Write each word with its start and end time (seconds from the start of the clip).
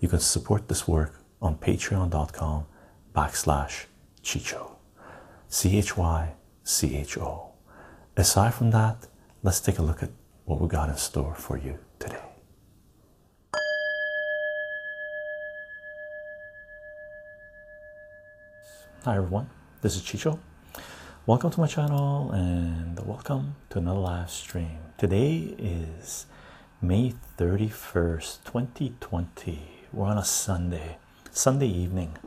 you 0.00 0.08
can 0.08 0.20
support 0.20 0.68
this 0.68 0.86
work 0.86 1.22
on 1.40 1.56
patreon.com 1.56 2.66
backslash 3.14 3.86
Chycho. 4.22 4.72
C 5.48 5.78
H 5.78 5.96
Y 5.96 6.34
C 6.64 6.96
H 6.96 7.18
O. 7.18 7.52
Aside 8.16 8.54
from 8.54 8.70
that, 8.72 9.06
let's 9.42 9.60
take 9.60 9.78
a 9.78 9.82
look 9.82 10.02
at 10.02 10.10
what 10.44 10.60
we 10.60 10.68
got 10.68 10.88
in 10.88 10.96
store 10.96 11.34
for 11.34 11.56
you 11.56 11.78
today. 11.98 12.22
Hi 19.04 19.16
everyone, 19.16 19.48
this 19.82 19.94
is 19.94 20.02
Chycho. 20.02 20.38
Welcome 21.26 21.50
to 21.52 21.60
my 21.60 21.68
channel 21.68 22.32
and 22.32 22.98
welcome 23.06 23.54
to 23.70 23.78
another 23.78 24.00
live 24.00 24.30
stream. 24.30 24.78
Today 24.98 25.54
is 25.58 26.26
May 26.82 27.14
31st, 27.38 28.44
2020. 28.44 29.75
We're 29.96 30.08
on 30.08 30.18
a 30.18 30.24
Sunday, 30.26 30.98
Sunday 31.30 31.68
evening, 31.68 32.18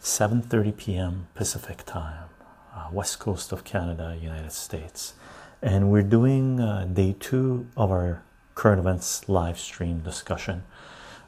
7:30 0.00 0.76
p.m. 0.76 1.26
Pacific 1.34 1.84
time, 1.84 2.28
uh, 2.72 2.86
west 2.92 3.18
coast 3.18 3.50
of 3.50 3.64
Canada, 3.64 4.16
United 4.22 4.52
States, 4.52 5.14
and 5.60 5.90
we're 5.90 6.04
doing 6.04 6.60
uh, 6.60 6.84
day 6.84 7.16
two 7.18 7.66
of 7.76 7.90
our 7.90 8.22
current 8.54 8.78
events 8.78 9.28
live 9.28 9.58
stream 9.58 10.02
discussion. 10.02 10.62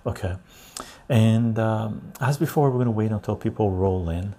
Okay, 0.06 0.36
and 1.08 1.58
um, 1.58 2.12
as 2.20 2.38
before, 2.38 2.70
we're 2.70 2.84
going 2.84 2.84
to 2.84 2.92
wait 3.02 3.10
until 3.10 3.34
people 3.34 3.72
roll 3.72 4.08
in. 4.08 4.36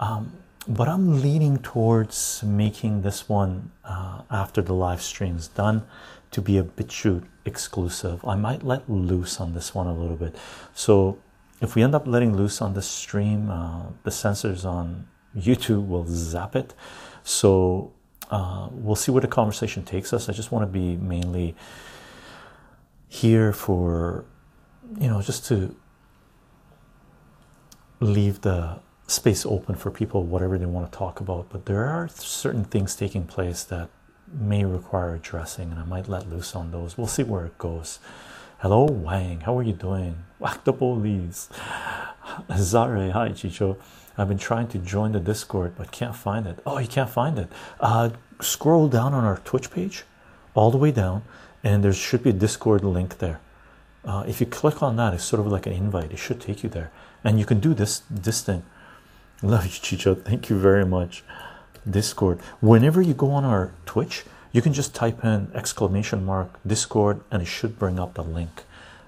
Um, 0.00 0.32
but 0.66 0.88
I'm 0.88 1.22
leaning 1.22 1.58
towards 1.58 2.42
making 2.42 3.02
this 3.02 3.28
one 3.28 3.70
uh, 3.84 4.22
after 4.28 4.60
the 4.60 4.74
live 4.74 5.02
stream's 5.02 5.46
done 5.46 5.86
to 6.34 6.42
be 6.42 6.58
a 6.58 6.64
BitChute 6.64 7.24
exclusive. 7.44 8.24
I 8.24 8.34
might 8.34 8.64
let 8.64 8.90
loose 8.90 9.40
on 9.40 9.54
this 9.54 9.72
one 9.72 9.86
a 9.86 9.94
little 9.94 10.16
bit. 10.16 10.34
So 10.74 11.18
if 11.60 11.76
we 11.76 11.82
end 11.82 11.94
up 11.94 12.08
letting 12.08 12.36
loose 12.36 12.60
on 12.60 12.74
this 12.74 12.88
stream, 12.88 13.50
uh, 13.50 13.84
the 14.02 14.10
censors 14.10 14.64
on 14.64 15.06
YouTube 15.36 15.86
will 15.86 16.04
zap 16.08 16.56
it. 16.56 16.74
So 17.22 17.92
uh, 18.30 18.68
we'll 18.72 18.96
see 18.96 19.12
where 19.12 19.20
the 19.20 19.28
conversation 19.28 19.84
takes 19.84 20.12
us. 20.12 20.28
I 20.28 20.32
just 20.32 20.50
want 20.50 20.64
to 20.64 20.66
be 20.66 20.96
mainly 20.96 21.54
here 23.08 23.52
for, 23.52 24.24
you 24.98 25.08
know, 25.08 25.22
just 25.22 25.46
to 25.46 25.76
leave 28.00 28.40
the 28.40 28.80
space 29.06 29.46
open 29.46 29.76
for 29.76 29.90
people 29.90 30.24
whatever 30.24 30.58
they 30.58 30.66
want 30.66 30.90
to 30.90 30.98
talk 30.98 31.20
about 31.20 31.46
but 31.50 31.66
there 31.66 31.84
are 31.84 32.08
certain 32.08 32.64
things 32.64 32.96
taking 32.96 33.26
place 33.26 33.62
that 33.62 33.90
may 34.32 34.64
require 34.64 35.14
addressing 35.14 35.70
and 35.70 35.80
i 35.80 35.84
might 35.84 36.08
let 36.08 36.28
loose 36.28 36.54
on 36.54 36.70
those. 36.70 36.96
We'll 36.96 37.06
see 37.06 37.22
where 37.22 37.46
it 37.46 37.58
goes. 37.58 37.98
Hello 38.58 38.84
wang. 38.84 39.40
How 39.40 39.58
are 39.58 39.62
you 39.62 39.72
doing? 39.72 40.24
Whack 40.38 40.64
the 40.64 40.72
police. 40.72 41.48
Zare 42.56 43.10
hi 43.10 43.30
chycho. 43.30 43.76
I've 44.16 44.28
been 44.28 44.38
trying 44.38 44.68
to 44.68 44.78
join 44.78 45.12
the 45.12 45.20
discord 45.20 45.74
but 45.76 45.92
can't 45.92 46.16
find 46.16 46.46
it. 46.46 46.58
Oh 46.66 46.78
you 46.78 46.88
can't 46.88 47.10
find 47.10 47.38
it. 47.38 47.48
Uh 47.80 48.10
scroll 48.40 48.88
down 48.88 49.14
on 49.14 49.24
our 49.24 49.38
twitch 49.38 49.70
page 49.70 50.04
all 50.54 50.70
the 50.70 50.78
way 50.78 50.90
down 50.90 51.22
and 51.62 51.82
there 51.82 51.92
should 51.92 52.22
be 52.22 52.30
a 52.30 52.34
discord 52.34 52.84
link 52.84 53.18
there. 53.18 53.40
Uh, 54.04 54.22
if 54.28 54.38
you 54.38 54.46
click 54.46 54.82
on 54.82 54.96
that 54.96 55.14
it's 55.14 55.24
sort 55.24 55.40
of 55.40 55.46
like 55.46 55.66
an 55.66 55.72
invite. 55.72 56.12
It 56.12 56.18
should 56.18 56.40
take 56.40 56.62
you 56.62 56.68
there. 56.68 56.90
And 57.22 57.38
you 57.38 57.46
can 57.46 57.60
do 57.60 57.74
this 57.74 58.02
this 58.10 58.42
thing 58.42 58.62
Love 59.42 59.64
you, 59.66 59.72
Chycho. 59.72 60.14
Thank 60.14 60.48
you 60.48 60.58
very 60.58 60.86
much. 60.86 61.22
Discord. 61.88 62.40
Whenever 62.60 63.00
you 63.02 63.14
go 63.14 63.30
on 63.30 63.44
our 63.44 63.72
Twitch, 63.86 64.24
you 64.52 64.62
can 64.62 64.72
just 64.72 64.94
type 64.94 65.24
in 65.24 65.50
exclamation 65.54 66.24
mark 66.24 66.48
Discord 66.66 67.20
and 67.30 67.42
it 67.42 67.46
should 67.46 67.78
bring 67.78 67.98
up 67.98 68.14
the 68.14 68.22
link. 68.22 68.62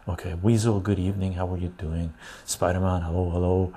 Okay, 0.09 0.35
Weasel, 0.35 0.81
good 0.81 0.99
evening. 0.99 1.35
How 1.35 1.53
are 1.53 1.57
you 1.57 1.69
doing? 1.69 2.15
Spider 2.45 2.81
Man, 2.81 3.03
hello, 3.03 3.31
hello. 3.31 3.73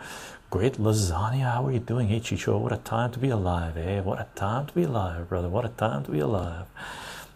Great 0.49 0.73
lasagna, 0.73 1.51
how 1.51 1.67
are 1.67 1.71
you 1.71 1.79
doing? 1.79 2.07
Hey, 2.07 2.19
Chycho, 2.19 2.59
what 2.59 2.71
a 2.71 2.77
time 2.77 3.11
to 3.11 3.19
be 3.19 3.29
alive, 3.29 3.77
eh? 3.77 4.01
What 4.01 4.19
a 4.19 4.27
time 4.35 4.65
to 4.65 4.73
be 4.73 4.83
alive, 4.83 5.29
brother. 5.29 5.49
What 5.49 5.65
a 5.65 5.69
time 5.69 6.03
to 6.05 6.11
be 6.11 6.19
alive. 6.19 6.65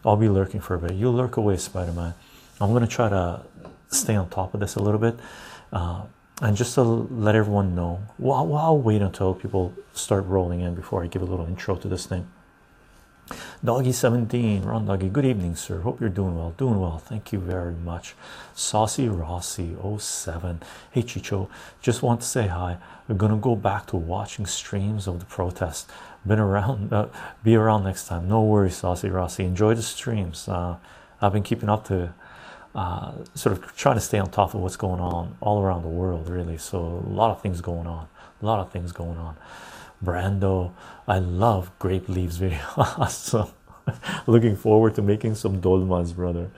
I'll 0.04 0.18
be 0.18 0.30
lurking 0.30 0.62
for 0.62 0.76
a 0.76 0.80
bit. 0.80 0.94
You 0.94 1.10
lurk 1.10 1.38
away, 1.38 1.58
Spider 1.58 1.92
Man. 1.92 2.14
I'm 2.60 2.72
going 2.72 2.82
to 2.82 2.88
try 2.88 3.10
to 3.10 3.42
stay 3.90 4.16
on 4.16 4.30
top 4.30 4.54
of 4.54 4.60
this 4.60 4.76
a 4.76 4.80
little 4.80 5.00
bit. 5.00 5.16
Uh, 5.72 6.04
and 6.44 6.58
just 6.58 6.76
to 6.76 6.82
let 6.82 7.36
everyone 7.36 7.74
know, 7.74 8.02
well, 8.20 8.54
I'll 8.58 8.78
wait 8.78 9.02
until 9.02 9.34
people 9.34 9.74
start 9.94 10.26
rolling 10.26 10.60
in 10.60 10.76
before 10.76 11.02
I 11.02 11.08
give 11.08 11.22
a 11.22 11.26
little 11.26 11.46
intro 11.46 11.78
to 11.78 11.88
this 11.88 12.06
thing. 12.06 12.28
Doggy17, 13.64 14.66
Ron 14.66 14.86
Doggy, 14.86 15.08
good 15.08 15.24
evening, 15.24 15.56
sir. 15.56 15.80
Hope 15.80 16.02
you're 16.02 16.10
doing 16.10 16.36
well. 16.36 16.54
Doing 16.58 16.82
well, 16.82 16.98
thank 16.98 17.32
you 17.32 17.40
very 17.40 17.76
much. 17.76 18.14
Saucy 18.54 19.08
Rossi 19.08 19.78
07. 19.98 20.62
Hey 20.92 21.04
Chycho, 21.04 21.48
just 21.82 22.04
want 22.04 22.20
to 22.20 22.28
say 22.28 22.48
hi. 22.48 22.76
We're 23.08 23.16
gonna 23.16 23.38
go 23.38 23.56
back 23.56 23.86
to 23.88 23.96
watching 23.96 24.46
streams 24.46 25.08
of 25.08 25.20
the 25.20 25.26
protest. 25.26 25.90
Been 26.26 26.40
around, 26.40 26.92
uh, 26.94 27.08
be 27.42 27.56
around 27.56 27.86
next 27.86 28.08
time. 28.08 28.28
No 28.28 28.44
worries, 28.44 28.76
Saucy 28.76 29.08
Rossi. 29.08 29.46
Enjoy 29.46 29.76
the 29.76 29.82
streams. 29.82 30.50
Uh, 30.50 30.76
I've 31.22 31.32
been 31.32 31.44
keeping 31.44 31.70
up 31.70 31.88
to 31.88 32.14
uh, 32.76 33.14
sort 33.36 33.54
of 33.54 33.76
trying 33.76 33.96
to 33.96 34.02
stay 34.02 34.20
on 34.20 34.30
top 34.30 34.54
of 34.54 34.62
what's 34.62 34.76
going 34.76 35.00
on 35.00 35.38
all 35.42 35.62
around 35.62 35.84
the 35.84 35.90
world, 35.90 36.28
really. 36.30 36.58
So, 36.58 36.80
a 36.80 37.10
lot 37.10 37.32
of 37.32 37.42
things 37.42 37.62
going 37.62 37.88
on, 37.88 38.08
a 38.42 38.46
lot 38.46 38.60
of 38.60 38.72
things 38.72 38.92
going 38.92 39.18
on. 39.18 39.38
Brando, 40.04 40.74
I 41.08 41.20
love 41.20 41.72
Grape 41.80 42.10
Leaves 42.10 42.38
video. 42.38 42.60
awesome. 42.78 43.50
Looking 44.28 44.56
forward 44.56 44.96
to 44.96 45.02
making 45.02 45.36
some 45.36 45.60
dolmas, 45.60 46.14
brother. 46.14 46.50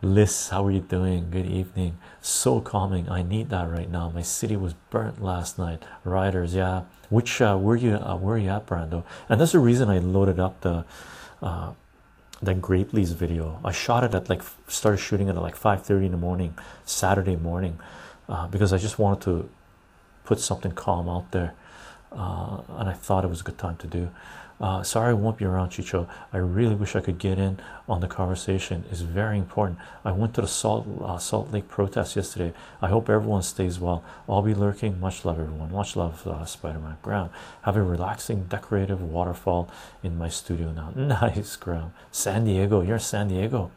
Liz, 0.00 0.50
how 0.50 0.64
are 0.64 0.70
you 0.70 0.80
doing? 0.80 1.28
Good 1.28 1.46
evening. 1.46 1.98
So 2.20 2.60
calming. 2.60 3.10
I 3.10 3.22
need 3.22 3.50
that 3.50 3.68
right 3.68 3.90
now. 3.90 4.10
My 4.10 4.22
city 4.22 4.56
was 4.56 4.74
burnt 4.90 5.20
last 5.20 5.58
night. 5.58 5.82
Riders, 6.04 6.54
yeah. 6.54 6.82
Which 7.10 7.40
uh, 7.40 7.56
where 7.56 7.76
you 7.76 7.96
uh, 7.96 8.16
where 8.16 8.38
you 8.38 8.48
at, 8.48 8.66
Brando? 8.66 9.02
And 9.28 9.40
that's 9.40 9.52
the 9.52 9.58
reason 9.58 9.90
I 9.90 9.98
loaded 9.98 10.38
up 10.38 10.60
the 10.60 10.84
uh, 11.42 11.72
that 12.42 12.60
Grape 12.60 12.92
Leaves 12.92 13.12
video. 13.12 13.58
I 13.64 13.72
shot 13.72 14.04
it 14.04 14.14
at 14.14 14.28
like 14.28 14.42
started 14.68 14.98
shooting 14.98 15.28
it 15.28 15.36
at 15.36 15.42
like 15.42 15.56
5:30 15.56 16.06
in 16.06 16.12
the 16.12 16.18
morning, 16.18 16.54
Saturday 16.84 17.36
morning, 17.36 17.78
uh, 18.28 18.46
because 18.46 18.72
I 18.72 18.78
just 18.78 18.98
wanted 18.98 19.22
to 19.22 19.48
put 20.24 20.38
something 20.40 20.72
calm 20.72 21.08
out 21.08 21.30
there, 21.32 21.54
uh, 22.12 22.60
and 22.78 22.88
I 22.88 22.92
thought 22.92 23.24
it 23.24 23.28
was 23.28 23.40
a 23.40 23.44
good 23.44 23.58
time 23.58 23.76
to 23.76 23.86
do. 23.86 24.10
Uh, 24.60 24.82
sorry, 24.82 25.10
I 25.10 25.12
won't 25.12 25.38
be 25.38 25.44
around, 25.44 25.70
Chycho. 25.70 26.08
I 26.32 26.38
really 26.38 26.74
wish 26.74 26.96
I 26.96 27.00
could 27.00 27.18
get 27.18 27.38
in 27.38 27.60
on 27.88 28.00
the 28.00 28.08
conversation. 28.08 28.84
It's 28.90 29.02
very 29.02 29.38
important. 29.38 29.78
I 30.04 30.10
went 30.10 30.34
to 30.34 30.40
the 30.40 30.48
Salt 30.48 30.86
uh, 31.00 31.18
Salt 31.18 31.52
Lake 31.52 31.68
protest 31.68 32.16
yesterday. 32.16 32.52
I 32.82 32.88
hope 32.88 33.08
everyone 33.08 33.42
stays 33.42 33.78
well. 33.78 34.02
I'll 34.28 34.42
be 34.42 34.54
lurking. 34.54 34.98
Much 34.98 35.24
love, 35.24 35.38
everyone. 35.38 35.70
Much 35.70 35.94
love, 35.94 36.26
uh, 36.26 36.44
Spider-Man. 36.44 36.96
Graham, 37.02 37.30
have 37.62 37.76
a 37.76 37.82
relaxing, 37.82 38.44
decorative 38.44 39.00
waterfall 39.00 39.70
in 40.02 40.18
my 40.18 40.28
studio 40.28 40.72
now. 40.72 40.92
Nice, 40.96 41.54
Graham. 41.54 41.92
San 42.10 42.44
Diego. 42.44 42.80
You're 42.80 42.98
San 42.98 43.28
Diego. 43.28 43.70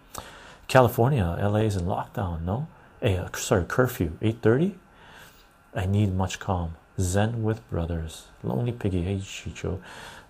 California. 0.67 1.37
LA 1.39 1.59
is 1.59 1.75
in 1.75 1.83
lockdown. 1.83 2.41
No. 2.41 2.67
Hey, 3.01 3.17
uh, 3.17 3.29
sorry, 3.35 3.65
curfew. 3.65 4.17
8:30. 4.21 4.73
I 5.75 5.85
need 5.85 6.13
much 6.13 6.39
calm. 6.39 6.75
Zen 7.01 7.43
with 7.43 7.67
brothers. 7.69 8.25
Lonely 8.43 8.71
Piggy. 8.71 9.01
Hey, 9.01 9.19
Chycho. 9.19 9.81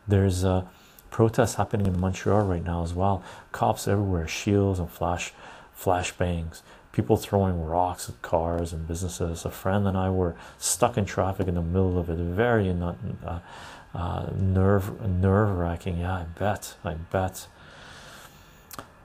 There's 0.08 0.44
a 0.44 0.68
protest 1.12 1.56
happening 1.56 1.86
in 1.86 2.00
Montreal 2.00 2.46
right 2.46 2.64
now 2.64 2.84
as 2.84 2.94
well. 2.94 3.24
Cops 3.52 3.88
everywhere, 3.88 4.28
shields 4.28 4.80
and 4.80 4.90
flash 4.90 5.34
flashbangs. 5.78 6.62
People 6.92 7.18
throwing 7.18 7.64
rocks 7.64 8.10
at 8.10 8.22
cars 8.22 8.74
and 8.74 8.88
businesses. 8.88 9.46
A 9.46 9.52
friend 9.52 9.88
and 9.88 9.98
I 9.98 10.10
were 10.10 10.36
stuck 10.58 10.98
in 10.98 11.06
traffic 11.06 11.48
in 11.48 11.56
the 11.56 11.62
middle 11.62 11.98
of 11.98 12.10
it. 12.10 12.18
Very 12.18 12.70
uh, 12.70 13.40
uh, 13.94 14.30
nerve 14.36 15.02
nerve 15.08 15.58
wracking. 15.58 16.00
Yeah, 16.00 16.16
I 16.16 16.24
bet. 16.24 16.76
I 16.84 16.96
bet. 16.96 17.48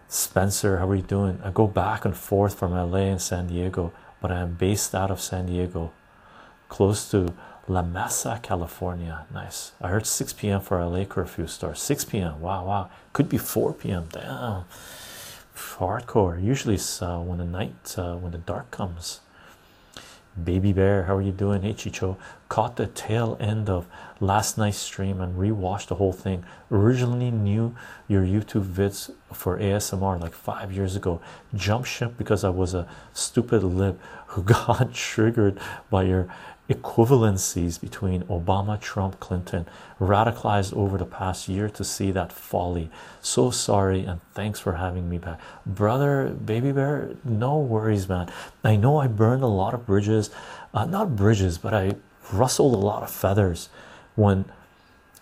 Spencer, 0.09 0.79
how 0.79 0.89
are 0.89 0.95
you 0.95 1.03
doing? 1.03 1.41
I 1.45 1.51
go 1.51 1.67
back 1.67 2.05
and 2.05 2.17
forth 2.17 2.59
from 2.59 2.73
LA 2.73 2.99
and 2.99 3.21
San 3.21 3.49
Diego, 3.49 3.93
but 4.21 4.31
I 4.31 4.41
am 4.41 4.55
based 4.55 4.95
out 4.95 5.11
of 5.11 5.21
San 5.21 5.47
Diego, 5.47 5.93
close 6.69 7.11
to 7.11 7.35
La 7.69 7.83
Mesa, 7.83 8.39
California. 8.43 9.27
Nice. 9.33 9.73
I 9.81 9.89
heard 9.89 10.07
6 10.07 10.33
p.m. 10.35 10.61
for 10.61 10.85
LA 10.85 11.05
curfew 11.05 11.47
starts. 11.47 11.83
6 11.83 12.05
p.m. 12.05 12.41
Wow, 12.41 12.65
wow. 12.67 12.91
Could 13.13 13.29
be 13.29 13.39
4 13.39 13.73
p.m. 13.73 14.09
Damn. 14.13 14.65
Hardcore. 15.57 16.43
Usually 16.43 16.75
it's 16.75 17.03
uh, 17.03 17.19
when 17.19 17.39
the 17.39 17.45
night, 17.45 17.95
uh, 17.99 18.17
when 18.17 18.33
the 18.33 18.39
dark 18.39 18.71
comes. 18.71 19.21
Baby 20.43 20.75
Bear, 20.75 21.05
how 21.05 21.17
are 21.17 21.23
you 21.23 21.33
doing? 21.33 21.63
Hey 21.63 21.73
Chycho, 21.73 22.19
caught 22.51 22.77
the 22.77 22.89
tail 22.89 23.39
end 23.41 23.71
of 23.71 23.87
last 24.21 24.59
night's 24.59 24.77
stream 24.77 25.19
and 25.23 25.39
rewatched 25.39 25.87
the 25.87 25.95
whole 25.95 26.13
thing. 26.13 26.45
Originally 26.71 27.31
knew 27.31 27.75
your 28.07 28.23
YouTube 28.23 28.67
vids 28.67 29.11
for 29.33 29.59
ASMR 29.59 30.21
like 30.21 30.35
five 30.35 30.73
years 30.73 30.95
ago. 30.95 31.23
Jump 31.55 31.87
ship 31.87 32.19
because 32.19 32.45
I 32.45 32.51
was 32.51 32.75
a 32.75 32.87
stupid 33.15 33.63
lib 33.63 33.99
who 34.29 34.43
got 34.43 34.93
triggered 34.93 35.59
by 35.89 36.03
your 36.03 36.29
equivalencies 36.69 37.81
between 37.81 38.23
Obama, 38.25 38.81
Trump, 38.81 39.21
Clinton, 39.21 39.67
radicalized 40.01 40.75
over 40.75 40.99
the 40.99 41.05
past 41.05 41.49
year 41.49 41.69
to 41.71 41.85
see 41.85 42.11
that 42.11 42.33
folly. 42.33 42.91
So 43.21 43.51
sorry 43.51 44.05
and 44.05 44.21
thanks 44.35 44.59
for 44.59 44.73
having 44.73 45.09
me 45.09 45.19
back. 45.19 45.41
Brother, 45.65 46.29
baby 46.29 46.73
bear, 46.73 47.11
no 47.25 47.59
worries, 47.59 48.09
man. 48.09 48.31
I 48.65 48.77
know 48.77 48.99
I 48.99 49.07
burned 49.07 49.43
a 49.43 49.49
lot 49.49 49.75
of 49.75 49.87
bridges, 49.87 50.31
uh, 50.75 50.87
not 50.87 51.15
bridges, 51.15 51.59
but 51.59 51.73
I 51.73 51.95
rustled 52.33 52.75
a 52.75 52.79
lot 52.79 53.03
of 53.03 53.11
feathers 53.11 53.69
when 54.17 54.45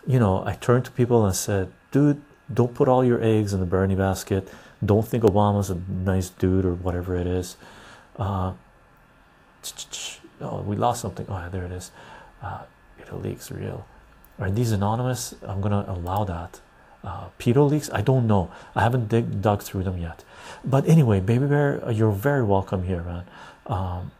you 0.07 0.19
know 0.19 0.43
I 0.47 0.55
turned 0.55 0.87
to 0.87 0.91
people 0.91 1.27
and 1.27 1.37
said, 1.37 1.71
dude, 1.91 2.23
don't 2.53 2.75
put 2.75 2.89
all 2.89 3.05
your 3.05 3.23
eggs 3.23 3.53
in 3.53 3.61
the 3.61 3.67
Bernie 3.67 3.95
basket. 3.95 4.49
Don't 4.85 5.07
think 5.07 5.25
Obama's 5.25 5.71
a 5.71 5.81
nice 5.89 6.29
dude 6.29 6.65
or 6.65 6.75
whatever 6.75 7.17
it 7.17 7.27
is. 7.27 7.57
Uh, 8.17 8.53
oh 10.45 10.61
we 10.63 10.77
lost 10.77 11.01
something. 11.01 11.27
Oh 11.29 11.49
there 11.51 11.65
it 11.65 11.73
is. 11.73 11.91
Uh 12.43 12.63
leaks 13.13 13.51
real. 13.51 13.87
Are 14.39 14.51
these 14.51 14.73
anonymous? 14.73 15.35
I'm 15.43 15.61
gonna 15.61 15.85
allow 15.87 16.25
that. 16.25 16.61
Uh 17.03 17.27
pedo 17.39 17.69
leaks? 17.69 17.91
I 17.93 18.01
don't 18.01 18.27
know. 18.27 18.51
I 18.75 18.83
haven't 18.83 19.09
dig, 19.09 19.41
dug 19.41 19.63
through 19.63 19.85
them 19.85 19.99
yet. 19.99 20.25
But 20.65 20.89
anyway 20.89 21.21
baby 21.21 21.47
bear 21.47 21.85
uh, 21.85 21.91
you're 21.91 22.13
very 22.13 22.43
welcome 22.43 22.85
here 22.85 23.03
man. 23.03 23.25
Um 23.67 24.11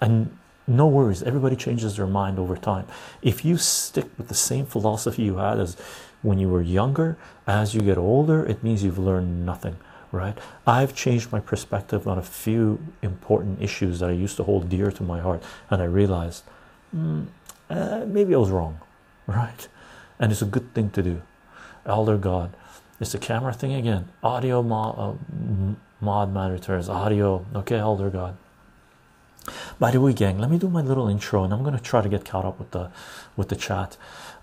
and 0.00 0.36
no 0.66 0.86
worries. 0.86 1.22
Everybody 1.22 1.56
changes 1.56 1.96
their 1.96 2.06
mind 2.06 2.38
over 2.38 2.56
time. 2.56 2.86
If 3.22 3.44
you 3.44 3.56
stick 3.56 4.06
with 4.16 4.28
the 4.28 4.34
same 4.34 4.66
philosophy 4.66 5.22
you 5.22 5.36
had 5.36 5.58
as 5.58 5.76
when 6.22 6.38
you 6.38 6.48
were 6.48 6.62
younger 6.62 7.16
as 7.46 7.74
you 7.74 7.80
get 7.80 7.98
older 7.98 8.44
it 8.44 8.62
means 8.62 8.84
you've 8.84 8.98
learned 8.98 9.44
nothing 9.46 9.76
right? 10.12 10.36
I've 10.66 10.94
changed 10.94 11.32
my 11.32 11.40
perspective 11.40 12.06
on 12.08 12.18
a 12.18 12.22
few 12.22 12.78
important 13.02 13.62
issues 13.62 14.00
that 14.00 14.10
i 14.10 14.12
used 14.12 14.36
to 14.36 14.44
hold 14.44 14.68
dear 14.68 14.90
to 14.90 15.02
my 15.02 15.20
heart 15.20 15.42
and 15.70 15.80
i 15.80 15.84
realized 15.84 16.42
mm, 16.94 17.26
uh, 17.68 18.04
maybe 18.06 18.34
i 18.34 18.38
was 18.38 18.50
wrong 18.50 18.80
right? 19.26 19.68
And 20.18 20.32
it's 20.32 20.42
a 20.42 20.46
good 20.46 20.74
thing 20.74 20.90
to 20.90 21.02
do. 21.02 21.22
Elder 21.86 22.18
god 22.18 22.54
it's 23.00 23.12
the 23.12 23.18
camera 23.18 23.54
thing 23.54 23.72
again. 23.72 24.10
Audio 24.22 24.62
mod, 24.62 24.94
uh, 24.98 25.74
mod 26.00 26.32
man 26.32 26.52
returns 26.52 26.88
audio. 26.88 27.46
Okay 27.54 27.78
elder 27.78 28.10
god. 28.10 28.36
By 29.78 29.90
the 29.90 30.00
way 30.00 30.12
gang 30.12 30.38
let 30.38 30.50
me 30.50 30.58
do 30.58 30.68
my 30.68 30.82
little 30.82 31.08
intro 31.08 31.42
and 31.42 31.52
i'm 31.52 31.64
to 31.64 31.78
try 31.78 32.02
to 32.02 32.10
get 32.10 32.26
caught 32.26 32.44
up 32.44 32.58
with 32.58 32.72
the 32.72 32.90
with 33.36 33.48
the 33.48 33.56
chat. 33.56 33.96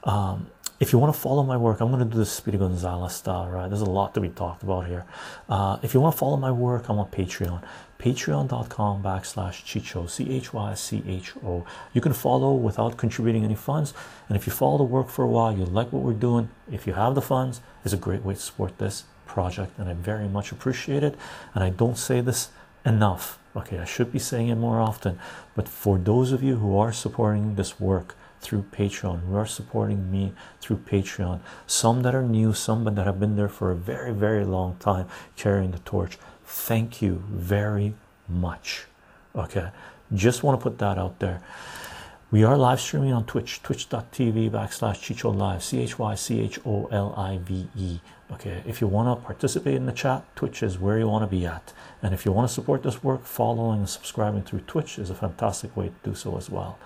Um, 0.04 0.48
if 0.80 0.94
you 0.94 1.00
want 1.00 1.14
to 1.14 1.20
follow 1.20 1.42
my 1.44 1.58
work, 1.58 1.82
I'm 1.82 1.90
going 1.90 2.08
to 2.08 2.10
do 2.10 2.18
the 2.18 2.26
Speedy 2.26 2.58
Gonzalez 2.58 3.14
style, 3.14 3.50
right? 3.50 3.68
There's 3.68 3.82
a 3.82 3.86
lot 3.86 4.14
to 4.14 4.22
be 4.22 4.30
talked 4.30 4.62
about 4.62 4.86
here. 4.86 5.06
Uh, 5.50 5.78
if 5.82 5.94
you 5.94 6.00
want 6.00 6.14
to 6.14 6.20
follow 6.20 6.38
my 6.38 6.52
work, 6.52 6.88
I'm 6.88 7.00
on 7.00 7.10
Patreon, 7.10 7.64
patreon.com 8.00 9.02
backslash 9.02 9.64
Chycho, 9.64 10.08
C 10.08 10.30
H 10.30 10.54
Y 10.54 10.74
C 10.76 11.04
H 11.08 11.34
O. 11.44 11.66
You 11.94 12.02
can 12.02 12.14
follow 12.14 12.54
without 12.54 12.96
contributing 12.96 13.44
any 13.44 13.56
funds. 13.56 13.96
And 14.28 14.38
if 14.38 14.46
you 14.46 14.54
follow 14.54 14.78
the 14.78 14.84
work 14.84 15.10
for 15.10 15.24
a 15.24 15.28
while, 15.28 15.58
you 15.58 15.66
like 15.66 15.92
what 15.92 16.04
we're 16.04 16.14
doing, 16.14 16.50
if 16.72 16.86
you 16.86 16.94
have 16.94 17.16
the 17.16 17.22
funds, 17.24 17.60
it's 17.84 17.94
a 17.94 17.98
great 17.98 18.24
way 18.24 18.36
to 18.36 18.40
support 18.40 18.78
this 18.78 19.06
project. 19.26 19.80
And 19.80 19.90
I 19.90 19.94
very 19.94 20.28
much 20.28 20.52
appreciate 20.52 21.04
it. 21.04 21.16
And 21.56 21.64
I 21.64 21.72
don't 21.72 21.98
say 21.98 22.22
this 22.22 22.50
enough. 22.86 23.40
Okay, 23.56 23.80
I 23.80 23.86
should 23.86 24.12
be 24.12 24.20
saying 24.20 24.50
it 24.50 24.56
more 24.56 24.80
often. 24.80 25.18
But 25.56 25.68
for 25.68 25.98
those 25.98 26.32
of 26.32 26.44
you 26.44 26.58
who 26.58 26.78
are 26.78 26.94
supporting 26.94 27.56
this 27.56 27.80
work, 27.80 28.16
through 28.42 28.64
Patreon, 28.72 29.22
who 29.22 29.36
are 29.36 29.46
supporting 29.46 30.12
me 30.12 30.34
through 30.62 30.78
Patreon, 30.78 31.40
some 31.66 32.02
that 32.04 32.16
are 32.16 32.24
new, 32.24 32.54
some 32.54 32.84
that 32.84 33.06
have 33.06 33.20
been 33.20 33.36
there 33.36 33.50
for 33.50 33.72
a 33.72 33.76
very, 33.76 34.14
very 34.14 34.46
long 34.46 34.76
time 34.80 35.08
carrying 35.36 35.72
the 35.72 35.80
torch. 35.80 36.18
Thank 36.46 37.02
you 37.02 37.24
very 37.30 37.96
much. 38.28 38.86
Okay, 39.36 39.70
just 40.14 40.44
want 40.44 40.60
to 40.60 40.64
put 40.64 40.80
that 40.80 40.98
out 40.98 41.20
there. 41.20 41.42
We 42.30 42.44
are 42.44 42.58
live 42.58 42.82
streaming 42.82 43.14
on 43.14 43.26
Twitch, 43.26 43.64
twitch.tv 43.64 44.52
backslash 44.52 45.00
Chycho 45.00 45.34
Live, 45.34 45.64
C 45.64 45.80
H 45.80 45.98
Y 45.98 46.14
C 46.16 46.42
H 46.42 46.60
O 46.66 46.88
L 46.92 47.14
I 47.16 47.38
V 47.38 47.70
E. 47.78 48.00
Okay, 48.34 48.62
if 48.66 48.82
you 48.82 48.88
want 48.88 49.18
to 49.18 49.26
participate 49.26 49.76
in 49.76 49.86
the 49.86 49.94
chat, 49.94 50.26
Twitch 50.36 50.62
is 50.62 50.78
where 50.78 51.00
you 51.00 51.08
want 51.08 51.24
to 51.24 51.34
be 51.34 51.46
at. 51.46 51.72
And 52.02 52.14
if 52.14 52.26
you 52.26 52.34
want 52.34 52.50
to 52.50 52.54
support 52.54 52.84
this 52.84 53.02
work, 53.02 53.24
following 53.24 53.80
and 53.80 53.90
subscribing 53.90 54.44
through 54.44 54.60
Twitch 54.68 55.00
is 55.00 55.10
a 55.10 55.16
fantastic 55.16 55.78
way 55.78 55.88
to 55.88 56.10
do 56.10 56.14
so 56.14 56.36
as 56.36 56.50
well. 56.50 56.78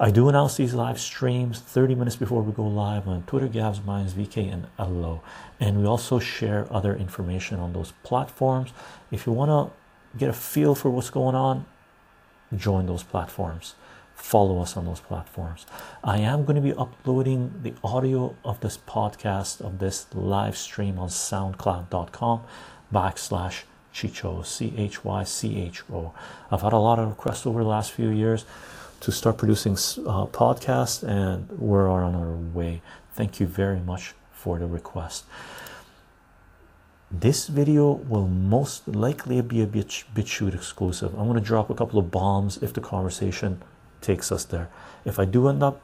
I 0.00 0.12
do 0.12 0.28
announce 0.28 0.56
these 0.56 0.74
live 0.74 1.00
streams 1.00 1.58
30 1.58 1.96
minutes 1.96 2.14
before 2.14 2.40
we 2.40 2.52
go 2.52 2.64
live 2.64 3.08
on 3.08 3.24
Twitter, 3.24 3.48
Gabs, 3.48 3.82
Minds, 3.82 4.14
VK, 4.14 4.52
and 4.52 4.68
Ello. 4.78 5.22
And 5.58 5.80
we 5.80 5.86
also 5.86 6.20
share 6.20 6.72
other 6.72 6.94
information 6.94 7.58
on 7.58 7.72
those 7.72 7.92
platforms. 8.04 8.70
If 9.10 9.26
you 9.26 9.32
want 9.32 9.50
to 9.50 10.16
get 10.16 10.28
a 10.28 10.32
feel 10.32 10.76
for 10.76 10.88
what's 10.88 11.10
going 11.10 11.34
on, 11.34 11.66
join 12.56 12.86
those 12.86 13.02
platforms. 13.02 13.74
Follow 14.14 14.62
us 14.62 14.76
on 14.76 14.84
those 14.84 15.00
platforms. 15.00 15.66
I 16.04 16.18
am 16.18 16.44
going 16.44 16.54
to 16.54 16.62
be 16.62 16.74
uploading 16.74 17.60
the 17.64 17.74
audio 17.82 18.36
of 18.44 18.60
this 18.60 18.78
podcast, 18.78 19.60
of 19.60 19.80
this 19.80 20.06
live 20.14 20.56
stream 20.56 21.00
on 21.00 21.08
soundcloud.com 21.08 22.42
backslash 22.94 23.62
Chycho, 23.92 24.46
C 24.46 24.72
H 24.76 25.04
Y 25.04 25.24
C 25.24 25.60
H 25.60 25.82
O. 25.92 26.14
I've 26.52 26.62
had 26.62 26.72
a 26.72 26.78
lot 26.78 27.00
of 27.00 27.08
requests 27.08 27.46
over 27.46 27.64
the 27.64 27.68
last 27.68 27.90
few 27.90 28.10
years 28.10 28.44
to 29.00 29.12
start 29.12 29.38
producing 29.38 29.72
uh, 29.72 30.26
podcasts, 30.26 31.06
and 31.06 31.48
we're 31.58 31.88
on 31.88 32.14
our 32.14 32.32
way. 32.32 32.82
Thank 33.12 33.40
you 33.40 33.46
very 33.46 33.80
much 33.80 34.14
for 34.32 34.58
the 34.58 34.66
request. 34.66 35.24
This 37.10 37.46
video 37.46 37.92
will 37.92 38.28
most 38.28 38.86
likely 38.86 39.40
be 39.40 39.62
a 39.62 39.66
bit 39.66 40.04
BitChute 40.14 40.54
exclusive. 40.54 41.14
I'm 41.14 41.26
going 41.26 41.40
to 41.40 41.44
drop 41.44 41.70
a 41.70 41.74
couple 41.74 41.98
of 41.98 42.10
bombs 42.10 42.58
if 42.58 42.72
the 42.72 42.82
conversation 42.82 43.62
takes 44.00 44.30
us 44.30 44.44
there. 44.44 44.68
If 45.04 45.18
I 45.18 45.24
do 45.24 45.48
end 45.48 45.62
up 45.62 45.80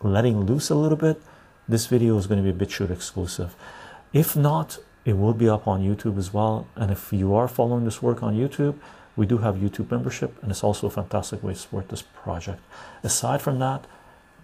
letting 0.00 0.46
loose 0.46 0.70
a 0.70 0.74
little 0.74 0.96
bit, 0.96 1.20
this 1.68 1.86
video 1.86 2.16
is 2.16 2.26
going 2.26 2.42
to 2.42 2.52
be 2.52 2.56
a 2.56 2.66
BitChute 2.66 2.90
exclusive. 2.90 3.54
If 4.12 4.34
not, 4.34 4.78
it 5.04 5.18
will 5.18 5.34
be 5.34 5.48
up 5.48 5.68
on 5.68 5.82
YouTube 5.82 6.16
as 6.16 6.32
well. 6.32 6.66
And 6.76 6.90
if 6.90 7.12
you 7.12 7.34
are 7.34 7.48
following 7.48 7.84
this 7.84 8.00
work 8.00 8.22
on 8.22 8.34
YouTube, 8.34 8.78
we 9.16 9.26
do 9.26 9.38
have 9.38 9.56
YouTube 9.56 9.90
membership, 9.90 10.40
and 10.42 10.50
it's 10.50 10.64
also 10.64 10.86
a 10.86 10.90
fantastic 10.90 11.42
way 11.42 11.52
to 11.52 11.58
support 11.58 11.88
this 11.88 12.02
project. 12.02 12.60
Aside 13.02 13.42
from 13.42 13.58
that, 13.58 13.86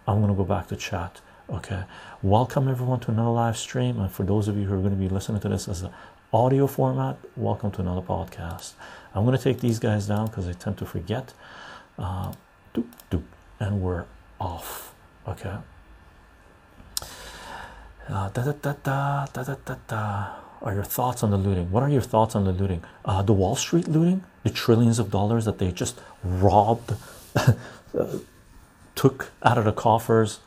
I'm 0.06 0.20
going 0.20 0.28
to 0.28 0.36
go 0.36 0.44
back 0.44 0.68
to 0.68 0.76
chat. 0.76 1.20
Okay, 1.48 1.84
welcome 2.22 2.68
everyone 2.68 3.00
to 3.00 3.10
another 3.10 3.30
live 3.30 3.56
stream, 3.56 3.98
and 3.98 4.10
for 4.12 4.24
those 4.24 4.48
of 4.48 4.56
you 4.56 4.66
who 4.66 4.74
are 4.74 4.78
going 4.78 4.90
to 4.90 4.96
be 4.96 5.08
listening 5.08 5.40
to 5.40 5.48
this 5.48 5.68
as 5.68 5.82
an 5.82 5.90
audio 6.32 6.66
format, 6.66 7.16
welcome 7.36 7.70
to 7.70 7.80
another 7.80 8.02
podcast. 8.02 8.72
I'm 9.14 9.24
going 9.24 9.36
to 9.36 9.42
take 9.42 9.60
these 9.60 9.78
guys 9.78 10.06
down 10.06 10.26
because 10.26 10.46
I 10.46 10.52
tend 10.52 10.76
to 10.78 10.84
forget. 10.84 11.32
Uh, 11.98 12.32
doop, 12.74 12.86
doop, 13.10 13.22
and 13.58 13.80
we're 13.80 14.04
off. 14.38 14.94
Okay. 15.26 15.56
Uh, 18.08 18.28
da, 18.28 18.28
da, 18.28 18.52
da, 18.52 18.74
da, 18.82 19.26
da, 19.32 19.42
da, 19.42 19.54
da, 19.64 19.74
da 19.86 20.26
are 20.62 20.74
your 20.74 20.84
thoughts 20.84 21.22
on 21.22 21.30
the 21.30 21.36
looting? 21.36 21.70
What 21.70 21.82
are 21.82 21.88
your 21.88 22.02
thoughts 22.02 22.34
on 22.34 22.44
the 22.44 22.52
looting? 22.52 22.82
Uh, 23.04 23.22
the 23.22 23.32
Wall 23.32 23.54
Street 23.54 23.88
looting, 23.88 24.24
the 24.48 24.54
trillions 24.54 24.98
of 24.98 25.10
dollars 25.10 25.44
that 25.44 25.58
they 25.58 25.70
just 25.70 26.00
robbed, 26.22 26.94
took 28.94 29.30
out 29.42 29.58
of 29.58 29.64
the 29.64 29.72
coffers 29.72 30.40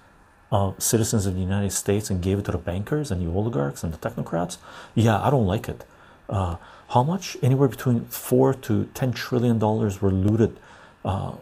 of 0.51 0.81
citizens 0.81 1.25
of 1.25 1.35
the 1.35 1.39
United 1.39 1.71
States 1.71 2.09
and 2.09 2.21
gave 2.21 2.39
it 2.39 2.45
to 2.45 2.51
the 2.51 2.57
bankers 2.57 3.11
and 3.11 3.21
the 3.21 3.31
oligarchs 3.31 3.83
and 3.83 3.93
the 3.93 3.97
technocrats. 3.97 4.57
Yeah, 4.95 5.21
I 5.21 5.29
don't 5.29 5.45
like 5.45 5.69
it. 5.69 5.85
Uh, 6.27 6.57
how 6.89 7.03
much? 7.03 7.37
Anywhere 7.41 7.69
between 7.69 8.05
four 8.05 8.53
to 8.53 8.85
ten 8.93 9.13
trillion 9.13 9.59
dollars 9.59 10.01
were 10.01 10.11
looted 10.11 10.59
uh, 11.05 11.33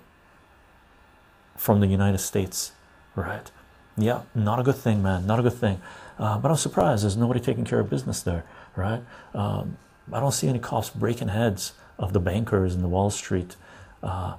from 1.57 1.79
the 1.79 1.87
United 1.87 2.19
States, 2.19 2.73
right? 3.15 3.49
Yeah, 3.97 4.21
not 4.35 4.59
a 4.59 4.63
good 4.63 4.75
thing, 4.75 5.01
man. 5.01 5.25
Not 5.25 5.39
a 5.39 5.43
good 5.43 5.53
thing. 5.53 5.81
Uh, 6.19 6.37
but 6.37 6.51
I'm 6.51 6.57
surprised 6.57 7.03
there's 7.03 7.17
nobody 7.17 7.39
taking 7.39 7.65
care 7.65 7.79
of 7.79 7.89
business 7.89 8.21
there 8.21 8.43
right? 8.79 9.01
Um, 9.33 9.77
I 10.11 10.19
don't 10.19 10.31
see 10.31 10.47
any 10.47 10.59
cops 10.59 10.89
breaking 10.89 11.27
heads 11.27 11.73
of 11.99 12.13
the 12.13 12.19
bankers 12.19 12.73
in 12.73 12.81
the 12.81 12.87
Wall 12.87 13.09
Street 13.11 13.55
uh, 14.01 14.35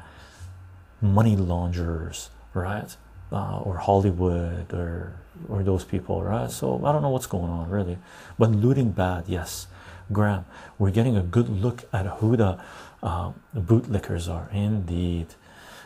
money 1.01 1.37
launderers, 1.37 2.31
right? 2.55 2.97
Uh, 3.31 3.61
or 3.61 3.77
Hollywood 3.77 4.73
or 4.73 5.15
or 5.49 5.63
those 5.63 5.85
people, 5.85 6.23
right? 6.23 6.51
So 6.51 6.85
I 6.85 6.93
don't 6.93 7.03
know 7.03 7.11
what's 7.11 7.27
going 7.27 7.51
on 7.51 7.71
really, 7.71 7.99
but 8.39 8.51
looting 8.51 8.91
bad, 8.91 9.25
yes. 9.29 9.69
Graham, 10.13 10.45
we're 10.77 10.91
getting 10.91 11.17
a 11.17 11.23
good 11.23 11.49
look 11.49 11.85
at 11.93 12.05
who 12.19 12.37
the 12.37 12.59
uh, 13.03 13.33
bootlickers 13.55 14.29
are. 14.29 14.49
Indeed, 14.53 15.29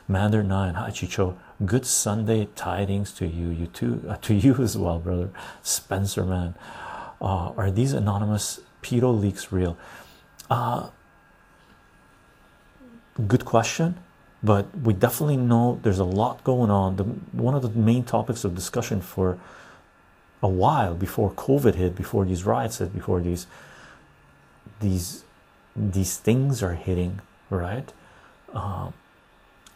Mander 0.09 0.43
Nine, 0.43 0.75
hi 0.75 0.91
Chycho. 0.91 1.37
Good 1.65 1.85
Sunday 1.85 2.49
tidings 2.57 3.13
to 3.13 3.27
you, 3.27 3.51
you 3.51 3.67
too, 3.67 4.03
uh, 4.09 4.17
to 4.23 4.35
you 4.35 4.55
as 4.63 4.79
well, 4.79 4.99
brother. 4.99 5.31
Spencer, 5.63 6.25
man. 6.25 6.55
Uh, 7.21 7.53
are 7.57 7.71
these 7.71 7.93
anonymous 7.93 8.61
pedo 8.83 9.19
leaks 9.19 9.53
real? 9.53 9.77
Uh, 10.51 10.89
good 13.23 13.45
question. 13.45 13.97
but 14.43 14.67
we 14.83 14.93
definitely 14.93 15.39
know 15.39 15.81
there's 15.83 15.99
a 15.99 16.05
lot 16.05 16.45
going 16.45 16.71
on. 16.71 16.97
The 16.97 17.05
one 17.33 17.55
of 17.55 17.63
the 17.63 17.71
main 17.71 18.05
topics 18.05 18.45
of 18.45 18.55
discussion 18.55 19.01
for 19.01 19.39
a 20.43 20.49
while 20.49 20.95
before 20.95 21.31
COVID 21.33 21.75
hit, 21.77 21.97
before 21.97 22.27
these 22.27 22.45
riots 22.45 22.79
hit, 22.79 22.93
before 22.93 23.21
these 23.21 23.47
these 24.81 25.25
these 25.75 26.19
things 26.19 26.63
are 26.63 26.75
hitting, 26.75 27.21
right? 27.49 27.91
Uh, 28.53 28.91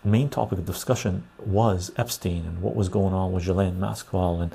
main 0.04 0.28
topic 0.28 0.58
of 0.58 0.66
discussion 0.66 1.24
was 1.38 1.90
Epstein 1.96 2.44
and 2.44 2.60
what 2.62 2.76
was 2.76 2.88
going 2.88 3.14
on 3.14 3.32
with 3.32 3.44
Ghislaine 3.44 3.80
Maxwell 3.80 4.40
and 4.40 4.54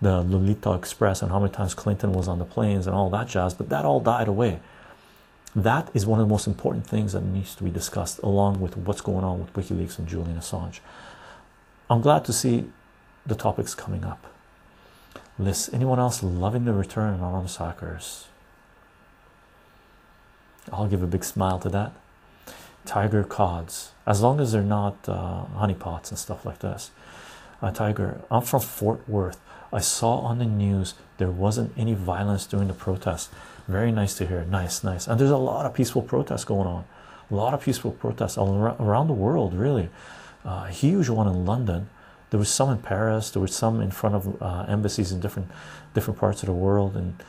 the 0.00 0.22
Lolita 0.22 0.74
Express 0.74 1.22
and 1.22 1.32
how 1.32 1.40
many 1.40 1.52
times 1.52 1.74
Clinton 1.74 2.12
was 2.12 2.28
on 2.28 2.38
the 2.38 2.44
planes 2.44 2.86
and 2.86 2.94
all 2.94 3.10
that 3.10 3.26
jazz. 3.28 3.54
But 3.54 3.70
that 3.70 3.84
all 3.84 4.00
died 4.00 4.28
away. 4.28 4.60
That 5.56 5.88
is 5.94 6.04
one 6.04 6.20
of 6.20 6.28
the 6.28 6.30
most 6.30 6.46
important 6.46 6.86
things 6.86 7.14
that 7.14 7.22
needs 7.24 7.54
to 7.54 7.64
be 7.64 7.70
discussed, 7.70 8.18
along 8.18 8.60
with 8.60 8.76
what's 8.76 9.00
going 9.00 9.24
on 9.24 9.40
with 9.40 9.54
WikiLeaks 9.54 9.98
and 9.98 10.06
Julian 10.06 10.36
Assange. 10.36 10.80
I'm 11.88 12.02
glad 12.02 12.26
to 12.26 12.32
see 12.34 12.70
the 13.24 13.34
topics 13.34 13.74
coming 13.74 14.04
up. 14.04 14.26
List 15.38 15.70
anyone 15.72 15.98
else 15.98 16.22
loving 16.22 16.66
the 16.66 16.74
return 16.74 17.14
of 17.14 17.20
anonymous 17.20 17.56
hackers? 17.56 18.28
I'll 20.70 20.88
give 20.88 21.02
a 21.02 21.06
big 21.06 21.24
smile 21.24 21.58
to 21.60 21.70
that. 21.70 21.92
Tiger 22.84 23.24
cods, 23.24 23.92
as 24.06 24.20
long 24.20 24.40
as 24.40 24.52
they're 24.52 24.62
not 24.62 25.08
uh, 25.08 25.44
honeypots 25.54 26.10
and 26.10 26.18
stuff 26.18 26.44
like 26.44 26.58
this. 26.58 26.90
Uh, 27.62 27.70
Tiger, 27.70 28.20
I'm 28.30 28.42
from 28.42 28.60
Fort 28.60 29.08
Worth. 29.08 29.40
I 29.72 29.80
saw 29.80 30.18
on 30.18 30.38
the 30.38 30.44
news 30.44 30.94
there 31.16 31.30
wasn't 31.30 31.72
any 31.78 31.94
violence 31.94 32.44
during 32.46 32.68
the 32.68 32.74
protest. 32.74 33.30
Very 33.68 33.90
nice 33.90 34.14
to 34.14 34.26
hear. 34.26 34.44
Nice, 34.44 34.84
nice. 34.84 35.06
And 35.06 35.18
there's 35.18 35.30
a 35.30 35.36
lot 35.36 35.66
of 35.66 35.74
peaceful 35.74 36.02
protests 36.02 36.44
going 36.44 36.68
on. 36.68 36.84
A 37.30 37.34
lot 37.34 37.52
of 37.52 37.62
peaceful 37.62 37.90
protests 37.90 38.38
all 38.38 38.54
around 38.78 39.08
the 39.08 39.12
world, 39.12 39.54
really. 39.54 39.88
Uh, 40.44 40.66
a 40.68 40.70
huge 40.70 41.08
one 41.08 41.26
in 41.26 41.44
London. 41.44 41.88
There 42.30 42.38
was 42.38 42.48
some 42.48 42.70
in 42.70 42.78
Paris. 42.78 43.30
There 43.30 43.42
was 43.42 43.54
some 43.54 43.80
in 43.80 43.90
front 43.90 44.14
of 44.14 44.42
uh, 44.42 44.66
embassies 44.68 45.10
in 45.10 45.20
different 45.20 45.50
different 45.94 46.20
parts 46.20 46.42
of 46.42 46.46
the 46.46 46.52
world, 46.52 46.96
and 46.96 47.22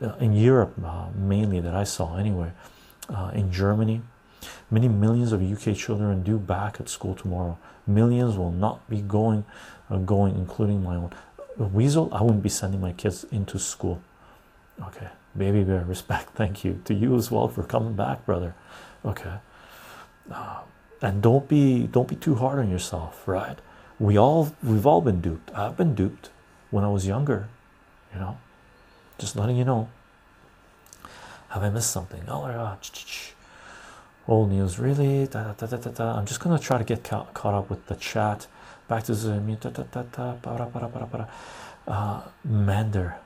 uh, 0.00 0.14
in 0.16 0.32
Europe 0.32 0.74
uh, 0.82 1.08
mainly 1.14 1.60
that 1.60 1.74
I 1.74 1.84
saw 1.84 2.16
anyway. 2.16 2.52
Uh, 3.08 3.30
in 3.34 3.52
Germany, 3.52 4.02
many 4.70 4.88
millions 4.88 5.32
of 5.32 5.40
UK 5.40 5.76
children 5.76 6.22
due 6.22 6.38
back 6.38 6.80
at 6.80 6.88
school 6.88 7.14
tomorrow. 7.14 7.58
Millions 7.86 8.36
will 8.36 8.50
not 8.50 8.88
be 8.90 9.00
going, 9.00 9.44
uh, 9.90 9.98
going, 9.98 10.34
including 10.34 10.82
my 10.82 10.96
own. 10.96 11.12
Weasel, 11.56 12.12
I 12.12 12.22
wouldn't 12.22 12.42
be 12.42 12.48
sending 12.48 12.80
my 12.80 12.92
kids 12.92 13.24
into 13.30 13.58
school. 13.58 14.02
Okay, 14.82 15.08
baby 15.38 15.64
bear, 15.64 15.84
respect. 15.84 16.30
Thank 16.34 16.64
you 16.64 16.80
to 16.84 16.94
you 16.94 17.16
as 17.16 17.30
well 17.30 17.48
for 17.48 17.62
coming 17.62 17.94
back, 17.94 18.24
brother. 18.26 18.54
Okay, 19.04 19.34
uh, 20.32 20.60
and 21.02 21.22
don't 21.22 21.48
be 21.48 21.86
don't 21.86 22.08
be 22.08 22.16
too 22.16 22.34
hard 22.36 22.58
on 22.58 22.70
yourself, 22.70 23.26
right? 23.28 23.58
We 23.98 24.18
all 24.18 24.54
we've 24.62 24.86
all 24.86 25.00
been 25.00 25.20
duped. 25.20 25.50
I've 25.54 25.76
been 25.76 25.94
duped 25.94 26.30
when 26.70 26.84
I 26.84 26.88
was 26.88 27.06
younger, 27.06 27.48
you 28.12 28.20
know. 28.20 28.38
Just 29.18 29.36
letting 29.36 29.56
you 29.56 29.64
know. 29.64 29.88
Have 31.50 31.62
I 31.62 31.70
missed 31.70 31.90
something? 31.90 32.22
Oh, 32.28 32.44
uh, 32.44 32.76
old 34.28 34.50
news, 34.50 34.78
really? 34.78 35.26
Da, 35.26 35.52
da, 35.52 35.66
da, 35.66 35.76
da, 35.76 35.90
da. 35.90 36.18
I'm 36.18 36.26
just 36.26 36.40
gonna 36.40 36.58
try 36.58 36.76
to 36.78 36.84
get 36.84 37.04
ca 37.04 37.24
caught 37.32 37.54
up 37.54 37.70
with 37.70 37.86
the 37.86 37.94
chat. 37.94 38.46
Back 38.88 39.04
to 39.04 39.14
para. 40.42 41.28
Uh, 41.88 42.20
Mander. 42.44 43.16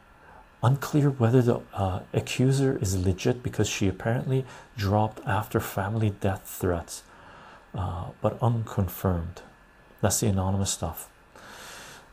Unclear 0.62 1.10
whether 1.10 1.40
the 1.40 1.60
uh, 1.72 2.00
accuser 2.12 2.78
is 2.82 2.94
legit 3.06 3.42
because 3.42 3.68
she 3.68 3.88
apparently 3.88 4.44
dropped 4.76 5.26
after 5.26 5.58
family 5.58 6.10
death 6.10 6.42
threats, 6.44 7.02
uh, 7.74 8.06
but 8.20 8.36
unconfirmed. 8.42 9.40
That's 10.02 10.20
the 10.20 10.26
anonymous 10.26 10.70
stuff. 10.70 11.08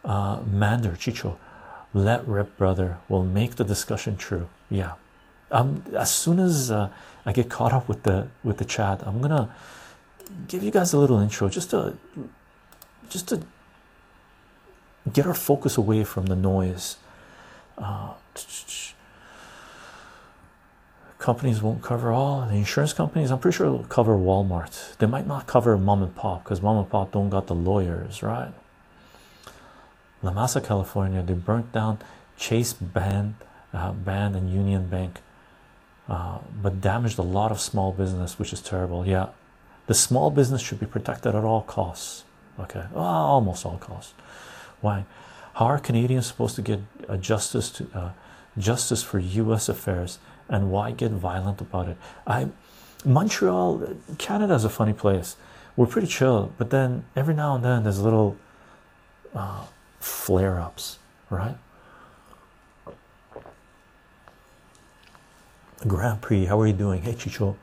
Uh, 0.06 0.40
Mander 0.50 0.96
Chycho, 0.96 1.38
let 1.94 2.26
rip, 2.26 2.56
brother. 2.58 3.00
Will 3.10 3.26
make 3.26 3.56
the 3.56 3.66
discussion 3.66 4.16
true. 4.16 4.48
Yeah. 4.70 4.94
Um. 5.52 5.84
As 5.94 6.14
soon 6.14 6.40
as 6.40 6.72
uh, 6.72 6.90
I 7.26 7.34
get 7.34 7.50
caught 7.50 7.74
up 7.74 7.90
with 7.90 8.04
the 8.04 8.28
with 8.44 8.58
the 8.58 8.66
chat, 8.66 9.06
I'm 9.06 9.22
gonna 9.22 9.54
give 10.48 10.64
you 10.64 10.72
guys 10.72 10.94
a 10.94 11.00
little 11.00 11.20
intro, 11.20 11.50
just 11.50 11.72
to 11.72 11.98
just 13.10 13.28
to 13.30 13.42
get 15.12 15.26
our 15.26 15.34
focus 15.34 15.78
away 15.78 16.04
from 16.04 16.28
the 16.28 16.36
noise. 16.36 16.98
Uh, 17.78 18.14
companies 21.18 21.62
won't 21.62 21.82
cover 21.82 22.12
all 22.12 22.46
the 22.46 22.56
insurance 22.56 22.94
companies. 22.94 23.32
I'm 23.32 23.40
pretty 23.40 23.58
sure 23.58 23.66
it'll 23.66 23.84
cover 23.84 24.16
Walmart. 24.16 24.98
They 24.98 25.08
might 25.08 25.28
not 25.28 25.48
cover 25.48 25.78
mom 25.78 26.04
and 26.04 26.16
pop 26.16 26.44
because 26.44 26.62
mom 26.62 26.78
and 26.78 26.90
pop 26.90 27.12
don't 27.12 27.30
got 27.30 27.48
the 27.48 27.56
lawyers, 27.56 28.24
right? 28.24 28.54
La 30.22 30.32
Mesa, 30.32 30.62
California, 30.62 31.22
they 31.22 31.34
burnt 31.34 31.72
down 31.72 32.00
Chase 32.38 32.74
Bank, 32.74 33.36
uh, 33.74 33.94
and 34.06 34.50
Union 34.52 34.88
Bank, 34.88 35.22
uh, 36.08 36.40
but 36.62 36.82
damaged 36.82 37.20
a 37.20 37.24
lot 37.24 37.52
of 37.52 37.60
small 37.60 37.92
business, 37.92 38.40
which 38.40 38.54
is 38.54 38.62
terrible. 38.62 39.06
Yeah, 39.06 39.28
the 39.88 39.94
small 39.94 40.32
business 40.32 40.62
should 40.62 40.80
be 40.80 40.86
protected 40.86 41.36
at 41.36 41.44
all 41.44 41.62
costs. 41.62 42.24
Okay, 42.60 42.86
almost 42.96 43.66
all 43.66 43.78
costs. 43.78 44.14
Why? 44.82 45.06
How 45.56 45.66
are 45.66 45.80
Canadians 45.80 46.26
supposed 46.28 46.56
to 46.56 46.62
get 46.62 46.80
a 47.08 47.18
justice 47.18 47.70
to 47.72 47.88
uh, 47.94 48.12
justice 48.58 49.04
for 49.04 49.20
U.S. 49.20 49.70
affairs, 49.70 50.20
and 50.50 50.72
why 50.72 50.92
get 50.92 51.12
violent 51.12 51.62
about 51.62 51.88
it? 51.88 51.98
I 52.26 52.50
Montreal, 53.06 53.96
Canada 54.18 54.56
is 54.56 54.66
a 54.66 54.70
funny 54.70 54.94
place. 54.94 55.36
We're 55.76 55.86
pretty 55.86 56.08
chill, 56.08 56.52
but 56.58 56.72
then 56.72 57.06
every 57.16 57.36
now 57.36 57.56
and 57.56 57.64
then 57.64 57.84
there's 57.84 58.02
little 58.02 58.36
uh, 59.36 59.66
flare-ups, 60.00 60.98
right? 61.30 61.56
Grand 65.86 66.22
Prix, 66.22 66.46
how 66.46 66.60
are 66.60 66.66
you 66.66 66.74
doing? 66.74 67.04
Hey 67.04 67.14
Chycho, 67.14 67.56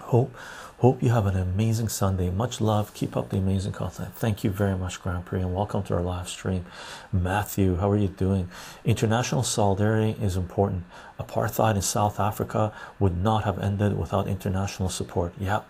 hope 0.00 0.34
hope 0.78 1.02
you 1.02 1.08
have 1.08 1.26
an 1.26 1.36
amazing 1.36 1.88
Sunday. 1.88 2.30
Much 2.30 2.60
love. 2.60 2.92
Keep 2.92 3.16
up 3.16 3.30
the 3.30 3.38
amazing 3.38 3.72
content. 3.72 4.14
Thank 4.14 4.44
you 4.44 4.50
very 4.50 4.76
much, 4.76 5.00
Grand 5.00 5.24
Prix, 5.24 5.40
and 5.40 5.54
welcome 5.54 5.82
to 5.84 5.94
our 5.94 6.02
live 6.02 6.28
stream. 6.28 6.66
Matthew, 7.10 7.76
how 7.76 7.90
are 7.90 7.96
you 7.96 8.08
doing? 8.08 8.50
International 8.84 9.42
solidarity 9.42 10.16
is 10.22 10.36
important. 10.36 10.84
Apartheid 11.18 11.76
in 11.76 11.82
South 11.82 12.20
Africa 12.20 12.74
would 12.98 13.16
not 13.16 13.44
have 13.44 13.58
ended 13.58 13.98
without 13.98 14.28
international 14.28 14.90
support. 14.90 15.32
Yep, 15.40 15.66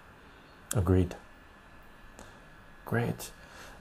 agreed. 0.74 1.14
Great. 2.84 3.30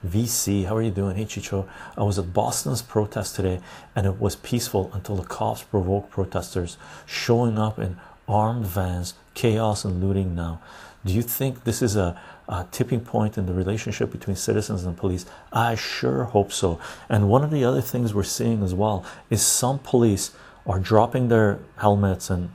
VC, 0.06 0.66
how 0.66 0.76
are 0.76 0.82
you 0.82 0.90
doing? 0.90 1.16
Hey 1.16 1.24
Chycho, 1.24 1.66
I 1.96 2.04
was 2.04 2.18
at 2.18 2.32
Boston's 2.32 2.82
protest 2.82 3.34
today 3.34 3.60
and 3.96 4.06
it 4.06 4.20
was 4.20 4.36
peaceful 4.36 4.90
until 4.92 5.16
the 5.16 5.24
cops 5.24 5.62
provoked 5.62 6.10
protesters 6.10 6.76
showing 7.06 7.58
up 7.58 7.78
in 7.78 7.96
armed 8.28 8.66
vans, 8.66 9.14
chaos 9.34 9.84
and 9.84 10.02
looting 10.02 10.34
now. 10.34 10.60
Do 11.06 11.14
you 11.14 11.22
think 11.22 11.64
this 11.64 11.82
is 11.82 11.94
a, 11.94 12.20
a 12.48 12.66
tipping 12.72 13.00
point 13.00 13.38
in 13.38 13.46
the 13.46 13.54
relationship 13.54 14.10
between 14.10 14.34
citizens 14.34 14.84
and 14.84 14.96
police? 14.96 15.24
I 15.52 15.76
sure 15.76 16.24
hope 16.24 16.52
so. 16.52 16.80
And 17.08 17.28
one 17.28 17.44
of 17.44 17.50
the 17.50 17.64
other 17.64 17.80
things 17.80 18.12
we're 18.12 18.24
seeing 18.24 18.62
as 18.62 18.74
well 18.74 19.04
is 19.30 19.40
some 19.40 19.78
police 19.78 20.32
are 20.66 20.80
dropping 20.80 21.28
their 21.28 21.60
helmets 21.76 22.28
and 22.28 22.50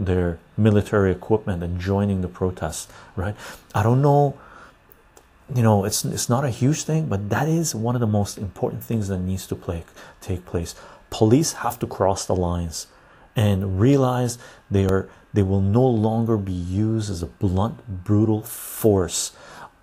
their 0.00 0.38
military 0.56 1.12
equipment 1.12 1.62
and 1.62 1.78
joining 1.78 2.22
the 2.22 2.28
protests, 2.28 2.88
right? 3.14 3.36
I 3.74 3.82
don't 3.82 4.02
know 4.02 4.38
you 5.54 5.62
know 5.62 5.84
it's 5.84 6.04
it's 6.04 6.28
not 6.28 6.44
a 6.44 6.50
huge 6.50 6.84
thing 6.84 7.08
but 7.08 7.28
that 7.28 7.48
is 7.48 7.74
one 7.74 7.94
of 7.94 8.00
the 8.00 8.06
most 8.06 8.38
important 8.38 8.82
things 8.82 9.08
that 9.08 9.18
needs 9.18 9.46
to 9.46 9.56
play 9.56 9.84
take 10.20 10.46
place 10.46 10.74
police 11.10 11.52
have 11.54 11.78
to 11.78 11.86
cross 11.86 12.24
the 12.24 12.34
lines 12.34 12.86
and 13.34 13.80
realize 13.80 14.38
they 14.70 14.86
are 14.86 15.10
they 15.32 15.42
will 15.42 15.60
no 15.60 15.86
longer 15.86 16.36
be 16.36 16.52
used 16.52 17.10
as 17.10 17.22
a 17.22 17.26
blunt 17.26 18.04
brutal 18.04 18.42
force 18.42 19.32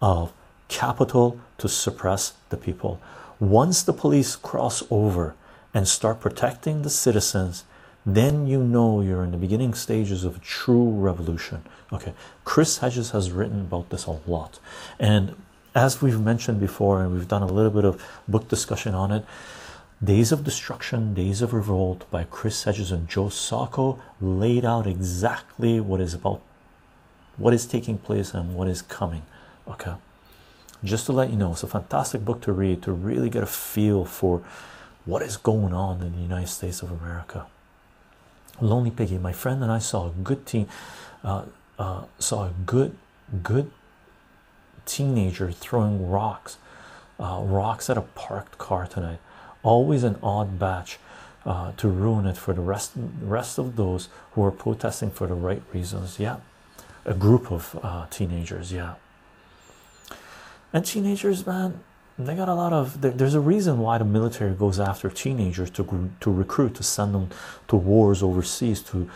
of 0.01 0.32
capital 0.68 1.39
to 1.58 1.68
suppress 1.68 2.34
the 2.50 2.58
people. 2.58 3.01
Once 3.39 3.82
the 3.84 3.94
police 3.94 4.36
cross 4.36 4.84
over 4.91 5.36
and 5.74 5.88
start 5.88 6.20
protecting 6.20 6.82
the 6.82 6.89
citizens 6.89 7.63
then 8.06 8.48
you 8.48 8.63
know 8.63 9.01
you're 9.01 9.24
in 9.24 9.32
the 9.32 9.38
beginning 9.38 9.74
stages 9.74 10.24
of 10.24 10.38
a 10.38 10.39
true 10.39 10.89
revolution. 10.89 11.63
Okay 11.91 12.13
chris 12.44 12.79
hedges 12.79 13.12
has 13.12 13.32
written 13.32 13.62
about 13.62 13.89
this 13.89 14.06
a 14.06 14.20
lot. 14.25 14.60
And 15.00 15.36
as 15.75 16.01
we've 16.01 16.20
mentioned 16.20 16.60
before, 16.60 17.03
and 17.03 17.13
we've 17.13 17.27
done 17.27 17.44
a 17.44 17.48
little 17.48 17.72
bit 17.72 17.86
of 17.86 18.03
book 18.27 18.48
discussion 18.48 18.96
on 18.96 19.12
it, 19.12 19.25
Days 20.01 20.32
of 20.32 20.46
Destruction, 20.46 21.13
Days 21.13 21.41
of 21.41 21.53
Revolt 21.53 22.10
by 22.10 22.24
Chris 22.24 22.63
Hedges 22.63 22.89
and 22.89 23.10
Joe 23.10 23.27
Sacco 23.27 24.00
laid 24.22 24.63
out 24.63 24.88
exactly 24.88 25.82
what 25.82 26.00
is 26.00 26.13
about, 26.13 26.41
what 27.36 27.53
is 27.53 27.65
taking 27.65 27.98
place, 27.98 28.34
and 28.34 28.56
what 28.56 28.70
is 28.70 28.82
coming. 28.82 29.24
Okay, 29.68 29.96
just 30.86 31.06
to 31.08 31.12
let 31.12 31.29
you 31.29 31.36
know, 31.36 31.51
it's 31.51 31.63
a 31.63 31.68
fantastic 31.68 32.24
book 32.24 32.39
to 32.41 32.53
read 32.53 32.82
to 32.84 32.94
really 32.94 33.29
get 33.29 33.44
a 33.44 33.46
feel 33.46 34.06
for 34.06 34.41
what 35.03 35.22
is 35.22 35.36
going 35.36 35.74
on 35.74 36.01
in 36.01 36.13
the 36.13 36.22
United 36.22 36.48
States 36.48 36.82
of 36.82 36.91
America. 36.91 37.48
Lonely 38.62 38.91
Piggy, 38.91 39.18
my 39.18 39.34
friend 39.34 39.62
and 39.62 39.72
I 39.72 39.79
saw 39.79 40.08
a 40.08 40.12
good 40.12 40.46
team, 40.46 40.70
uh, 41.25 41.44
uh, 41.77 42.03
saw 42.20 42.46
a 42.46 42.53
good, 42.65 42.96
good 43.44 43.70
teenager 44.86 45.51
throwing 45.51 46.10
rocks, 46.10 46.58
uh, 47.20 47.41
rocks 47.44 47.89
at 47.89 47.98
a 47.98 48.01
parked 48.01 48.58
car 48.58 48.88
tonight. 48.88 49.20
Always 49.63 50.04
an 50.04 50.18
odd 50.24 50.58
batch 50.58 51.00
uh, 51.46 51.72
to 51.78 51.88
ruin 51.88 52.25
it 52.25 52.38
for 52.38 52.54
the 52.54 52.62
rest 52.62 52.92
rest 53.22 53.58
of 53.58 53.75
those 53.75 54.10
who 54.34 54.44
are 54.44 54.51
protesting 54.51 55.12
for 55.12 55.28
the 55.28 55.34
right 55.34 55.62
reasons. 55.74 56.20
Yeah, 56.20 56.38
a 57.06 57.13
group 57.13 57.51
of 57.51 57.80
uh, 57.82 58.06
teenagers. 58.10 58.72
Yeah, 58.72 58.96
and 60.74 60.86
teenagers, 60.86 61.46
man, 61.46 61.80
they 62.18 62.36
got 62.36 62.50
a 62.50 62.54
lot 62.54 62.74
of. 62.74 63.01
there's 63.01 63.34
a 63.34 63.39
reason 63.39 63.80
why 63.80 63.98
the 63.98 64.06
military 64.06 64.54
goes 64.54 64.80
after 64.80 65.10
teenagers 65.10 65.70
to 65.72 66.12
to 66.20 66.32
recruit, 66.32 66.75
to 66.75 66.84
send 66.84 67.13
them 67.13 67.30
to 67.68 67.75
wars 67.75 68.22
overseas, 68.22 68.82
to 68.84 69.10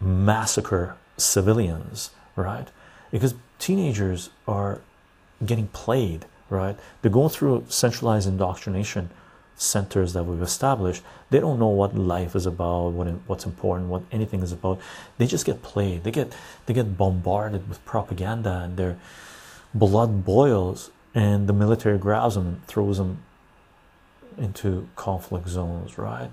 massacre 0.00 0.96
civilians, 1.16 2.10
right? 2.34 2.68
Because 3.10 3.34
teenagers 3.58 4.30
are 4.46 4.80
getting 5.44 5.68
played, 5.68 6.24
right? 6.50 6.76
They're 7.00 7.10
going 7.10 7.30
through 7.30 7.66
centralized 7.68 8.28
indoctrination 8.28 9.10
centers 9.56 10.12
that 10.12 10.24
we've 10.24 10.42
established. 10.42 11.02
They 11.30 11.40
don't 11.40 11.58
know 11.58 11.68
what 11.68 11.96
life 11.96 12.36
is 12.36 12.46
about, 12.46 12.90
what 12.90 13.08
what's 13.26 13.46
important, 13.46 13.88
what 13.88 14.02
anything 14.12 14.42
is 14.42 14.52
about. 14.52 14.80
They 15.18 15.26
just 15.26 15.46
get 15.46 15.62
played. 15.62 16.04
They 16.04 16.10
get 16.10 16.34
they 16.66 16.74
get 16.74 16.96
bombarded 16.96 17.68
with 17.68 17.84
propaganda, 17.84 18.62
and 18.64 18.76
their 18.76 18.96
blood 19.74 20.24
boils, 20.24 20.90
and 21.14 21.48
the 21.48 21.52
military 21.52 21.98
grabs 21.98 22.34
them 22.34 22.46
and 22.46 22.66
throws 22.66 22.98
them 22.98 23.22
into 24.38 24.88
conflict 24.96 25.48
zones, 25.48 25.98
right? 25.98 26.30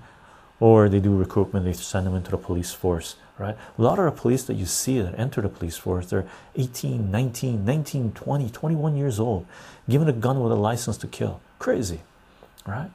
Or 0.60 0.88
they 0.88 1.00
do 1.00 1.16
recruitment. 1.16 1.64
They 1.64 1.72
send 1.72 2.06
them 2.06 2.14
into 2.14 2.30
the 2.30 2.38
police 2.38 2.72
force 2.72 3.16
right 3.38 3.56
a 3.78 3.82
lot 3.82 3.98
of 3.98 4.04
the 4.04 4.20
police 4.20 4.44
that 4.44 4.54
you 4.54 4.66
see 4.66 5.00
that 5.00 5.18
enter 5.18 5.40
the 5.40 5.48
police 5.48 5.76
force 5.76 6.06
they're 6.06 6.26
18 6.56 7.10
19 7.10 7.64
19 7.64 8.12
20 8.12 8.50
21 8.50 8.96
years 8.96 9.18
old 9.18 9.46
given 9.88 10.08
a 10.08 10.12
gun 10.12 10.40
with 10.40 10.52
a 10.52 10.56
license 10.56 10.96
to 10.96 11.06
kill 11.06 11.40
crazy 11.58 12.00
right 12.66 12.90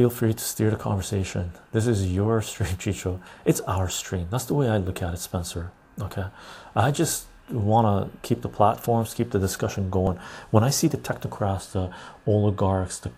feel 0.00 0.10
free 0.10 0.32
to 0.32 0.44
steer 0.44 0.70
the 0.70 0.76
conversation 0.76 1.52
this 1.72 1.86
is 1.86 2.12
your 2.12 2.40
stream 2.42 2.76
chycho 2.82 3.20
it's 3.44 3.60
our 3.62 3.88
stream 3.88 4.26
that's 4.30 4.44
the 4.44 4.54
way 4.54 4.68
i 4.68 4.76
look 4.76 5.02
at 5.02 5.14
it 5.14 5.18
spencer 5.18 5.70
okay 6.00 6.26
i 6.74 6.90
just 6.90 7.26
want 7.50 7.86
to 7.86 8.18
keep 8.26 8.42
the 8.42 8.48
platforms 8.48 9.14
keep 9.14 9.30
the 9.30 9.38
discussion 9.38 9.90
going 9.90 10.18
when 10.50 10.64
i 10.64 10.70
see 10.70 10.88
the 10.88 10.96
technocrats 10.96 11.72
the 11.72 11.90
oligarchs 12.26 12.98
the 13.00 13.10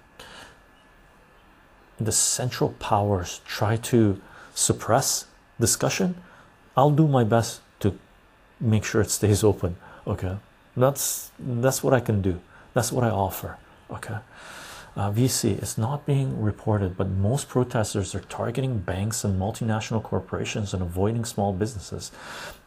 the 2.05 2.13
central 2.13 2.71
powers 2.79 3.41
try 3.47 3.77
to 3.77 4.21
suppress 4.55 5.27
discussion, 5.61 6.17
I'll 6.77 6.91
do 6.91 7.07
my 7.07 7.25
best 7.25 7.61
to 7.81 7.99
make 8.61 8.85
sure 8.85 9.01
it 9.01 9.11
stays 9.11 9.45
open. 9.45 9.77
Okay, 10.07 10.37
that's 10.77 11.31
that's 11.39 11.83
what 11.83 11.95
I 11.95 12.01
can 12.01 12.23
do. 12.23 12.41
That's 12.75 12.91
what 12.91 13.05
I 13.05 13.11
offer. 13.11 13.59
Okay, 13.91 14.19
uh, 14.95 15.11
VC 15.11 15.63
is 15.63 15.79
not 15.79 16.05
being 16.05 16.41
reported, 16.41 16.97
but 16.97 17.09
most 17.09 17.49
protesters 17.49 18.15
are 18.15 18.21
targeting 18.21 18.79
banks 18.79 19.25
and 19.25 19.41
multinational 19.41 20.03
corporations 20.03 20.75
and 20.75 20.83
avoiding 20.83 21.25
small 21.25 21.53
businesses. 21.53 22.13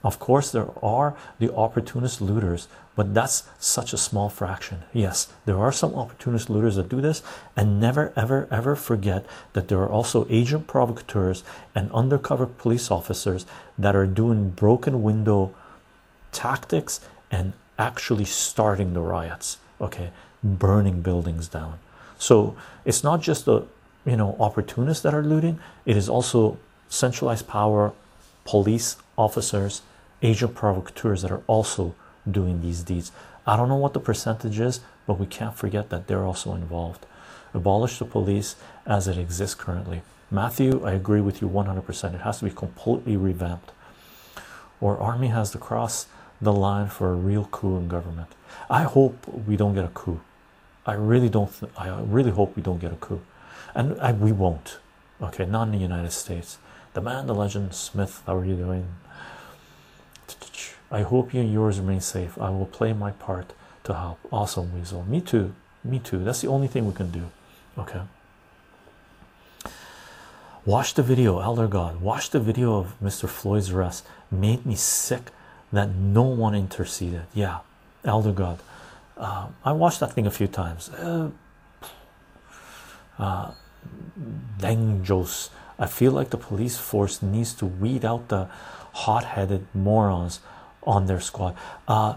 Of 0.03 0.17
course, 0.17 0.51
there 0.51 0.69
are 0.83 1.15
the 1.37 1.53
opportunist 1.53 2.21
looters, 2.21 2.67
but 2.95 3.13
that's 3.13 3.43
such 3.59 3.93
a 3.93 3.97
small 3.97 4.29
fraction. 4.29 4.83
Yes, 4.91 5.27
there 5.45 5.59
are 5.59 5.71
some 5.71 5.93
opportunist 5.93 6.49
looters 6.49 6.77
that 6.77 6.89
do 6.89 6.99
this, 6.99 7.21
and 7.55 7.79
never, 7.79 8.11
ever, 8.15 8.47
ever 8.49 8.75
forget 8.75 9.25
that 9.53 9.67
there 9.67 9.79
are 9.79 9.89
also 9.89 10.25
agent 10.29 10.65
provocateurs 10.65 11.43
and 11.75 11.91
undercover 11.91 12.47
police 12.47 12.89
officers 12.89 13.45
that 13.77 13.95
are 13.95 14.07
doing 14.07 14.49
broken 14.49 15.03
window 15.03 15.53
tactics 16.31 17.01
and 17.29 17.53
actually 17.77 18.25
starting 18.25 18.93
the 18.93 19.01
riots. 19.01 19.57
Okay, 19.79 20.09
burning 20.43 21.01
buildings 21.01 21.47
down 21.47 21.79
so 22.17 22.55
it's 22.83 23.03
not 23.03 23.21
just 23.21 23.45
the 23.45 23.65
you 24.05 24.17
know 24.17 24.35
opportunists 24.39 25.03
that 25.03 25.13
are 25.13 25.23
looting, 25.23 25.59
it 25.85 25.97
is 25.97 26.09
also 26.09 26.57
centralized 26.89 27.47
power, 27.47 27.93
police 28.43 28.97
officers, 29.17 29.81
agent 30.21 30.55
provocateurs 30.55 31.21
that 31.21 31.31
are 31.31 31.43
also 31.47 31.95
doing 32.29 32.61
these 32.61 32.83
deeds. 32.83 33.11
I 33.47 33.55
don't 33.57 33.69
know 33.69 33.75
what 33.75 33.93
the 33.93 33.99
percentage 33.99 34.59
is, 34.59 34.79
but 35.05 35.19
we 35.19 35.25
can't 35.25 35.55
forget 35.55 35.89
that 35.89 36.07
they're 36.07 36.25
also 36.25 36.53
involved. 36.53 37.05
Abolish 37.53 37.99
the 37.99 38.05
police 38.05 38.55
as 38.85 39.07
it 39.07 39.17
exists 39.17 39.55
currently. 39.55 40.01
Matthew, 40.31 40.83
I 40.83 40.93
agree 40.93 41.21
with 41.21 41.41
you 41.41 41.47
100%. 41.47 42.15
It 42.15 42.21
has 42.21 42.39
to 42.39 42.45
be 42.45 42.51
completely 42.51 43.15
revamped. 43.15 43.71
Or 44.81 44.97
army 44.97 45.27
has 45.27 45.51
to 45.51 45.57
cross 45.57 46.07
the 46.41 46.51
line 46.51 46.87
for 46.87 47.11
a 47.11 47.15
real 47.15 47.45
coup 47.45 47.77
in 47.77 47.87
government. 47.87 48.29
I 48.69 48.83
hope 48.83 49.27
we 49.47 49.55
don't 49.55 49.75
get 49.75 49.85
a 49.85 49.89
coup. 49.89 50.19
I 50.85 50.93
really 50.93 51.29
don't. 51.29 51.51
I 51.77 51.99
really 52.01 52.31
hope 52.31 52.55
we 52.55 52.61
don't 52.61 52.79
get 52.79 52.91
a 52.91 52.95
coup, 52.95 53.21
and 53.73 53.99
I, 53.99 54.11
we 54.11 54.31
won't. 54.31 54.77
Okay, 55.21 55.45
not 55.45 55.63
in 55.63 55.71
the 55.71 55.79
United 55.79 56.11
States. 56.11 56.57
The 56.93 57.01
man, 57.01 57.27
the 57.27 57.35
legend, 57.35 57.73
Smith. 57.73 58.21
How 58.25 58.35
are 58.37 58.45
you 58.45 58.55
doing? 58.55 58.87
I 60.91 61.01
hope 61.01 61.33
you 61.33 61.41
and 61.41 61.51
yours 61.51 61.79
remain 61.79 62.01
safe. 62.01 62.39
I 62.39 62.49
will 62.49 62.67
play 62.67 62.93
my 62.93 63.11
part 63.11 63.53
to 63.85 63.93
help. 63.93 64.19
Awesome, 64.31 64.73
Weasel. 64.73 65.03
Me 65.03 65.21
too. 65.21 65.53
Me 65.83 65.99
too. 65.99 66.23
That's 66.23 66.41
the 66.41 66.47
only 66.47 66.67
thing 66.67 66.85
we 66.85 66.93
can 66.93 67.11
do. 67.11 67.23
Okay. 67.77 68.01
Watch 70.65 70.93
the 70.93 71.03
video, 71.03 71.39
Elder 71.39 71.67
God. 71.67 72.01
Watch 72.01 72.31
the 72.31 72.39
video 72.39 72.77
of 72.77 72.95
Mr. 73.01 73.29
Floyd's 73.29 73.71
arrest. 73.71 74.05
Made 74.31 74.65
me 74.65 74.75
sick 74.75 75.31
that 75.71 75.89
no 75.89 76.23
one 76.23 76.55
interceded. 76.55 77.23
Yeah, 77.33 77.59
Elder 78.03 78.31
God. 78.31 78.59
Uh, 79.17 79.47
I 79.63 79.71
watched 79.71 79.99
that 80.01 80.13
thing 80.13 80.27
a 80.27 80.31
few 80.31 80.47
times. 80.47 80.89
Uh, 80.89 81.29
uh. 83.17 83.51
I 85.77 85.87
feel 85.87 86.11
like 86.11 86.29
the 86.29 86.37
police 86.37 86.77
force 86.77 87.21
needs 87.21 87.53
to 87.55 87.65
weed 87.65 88.05
out 88.05 88.29
the 88.29 88.47
hot-headed 88.93 89.67
morons 89.73 90.39
on 90.83 91.05
their 91.05 91.19
squad. 91.19 91.55
Uh, 91.87 92.15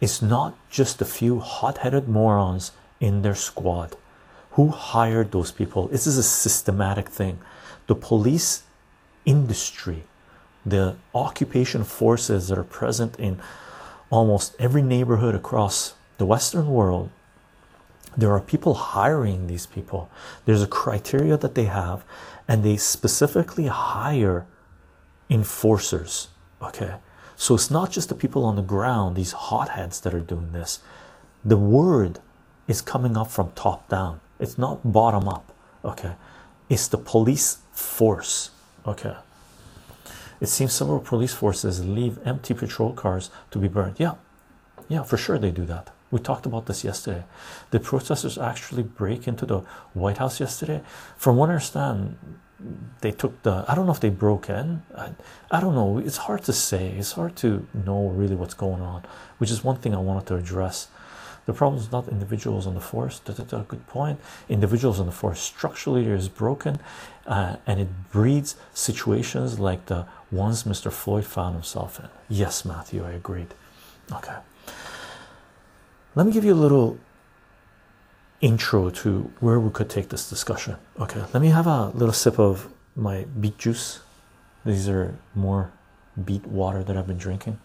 is 0.00 0.22
not 0.22 0.54
just 0.70 1.00
a 1.00 1.04
few 1.04 1.40
hot-headed 1.40 2.08
morons 2.08 2.72
in 3.00 3.22
their 3.22 3.34
squad. 3.34 3.96
Who 4.52 4.68
hired 4.68 5.32
those 5.32 5.50
people? 5.50 5.88
This 5.88 6.06
is 6.06 6.16
a 6.18 6.22
systematic 6.22 7.08
thing. 7.08 7.38
The 7.86 7.94
police 7.94 8.62
industry, 9.24 10.04
the 10.64 10.96
occupation 11.14 11.84
forces 11.84 12.48
that 12.48 12.58
are 12.58 12.64
present 12.64 13.18
in 13.18 13.40
almost 14.14 14.54
every 14.60 14.80
neighborhood 14.80 15.34
across 15.34 15.94
the 16.18 16.24
Western 16.24 16.68
world, 16.68 17.10
there 18.16 18.30
are 18.30 18.40
people 18.40 18.74
hiring 18.74 19.48
these 19.48 19.66
people. 19.66 20.08
There's 20.44 20.62
a 20.62 20.68
criteria 20.68 21.36
that 21.36 21.56
they 21.56 21.64
have, 21.64 22.04
and 22.46 22.62
they 22.62 22.76
specifically 22.76 23.66
hire 23.66 24.46
enforcers. 25.28 26.28
Okay, 26.62 26.94
so 27.34 27.56
it's 27.56 27.72
not 27.72 27.90
just 27.90 28.08
the 28.08 28.14
people 28.14 28.44
on 28.44 28.54
the 28.54 28.62
ground, 28.62 29.16
these 29.16 29.32
hotheads 29.32 30.00
that 30.02 30.14
are 30.14 30.20
doing 30.20 30.52
this. 30.52 30.78
The 31.44 31.56
word 31.56 32.20
is 32.68 32.80
coming 32.80 33.16
up 33.16 33.32
from 33.32 33.50
top 33.56 33.88
down, 33.88 34.20
it's 34.38 34.56
not 34.56 34.92
bottom 34.92 35.28
up. 35.28 35.52
Okay, 35.84 36.12
it's 36.68 36.86
the 36.86 36.98
police 36.98 37.58
force. 37.72 38.50
Okay, 38.86 39.16
it 40.44 40.48
seems 40.48 40.72
several 40.74 41.00
police 41.00 41.32
forces 41.32 41.74
leave 41.98 42.18
empty 42.26 42.54
patrol 42.54 42.92
cars 42.92 43.30
to 43.50 43.58
be 43.58 43.68
burned. 43.76 43.96
Yeah, 43.98 44.14
yeah, 44.88 45.02
for 45.02 45.16
sure 45.16 45.38
they 45.38 45.50
do 45.50 45.64
that. 45.64 45.90
We 46.10 46.20
talked 46.20 46.46
about 46.46 46.66
this 46.66 46.84
yesterday. 46.84 47.24
The 47.70 47.80
protesters 47.80 48.36
actually 48.36 48.82
break 48.82 49.26
into 49.26 49.46
the 49.46 49.60
White 49.94 50.18
House 50.18 50.38
yesterday. 50.40 50.82
From 51.16 51.36
what 51.36 51.48
I 51.48 51.54
understand, 51.54 52.16
they 53.00 53.10
took 53.10 53.42
the. 53.42 53.64
I 53.66 53.74
don't 53.74 53.86
know 53.86 53.96
if 53.98 54.00
they 54.00 54.10
broke 54.10 54.50
in. 54.50 54.82
I, 54.96 55.08
I 55.50 55.60
don't 55.62 55.74
know. 55.74 55.98
It's 55.98 56.18
hard 56.28 56.42
to 56.44 56.52
say. 56.52 56.90
It's 57.00 57.12
hard 57.12 57.34
to 57.36 57.66
know 57.72 58.08
really 58.08 58.36
what's 58.36 58.54
going 58.54 58.82
on, 58.82 59.02
which 59.38 59.50
is 59.50 59.64
one 59.64 59.76
thing 59.76 59.94
I 59.94 59.98
wanted 59.98 60.26
to 60.26 60.36
address. 60.36 60.88
The 61.46 61.52
problem 61.52 61.80
is 61.80 61.92
not 61.92 62.08
individuals 62.08 62.66
on 62.66 62.74
the 62.74 62.80
force. 62.80 63.18
That's 63.18 63.52
a 63.52 63.64
good 63.68 63.86
point. 63.86 64.18
Individuals 64.48 64.98
on 64.98 65.06
the 65.06 65.12
force 65.12 65.40
structurally 65.40 66.06
is 66.06 66.28
broken, 66.28 66.78
uh, 67.26 67.56
and 67.66 67.80
it 67.80 67.88
breeds 68.10 68.56
situations 68.72 69.58
like 69.58 69.86
the 69.86 70.06
ones 70.30 70.64
Mr. 70.64 70.90
Floyd 70.90 71.24
found 71.24 71.54
himself 71.54 72.00
in. 72.00 72.08
Yes, 72.28 72.64
Matthew, 72.64 73.04
I 73.04 73.12
agreed. 73.12 73.48
Okay. 74.10 74.36
Let 76.14 76.26
me 76.26 76.32
give 76.32 76.44
you 76.44 76.54
a 76.54 76.62
little 76.66 76.98
intro 78.40 78.90
to 78.90 79.32
where 79.40 79.58
we 79.58 79.70
could 79.70 79.90
take 79.90 80.08
this 80.08 80.28
discussion. 80.28 80.76
Okay, 81.00 81.20
let 81.32 81.40
me 81.40 81.48
have 81.48 81.66
a 81.66 81.88
little 81.88 82.12
sip 82.12 82.38
of 82.38 82.68
my 82.94 83.24
beet 83.40 83.58
juice. 83.58 84.00
These 84.64 84.88
are 84.88 85.16
more 85.34 85.72
beet 86.24 86.46
water 86.46 86.84
that 86.84 86.96
I've 86.96 87.06
been 87.06 87.18
drinking. 87.18 87.58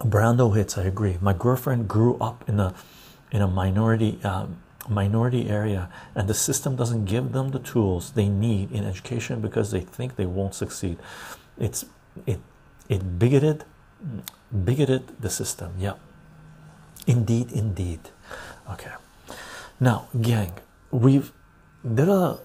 Brando 0.00 0.54
hits. 0.54 0.78
I 0.78 0.84
agree. 0.84 1.18
My 1.20 1.32
girlfriend 1.32 1.88
grew 1.88 2.16
up 2.18 2.48
in 2.48 2.60
a 2.60 2.74
in 3.30 3.42
a 3.42 3.48
minority 3.48 4.18
um, 4.24 4.58
minority 4.88 5.48
area 5.48 5.88
and 6.14 6.28
the 6.28 6.34
system 6.34 6.76
doesn't 6.76 7.04
give 7.04 7.32
them 7.32 7.50
the 7.50 7.58
tools 7.58 8.12
they 8.12 8.28
need 8.28 8.72
in 8.72 8.84
education 8.84 9.40
because 9.40 9.70
they 9.70 9.80
think 9.80 10.16
they 10.16 10.26
won't 10.26 10.54
succeed 10.54 10.96
it's 11.58 11.84
it 12.26 12.40
it 12.88 13.18
bigoted 13.18 13.64
bigoted 14.64 15.20
the 15.20 15.28
system 15.28 15.72
yeah 15.78 15.94
indeed 17.06 17.52
indeed 17.52 18.00
okay 18.70 18.92
now 19.78 20.08
gang 20.20 20.52
we've 20.90 21.32
did 21.94 22.08
a 22.08 22.38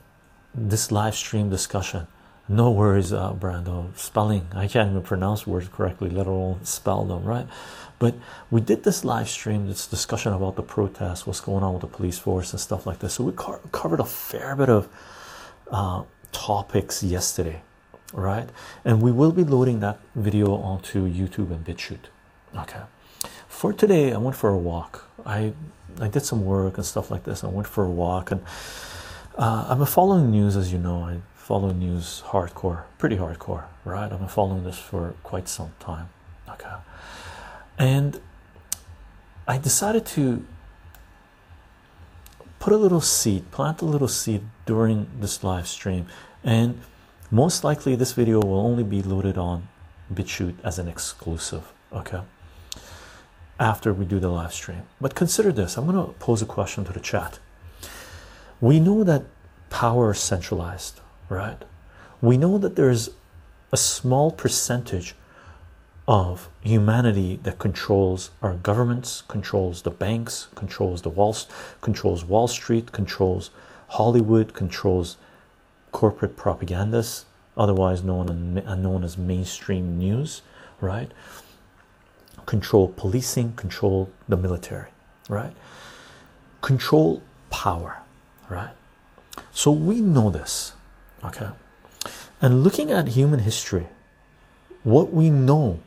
this 0.53 0.91
live 0.91 1.15
stream 1.15 1.49
discussion 1.49 2.07
no 2.47 2.71
worries 2.71 3.13
uh 3.13 3.33
brando. 3.33 3.95
Spelling 3.97 4.47
i 4.53 4.67
can't 4.67 4.89
even 4.89 5.01
pronounce 5.01 5.47
words 5.47 5.69
correctly 5.69 6.09
let 6.09 6.27
alone 6.27 6.63
spell 6.65 7.05
them 7.05 7.23
right? 7.23 7.47
But 7.99 8.15
we 8.51 8.59
did 8.59 8.83
this 8.83 9.05
live 9.05 9.29
stream 9.29 9.67
this 9.67 9.87
discussion 9.87 10.33
about 10.33 10.55
the 10.55 10.63
protest 10.63 11.25
what's 11.25 11.39
going 11.39 11.63
on 11.63 11.73
with 11.73 11.81
the 11.81 11.87
police 11.87 12.19
force 12.19 12.51
and 12.51 12.59
stuff 12.59 12.85
like 12.85 12.99
this. 12.99 13.13
So 13.13 13.23
we 13.23 13.31
co 13.31 13.59
covered 13.71 13.99
a 14.01 14.05
fair 14.05 14.55
bit 14.55 14.69
of 14.69 14.89
uh, 15.71 16.03
topics 16.31 17.01
yesterday 17.03 17.61
right? 18.11 18.47
And 18.85 19.01
we 19.01 19.11
will 19.11 19.31
be 19.31 19.43
loading 19.43 19.79
that 19.79 19.99
video 20.15 20.53
onto 20.55 21.07
youtube 21.07 21.51
and 21.51 21.65
bitchute 21.65 22.07
okay? 22.57 22.81
For 23.47 23.73
today 23.73 24.13
i 24.13 24.17
went 24.17 24.35
for 24.35 24.49
a 24.49 24.57
walk. 24.57 25.09
I 25.25 25.53
i 26.01 26.07
did 26.07 26.25
some 26.25 26.43
work 26.45 26.77
and 26.77 26.85
stuff 26.85 27.09
like 27.09 27.23
this. 27.23 27.43
I 27.43 27.47
went 27.47 27.67
for 27.67 27.85
a 27.85 27.89
walk 27.89 28.31
and 28.31 28.41
uh, 29.37 29.65
i'm 29.69 29.85
following 29.85 30.29
news 30.31 30.55
as 30.57 30.71
you 30.73 30.79
know. 30.79 31.03
I 31.03 31.17
follow 31.43 31.71
news 31.71 32.23
hardcore 32.27 32.83
pretty 32.97 33.17
hardcore 33.17 33.65
right? 33.85 34.11
I've 34.11 34.19
been 34.19 34.27
following 34.27 34.63
this 34.63 34.77
for 34.77 35.13
quite 35.23 35.47
some 35.47 35.73
time. 35.79 36.09
Okay. 36.49 36.69
And 37.77 38.19
i 39.47 39.57
decided 39.57 40.05
to 40.05 40.45
put 42.59 42.71
a 42.71 42.77
little 42.77 43.01
seed 43.01 43.51
plant 43.51 43.81
a 43.81 43.85
little 43.85 44.07
seed 44.07 44.41
during 44.65 45.07
this 45.19 45.43
live 45.43 45.67
stream. 45.67 46.07
And 46.43 46.81
most 47.29 47.63
likely 47.63 47.95
this 47.95 48.13
video 48.13 48.39
will 48.39 48.59
only 48.59 48.83
be 48.83 49.01
loaded 49.01 49.37
on 49.37 49.67
BitChute 50.13 50.55
as 50.63 50.79
an 50.79 50.87
exclusive 50.87 51.73
okay? 51.91 52.21
After 53.59 53.93
we 53.93 54.05
do 54.05 54.19
the 54.19 54.29
live 54.29 54.53
stream. 54.53 54.83
But 54.99 55.13
consider 55.13 55.51
this. 55.51 55.77
I'm 55.77 55.85
going 55.85 56.05
to 56.05 56.13
pose 56.13 56.41
a 56.41 56.45
question 56.45 56.85
to 56.85 56.93
the 56.93 56.99
chat. 56.99 57.39
We 58.61 58.79
know 58.79 59.03
that 59.03 59.23
power 59.69 60.11
is 60.11 60.19
centralized 60.19 61.01
right 61.33 61.63
we 62.21 62.37
know 62.37 62.57
that 62.57 62.75
there's 62.75 63.09
a 63.71 63.77
small 63.77 64.31
percentage 64.31 65.15
of 66.07 66.49
humanity 66.61 67.39
that 67.43 67.59
controls 67.59 68.31
our 68.41 68.55
governments 68.55 69.23
controls 69.27 69.81
the 69.81 69.91
banks 69.91 70.47
controls 70.55 71.01
the 71.01 71.09
walls 71.09 71.47
controls 71.81 72.23
wall 72.25 72.47
street 72.47 72.91
controls 72.91 73.49
hollywood 73.89 74.53
controls 74.53 75.17
corporate 75.93 76.35
propagandists, 76.35 77.25
otherwise 77.55 78.03
known 78.03 78.55
known 78.55 79.03
as 79.05 79.17
mainstream 79.17 79.97
news, 79.97 80.41
right? 80.81 81.09
Control 82.45 82.89
policing, 82.89 83.53
control 83.53 84.09
the 84.27 84.35
military, 84.35 84.89
right? 85.29 85.53
Control 86.59 87.21
power, 87.49 87.99
right? 88.49 88.73
So 89.53 89.71
we 89.71 90.01
know 90.01 90.29
this, 90.29 90.73
okay? 91.25 91.49
And 92.41 92.63
looking 92.63 92.91
at 92.91 93.09
human 93.09 93.39
history, 93.39 93.87
what 94.83 95.13
we 95.13 95.29
know 95.29 95.79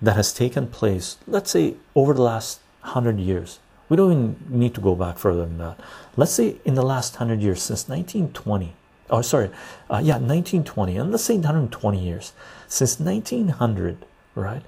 that 0.00 0.16
has 0.16 0.32
taken 0.32 0.66
place, 0.66 1.18
let's 1.26 1.50
say 1.50 1.74
over 1.94 2.14
the 2.14 2.22
last 2.22 2.60
hundred 2.80 3.18
years, 3.18 3.58
we 3.88 3.96
don't 3.96 4.12
even 4.12 4.36
need 4.48 4.74
to 4.74 4.80
go 4.80 4.94
back 4.94 5.18
further 5.18 5.44
than 5.46 5.58
that. 5.58 5.78
Let's 6.16 6.32
say 6.32 6.56
in 6.64 6.74
the 6.74 6.82
last 6.82 7.16
hundred 7.16 7.40
years, 7.40 7.62
since 7.62 7.88
1920, 7.88 8.74
oh 9.10 9.22
sorry 9.22 9.46
uh, 9.90 10.00
yeah 10.02 10.18
1920 10.18 10.96
and 10.96 11.10
let's 11.10 11.24
say 11.24 11.34
120 11.34 11.98
years 11.98 12.32
since 12.66 12.98
1900 12.98 14.04
right 14.34 14.62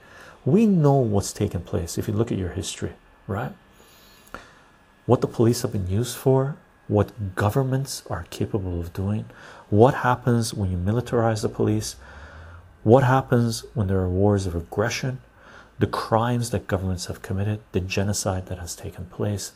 we 0.45 0.67
know 0.67 0.95
what's 0.95 1.33
taken 1.33 1.61
place 1.61 1.99
if 1.99 2.09
you 2.09 2.15
look 2.15 2.31
at 2.31 2.39
your 2.39 2.51
history 2.51 2.93
right 3.27 3.53
what 5.07 5.21
the 5.21 5.27
police 5.27 5.63
have 5.63 5.73
been 5.73 5.89
used 5.89 6.17
for 6.17 6.57
what 6.87 7.35
governments 7.35 8.03
are 8.09 8.27
capable 8.31 8.81
of 8.81 8.93
doing 8.93 9.25
what 9.71 9.95
happens 9.95 10.55
when 10.55 10.71
you 10.71 10.77
militarize 10.77 11.43
the 11.43 11.49
police 11.49 11.97
what 12.85 13.05
happens 13.05 13.65
when 13.75 13.87
there 13.87 13.99
are 13.99 14.09
wars 14.09 14.47
of 14.47 14.55
aggression 14.55 15.21
the 15.79 15.87
crimes 15.87 16.51
that 16.51 16.67
governments 16.67 17.07
have 17.07 17.23
committed 17.23 17.61
the 17.73 17.81
genocide 17.81 18.47
that 18.47 18.59
has 18.59 18.75
taken 18.75 19.05
place 19.07 19.53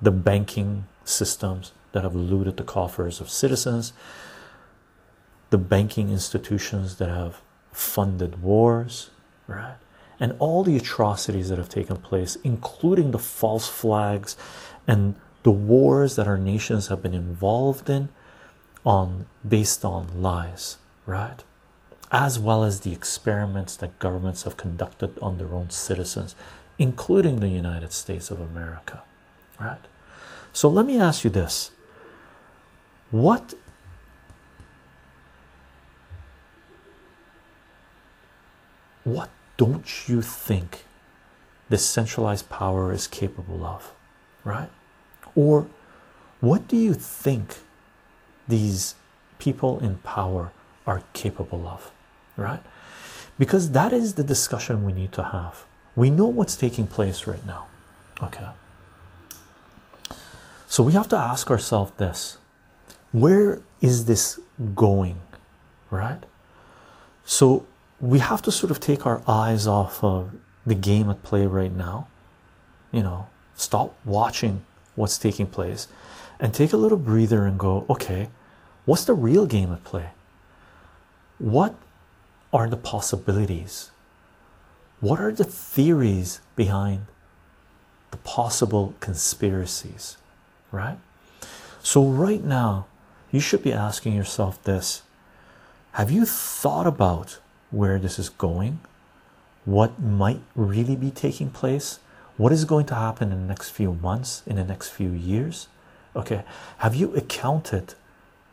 the 0.00 0.10
banking 0.10 0.86
systems 1.04 1.72
that 1.92 2.02
have 2.02 2.14
looted 2.14 2.56
the 2.56 2.64
coffers 2.64 3.20
of 3.20 3.28
citizens, 3.28 3.92
the 5.50 5.58
banking 5.58 6.10
institutions 6.10 6.96
that 6.96 7.08
have 7.08 7.42
funded 7.72 8.42
wars, 8.42 9.10
right? 9.46 9.76
And 10.18 10.34
all 10.38 10.62
the 10.62 10.76
atrocities 10.76 11.48
that 11.48 11.58
have 11.58 11.68
taken 11.68 11.96
place, 11.96 12.36
including 12.44 13.10
the 13.10 13.18
false 13.18 13.68
flags 13.68 14.36
and 14.86 15.14
the 15.42 15.50
wars 15.50 16.16
that 16.16 16.28
our 16.28 16.38
nations 16.38 16.88
have 16.88 17.02
been 17.02 17.14
involved 17.14 17.88
in 17.88 18.10
on 18.84 19.26
based 19.46 19.84
on 19.84 20.22
lies, 20.22 20.78
right? 21.06 21.42
As 22.10 22.38
well 22.38 22.64
as 22.64 22.80
the 22.80 22.92
experiments 22.92 23.76
that 23.76 23.98
governments 23.98 24.42
have 24.42 24.56
conducted 24.56 25.18
on 25.20 25.38
their 25.38 25.54
own 25.54 25.70
citizens, 25.70 26.34
including 26.78 27.40
the 27.40 27.48
United 27.48 27.92
States 27.92 28.30
of 28.30 28.40
America, 28.40 29.02
right? 29.60 29.80
So 30.52 30.68
let 30.68 30.86
me 30.86 30.98
ask 30.98 31.24
you 31.24 31.30
this 31.30 31.70
what 33.10 33.54
what 39.04 39.30
don't 39.56 40.08
you 40.08 40.22
think 40.22 40.84
this 41.68 41.84
centralized 41.84 42.48
power 42.48 42.92
is 42.92 43.06
capable 43.06 43.64
of 43.64 43.92
right 44.44 44.70
or 45.34 45.66
what 46.40 46.68
do 46.68 46.76
you 46.76 46.94
think 46.94 47.56
these 48.50 48.94
people 49.38 49.78
in 49.80 49.96
power 49.98 50.52
are 50.86 51.02
capable 51.12 51.66
of 51.66 51.90
right? 52.36 52.62
Because 53.38 53.72
that 53.72 53.92
is 53.92 54.14
the 54.14 54.24
discussion 54.24 54.84
we 54.84 54.92
need 54.92 55.12
to 55.12 55.22
have. 55.22 55.64
We 55.96 56.10
know 56.10 56.26
what's 56.26 56.56
taking 56.56 56.86
place 56.86 57.26
right 57.26 57.44
now 57.46 57.66
okay? 58.22 58.48
So 60.66 60.82
we 60.82 60.92
have 60.92 61.08
to 61.08 61.16
ask 61.16 61.50
ourselves 61.50 61.92
this. 61.96 62.38
Where 63.12 63.60
is 63.80 64.04
this 64.04 64.38
going 64.74 65.20
right? 65.90 66.22
So 67.24 67.66
we 68.00 68.18
have 68.20 68.42
to 68.42 68.52
sort 68.52 68.70
of 68.70 68.80
take 68.80 69.06
our 69.06 69.22
eyes 69.26 69.66
off 69.66 70.02
of 70.04 70.30
the 70.66 70.74
game 70.74 71.10
at 71.10 71.22
play 71.22 71.46
right 71.46 71.72
now 71.72 72.06
you 72.92 73.02
know 73.02 73.26
stop 73.54 73.94
watching 74.04 74.64
what's 74.94 75.18
taking 75.18 75.46
place 75.46 75.88
and 76.38 76.52
take 76.52 76.72
a 76.72 76.76
little 76.76 76.98
breather 76.98 77.46
and 77.46 77.58
go 77.58 77.84
okay 77.88 78.28
what's 78.84 79.04
the 79.04 79.14
real 79.14 79.46
game 79.46 79.72
at 79.72 79.84
play? 79.84 80.10
What 81.38 81.74
are 82.52 82.68
the 82.68 82.76
possibilities? 82.76 83.90
What 85.00 85.20
are 85.20 85.32
the 85.32 85.44
theories 85.44 86.40
behind 86.56 87.06
the 88.10 88.18
possible 88.18 88.94
conspiracies 89.00 90.16
right? 90.72 90.98
So 91.82 92.04
right 92.04 92.42
now 92.42 92.86
you 93.30 93.40
should 93.40 93.62
be 93.62 93.72
asking 93.72 94.14
yourself 94.14 94.62
this. 94.64 95.02
Have 95.92 96.10
you 96.10 96.24
thought 96.24 96.86
about 96.86 97.38
where 97.70 97.98
this 97.98 98.18
is 98.18 98.28
going? 98.28 98.80
What 99.64 100.00
might 100.00 100.40
really 100.54 100.96
be 100.96 101.10
taking 101.10 101.50
place? 101.50 101.98
What 102.36 102.52
is 102.52 102.64
going 102.64 102.86
to 102.86 102.94
happen 102.94 103.32
in 103.32 103.42
the 103.42 103.46
next 103.46 103.70
few 103.70 103.94
months 103.94 104.42
in 104.46 104.56
the 104.56 104.64
next 104.64 104.90
few 104.90 105.10
years? 105.10 105.68
Okay 106.16 106.42
have 106.78 106.94
you 106.94 107.14
accounted 107.14 107.94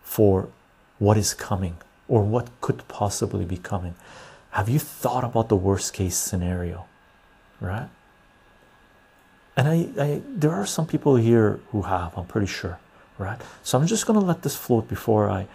for 0.08 0.48
what 1.00 1.18
is 1.18 1.34
coming 1.34 1.76
or 2.08 2.24
what 2.24 2.48
could 2.62 2.88
possibly 2.88 3.46
be 3.46 3.58
coming. 3.58 3.94
Have 4.52 4.70
you 4.70 4.80
thought 4.80 5.26
about 5.26 5.50
the 5.50 5.56
worst 5.56 5.94
case 5.94 6.16
scenario? 6.16 6.86
Right? 7.60 7.90
And 9.58 9.68
I, 9.68 9.78
I 10.00 10.22
there 10.26 10.54
are 10.54 10.66
some 10.66 10.88
people 10.88 11.16
here 11.18 11.60
who 11.72 11.82
have 11.82 12.16
i'm 12.16 12.28
pretty 12.28 12.48
sure 12.48 12.80
right? 13.18 13.42
So 13.64 13.78
i'm 13.78 13.88
just 13.88 14.06
to 14.06 14.26
let 14.26 14.44
this 14.44 14.56
float 14.56 14.88
before 14.88 15.30
i 15.30 15.48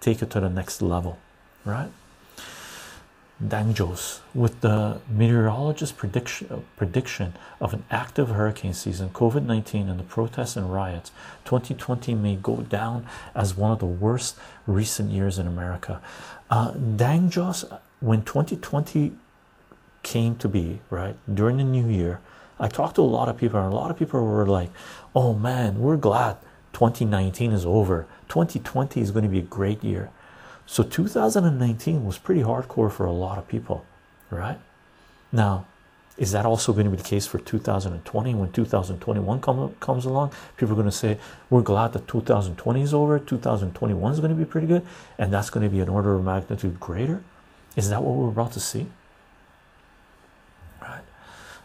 take 0.00 0.22
it 0.22 0.30
to 0.30 0.40
the 0.40 0.48
next 0.48 0.80
level 0.80 1.18
right 1.64 1.90
Danjos 3.46 4.20
with 4.34 4.60
the 4.60 5.00
meteorologist 5.08 5.96
prediction 5.96 6.64
prediction 6.76 7.34
of 7.60 7.74
an 7.74 7.84
active 7.90 8.28
hurricane 8.28 8.72
season 8.72 9.08
COVID-19 9.10 9.90
and 9.90 9.98
the 9.98 10.04
protests 10.04 10.56
and 10.56 10.72
riots 10.72 11.10
2020 11.44 12.14
may 12.14 12.36
go 12.36 12.58
down 12.58 13.06
as 13.34 13.56
one 13.56 13.72
of 13.72 13.80
the 13.80 13.86
worst 13.86 14.36
recent 14.66 15.10
years 15.10 15.38
in 15.38 15.46
America 15.46 16.00
uh, 16.50 16.72
Danjos 16.72 17.80
when 18.00 18.22
2020 18.22 19.12
came 20.02 20.36
to 20.36 20.48
be 20.48 20.80
right 20.90 21.16
during 21.32 21.56
the 21.56 21.64
new 21.64 21.88
year 21.88 22.20
I 22.62 22.68
talked 22.68 22.94
to 22.94 23.02
a 23.02 23.02
lot 23.02 23.28
of 23.28 23.36
people, 23.36 23.58
and 23.58 23.72
a 23.72 23.76
lot 23.76 23.90
of 23.90 23.98
people 23.98 24.24
were 24.24 24.46
like, 24.46 24.70
"Oh 25.16 25.34
man, 25.34 25.80
we're 25.80 25.96
glad 25.96 26.36
2019 26.72 27.50
is 27.50 27.66
over. 27.66 28.06
2020 28.28 29.00
is 29.00 29.10
going 29.10 29.24
to 29.24 29.28
be 29.28 29.40
a 29.40 29.42
great 29.42 29.82
year." 29.82 30.10
So 30.72 30.82
2019 30.82 32.06
was 32.06 32.16
pretty 32.16 32.40
hardcore 32.40 32.90
for 32.90 33.04
a 33.04 33.12
lot 33.12 33.36
of 33.36 33.46
people, 33.46 33.84
right? 34.30 34.58
Now, 35.30 35.66
is 36.16 36.32
that 36.32 36.46
also 36.46 36.72
going 36.72 36.86
to 36.86 36.90
be 36.90 36.96
the 36.96 37.02
case 37.02 37.26
for 37.26 37.38
2020 37.38 38.34
when 38.34 38.50
2021 38.52 39.40
come, 39.42 39.74
comes 39.80 40.06
along? 40.06 40.32
People 40.56 40.72
are 40.72 40.76
going 40.76 40.86
to 40.86 40.90
say, 40.90 41.18
We're 41.50 41.60
glad 41.60 41.92
that 41.92 42.08
2020 42.08 42.80
is 42.80 42.94
over, 42.94 43.18
2021 43.18 44.12
is 44.14 44.20
going 44.20 44.30
to 44.30 44.34
be 44.34 44.46
pretty 44.46 44.66
good, 44.66 44.86
and 45.18 45.30
that's 45.30 45.50
going 45.50 45.62
to 45.62 45.68
be 45.68 45.80
an 45.80 45.90
order 45.90 46.14
of 46.14 46.24
magnitude 46.24 46.80
greater. 46.80 47.22
Is 47.76 47.90
that 47.90 48.02
what 48.02 48.16
we're 48.16 48.30
about 48.30 48.52
to 48.52 48.60
see? 48.60 48.86
Right? 50.80 51.04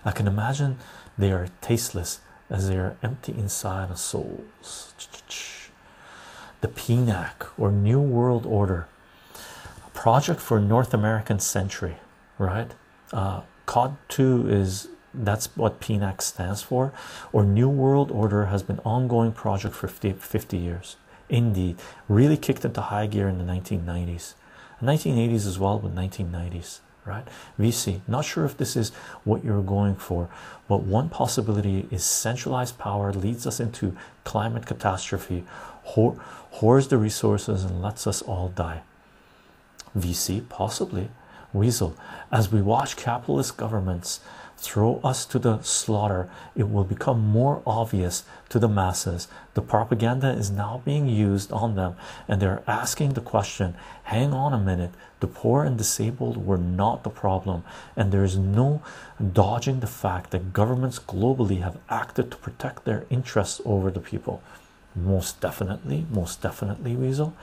I 0.04 0.12
can 0.12 0.28
imagine 0.28 0.80
they 1.18 1.32
are 1.32 1.48
tasteless 1.62 2.20
as 2.50 2.68
they 2.68 2.76
are 2.76 2.98
empty 3.02 3.32
inside 3.32 3.90
of 3.90 4.00
souls. 4.00 4.94
The 6.60 6.68
PNAC 6.68 7.52
or 7.58 7.72
New 7.72 8.02
World 8.02 8.46
Order, 8.46 8.90
project 9.98 10.40
for 10.40 10.60
North 10.60 10.94
American 10.94 11.40
century, 11.40 11.96
right? 12.38 12.72
Uh, 13.12 13.42
COD 13.66 13.98
2 14.10 14.48
is 14.48 14.90
that's 15.12 15.48
what 15.58 15.82
PNAC 15.82 16.22
stands 16.22 16.62
for, 16.62 16.94
or 17.34 17.44
New 17.44 17.68
World 17.68 18.12
Order 18.12 18.46
has 18.46 18.62
been 18.62 18.80
ongoing 18.86 19.32
project 19.32 19.74
for 19.74 19.88
50, 19.88 20.14
50 20.14 20.56
years. 20.56 20.98
Indeed, 21.30 21.78
really 22.08 22.38
kicked 22.38 22.64
into 22.64 22.80
high 22.80 23.08
gear 23.08 23.28
in 23.28 23.40
the 23.40 23.44
1990s, 23.44 24.36
1980s 24.84 25.48
as 25.48 25.58
well, 25.58 25.80
but 25.80 25.96
1990s, 25.96 26.82
right? 27.04 27.28
VC, 27.60 28.02
not 28.08 28.24
sure 28.24 28.46
if 28.46 28.56
this 28.56 28.76
is 28.76 28.92
what 29.24 29.44
you're 29.44 29.64
going 29.64 29.96
for, 29.96 30.30
but 30.68 30.84
one 30.84 31.10
possibility 31.10 31.88
is 31.90 32.04
centralized 32.04 32.78
power 32.78 33.12
leads 33.12 33.48
us 33.48 33.60
into 33.60 33.98
climate 34.26 34.68
catastrophe, 34.68 35.44
hoards 35.82 36.88
the 36.88 37.00
resources, 37.00 37.64
and 37.64 37.82
lets 37.82 38.06
us 38.06 38.22
all 38.22 38.50
die. 38.50 38.84
VC, 40.00 40.48
possibly. 40.48 41.10
Weasel, 41.54 41.96
as 42.32 42.52
we 42.52 42.62
watch 42.62 42.98
capitalist 42.98 43.58
governments 43.58 44.20
throw 44.58 45.00
us 45.04 45.26
to 45.26 45.40
the 45.40 45.62
slaughter, 45.62 46.30
it 46.56 46.70
will 46.70 46.84
become 46.84 47.20
more 47.20 47.62
obvious 47.66 48.24
to 48.50 48.60
the 48.60 48.68
masses. 48.68 49.28
The 49.54 49.62
propaganda 49.62 50.30
is 50.30 50.50
now 50.50 50.82
being 50.84 51.08
used 51.08 51.52
on 51.52 51.76
them, 51.76 51.96
and 52.28 52.42
they're 52.42 52.64
asking 52.68 53.14
the 53.14 53.22
question 53.22 53.76
hang 54.04 54.34
on 54.34 54.54
a 54.54 54.60
minute, 54.60 54.92
the 55.20 55.28
poor 55.28 55.64
and 55.64 55.78
disabled 55.78 56.46
were 56.46 56.58
not 56.58 57.04
the 57.04 57.10
problem, 57.10 57.64
and 57.96 58.12
there 58.12 58.24
is 58.24 58.38
no 58.38 58.82
dodging 59.34 59.80
the 59.80 59.88
fact 59.88 60.32
that 60.32 60.54
governments 60.54 61.00
globally 61.00 61.62
have 61.62 61.78
acted 61.90 62.32
to 62.32 62.38
protect 62.38 62.86
their 62.86 63.06
interests 63.10 63.62
over 63.66 63.92
the 63.92 64.00
people. 64.00 64.42
Most 64.96 65.40
definitely, 65.40 66.06
most 66.10 66.42
definitely, 66.42 66.96
Weasel. 66.96 67.36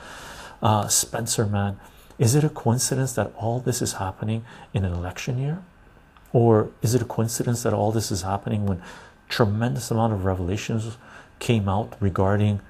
Uh, 0.61 0.87
Spencer, 0.87 1.45
man 1.45 1.79
is 2.17 2.35
it 2.35 2.43
a 2.43 2.49
coincidence 2.49 3.13
that 3.13 3.33
all 3.35 3.59
this 3.59 3.81
is 3.81 3.93
happening 3.93 4.45
in 4.73 4.85
an 4.85 4.93
election 4.93 5.37
year? 5.37 5.63
Or 6.31 6.69
is 6.81 6.93
it 6.95 7.01
a 7.01 7.05
coincidence 7.05 7.63
that 7.63 7.73
all 7.73 7.91
this 7.91 8.11
is 8.11 8.21
happening 8.21 8.65
when 8.65 8.81
tremendous 9.29 9.91
amount 9.91 10.13
of 10.13 10.25
revelations 10.25 10.97
came 11.39 11.67
out 11.67 11.95
regarding 11.99 12.61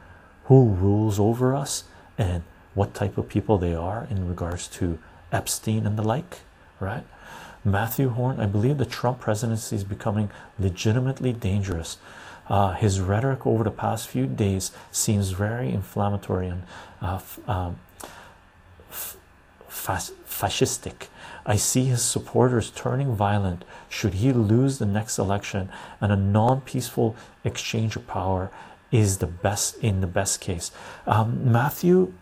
who 0.45 0.65
rules 0.65 1.19
over 1.19 1.55
us 1.55 1.83
and 2.17 2.43
what 2.73 2.93
type 2.93 3.17
of 3.17 3.27
people 3.27 3.57
they 3.57 3.73
are 3.73 4.07
in 4.09 4.27
regards 4.27 4.67
to 4.67 4.99
Epstein 5.31 5.85
and 5.85 5.97
the 5.97 6.03
like, 6.03 6.39
right? 6.79 7.03
Matthew 7.63 8.09
Horn, 8.09 8.39
I 8.39 8.45
believe 8.45 8.77
the 8.77 8.85
Trump 8.85 9.19
presidency 9.19 9.75
is 9.75 9.83
becoming 9.83 10.29
legitimately 10.59 11.33
dangerous. 11.33 11.97
Uh, 12.47 12.73
his 12.73 13.01
rhetoric 13.01 13.47
over 13.47 13.63
the 13.63 13.71
past 13.71 14.07
few 14.07 14.27
days 14.27 14.71
seems 14.91 15.31
very 15.31 15.71
inflammatory 15.71 16.47
and 16.47 16.63
uh, 17.01 17.19
um, 17.47 17.79
fascistic. 19.75 21.07
I 21.45 21.57
see 21.57 21.85
his 21.85 22.01
supporters 22.01 22.71
turning 22.71 23.13
violent 23.15 23.63
should 23.89 24.15
he 24.15 24.33
lose 24.33 24.79
the 24.79 24.85
next 24.85 25.19
election, 25.19 25.69
and 26.01 26.11
a 26.11 26.15
non 26.15 26.61
peaceful 26.61 27.15
exchange 27.43 27.95
of 27.95 28.07
power 28.07 28.49
is 28.91 29.17
the 29.17 29.27
best 29.27 29.75
in 29.77 30.01
the 30.01 30.07
best 30.07 30.41
case. 30.41 30.71
Um, 31.05 31.51
Matthew, 31.51 32.13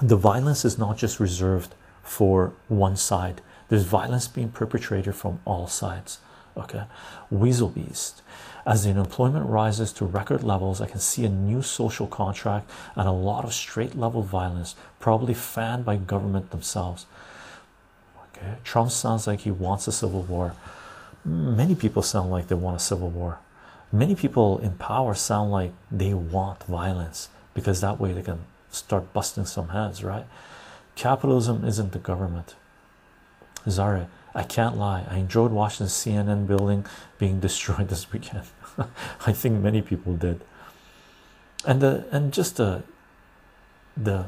the 0.00 0.16
violence 0.16 0.64
is 0.64 0.76
not 0.76 0.98
just 0.98 1.20
reserved 1.20 1.74
for 2.02 2.52
one 2.68 2.96
side, 2.96 3.40
there's 3.68 3.84
violence 3.84 4.28
being 4.28 4.50
perpetrated 4.50 5.14
from 5.14 5.40
all 5.44 5.66
sides. 5.66 6.18
Okay, 6.56 6.84
Weasel 7.30 7.68
Beast. 7.68 8.22
As 8.66 8.82
the 8.82 8.90
unemployment 8.90 9.48
rises 9.48 9.92
to 9.92 10.04
record 10.04 10.42
levels, 10.42 10.80
I 10.80 10.88
can 10.88 10.98
see 10.98 11.24
a 11.24 11.28
new 11.28 11.62
social 11.62 12.08
contract 12.08 12.68
and 12.96 13.06
a 13.06 13.12
lot 13.12 13.44
of 13.44 13.54
straight 13.54 13.96
level 13.96 14.22
violence, 14.22 14.74
probably 14.98 15.34
fanned 15.34 15.84
by 15.84 15.96
government 15.96 16.50
themselves. 16.50 17.06
Okay, 18.36 18.54
Trump 18.64 18.90
sounds 18.90 19.28
like 19.28 19.40
he 19.40 19.52
wants 19.52 19.86
a 19.86 19.92
civil 19.92 20.22
war. 20.22 20.56
Many 21.24 21.76
people 21.76 22.02
sound 22.02 22.32
like 22.32 22.48
they 22.48 22.56
want 22.56 22.76
a 22.76 22.80
civil 22.80 23.08
war. 23.08 23.38
Many 23.92 24.16
people 24.16 24.58
in 24.58 24.72
power 24.72 25.14
sound 25.14 25.52
like 25.52 25.72
they 25.90 26.12
want 26.12 26.64
violence 26.64 27.28
because 27.54 27.80
that 27.82 28.00
way 28.00 28.12
they 28.12 28.22
can 28.22 28.40
start 28.70 29.12
busting 29.12 29.46
some 29.46 29.68
heads, 29.68 30.02
right? 30.02 30.26
Capitalism 30.96 31.64
isn't 31.64 31.92
the 31.92 32.00
government. 32.00 32.56
Zare, 33.68 34.08
I 34.34 34.42
can't 34.42 34.76
lie. 34.76 35.04
I 35.08 35.18
enjoyed 35.18 35.52
watching 35.52 35.86
the 35.86 35.90
CNN 35.90 36.46
building 36.46 36.84
being 37.18 37.38
destroyed 37.46 37.88
this 37.88 38.12
weekend. 38.12 38.46
I 39.26 39.32
think 39.32 39.60
many 39.60 39.82
people 39.82 40.14
did. 40.14 40.40
And 41.64 41.80
the 41.80 42.06
and 42.10 42.32
just 42.32 42.56
the 42.56 42.82
the 43.96 44.26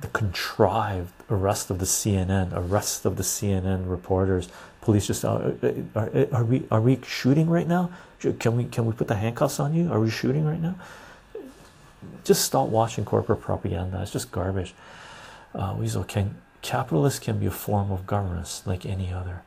the 0.00 0.08
contrived 0.08 1.12
arrest 1.28 1.70
of 1.70 1.78
the 1.78 1.84
CNN, 1.84 2.52
arrest 2.54 3.04
of 3.04 3.16
the 3.16 3.22
CNN 3.22 3.90
reporters, 3.90 4.48
police 4.80 5.06
just 5.06 5.24
uh, 5.24 5.28
uh, 5.28 5.72
are, 5.96 6.08
are, 6.08 6.26
are 6.32 6.44
we 6.44 6.66
are 6.70 6.80
we 6.80 7.00
shooting 7.06 7.48
right 7.50 7.66
now? 7.66 7.90
Can 8.20 8.56
we 8.56 8.64
can 8.64 8.86
we 8.86 8.92
put 8.92 9.08
the 9.08 9.16
handcuffs 9.16 9.58
on 9.58 9.74
you? 9.74 9.90
Are 9.92 10.00
we 10.00 10.10
shooting 10.10 10.44
right 10.44 10.60
now? 10.60 10.76
Just 12.24 12.44
stop 12.44 12.68
watching 12.68 13.04
corporate 13.04 13.40
propaganda. 13.40 14.00
It's 14.02 14.12
just 14.12 14.30
garbage. 14.30 14.74
Uh, 15.54 15.74
Weasel 15.78 16.04
can 16.04 16.36
capitalist 16.62 17.22
can 17.22 17.38
be 17.38 17.46
a 17.46 17.50
form 17.50 17.90
of 17.90 18.06
governance 18.06 18.62
like 18.66 18.84
any 18.84 19.12
other. 19.12 19.42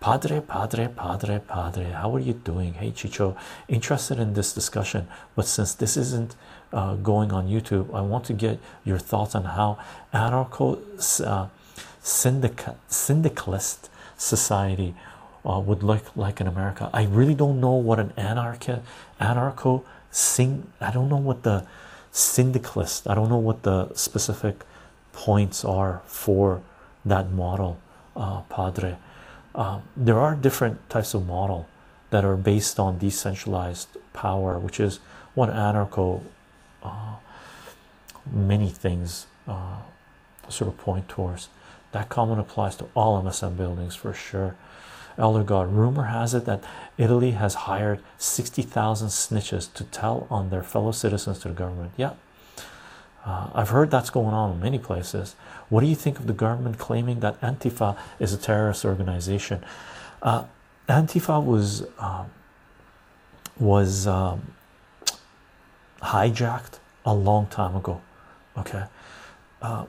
Padre, 0.00 0.40
Padre, 0.40 0.88
Padre, 0.88 1.40
Padre, 1.40 1.90
how 1.90 2.14
are 2.14 2.20
you 2.20 2.32
doing? 2.32 2.74
Hey, 2.74 2.92
Chycho, 2.92 3.36
interested 3.66 4.20
in 4.20 4.34
this 4.34 4.52
discussion, 4.52 5.08
but 5.34 5.46
since 5.46 5.74
this 5.74 5.96
isn't 5.96 6.36
uh, 6.72 6.94
going 6.94 7.32
on 7.32 7.48
YouTube, 7.48 7.92
I 7.92 8.02
want 8.02 8.24
to 8.26 8.32
get 8.32 8.60
your 8.84 8.98
thoughts 8.98 9.34
on 9.34 9.44
how 9.44 9.78
anarcho 10.14 10.78
uh, 11.26 11.48
syndica 12.00 12.76
syndicalist 12.86 13.90
society 14.16 14.94
uh, 15.44 15.58
would 15.58 15.82
look 15.82 16.16
like 16.16 16.40
in 16.40 16.46
America. 16.46 16.90
I 16.92 17.04
really 17.04 17.34
don't 17.34 17.60
know 17.60 17.74
what 17.74 17.98
an 17.98 18.10
anarcho 18.16 18.82
anarcho 19.20 19.82
sing. 20.12 20.72
I 20.80 20.92
don't 20.92 21.08
know 21.08 21.16
what 21.16 21.42
the 21.42 21.66
syndicalist. 22.12 23.08
I 23.08 23.14
don't 23.14 23.28
know 23.28 23.38
what 23.38 23.64
the 23.64 23.92
specific 23.94 24.62
points 25.12 25.64
are 25.64 26.02
for 26.06 26.62
that 27.04 27.32
model, 27.32 27.78
uh, 28.14 28.42
Padre. 28.42 28.96
Um, 29.58 29.82
there 29.96 30.20
are 30.20 30.36
different 30.36 30.88
types 30.88 31.14
of 31.14 31.26
model 31.26 31.68
that 32.10 32.24
are 32.24 32.36
based 32.36 32.78
on 32.78 32.96
decentralized 32.96 33.88
power, 34.12 34.56
which 34.56 34.78
is 34.78 35.00
what 35.34 35.50
anarcho 35.50 36.22
uh, 36.84 37.16
many 38.30 38.70
things 38.70 39.26
uh, 39.48 39.78
sort 40.48 40.68
of 40.68 40.78
point 40.78 41.08
towards. 41.08 41.48
That 41.90 42.08
comment 42.08 42.38
applies 42.38 42.76
to 42.76 42.86
all 42.94 43.20
MSM 43.20 43.56
buildings 43.56 43.96
for 43.96 44.14
sure. 44.14 44.54
Elder 45.18 45.42
God, 45.42 45.72
rumor 45.72 46.04
has 46.04 46.34
it 46.34 46.44
that 46.44 46.62
Italy 46.96 47.32
has 47.32 47.54
hired 47.54 48.00
60,000 48.16 49.08
snitches 49.08 49.72
to 49.74 49.82
tell 49.82 50.28
on 50.30 50.50
their 50.50 50.62
fellow 50.62 50.92
citizens 50.92 51.40
to 51.40 51.48
the 51.48 51.54
government. 51.54 51.90
Yeah, 51.96 52.12
uh, 53.26 53.50
I've 53.52 53.70
heard 53.70 53.90
that's 53.90 54.10
going 54.10 54.34
on 54.34 54.52
in 54.52 54.60
many 54.60 54.78
places. 54.78 55.34
What 55.68 55.80
do 55.80 55.86
you 55.86 55.94
think 55.94 56.18
of 56.18 56.26
the 56.26 56.32
government 56.32 56.78
claiming 56.78 57.20
that 57.20 57.40
Antifa 57.40 57.96
is 58.18 58.32
a 58.32 58.38
terrorist 58.38 58.84
organization? 58.84 59.64
Uh, 60.22 60.44
Antifa 60.88 61.44
was 61.44 61.84
um, 61.98 62.30
was 63.58 64.06
um, 64.06 64.54
hijacked 66.02 66.78
a 67.04 67.14
long 67.14 67.46
time 67.46 67.76
ago. 67.76 68.00
Okay, 68.56 68.84
uh, 69.62 69.84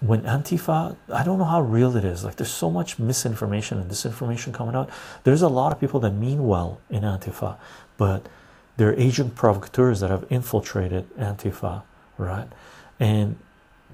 when 0.00 0.22
Antifa, 0.22 0.96
I 1.12 1.24
don't 1.24 1.38
know 1.38 1.44
how 1.44 1.62
real 1.62 1.96
it 1.96 2.04
is. 2.04 2.24
Like, 2.24 2.36
there's 2.36 2.52
so 2.52 2.70
much 2.70 2.98
misinformation 2.98 3.78
and 3.78 3.90
disinformation 3.90 4.52
coming 4.52 4.74
out. 4.74 4.90
There's 5.24 5.42
a 5.42 5.48
lot 5.48 5.72
of 5.72 5.80
people 5.80 6.00
that 6.00 6.10
mean 6.10 6.46
well 6.46 6.80
in 6.90 7.02
Antifa, 7.02 7.56
but 7.96 8.26
they're 8.76 8.98
agent 8.98 9.34
provocateurs 9.34 10.00
that 10.00 10.10
have 10.10 10.26
infiltrated 10.28 11.08
Antifa 11.16 11.82
right? 12.18 12.48
And 13.00 13.36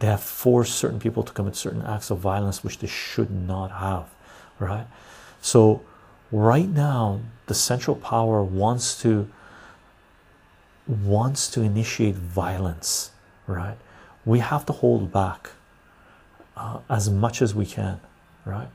they 0.00 0.06
have 0.06 0.22
forced 0.22 0.74
certain 0.74 1.00
people 1.00 1.22
to 1.22 1.32
commit 1.32 1.56
certain 1.56 1.82
acts 1.82 2.10
of 2.10 2.18
violence 2.18 2.62
which 2.62 2.78
they 2.78 2.86
should 2.86 3.30
not 3.30 3.70
have, 3.70 4.08
right? 4.58 4.86
So, 5.40 5.82
right 6.30 6.68
now 6.68 7.20
the 7.46 7.54
central 7.54 7.96
power 7.96 8.42
wants 8.42 9.00
to 9.02 9.28
wants 10.86 11.50
to 11.50 11.62
initiate 11.62 12.14
violence 12.14 13.10
right? 13.46 13.76
We 14.24 14.40
have 14.40 14.66
to 14.66 14.72
hold 14.72 15.10
back 15.10 15.50
uh, 16.56 16.80
as 16.90 17.08
much 17.08 17.40
as 17.40 17.54
we 17.54 17.66
can 17.66 18.00
right? 18.44 18.68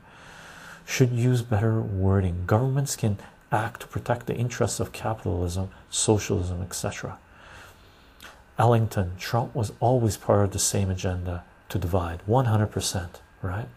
Should 0.86 1.12
use 1.12 1.42
better 1.42 1.80
wording. 1.80 2.44
Governments 2.46 2.94
can 2.94 3.18
act 3.50 3.80
to 3.80 3.86
protect 3.86 4.26
the 4.26 4.34
interests 4.34 4.80
of 4.80 4.92
capitalism 4.92 5.70
socialism 5.90 6.60
etc 6.60 7.18
ellington 8.58 9.12
trump 9.18 9.54
was 9.54 9.72
always 9.80 10.16
part 10.16 10.44
of 10.44 10.52
the 10.52 10.58
same 10.58 10.90
agenda 10.90 11.44
to 11.68 11.78
divide 11.78 12.20
100% 12.28 13.08
right? 13.42 13.68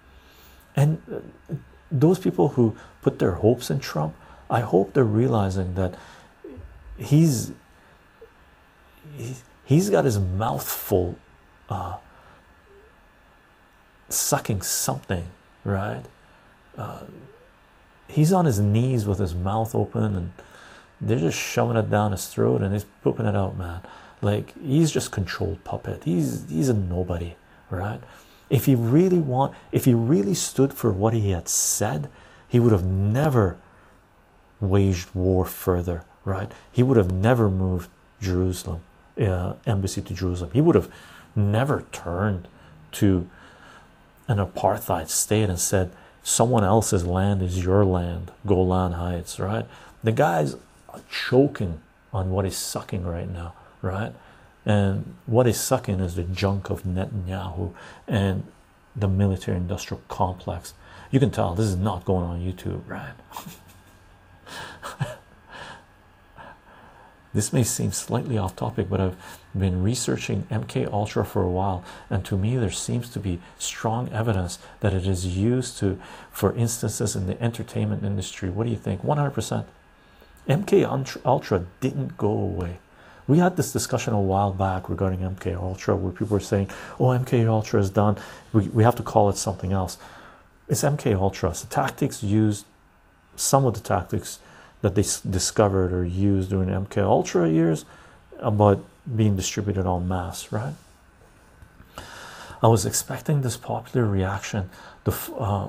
And 0.75 1.01
uh, 1.11 1.55
those 1.91 2.19
people 2.19 2.49
who 2.49 2.75
put 3.01 3.19
their 3.19 3.33
hopes 3.33 3.69
in 3.69 3.79
trump 3.79 4.13
i 4.49 4.59
hope 4.59 4.93
they're 4.93 5.03
realizing 5.03 5.73
that 5.75 5.95
he's 6.97 7.51
he's 9.65 9.89
got 9.89 10.05
his 10.05 10.19
mouth 10.19 10.67
full 10.67 11.17
uh, 11.69 11.97
sucking 14.09 14.61
something 14.61 15.27
right? 15.63 16.03
Uh, 16.77 17.01
he's 18.07 18.31
on 18.31 18.45
his 18.45 18.59
knees 18.59 19.05
with 19.05 19.19
his 19.19 19.35
mouth 19.35 19.75
open 19.75 20.15
and 20.15 20.31
they're 21.01 21.19
just 21.19 21.37
shoving 21.37 21.75
it 21.75 21.89
down 21.89 22.11
his 22.11 22.27
throat 22.27 22.61
and 22.61 22.73
he's 22.73 22.85
pooping 23.03 23.25
it 23.25 23.35
out 23.35 23.57
man 23.57 23.81
like 24.21 24.59
he's 24.61 24.91
just 24.91 25.11
controlled 25.11 25.63
puppet. 25.63 26.03
He's 26.03 26.45
he's 26.49 26.69
a 26.69 26.73
nobody 26.73 27.35
right? 27.69 28.01
If 28.49 28.65
he 28.65 28.75
really 28.75 29.19
want 29.19 29.53
if 29.71 29.85
he 29.85 29.93
really 29.93 30.33
stood 30.33 30.73
for 30.73 30.91
what 30.91 31.13
he 31.13 31.31
had 31.31 31.47
said 31.47 32.09
he 32.47 32.59
would 32.59 32.71
have 32.71 32.85
never 32.85 33.57
waged 34.59 35.09
war 35.13 35.45
further 35.45 36.03
right? 36.25 36.51
He 36.71 36.83
would 36.83 36.97
have 36.97 37.11
never 37.11 37.49
moved 37.49 37.89
jerusalem 38.21 38.81
uh, 39.19 39.53
embassy 39.65 40.01
to 40.01 40.13
jerusalem. 40.13 40.51
He 40.53 40.61
would 40.61 40.75
have 40.75 40.91
never 41.35 41.85
turned 41.91 42.47
to 42.93 43.29
an 44.27 44.37
apartheid 44.37 45.09
state 45.09 45.49
and 45.49 45.59
said 45.59 45.91
someone 46.23 46.63
else's 46.63 47.05
land 47.05 47.41
is 47.41 47.63
your 47.63 47.85
land 47.85 48.31
golan 48.45 48.93
heights 48.93 49.39
right? 49.39 49.65
The 50.03 50.11
guy's 50.11 50.55
choking 51.11 51.81
on 52.13 52.31
what 52.31 52.45
he's 52.45 52.57
sucking 52.57 53.05
right 53.05 53.29
now 53.29 53.53
right? 53.87 54.13
And 54.65 55.15
what 55.25 55.47
is 55.47 55.57
sucking 55.57 56.01
is 56.01 56.15
the 56.15 56.23
junk 56.23 56.69
of 56.69 56.83
netanyahu 56.83 57.73
and 58.07 58.43
the 58.95 59.07
military 59.07 59.55
industrial 59.55 60.01
complex. 60.09 60.73
You 61.09 61.21
can 61.21 61.31
tell 61.31 61.55
this 61.55 61.67
is 61.67 61.77
not 61.77 62.03
going 62.03 62.25
on 62.25 62.41
youtube 62.41 62.81
right? 62.87 63.13
This 67.33 67.53
may 67.53 67.61
seem 67.61 67.91
slightly 67.91 68.37
off 68.37 68.55
topic 68.55 68.89
but 68.89 68.99
i've 68.99 69.15
been 69.55 69.83
researching 69.83 70.47
mk 70.49 70.91
ultra 70.91 71.23
for 71.23 71.43
a 71.43 71.49
while 71.49 71.83
and 72.09 72.25
to 72.25 72.35
me 72.35 72.57
there 72.57 72.71
seems 72.71 73.09
to 73.09 73.19
be 73.19 73.39
strong 73.59 74.09
evidence 74.11 74.57
that 74.79 74.93
it 74.93 75.05
is 75.05 75.37
used 75.37 75.77
to 75.77 75.99
for 76.31 76.55
instances 76.55 77.15
in 77.15 77.27
the 77.27 77.39
entertainment 77.41 78.03
industry. 78.03 78.49
What 78.49 78.63
do 78.63 78.71
you 78.71 78.77
think? 78.77 79.03
100 79.03 79.31
percent. 79.31 79.67
Mk 80.49 81.19
ultra 81.25 81.65
didn't 81.79 82.17
go 82.17 82.31
away 82.31 82.79
we 83.27 83.39
had 83.39 83.57
this 83.57 83.73
discussion 83.73 84.13
a 84.13 84.21
while 84.21 84.51
back 84.51 84.89
regarding 84.89 85.19
mk 85.19 85.55
ultra 85.55 85.95
where 85.95 86.11
people 86.11 86.35
were 86.35 86.39
saying 86.39 86.69
oh 86.99 87.05
mk 87.05 87.47
ultra 87.47 87.79
is 87.79 87.89
done 87.89 88.17
we, 88.53 88.67
we 88.69 88.83
have 88.83 88.95
to 88.95 89.03
call 89.03 89.29
it 89.29 89.37
something 89.37 89.71
else 89.71 89.97
it's 90.67 90.83
mk 90.83 91.13
ultra 91.15 91.49
the 91.51 91.67
tactics 91.67 92.23
used 92.23 92.65
some 93.35 93.65
of 93.65 93.73
the 93.75 93.79
tactics 93.79 94.39
that 94.81 94.95
they 94.95 95.03
discovered 95.29 95.93
or 95.93 96.05
used 96.05 96.49
during 96.49 96.69
MK 96.69 96.97
Ultra 96.97 97.49
years 97.49 97.85
about 98.39 98.83
being 99.15 99.35
distributed 99.35 99.85
en 99.87 100.07
masse, 100.07 100.51
right? 100.51 100.73
I 102.61 102.67
was 102.67 102.85
expecting 102.85 103.41
this 103.41 103.57
popular 103.57 104.05
reaction. 104.05 104.69
The 105.03 105.15
uh, 105.37 105.67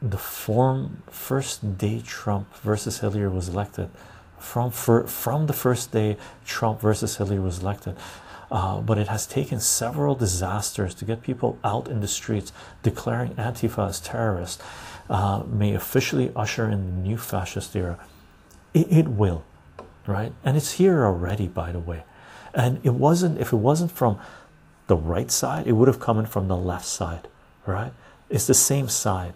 the 0.00 0.18
form 0.18 1.02
first 1.10 1.76
day 1.76 2.00
Trump 2.04 2.54
versus 2.62 3.00
Hillary 3.00 3.28
was 3.28 3.48
elected 3.48 3.90
from 4.40 4.70
for, 4.70 5.06
from 5.06 5.46
the 5.46 5.52
first 5.52 5.92
day 5.92 6.16
Trump 6.44 6.80
versus 6.80 7.16
Hillary 7.16 7.38
was 7.38 7.60
elected. 7.60 7.96
Uh, 8.50 8.80
but 8.80 8.98
it 8.98 9.06
has 9.06 9.28
taken 9.28 9.60
several 9.60 10.16
disasters 10.16 10.92
to 10.96 11.04
get 11.04 11.22
people 11.22 11.56
out 11.62 11.86
in 11.86 12.00
the 12.00 12.08
streets 12.08 12.52
declaring 12.82 13.30
Antifa 13.34 13.88
as 13.88 14.00
terrorists 14.00 14.60
uh, 15.08 15.44
may 15.46 15.74
officially 15.74 16.32
usher 16.34 16.68
in 16.68 16.84
the 16.84 17.08
new 17.08 17.16
fascist 17.16 17.76
era. 17.76 17.98
It, 18.74 18.90
it 18.90 19.08
will, 19.08 19.44
right? 20.06 20.32
And 20.44 20.56
it's 20.56 20.72
here 20.72 21.04
already, 21.04 21.46
by 21.46 21.70
the 21.70 21.78
way. 21.78 22.02
And 22.52 22.80
it 22.82 22.94
wasn't, 22.94 23.38
if 23.38 23.52
it 23.52 23.56
wasn't 23.56 23.92
from 23.92 24.18
the 24.88 24.96
right 24.96 25.30
side, 25.30 25.68
it 25.68 25.72
would 25.72 25.86
have 25.86 26.00
come 26.00 26.18
in 26.18 26.26
from 26.26 26.48
the 26.48 26.56
left 26.56 26.86
side, 26.86 27.28
right? 27.66 27.92
It's 28.28 28.48
the 28.48 28.54
same 28.54 28.88
side. 28.88 29.34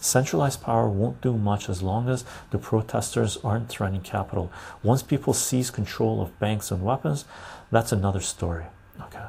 Centralized 0.00 0.62
power 0.62 0.88
won't 0.88 1.20
do 1.20 1.36
much 1.36 1.68
as 1.68 1.82
long 1.82 2.08
as 2.08 2.24
the 2.50 2.58
protesters 2.58 3.36
aren't 3.44 3.68
threatening 3.68 4.00
capital. 4.00 4.50
Once 4.82 5.02
people 5.02 5.32
seize 5.32 5.70
control 5.70 6.22
of 6.22 6.38
banks 6.38 6.70
and 6.70 6.82
weapons, 6.82 7.24
that's 7.70 7.92
another 7.92 8.20
story. 8.20 8.64
Okay. 9.00 9.26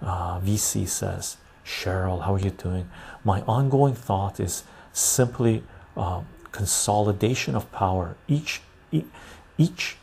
Uh, 0.00 0.40
VC 0.40 0.86
says, 0.88 1.36
Cheryl, 1.64 2.22
how 2.24 2.34
are 2.34 2.40
you 2.40 2.50
doing? 2.50 2.88
My 3.24 3.42
ongoing 3.42 3.94
thought 3.94 4.40
is 4.40 4.64
simply 4.92 5.62
uh, 5.96 6.22
consolidation 6.50 7.54
of 7.54 7.70
power. 7.72 8.16
Each, 8.26 8.60
each, 9.58 9.96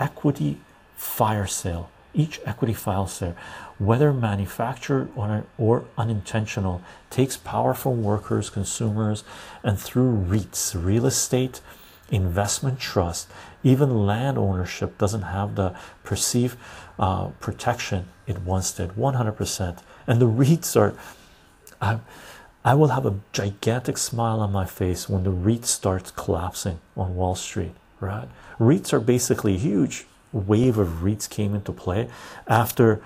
equity 0.00 0.60
fire 0.96 1.46
sale, 1.46 1.90
each 2.12 2.40
equity 2.44 2.74
file 2.74 3.06
sale, 3.06 3.34
whether 3.86 4.12
manufactured 4.12 5.08
or, 5.58 5.84
unintentional, 5.96 6.82
takes 7.10 7.36
power 7.36 7.74
from 7.74 8.02
workers, 8.02 8.50
consumers, 8.50 9.24
and 9.62 9.78
through 9.78 10.26
REITs, 10.28 10.74
real 10.82 11.06
estate 11.06 11.60
investment 12.10 12.78
trust, 12.78 13.30
even 13.62 14.06
land 14.06 14.36
ownership 14.38 14.98
doesn't 14.98 15.22
have 15.22 15.54
the 15.54 15.74
perceived 16.02 16.56
uh, 16.98 17.28
protection 17.40 18.06
it 18.26 18.40
once 18.42 18.72
did 18.72 18.90
100%. 18.90 19.78
And 20.06 20.20
the 20.20 20.26
REITs 20.26 20.76
are. 20.76 20.94
I, 21.80 21.98
I 22.64 22.74
will 22.74 22.88
have 22.88 23.04
a 23.04 23.20
gigantic 23.32 23.98
smile 23.98 24.40
on 24.40 24.50
my 24.50 24.64
face 24.64 25.06
when 25.06 25.24
the 25.24 25.30
REIT 25.30 25.66
starts 25.66 26.10
collapsing 26.10 26.78
on 26.96 27.14
Wall 27.14 27.34
Street, 27.34 27.74
right? 28.00 28.28
REITs 28.58 28.92
are 28.94 29.00
basically 29.00 29.58
huge 29.58 30.06
wave 30.32 30.78
of 30.78 31.02
REITs 31.02 31.28
came 31.28 31.54
into 31.54 31.72
play 31.72 32.08
after 32.48 33.02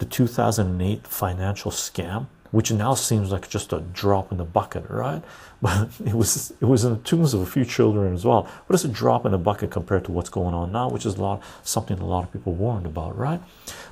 the 0.00 0.06
2008 0.06 1.06
financial 1.06 1.70
scam, 1.70 2.26
which 2.50 2.72
now 2.72 2.94
seems 2.94 3.30
like 3.30 3.48
just 3.48 3.72
a 3.72 3.80
drop 3.80 4.32
in 4.32 4.38
the 4.38 4.44
bucket, 4.44 4.84
right? 4.90 5.22
But 5.62 5.90
it 6.02 6.14
was 6.14 6.54
it 6.58 6.64
was 6.64 6.84
in 6.84 6.92
the 6.92 6.98
tombs 7.00 7.34
of 7.34 7.42
a 7.42 7.46
few 7.46 7.66
children 7.66 8.14
as 8.14 8.24
well. 8.24 8.48
But 8.66 8.74
it's 8.74 8.84
a 8.86 8.88
drop 8.88 9.26
in 9.26 9.32
the 9.32 9.38
bucket 9.38 9.70
compared 9.70 10.06
to 10.06 10.10
what's 10.10 10.30
going 10.30 10.54
on 10.54 10.72
now, 10.72 10.88
which 10.88 11.04
is 11.04 11.16
a 11.16 11.22
lot 11.22 11.42
something 11.62 11.98
a 11.98 12.06
lot 12.06 12.24
of 12.24 12.32
people 12.32 12.54
warned 12.54 12.86
about, 12.86 13.16
right? 13.16 13.42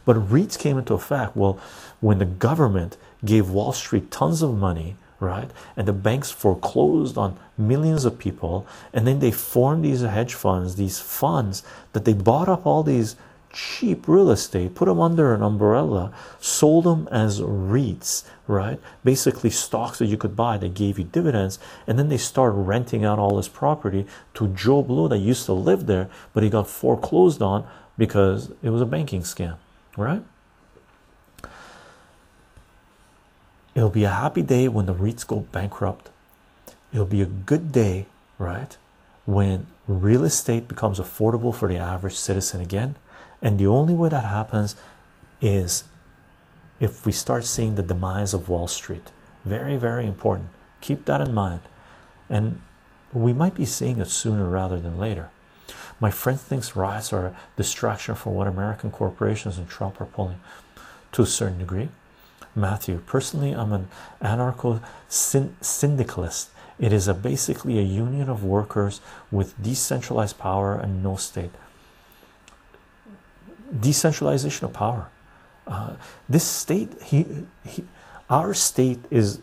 But 0.06 0.16
REITs 0.16 0.58
came 0.58 0.78
into 0.78 0.94
effect. 0.94 1.36
Well, 1.36 1.60
when 2.00 2.18
the 2.18 2.24
government 2.24 2.96
gave 3.22 3.50
Wall 3.50 3.74
Street 3.74 4.10
tons 4.10 4.40
of 4.40 4.56
money 4.56 4.96
right? 5.20 5.50
And 5.76 5.88
the 5.88 5.92
banks 5.92 6.30
foreclosed 6.30 7.18
on 7.18 7.38
millions 7.56 8.04
of 8.04 8.18
people, 8.18 8.66
and 8.92 9.06
then 9.06 9.18
they 9.18 9.32
formed 9.32 9.84
these 9.84 10.02
hedge 10.02 10.34
funds, 10.34 10.76
these 10.76 11.00
funds 11.00 11.62
that 11.92 12.04
they 12.04 12.12
bought 12.12 12.48
up 12.48 12.64
all 12.64 12.82
these 12.82 13.16
cheap 13.52 14.06
real 14.06 14.30
estate, 14.30 14.74
put 14.74 14.86
them 14.86 15.00
under 15.00 15.34
an 15.34 15.42
umbrella, 15.42 16.12
sold 16.40 16.84
them 16.84 17.08
as 17.10 17.40
REITs, 17.40 18.24
right? 18.46 18.78
Basically, 19.04 19.50
stocks 19.50 19.98
that 19.98 20.06
you 20.06 20.16
could 20.16 20.36
buy 20.36 20.58
that 20.58 20.74
gave 20.74 20.98
you 20.98 21.04
dividends, 21.04 21.58
and 21.86 21.98
then 21.98 22.08
they 22.08 22.18
start 22.18 22.52
renting 22.54 23.04
out 23.04 23.18
all 23.18 23.36
this 23.36 23.48
property 23.48 24.06
to 24.34 24.48
Joe 24.48 24.82
Blow 24.82 25.08
that 25.08 25.18
used 25.18 25.46
to 25.46 25.52
live 25.52 25.86
there, 25.86 26.08
but 26.32 26.42
he 26.42 26.50
got 26.50 26.68
foreclosed 26.68 27.42
on 27.42 27.66
because 27.96 28.52
it 28.62 28.70
was 28.70 28.80
a 28.80 28.86
banking 28.86 29.22
scam, 29.22 29.56
right? 29.96 30.22
It'll 33.74 33.90
be 33.90 34.04
a 34.04 34.10
happy 34.10 34.42
day 34.42 34.68
when 34.68 34.86
the 34.86 34.94
REITs 34.94 35.26
go 35.26 35.40
bankrupt. 35.52 36.10
It'll 36.92 37.06
be 37.06 37.22
a 37.22 37.26
good 37.26 37.70
day, 37.70 38.06
right? 38.38 38.76
When 39.24 39.66
real 39.86 40.24
estate 40.24 40.68
becomes 40.68 40.98
affordable 40.98 41.54
for 41.54 41.68
the 41.68 41.76
average 41.76 42.16
citizen 42.16 42.60
again. 42.60 42.96
And 43.40 43.58
the 43.58 43.66
only 43.66 43.94
way 43.94 44.08
that 44.08 44.24
happens 44.24 44.76
is 45.40 45.84
if 46.80 47.04
we 47.06 47.12
start 47.12 47.44
seeing 47.44 47.74
the 47.74 47.82
demise 47.82 48.34
of 48.34 48.48
Wall 48.48 48.68
Street. 48.68 49.10
Very, 49.44 49.76
very 49.76 50.06
important. 50.06 50.50
Keep 50.80 51.04
that 51.06 51.20
in 51.20 51.34
mind. 51.34 51.60
And 52.28 52.60
we 53.12 53.32
might 53.32 53.54
be 53.54 53.64
seeing 53.64 53.98
it 53.98 54.08
sooner 54.08 54.48
rather 54.48 54.78
than 54.78 54.98
later. 54.98 55.30
My 56.00 56.10
friend 56.10 56.40
thinks 56.40 56.76
riots 56.76 57.12
are 57.12 57.26
a 57.26 57.36
distraction 57.56 58.14
from 58.14 58.34
what 58.34 58.46
American 58.46 58.90
corporations 58.90 59.58
and 59.58 59.68
Trump 59.68 60.00
are 60.00 60.06
pulling 60.06 60.40
to 61.12 61.22
a 61.22 61.26
certain 61.26 61.58
degree. 61.58 61.88
Matthew, 62.54 63.02
personally, 63.06 63.52
I'm 63.52 63.72
an 63.72 63.88
anarcho 64.22 64.80
syndicalist. 65.08 66.50
It 66.78 66.92
is 66.92 67.08
a 67.08 67.14
basically 67.14 67.78
a 67.78 67.82
union 67.82 68.28
of 68.28 68.44
workers 68.44 69.00
with 69.30 69.60
decentralized 69.60 70.38
power 70.38 70.74
and 70.74 71.02
no 71.02 71.16
state. 71.16 71.50
Decentralization 73.80 74.64
of 74.66 74.72
power. 74.72 75.08
Uh, 75.66 75.96
this 76.28 76.44
state, 76.44 76.90
he, 77.02 77.26
he, 77.66 77.84
our 78.30 78.54
state 78.54 79.00
is 79.10 79.40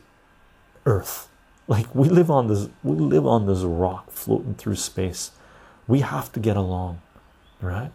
Earth. 0.86 1.30
Like 1.68 1.94
we 1.96 2.10
live 2.10 2.30
on 2.30 2.48
this, 2.48 2.70
we 2.84 2.96
live 2.96 3.26
on 3.26 3.48
this 3.48 3.62
rock 3.62 4.12
floating 4.12 4.56
through 4.56 4.76
space. 4.76 5.32
We 5.88 6.00
have 6.02 6.32
to 6.34 6.40
get 6.40 6.58
along, 6.58 7.02
right? 7.62 7.92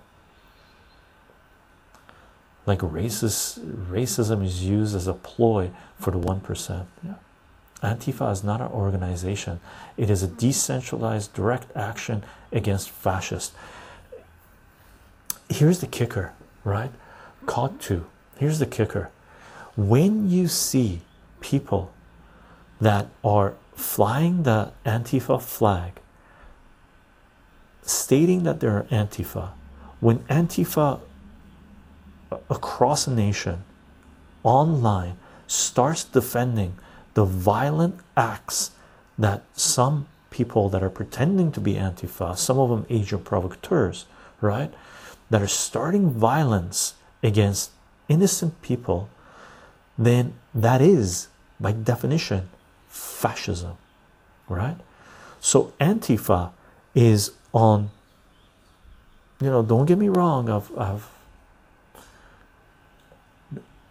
Like 2.66 2.81
racist 2.81 3.59
racism 3.91 4.45
is 4.45 4.64
used 4.64 4.95
as 4.95 5.07
a 5.07 5.14
ploy 5.14 5.70
for 5.99 6.11
the 6.11 6.18
one 6.18 6.41
percent. 6.41 6.89
Yeah. 7.03 7.14
Antifa 7.83 8.31
is 8.31 8.45
not 8.45 8.61
an 8.61 8.68
organization; 8.68 9.61
it 9.97 10.11
is 10.11 10.22
a 10.22 10.28
decentralized 10.28 11.33
direct 11.33 11.74
action 11.76 12.22
against 12.53 12.91
fascists. 12.91 13.55
Here's 15.51 15.80
the 15.80 15.88
kicker, 15.88 16.32
right? 16.64 16.92
Caught 17.44 17.80
to. 17.82 18.07
Here's 18.38 18.61
the 18.61 18.66
kicker: 18.66 19.11
when 19.76 20.30
you 20.30 20.46
see 20.46 21.03
people 21.40 21.92
that 22.80 23.09
are 23.24 23.55
flying 23.74 24.44
the 24.44 24.72
Antifa 24.86 25.42
flag, 25.42 26.01
stating 27.82 28.44
that 28.44 28.61
they're 28.61 28.86
Antifa, 28.90 29.51
when 29.98 30.20
Antifa 30.20 31.01
uh, 32.30 32.36
across 32.48 33.07
a 33.07 33.11
nation 33.11 33.64
online 34.44 35.16
starts 35.46 36.05
defending 36.05 36.76
the 37.14 37.24
violent 37.24 37.98
acts 38.16 38.70
that 39.18 39.42
some 39.55 40.07
people 40.30 40.68
that 40.68 40.82
are 40.82 40.90
pretending 40.90 41.51
to 41.53 41.61
be 41.61 41.74
Antifa, 41.74 42.38
some 42.38 42.59
of 42.59 42.70
them 42.70 42.86
agent 42.88 43.24
provocateurs, 43.24 44.07
right, 44.40 44.72
that 45.31 45.41
are 45.41 45.49
starting 45.49 46.11
violence 46.11 46.95
against 47.22 47.70
innocent 48.09 48.61
people, 48.62 49.09
then 49.97 50.35
that 50.55 50.81
is, 50.81 51.28
by 51.59 51.72
definition, 51.72 52.49
fascism, 52.89 53.76
right? 54.49 54.76
So 55.41 55.72
Antifa 55.81 56.51
is 56.95 57.33
on, 57.53 57.91
you 59.41 59.49
know, 59.49 59.62
don't 59.62 59.87
get 59.87 59.99
me 59.99 60.09
wrong, 60.09 60.51
I've, 60.51 60.76
I've 60.76 61.09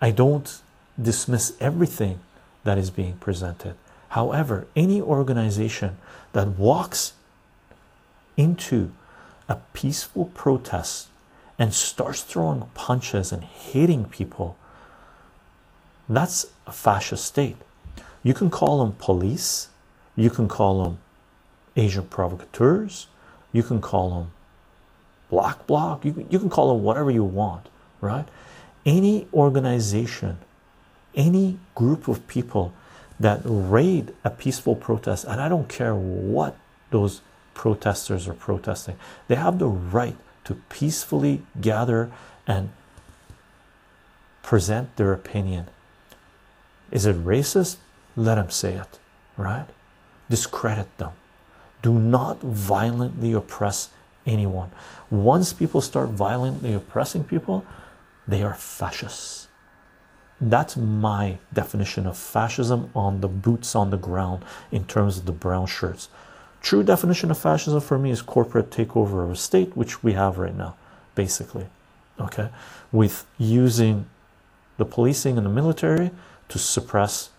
I 0.02 0.12
don't 0.12 0.62
dismiss 1.02 1.54
everything 1.60 2.20
that 2.64 2.78
is 2.78 2.90
being 2.90 3.18
presented. 3.18 3.76
However, 4.10 4.68
any 4.76 5.02
organization 5.02 5.98
that 6.34 6.48
walks 6.48 7.14
into 8.38 8.92
a 9.48 9.58
peaceful 9.74 10.26
protest 10.34 11.09
and 11.60 11.74
starts 11.74 12.22
throwing 12.22 12.62
punches 12.74 13.34
and 13.34 13.43
hitting 13.43 14.05
people, 14.05 14.57
that's 16.07 16.47
a 16.66 16.72
fascist 16.72 17.26
state. 17.26 17.57
You 18.24 18.34
can 18.34 18.49
call 18.49 18.80
them 18.80 18.93
police, 18.93 19.68
you 20.16 20.30
can 20.30 20.47
call 20.47 20.84
them 20.84 20.99
agent 21.76 22.10
provocateurs, 22.10 23.07
you 23.51 23.62
can 23.62 23.82
call 23.82 24.10
them 24.10 24.32
black 25.30 25.68
bloc, 25.68 26.05
you, 26.05 26.26
you 26.30 26.39
can 26.39 26.49
call 26.49 26.74
them 26.74 26.84
whatever 26.84 27.12
you 27.12 27.24
want, 27.24 27.68
right? 28.01 28.26
Any 28.86 29.28
organization, 29.34 30.39
any 31.14 31.60
group 31.76 32.07
of 32.07 32.26
people 32.28 32.74
that 33.20 33.41
raid 33.43 34.14
a 34.24 34.30
peaceful 34.30 34.76
protest, 34.76 35.26
and 35.26 35.41
I 35.41 35.49
don't 35.49 35.68
care 35.68 35.93
what 35.93 36.57
those 36.89 37.22
protesters 37.53 38.28
are 38.28 38.34
protesting, 38.34 38.95
they 39.28 39.36
have 39.36 39.60
the 39.60 39.68
right 39.68 40.16
to 40.50 40.56
peacefully 40.70 41.43
gather 41.62 42.12
and 42.47 42.72
present 44.41 44.95
their 44.95 45.14
opinion. 45.14 45.68
Is 46.91 47.06
it 47.06 47.24
racist? 47.24 47.78
let 48.16 48.36
them 48.36 48.50
say 48.50 48.74
it, 48.74 49.00
right? 49.38 49.68
Discredit 50.28 50.97
them. 50.97 51.12
Do 51.84 51.93
not 51.93 52.41
violently 52.41 53.32
oppress 53.32 53.91
anyone. 54.26 54.72
Once 55.12 55.54
people 55.54 55.82
start 55.82 56.10
violently 56.10 56.74
oppressing 56.74 57.24
people, 57.24 57.64
they 58.28 58.41
are 58.41 58.56
fascists. 58.56 59.47
That's 60.41 60.76
my 60.76 61.38
definition 61.54 62.08
of 62.08 62.18
fascism 62.18 62.89
on 62.95 63.22
the 63.22 63.28
boots 63.28 63.76
on 63.76 63.91
the 63.91 63.97
ground 63.97 64.43
in 64.72 64.86
terms 64.86 65.20
of 65.20 65.26
the 65.26 65.32
brown 65.32 65.68
shirts. 65.68 66.10
True 66.62 66.84
definition 66.84 67.32
of 67.32 67.38
fascism 67.38 67.82
for 67.82 67.97
me 67.97 68.12
is 68.12 68.22
corporate 68.22 68.70
takeover 68.70 69.24
of 69.24 69.32
a 69.32 69.36
state, 69.36 69.76
which 69.78 70.03
we 70.03 70.14
have 70.14 70.38
right 70.38 70.55
now, 70.55 70.76
basically. 71.16 71.68
Okay, 72.20 72.49
with 72.91 73.26
using 73.38 74.05
the 74.78 74.86
policing 74.86 75.38
and 75.38 75.45
the 75.45 75.51
military 75.51 76.12
to 76.49 76.60
suppress 76.60 77.30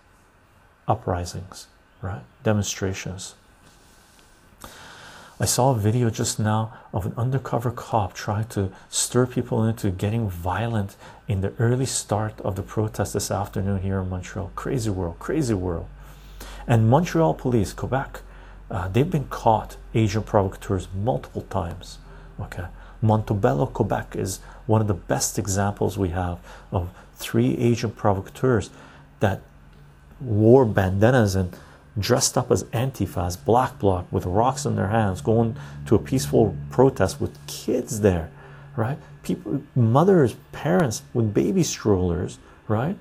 uprisings, 0.89 1.67
right? 2.01 2.23
Demonstrations. 2.43 3.35
I 5.43 5.47
saw 5.47 5.71
a 5.71 5.75
video 5.75 6.11
just 6.11 6.39
now 6.39 6.75
of 6.93 7.07
an 7.07 7.15
undercover 7.17 7.71
cop 7.71 8.13
trying 8.13 8.47
to 8.49 8.71
stir 8.91 9.25
people 9.25 9.65
into 9.65 9.91
getting 9.91 10.29
violent 10.29 10.97
in 11.29 11.41
the 11.41 11.55
early 11.59 11.87
start 11.87 12.39
of 12.43 12.57
the 12.57 12.63
protest 12.63 13.15
this 13.15 13.31
afternoon 13.31 13.81
here 13.81 14.01
in 14.01 14.11
Montreal. 14.11 14.53
Crazy 14.55 14.91
world, 14.91 15.19
crazy 15.19 15.55
world. 15.55 15.87
And 16.67 16.91
Montreal 16.91 17.33
police, 17.33 17.73
Quebec, 17.73 18.21
uh, 18.71 18.89
they've 18.89 19.11
been 19.11 19.27
caught 19.29 19.77
agent 19.95 20.27
provocateurs 20.27 20.89
multiple 20.95 21.43
times. 21.43 21.99
Okay, 22.41 22.67
Montebello, 23.03 23.67
Quebec 23.67 24.17
is 24.17 24.41
one 24.67 24.81
of 24.81 24.87
the 24.87 24.95
best 24.95 25.39
examples 25.39 25.99
we 25.99 26.11
have 26.11 26.39
of 26.71 26.91
three 27.15 27.57
agent 27.59 27.97
provocateurs 27.97 28.71
that 29.21 29.43
wore 30.21 30.65
bandanas 30.65 31.35
and 31.35 31.55
dressed 31.99 32.39
up 32.39 32.51
as 32.51 32.65
Antifas, 32.65 33.43
black 33.45 33.79
bloc 33.79 34.07
with 34.11 34.25
rocks 34.25 34.65
in 34.65 34.77
their 34.77 34.89
hands, 34.89 35.21
going 35.21 35.57
to 35.87 35.95
a 35.95 35.99
peaceful 35.99 36.57
protest 36.71 37.21
with 37.21 37.37
kids 37.47 38.01
there, 38.01 38.31
right? 38.77 38.99
People, 39.23 39.63
mothers, 39.75 40.37
parents 40.53 41.03
with 41.13 41.35
baby 41.35 41.63
strollers, 41.63 42.39
right? 42.69 42.97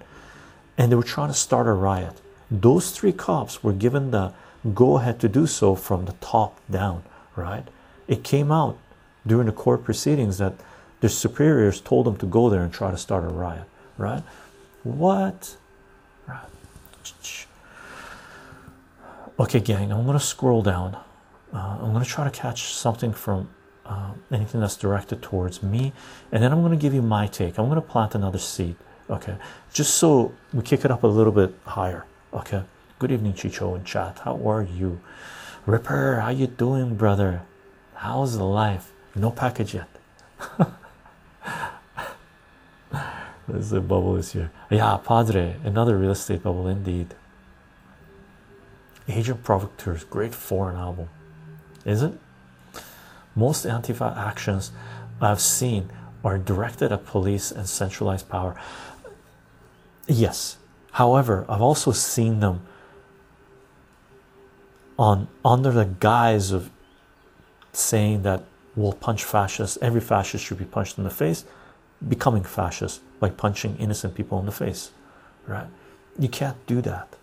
And 0.77 0.91
they 0.91 0.95
were 0.95 1.03
trying 1.03 1.29
to 1.29 1.35
start 1.35 1.67
a 1.67 1.73
riot. 1.73 2.19
Those 2.49 2.91
three 2.91 3.11
cops 3.11 3.63
were 3.63 3.73
given 3.73 4.11
the 4.11 4.33
go 4.73 4.97
ahead 4.97 5.19
to 5.21 5.29
do 5.29 5.47
so 5.47 5.75
from 5.75 6.05
the 6.05 6.13
top 6.13 6.59
down, 6.69 7.03
right? 7.35 7.67
It 8.07 8.23
came 8.23 8.51
out 8.51 8.77
during 9.25 9.45
the 9.45 9.53
court 9.53 9.83
proceedings 9.83 10.37
that 10.39 10.53
their 10.99 11.09
superiors 11.09 11.79
told 11.79 12.05
them 12.05 12.17
to 12.17 12.25
go 12.25 12.49
there 12.49 12.61
and 12.61 12.73
try 12.73 12.91
to 12.91 12.97
start 12.97 13.23
a 13.23 13.27
riot, 13.27 13.63
right? 13.97 14.23
What? 14.83 15.55
Right. 16.27 16.49
Okay, 19.39 19.59
gang, 19.59 19.91
I'm 19.91 20.05
gonna 20.05 20.19
scroll 20.19 20.61
down. 20.61 20.97
Uh, 21.53 21.77
I'm 21.81 21.93
gonna 21.93 22.05
try 22.05 22.25
to 22.25 22.31
catch 22.31 22.73
something 22.73 23.13
from 23.13 23.49
uh, 23.85 24.11
anything 24.31 24.59
that's 24.61 24.75
directed 24.75 25.21
towards 25.21 25.63
me, 25.63 25.93
and 26.31 26.43
then 26.43 26.51
I'm 26.51 26.61
gonna 26.61 26.75
give 26.75 26.93
you 26.93 27.01
my 27.01 27.27
take. 27.27 27.57
I'm 27.57 27.69
gonna 27.69 27.81
plant 27.81 28.15
another 28.15 28.39
seed, 28.39 28.75
okay, 29.09 29.37
just 29.71 29.95
so 29.95 30.33
we 30.53 30.61
kick 30.63 30.83
it 30.83 30.91
up 30.91 31.03
a 31.03 31.07
little 31.07 31.31
bit 31.31 31.53
higher. 31.65 32.05
Okay. 32.33 32.63
Good 32.99 33.11
evening, 33.13 33.31
Chycho 33.31 33.75
and 33.75 33.85
chat. 33.85 34.19
How 34.25 34.35
are 34.45 34.61
you, 34.61 34.99
Ripper? 35.65 36.19
How 36.19 36.31
you 36.31 36.47
doing, 36.47 36.95
brother? 36.95 37.43
How's 37.95 38.37
the 38.37 38.43
life? 38.43 38.91
No 39.15 39.31
package 39.31 39.73
yet. 39.73 39.87
There's 43.47 43.71
a 43.71 43.79
bubble 43.79 44.15
this 44.15 44.35
year. 44.35 44.51
Yeah, 44.69 44.97
Padre, 44.97 45.55
another 45.63 45.97
real 45.97 46.11
estate 46.11 46.43
bubble 46.43 46.67
indeed. 46.67 47.15
Agent 49.07 49.45
Provocateurs, 49.45 50.03
great 50.03 50.35
foreign 50.35 50.75
album. 50.75 51.07
Is 51.85 52.03
it? 52.03 52.19
Most 53.33 53.65
Antifa 53.65 54.13
actions 54.17 54.73
I've 55.21 55.39
seen 55.39 55.89
are 56.21 56.37
directed 56.37 56.91
at 56.91 57.05
police 57.05 57.49
and 57.49 57.65
centralized 57.65 58.27
power. 58.27 58.59
Yes. 60.05 60.57
However, 60.91 61.45
I've 61.47 61.61
also 61.61 61.93
seen 61.93 62.41
them 62.41 62.65
on 64.99 65.29
under 65.45 65.71
the 65.71 65.85
guise 65.85 66.51
of 66.51 66.69
saying 67.71 68.21
that 68.23 68.43
we'll 68.75 68.91
punch 68.91 69.23
fascists, 69.23 69.77
every 69.81 70.01
fascist 70.01 70.43
should 70.43 70.59
be 70.59 70.65
punched 70.65 70.97
in 70.97 71.05
the 71.05 71.09
face, 71.09 71.45
becoming 72.05 72.43
fascist 72.43 73.01
by 73.19 73.29
punching 73.29 73.77
innocent 73.77 74.13
people 74.13 74.39
in 74.39 74.45
the 74.45 74.51
face. 74.51 74.91
Right? 75.47 75.67
You 76.19 76.27
can't 76.27 76.57
do 76.67 76.81
that. 76.81 77.15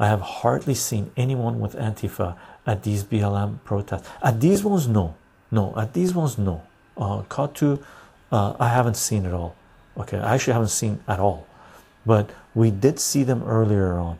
I 0.00 0.08
have 0.08 0.20
hardly 0.20 0.74
seen 0.74 1.12
anyone 1.16 1.60
with 1.60 1.74
Antifa 1.76 2.36
at 2.66 2.82
these 2.82 3.04
BLM 3.04 3.62
protests. 3.62 4.08
At 4.20 4.40
these 4.40 4.64
ones, 4.64 4.88
no, 4.88 5.14
no. 5.52 5.72
At 5.76 5.94
these 5.94 6.12
ones, 6.12 6.36
no. 6.36 6.62
Uh, 6.96 7.22
Katu, 7.22 7.82
uh, 8.32 8.54
I 8.58 8.68
haven't 8.68 8.96
seen 8.96 9.24
it 9.24 9.32
all. 9.32 9.54
Okay, 9.96 10.18
I 10.18 10.34
actually 10.34 10.54
haven't 10.54 10.68
seen 10.68 11.00
at 11.06 11.20
all, 11.20 11.46
but 12.04 12.30
we 12.54 12.70
did 12.70 12.98
see 12.98 13.22
them 13.22 13.42
earlier 13.44 13.94
on. 13.94 14.18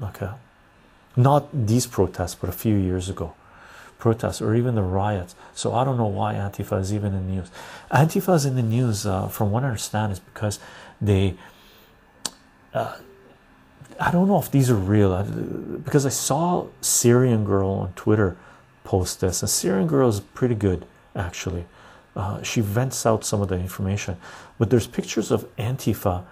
Okay, 0.00 0.28
Not 1.16 1.48
these 1.66 1.86
protests, 1.86 2.34
but 2.34 2.48
a 2.48 2.52
few 2.52 2.76
years 2.76 3.08
ago. 3.08 3.34
Protests 3.98 4.40
or 4.40 4.54
even 4.54 4.74
the 4.74 4.82
riots. 4.82 5.34
So 5.54 5.74
I 5.74 5.84
don't 5.84 5.98
know 5.98 6.06
why 6.06 6.34
Antifa 6.34 6.80
is 6.80 6.94
even 6.94 7.14
in 7.14 7.26
the 7.26 7.32
news. 7.34 7.50
Antifa 7.90 8.34
is 8.34 8.46
in 8.46 8.56
the 8.56 8.62
news, 8.62 9.06
uh, 9.06 9.28
from 9.28 9.50
what 9.50 9.62
I 9.62 9.66
understand, 9.66 10.12
is 10.12 10.20
because 10.20 10.58
they. 11.00 11.34
Uh, 12.72 12.96
I 13.98 14.10
don't 14.10 14.28
know 14.28 14.38
if 14.38 14.50
these 14.50 14.70
are 14.70 14.76
real 14.76 15.22
because 15.84 16.06
I 16.06 16.10
saw 16.10 16.66
Syrian 16.80 17.44
girl 17.44 17.68
on 17.68 17.92
Twitter 17.92 18.38
post 18.84 19.20
this, 19.20 19.42
and 19.42 19.50
Syrian 19.50 19.86
girl 19.86 20.08
is 20.08 20.20
pretty 20.20 20.54
good 20.54 20.86
actually. 21.14 21.66
Uh, 22.16 22.42
she 22.42 22.60
vents 22.60 23.06
out 23.06 23.24
some 23.24 23.40
of 23.40 23.48
the 23.48 23.56
information, 23.56 24.16
but 24.58 24.70
there's 24.70 24.86
pictures 24.86 25.30
of 25.30 25.44
Antifa 25.56 26.24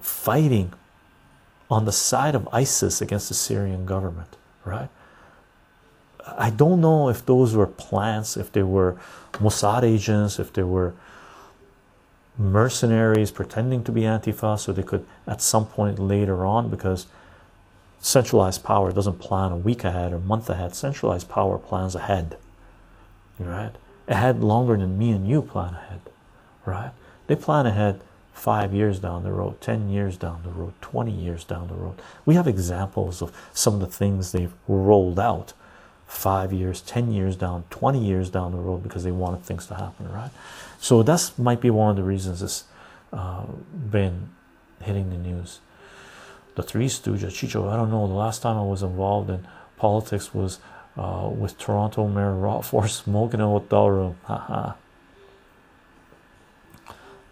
fighting 0.00 0.72
on 1.74 1.86
the 1.86 1.92
side 1.92 2.36
of 2.36 2.48
ISIS 2.52 3.02
against 3.02 3.28
the 3.28 3.34
Syrian 3.34 3.84
government, 3.84 4.36
right? 4.64 4.88
I 6.24 6.50
don't 6.50 6.80
know 6.80 7.08
if 7.08 7.26
those 7.26 7.56
were 7.56 7.66
plants, 7.66 8.36
if 8.36 8.52
they 8.52 8.62
were 8.62 8.96
Mossad 9.32 9.82
agents, 9.82 10.38
if 10.38 10.52
they 10.52 10.62
were 10.62 10.94
mercenaries 12.38 13.32
pretending 13.32 13.82
to 13.84 13.90
be 13.90 14.02
Antifa 14.02 14.56
so 14.56 14.72
they 14.72 14.84
could 14.84 15.04
at 15.26 15.42
some 15.42 15.66
point 15.66 15.98
later 15.98 16.46
on 16.46 16.70
because 16.70 17.06
centralized 17.98 18.62
power 18.62 18.92
doesn't 18.92 19.18
plan 19.18 19.50
a 19.50 19.56
week 19.56 19.82
ahead 19.82 20.12
or 20.12 20.20
month 20.20 20.48
ahead. 20.48 20.76
Centralized 20.76 21.28
power 21.28 21.58
plans 21.58 21.96
ahead 21.96 22.36
right? 23.40 23.72
Ahead 24.06 24.44
longer 24.44 24.76
than 24.76 24.96
me 24.96 25.10
and 25.10 25.26
you 25.28 25.42
plan 25.42 25.74
ahead 25.74 26.02
right? 26.64 26.92
They 27.26 27.34
plan 27.34 27.66
ahead 27.66 28.00
five 28.34 28.74
years 28.74 28.98
down 28.98 29.22
the 29.22 29.32
road 29.32 29.60
10 29.60 29.88
years 29.88 30.16
down 30.16 30.42
the 30.42 30.50
road 30.50 30.74
20 30.82 31.10
years 31.10 31.44
down 31.44 31.68
the 31.68 31.74
road. 31.74 32.02
We 32.26 32.34
have 32.34 32.48
examples 32.48 33.22
of 33.22 33.32
some 33.54 33.74
of 33.74 33.80
the 33.80 33.86
things 33.86 34.32
they've 34.32 34.52
rolled 34.66 35.20
out 35.20 35.52
five 36.06 36.52
years 36.52 36.80
10 36.82 37.12
years 37.12 37.36
down 37.36 37.64
20 37.70 38.04
years 38.04 38.28
down 38.28 38.50
the 38.50 38.58
road 38.58 38.82
because 38.82 39.04
they 39.04 39.12
wanted 39.12 39.42
things 39.44 39.66
to 39.68 39.74
happen 39.76 40.10
right? 40.12 40.30
So 40.78 41.02
that's 41.04 41.38
might 41.38 41.60
be 41.60 41.70
one 41.70 41.90
of 41.90 41.96
the 41.96 42.02
reasons 42.02 42.42
it's 42.42 42.64
uh, 43.12 43.44
been 43.90 44.30
hitting 44.82 45.10
the 45.10 45.16
news. 45.16 45.60
The 46.56 46.62
three 46.62 46.86
stooges 46.86 47.30
chycho 47.30 47.68
i 47.68 47.76
don't 47.76 47.90
know 47.90 48.06
the 48.06 48.14
last 48.14 48.42
time 48.42 48.56
i 48.56 48.62
was 48.62 48.82
involved 48.82 49.30
in 49.30 49.46
politics 49.76 50.34
was 50.34 50.58
uh, 50.96 51.28
with 51.32 51.56
toronto 51.56 52.06
mayor 52.08 52.62
for 52.62 52.86
smoking 52.88 53.40
in 53.40 53.46
a 53.46 53.48
hotel 53.48 53.90
room. 53.90 54.16
Haha 54.24 54.74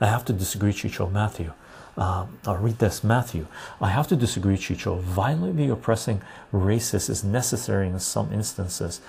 i 0.03 0.07
have 0.07 0.25
to 0.25 0.33
disagree 0.35 0.73
chycho 0.73 1.09
matthew 1.09 1.53
um, 1.97 2.39
I'll 2.47 2.57
read 2.57 2.79
this 2.79 3.05
Matthew. 3.05 3.47
I 3.81 3.91
have 3.91 4.09
to 4.09 4.17
disagree, 4.17 4.57
Chycho. 4.57 4.99
Violently 4.99 5.69
oppressing 5.69 6.23
racists 6.53 7.11
is 7.11 7.23
necessary 7.23 7.89
in 7.89 7.99
some 8.01 8.33
instances. 8.33 9.01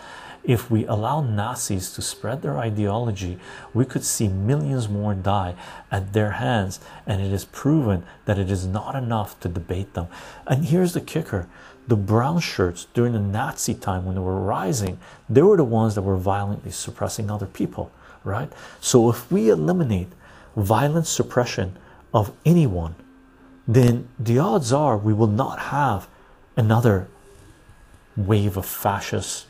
If 0.43 0.69
we 0.69 0.85
allow 0.87 1.21
Nazis 1.21 1.93
to 1.93 2.01
spread 2.01 2.41
their 2.41 2.57
ideology, 2.57 3.39
we 3.73 3.85
could 3.85 4.03
see 4.03 4.27
millions 4.27 4.89
more 4.89 5.13
die 5.13 5.55
at 5.89 6.11
their 6.11 6.31
hands, 6.31 6.81
and 7.07 7.21
it 7.21 7.31
is 7.31 7.45
proven 7.45 8.03
that 8.25 8.37
it 8.37 8.51
is 8.51 8.67
not 8.67 8.95
enough 8.95 9.39
to 9.39 9.47
debate 9.47 9.93
them. 9.93 10.07
And 10.45 10.65
here's 10.65 10.93
the 10.93 11.01
kicker 11.01 11.47
the 11.85 11.95
brown 11.97 12.39
shirts 12.39 12.87
during 12.93 13.11
the 13.11 13.19
Nazi 13.19 13.73
time 13.73 14.05
when 14.05 14.15
they 14.15 14.21
were 14.21 14.39
rising, 14.39 14.99
they 15.29 15.41
were 15.41 15.57
the 15.57 15.65
ones 15.65 15.95
that 15.95 16.01
were 16.01 16.15
violently 16.15 16.71
suppressing 16.71 17.29
other 17.29 17.45
people, 17.45 17.91
right? 18.23 18.51
So 18.79 19.09
if 19.09 19.29
we 19.29 19.49
eliminate 19.49 20.07
violent 20.56 21.08
suppression, 21.08 21.78
of 22.14 22.32
anyone, 22.45 22.95
then 23.68 24.08
the 24.20 24.38
odds 24.38 24.72
are 24.72 24.97
we 24.97 25.14
will 25.14 25.28
not 25.28 25.60
have 25.60 26.08
another 26.56 27.08
wave 28.16 28.56
of 28.58 28.66
fascist 28.66 29.47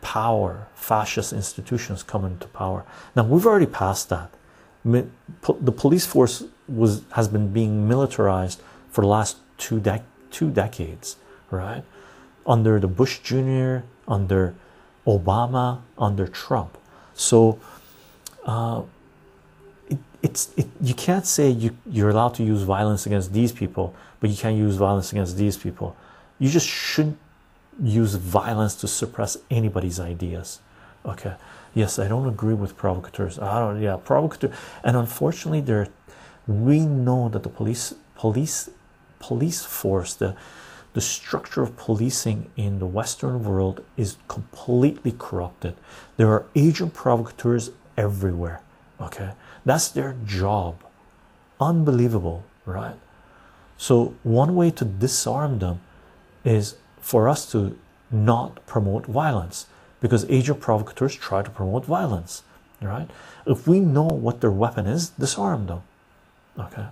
power, 0.00 0.68
fascist 0.74 1.32
institutions 1.32 2.02
coming 2.02 2.38
to 2.38 2.46
power. 2.48 2.84
Now 3.14 3.24
we've 3.24 3.46
already 3.46 3.66
passed 3.66 4.08
that. 4.08 4.32
The 4.84 5.72
police 5.72 6.06
force 6.06 6.44
was 6.68 7.02
has 7.12 7.28
been 7.28 7.52
being 7.52 7.88
militarized 7.88 8.62
for 8.90 9.00
the 9.02 9.08
last 9.08 9.38
two 9.58 9.80
dec 9.80 10.02
two 10.30 10.50
decades, 10.50 11.16
right? 11.50 11.82
Under 12.46 12.78
the 12.78 12.86
Bush 12.86 13.18
Jr., 13.18 13.78
under 14.06 14.54
Obama, 15.06 15.80
under 15.98 16.28
Trump. 16.28 16.78
So 17.14 17.58
uh, 18.44 18.82
it's 20.22 20.52
it, 20.56 20.68
you 20.80 20.94
can't 20.94 21.26
say 21.26 21.50
you 21.50 21.76
you're 21.88 22.10
allowed 22.10 22.34
to 22.34 22.42
use 22.44 22.62
violence 22.62 23.06
against 23.06 23.32
these 23.32 23.52
people 23.52 23.94
but 24.20 24.30
you 24.30 24.36
can't 24.36 24.56
use 24.56 24.76
violence 24.76 25.12
against 25.12 25.36
these 25.36 25.56
people. 25.56 25.96
You 26.38 26.48
just 26.48 26.66
shouldn't 26.66 27.18
use 27.82 28.14
violence 28.14 28.74
to 28.76 28.88
suppress 28.88 29.36
anybody's 29.50 30.00
ideas 30.00 30.60
okay? 31.04 31.34
Yes 31.74 31.98
i 31.98 32.08
don't 32.08 32.26
agree 32.28 32.54
with 32.54 32.76
provocateurs. 32.76 33.38
I 33.38 33.60
don't 33.60 33.80
yeah 33.80 33.96
provocateur 33.96 34.52
and 34.82 34.96
unfortunately 34.96 35.60
there 35.60 35.88
we 36.46 36.80
know 36.80 37.28
that 37.28 37.42
the 37.42 37.48
police 37.48 37.94
police 38.14 38.70
police 39.18 39.64
force 39.64 40.14
the 40.14 40.36
the 40.94 41.00
structure 41.00 41.62
of 41.62 41.76
policing 41.76 42.50
in 42.56 42.78
the 42.78 42.86
western 42.86 43.44
world 43.44 43.84
is 43.98 44.16
completely 44.28 45.12
corrupted. 45.12 45.74
There 46.16 46.30
are 46.30 46.46
agent 46.54 46.94
provocateurs 46.94 47.70
everywhere 47.96 48.60
okay 49.00 49.30
that's 49.66 49.88
their 49.88 50.16
job. 50.24 50.76
Unbelievable, 51.60 52.44
right? 52.64 52.94
So, 53.76 54.14
one 54.22 54.54
way 54.54 54.70
to 54.70 54.84
disarm 54.84 55.58
them 55.58 55.80
is 56.44 56.76
for 57.00 57.28
us 57.28 57.50
to 57.52 57.76
not 58.10 58.64
promote 58.66 59.06
violence 59.06 59.66
because 60.00 60.24
agent 60.30 60.60
provocateurs 60.60 61.14
try 61.14 61.42
to 61.42 61.50
promote 61.50 61.84
violence, 61.84 62.42
right? 62.80 63.10
If 63.44 63.66
we 63.66 63.80
know 63.80 64.06
what 64.06 64.40
their 64.40 64.50
weapon 64.50 64.86
is, 64.86 65.10
disarm 65.10 65.66
them, 65.66 65.82
okay? 66.58 66.86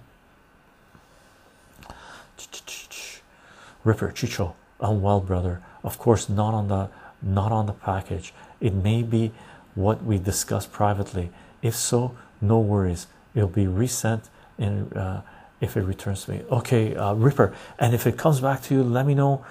Ripper 3.84 4.10
Chycho, 4.12 4.54
I'm 4.80 5.00
well, 5.00 5.20
brother. 5.20 5.62
Of 5.82 5.98
course, 5.98 6.28
not 6.28 6.54
on 6.54 6.68
the 6.68 6.88
not 7.22 7.52
on 7.52 7.66
the 7.66 7.72
package. 7.72 8.34
It 8.60 8.74
may 8.74 9.02
be 9.02 9.32
what 9.74 10.04
we 10.04 10.18
discussed 10.18 10.72
privately. 10.72 11.30
If 11.62 11.74
so, 11.74 12.16
no 12.40 12.60
worries. 12.60 13.06
It'll 13.34 13.48
be 13.48 13.66
resent 13.66 14.28
and 14.58 14.96
uh, 14.96 15.20
if 15.60 15.76
it 15.76 15.82
returns 15.82 16.24
to 16.24 16.32
me. 16.32 16.42
Okay 16.50 16.94
uh, 16.94 17.14
ripper 17.14 17.54
and 17.78 17.94
if 17.94 18.06
it 18.06 18.16
comes 18.16 18.40
back 18.40 18.62
to 18.64 18.74
you 18.74 18.82
let 18.82 19.06
me 19.06 19.14
know. 19.14 19.44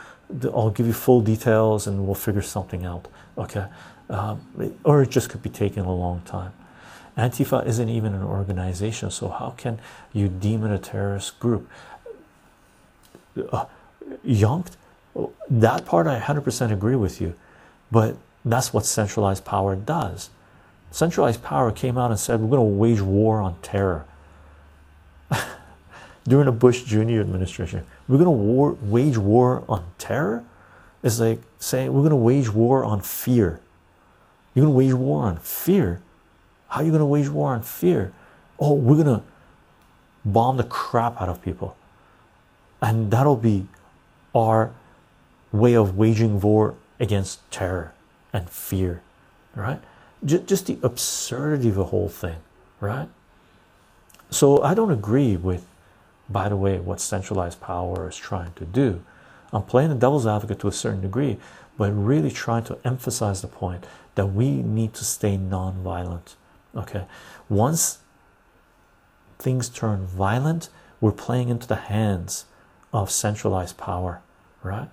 I'll 0.46 0.72
give 0.72 0.88
you 0.88 0.94
full 0.94 1.22
details 1.22 1.86
and 1.86 2.06
we'll 2.06 2.16
figure 2.16 2.42
something 2.42 2.86
out 2.86 3.08
okay? 3.38 3.66
Um, 4.10 4.76
or 4.84 5.02
it 5.04 5.10
just 5.10 5.30
could 5.30 5.44
be 5.44 5.50
taking 5.50 5.84
a 5.84 5.94
long 5.94 6.22
time. 6.26 6.54
Antifa 7.18 7.66
isn't 7.68 7.90
even 7.90 8.14
an 8.14 8.24
organization 8.24 9.12
so 9.12 9.28
how 9.30 9.54
can 9.58 9.80
you 10.12 10.28
deem 10.30 10.64
it 10.66 10.74
a 10.74 10.80
terrorist 10.80 11.40
group? 11.40 11.70
Uh, 13.52 13.66
that 15.50 15.86
part 15.86 16.08
i 16.08 16.20
100% 16.20 16.72
agree 16.72 16.96
with 16.96 17.22
you 17.22 17.34
but 17.92 18.16
that's 18.46 18.74
what 18.74 18.86
centralized 18.86 19.46
power 19.46 19.76
does 19.76 20.30
centralized 20.94 21.44
power 21.44 21.72
came 21.72 21.98
out 21.98 22.12
and 22.12 22.20
said 22.20 22.40
we're 22.40 22.56
going 22.56 22.60
to 22.60 22.78
wage 22.78 23.02
war 23.02 23.42
on 23.42 23.56
terror 23.64 24.06
during 26.24 26.46
the 26.46 26.52
Bush 26.52 26.84
Jr. 26.84 27.20
administration. 27.20 27.84
We're 28.08 28.20
going 28.20 28.26
to 28.26 28.32
war, 28.32 28.78
wage 28.80 29.18
war 29.18 29.64
on 29.68 29.84
terror. 29.98 30.46
It's 31.02 31.20
like 31.20 31.42
saying 31.58 31.92
we're 31.92 32.02
going 32.02 32.12
to 32.12 32.16
wage 32.16 32.54
war 32.54 32.86
on 32.86 33.02
fear. 33.02 33.60
You're 34.54 34.66
going 34.66 34.74
to 34.74 34.78
wage 34.78 34.94
war 34.94 35.24
on 35.24 35.38
fear. 35.38 36.00
How 36.70 36.82
are 36.82 36.84
you 36.84 36.92
going 36.92 37.00
to 37.00 37.06
wage 37.06 37.28
war 37.28 37.54
on 37.54 37.64
fear? 37.64 38.14
Oh, 38.60 38.74
we're 38.74 39.04
going 39.04 39.20
to 39.20 39.24
bomb 40.24 40.58
the 40.58 40.64
crap 40.64 41.20
out 41.20 41.28
of 41.28 41.42
people, 41.42 41.76
and 42.82 43.10
that'll 43.10 43.36
be 43.36 43.68
our 44.36 44.72
way 45.52 45.74
of 45.74 45.98
waging 45.98 46.40
war 46.40 46.76
against 47.00 47.40
terror 47.50 47.94
and 48.32 48.48
fear, 48.48 49.02
right? 49.56 49.82
Just 50.26 50.68
the 50.68 50.78
absurdity 50.84 51.70
of 51.70 51.76
the 51.76 51.86
whole 51.86 52.10
thing, 52.10 52.38
right? 52.80 53.10
So 54.30 54.62
I 54.64 54.74
don't 54.74 54.92
agree 54.92 55.36
with, 55.36 55.66
by 56.30 56.50
the 56.50 56.58
way, 56.58 56.80
what 56.80 57.00
centralized 57.00 57.62
power 57.62 58.08
is 58.10 58.18
trying 58.18 58.54
to 58.54 58.66
do. 58.66 59.04
I'm 59.52 59.64
playing 59.64 59.90
the 59.90 59.96
devil's 59.96 60.26
advocate 60.26 60.60
to 60.60 60.68
a 60.68 60.72
certain 60.72 61.02
degree, 61.02 61.38
but 61.78 61.92
really 61.92 62.32
trying 62.32 62.64
to 62.66 62.78
emphasize 62.84 63.42
the 63.42 63.48
point 63.48 63.86
that 64.16 64.28
we 64.28 64.50
need 64.50 64.94
to 64.96 65.06
stay 65.06 65.38
non-violent. 65.38 66.36
Okay, 66.76 67.06
once 67.50 68.00
things 69.38 69.70
turn 69.70 70.08
violent, 70.08 70.70
we're 71.00 71.12
playing 71.12 71.50
into 71.50 71.68
the 71.68 71.76
hands 71.76 72.46
of 72.92 73.12
centralized 73.12 73.78
power, 73.78 74.22
right? 74.64 74.90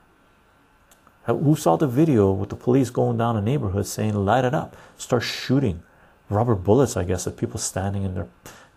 Who 1.25 1.55
saw 1.55 1.77
the 1.77 1.87
video 1.87 2.33
with 2.33 2.49
the 2.49 2.57
police 2.57 2.91
going 2.91 3.19
down 3.19 3.37
a 3.37 3.41
neighborhood 3.41 3.87
saying 3.87 4.15
light 4.15 4.45
it 4.45 4.55
up, 4.55 4.77
start 4.97 5.23
shooting 5.23 5.83
rubber 6.29 6.55
bullets, 6.55 6.97
I 6.97 7.05
guess, 7.05 7.27
at 7.27 7.37
people 7.37 7.59
standing 7.59 8.05
in 8.05 8.15
their 8.15 8.29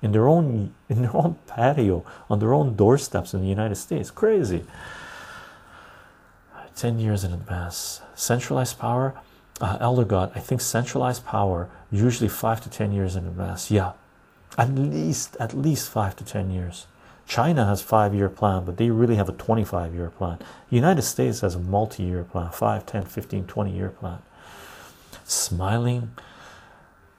in 0.01 0.11
their 0.11 0.27
own 0.27 0.73
in 0.89 1.01
their 1.01 1.15
own 1.15 1.37
patio 1.47 2.05
on 2.29 2.39
their 2.39 2.53
own 2.53 2.75
doorsteps 2.75 3.33
in 3.33 3.41
the 3.41 3.47
United 3.47 3.75
States. 3.75 4.11
Crazy. 4.11 4.65
10 6.75 6.99
years 6.99 7.23
in 7.23 7.33
advance. 7.33 8.01
Centralized 8.15 8.79
power, 8.79 9.13
uh, 9.61 9.77
Elder 9.79 10.05
God, 10.05 10.31
I 10.35 10.39
think 10.39 10.59
centralized 10.59 11.25
power 11.25 11.69
usually 11.91 12.29
five 12.29 12.61
to 12.61 12.69
10 12.69 12.91
years 12.91 13.15
in 13.15 13.27
advance. 13.27 13.69
Yeah, 13.69 13.93
at 14.57 14.73
least, 14.73 15.37
at 15.39 15.53
least 15.53 15.89
five 15.89 16.15
to 16.17 16.25
10 16.25 16.51
years. 16.51 16.87
China 17.27 17.65
has 17.65 17.81
five 17.81 18.13
year 18.13 18.29
plan, 18.29 18.65
but 18.65 18.77
they 18.77 18.89
really 18.89 19.15
have 19.15 19.29
a 19.29 19.33
25 19.33 19.93
year 19.93 20.09
plan. 20.09 20.39
United 20.69 21.01
States 21.03 21.41
has 21.41 21.55
a 21.55 21.59
multi 21.59 22.03
year 22.03 22.23
plan, 22.23 22.51
5, 22.51 22.85
10, 22.85 23.05
15, 23.05 23.45
20 23.45 23.71
year 23.71 23.89
plan. 23.89 24.19
Smiling 25.23 26.11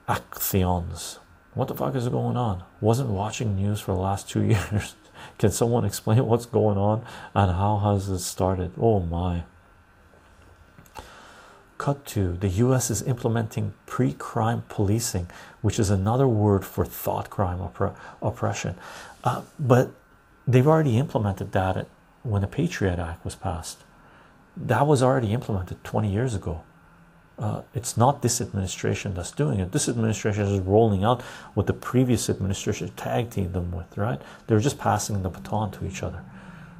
Actheons. 0.07 1.17
What 1.53 1.67
the 1.67 1.75
fuck 1.75 1.95
is 1.95 2.07
going 2.09 2.37
on? 2.37 2.63
Wasn't 2.81 3.09
watching 3.09 3.55
news 3.55 3.79
for 3.79 3.93
the 3.93 4.01
last 4.01 4.29
two 4.29 4.43
years. 4.43 4.95
Can 5.37 5.51
someone 5.51 5.85
explain 5.85 6.25
what's 6.25 6.45
going 6.45 6.77
on 6.77 7.03
and 7.33 7.51
how 7.51 7.77
has 7.79 8.09
it 8.09 8.19
started? 8.19 8.71
Oh 8.79 8.99
my. 8.99 9.43
Cut 11.77 12.05
to 12.07 12.33
the 12.33 12.47
US 12.47 12.89
is 12.89 13.01
implementing 13.01 13.73
pre 13.85 14.13
crime 14.13 14.63
policing, 14.69 15.27
which 15.61 15.77
is 15.77 15.89
another 15.89 16.27
word 16.27 16.63
for 16.63 16.85
thought 16.85 17.29
crime 17.29 17.59
oppression. 18.21 18.75
Uh, 19.23 19.41
but 19.59 19.91
they've 20.47 20.67
already 20.67 20.97
implemented 20.97 21.51
that 21.51 21.87
when 22.23 22.41
the 22.41 22.47
Patriot 22.47 22.99
Act 22.99 23.23
was 23.23 23.35
passed. 23.35 23.79
That 24.57 24.87
was 24.87 25.03
already 25.03 25.33
implemented 25.33 25.83
20 25.83 26.11
years 26.11 26.33
ago. 26.33 26.63
Uh, 27.37 27.61
it's 27.73 27.97
not 27.97 28.21
this 28.21 28.39
administration 28.39 29.13
that's 29.13 29.31
doing 29.31 29.59
it. 29.59 29.73
This 29.73 29.89
administration 29.89 30.43
is 30.43 30.59
rolling 30.61 31.03
out 31.03 31.21
what 31.53 31.67
the 31.67 31.73
previous 31.73 32.29
administration 32.29 32.89
tag 32.95 33.29
teamed 33.29 33.53
them 33.53 33.71
with, 33.71 33.97
right? 33.97 34.21
They're 34.47 34.59
just 34.59 34.79
passing 34.79 35.21
the 35.21 35.29
baton 35.29 35.71
to 35.71 35.85
each 35.85 36.01
other, 36.01 36.23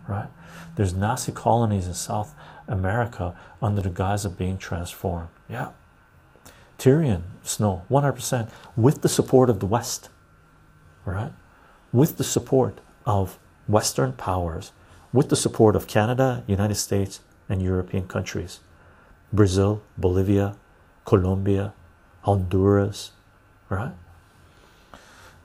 right? 0.08 0.30
There's 0.76 0.94
Nazi 0.94 1.34
colonies 1.34 1.88
in 1.88 1.94
South 1.94 2.34
America 2.68 3.36
under 3.62 3.82
the 3.82 3.90
guise 3.90 4.26
of 4.26 4.38
being 4.38 4.58
transformed. 4.58 5.30
Yeah. 5.50 5.70
Tyrion 6.78 7.24
Snow, 7.44 7.84
100% 7.90 8.50
with 8.76 9.02
the 9.02 9.10
support 9.10 9.50
of 9.50 9.60
the 9.60 9.66
West, 9.66 10.10
right? 11.06 11.32
With 11.94 12.18
the 12.18 12.24
support 12.24 12.80
of 13.06 13.40
Western 13.68 14.14
powers, 14.14 14.72
with 15.14 15.30
the 15.30 15.36
support 15.36 15.76
of 15.76 15.88
Canada, 15.88 16.44
United 16.48 16.76
States, 16.76 17.22
and 17.48 17.62
European 17.62 18.08
countries. 18.08 18.60
Brazil, 19.32 19.82
Bolivia, 19.98 20.56
Colombia, 21.06 21.74
Honduras, 22.22 23.12
right? 23.70 23.94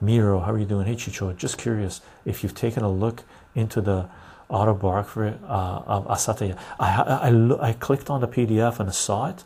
Miro, 0.00 0.40
how 0.40 0.52
are 0.52 0.58
you 0.58 0.64
doing? 0.64 0.86
Hey 0.86 0.96
Chycho, 0.96 1.32
just 1.36 1.58
curious 1.58 2.00
if 2.24 2.42
you've 2.42 2.54
taken 2.54 2.82
a 2.82 2.90
look 2.90 3.24
into 3.54 3.80
the 3.80 4.08
autobiography 4.50 5.38
uh, 5.44 5.82
of 5.86 6.06
Assata. 6.10 6.56
I, 6.78 7.30
I, 7.30 7.68
I, 7.68 7.72
clicked 7.74 8.10
on 8.10 8.20
the 8.20 8.28
PDF 8.28 8.80
and 8.80 8.92
saw 8.94 9.28
it, 9.28 9.44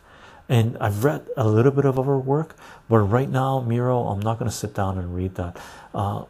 and 0.49 0.77
I've 0.79 1.05
read 1.05 1.29
a 1.37 1.47
little 1.47 1.73
bit 1.73 1.85
of 1.85 1.97
her 1.97 2.19
work, 2.19 2.57
but 2.89 2.99
right 2.99 3.29
now, 3.29 3.61
Miro, 3.61 4.07
I'm 4.09 4.21
not 4.21 4.39
going 4.39 4.51
to 4.51 4.57
sit 4.57 4.75
down 4.75 4.99
and 4.99 5.15
read 5.15 5.35
that. 5.37 5.57
Uh, 5.95 6.25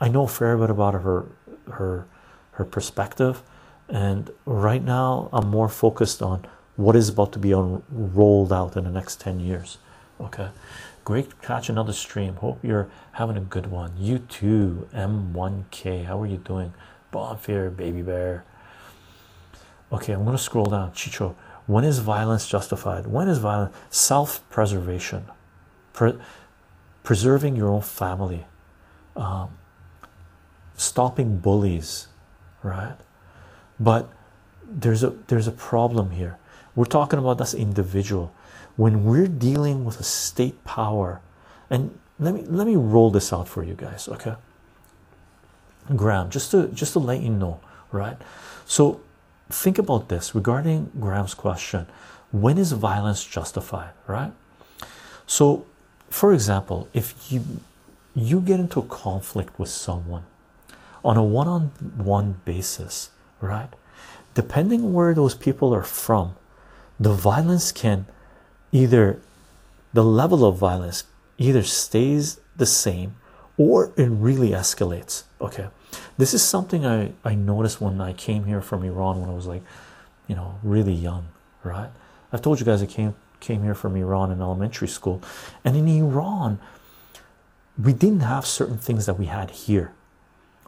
I 0.00 0.08
know 0.08 0.24
a 0.24 0.28
fair 0.28 0.56
bit 0.56 0.70
about 0.70 0.94
her, 0.94 1.26
her, 1.72 2.06
her 2.52 2.64
perspective, 2.64 3.42
and 3.88 4.30
right 4.44 4.82
now, 4.82 5.30
I'm 5.32 5.48
more 5.48 5.68
focused 5.68 6.22
on 6.22 6.46
what 6.76 6.94
is 6.94 7.08
about 7.08 7.32
to 7.32 7.38
be 7.38 7.52
on, 7.52 7.82
rolled 7.90 8.52
out 8.52 8.76
in 8.76 8.84
the 8.84 8.90
next 8.90 9.20
10 9.20 9.40
years 9.40 9.78
okay? 10.20 10.48
Great 11.04 11.40
catch 11.42 11.68
another 11.68 11.92
stream. 11.92 12.34
Hope 12.36 12.62
you're 12.62 12.88
having 13.12 13.36
a 13.36 13.40
good 13.40 13.66
one. 13.66 13.92
You 13.98 14.18
too 14.18 14.88
m1k 14.94 16.04
how 16.04 16.20
are 16.20 16.26
you 16.26 16.36
doing 16.38 16.74
bonfire 17.10 17.70
baby 17.70 18.02
bear. 18.02 18.44
Okay 19.92 20.12
i'm 20.12 20.24
going 20.24 20.36
to 20.36 20.42
scroll 20.42 20.66
down. 20.66 20.92
Chycho 20.92 21.34
when 21.66 21.84
is 21.84 21.98
violence 21.98 22.48
justified? 22.48 23.06
When 23.06 23.28
is 23.28 23.38
violence? 23.38 23.76
Self-preservation. 23.90 25.26
Pre 25.92 26.14
preserving 27.02 27.56
your 27.56 27.68
own 27.68 27.82
family. 27.82 28.46
Um, 29.16 29.58
stopping 30.76 31.38
bullies 31.38 32.08
right? 32.62 32.96
But 33.78 34.08
there's 34.64 35.02
a 35.02 35.10
there's 35.28 35.46
a 35.46 35.52
problem 35.52 36.10
here. 36.10 36.38
We're 36.74 36.84
talking 36.84 37.18
about 37.18 37.38
this 37.38 37.54
individual. 37.54 38.32
When 38.76 39.04
we're 39.04 39.26
dealing 39.26 39.84
with 39.84 39.98
a 39.98 40.04
state 40.04 40.64
power, 40.64 41.20
and 41.70 41.98
let 42.18 42.34
me 42.34 42.42
let 42.42 42.66
me 42.66 42.76
roll 42.76 43.10
this 43.10 43.32
out 43.32 43.48
for 43.48 43.62
you 43.62 43.74
guys, 43.74 44.08
okay? 44.08 44.34
Graham, 45.96 46.30
just 46.30 46.50
to 46.50 46.68
just 46.68 46.92
to 46.92 46.98
let 46.98 47.20
you 47.20 47.30
know, 47.30 47.60
right? 47.92 48.16
So 48.66 49.00
think 49.50 49.78
about 49.78 50.08
this 50.08 50.34
regarding 50.34 50.90
Graham's 51.00 51.34
question. 51.34 51.86
When 52.30 52.58
is 52.58 52.72
violence 52.72 53.24
justified, 53.24 53.90
right? 54.06 54.32
So, 55.26 55.64
for 56.10 56.32
example, 56.32 56.88
if 56.92 57.32
you 57.32 57.42
you 58.14 58.40
get 58.40 58.60
into 58.60 58.80
a 58.80 58.84
conflict 58.84 59.58
with 59.58 59.68
someone 59.68 60.24
on 61.04 61.16
a 61.16 61.22
one-on-one 61.22 61.70
-on 61.98 62.04
-one 62.04 62.34
basis, 62.44 63.10
right? 63.40 63.72
Depending 64.34 64.92
where 64.92 65.14
those 65.14 65.34
people 65.34 65.72
are 65.74 65.84
from, 65.84 66.34
the 67.00 67.12
violence 67.12 67.72
can 67.72 68.06
either 68.72 69.20
the 69.92 70.04
level 70.04 70.44
of 70.44 70.58
violence 70.58 71.04
either 71.38 71.62
stays 71.62 72.40
the 72.56 72.66
same 72.66 73.16
or 73.56 73.92
it 73.96 74.08
really 74.08 74.50
escalates 74.50 75.24
okay 75.40 75.68
this 76.18 76.34
is 76.34 76.42
something 76.42 76.84
i 76.84 77.12
i 77.24 77.34
noticed 77.34 77.80
when 77.80 78.00
i 78.00 78.12
came 78.12 78.44
here 78.44 78.60
from 78.60 78.84
iran 78.84 79.20
when 79.20 79.30
i 79.30 79.34
was 79.34 79.46
like 79.46 79.62
you 80.26 80.34
know 80.34 80.58
really 80.62 80.92
young 80.92 81.28
right 81.64 81.90
i've 82.32 82.42
told 82.42 82.60
you 82.60 82.66
guys 82.66 82.82
i 82.82 82.86
came 82.86 83.14
came 83.40 83.62
here 83.62 83.74
from 83.74 83.96
iran 83.96 84.30
in 84.30 84.42
elementary 84.42 84.88
school 84.88 85.22
and 85.64 85.76
in 85.76 85.88
iran 85.88 86.58
we 87.82 87.92
didn't 87.92 88.20
have 88.20 88.44
certain 88.44 88.78
things 88.78 89.06
that 89.06 89.18
we 89.18 89.26
had 89.26 89.50
here 89.50 89.92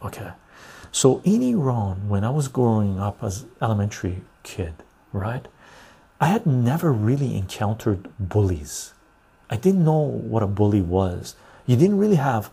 okay 0.03 0.31
so 0.91 1.21
in 1.23 1.43
iran 1.43 2.07
when 2.09 2.23
i 2.23 2.29
was 2.29 2.47
growing 2.47 2.99
up 2.99 3.23
as 3.23 3.45
elementary 3.61 4.21
kid 4.43 4.73
right 5.11 5.47
I 6.21 6.27
had 6.27 6.45
never 6.45 6.93
really 6.93 7.35
encountered 7.35 8.07
bullies. 8.19 8.93
I 9.49 9.55
didn't 9.57 9.83
know 9.83 9.97
what 9.97 10.43
a 10.43 10.47
bully 10.47 10.81
was. 10.81 11.35
You 11.65 11.75
didn't 11.75 11.97
really 11.97 12.17
have 12.17 12.51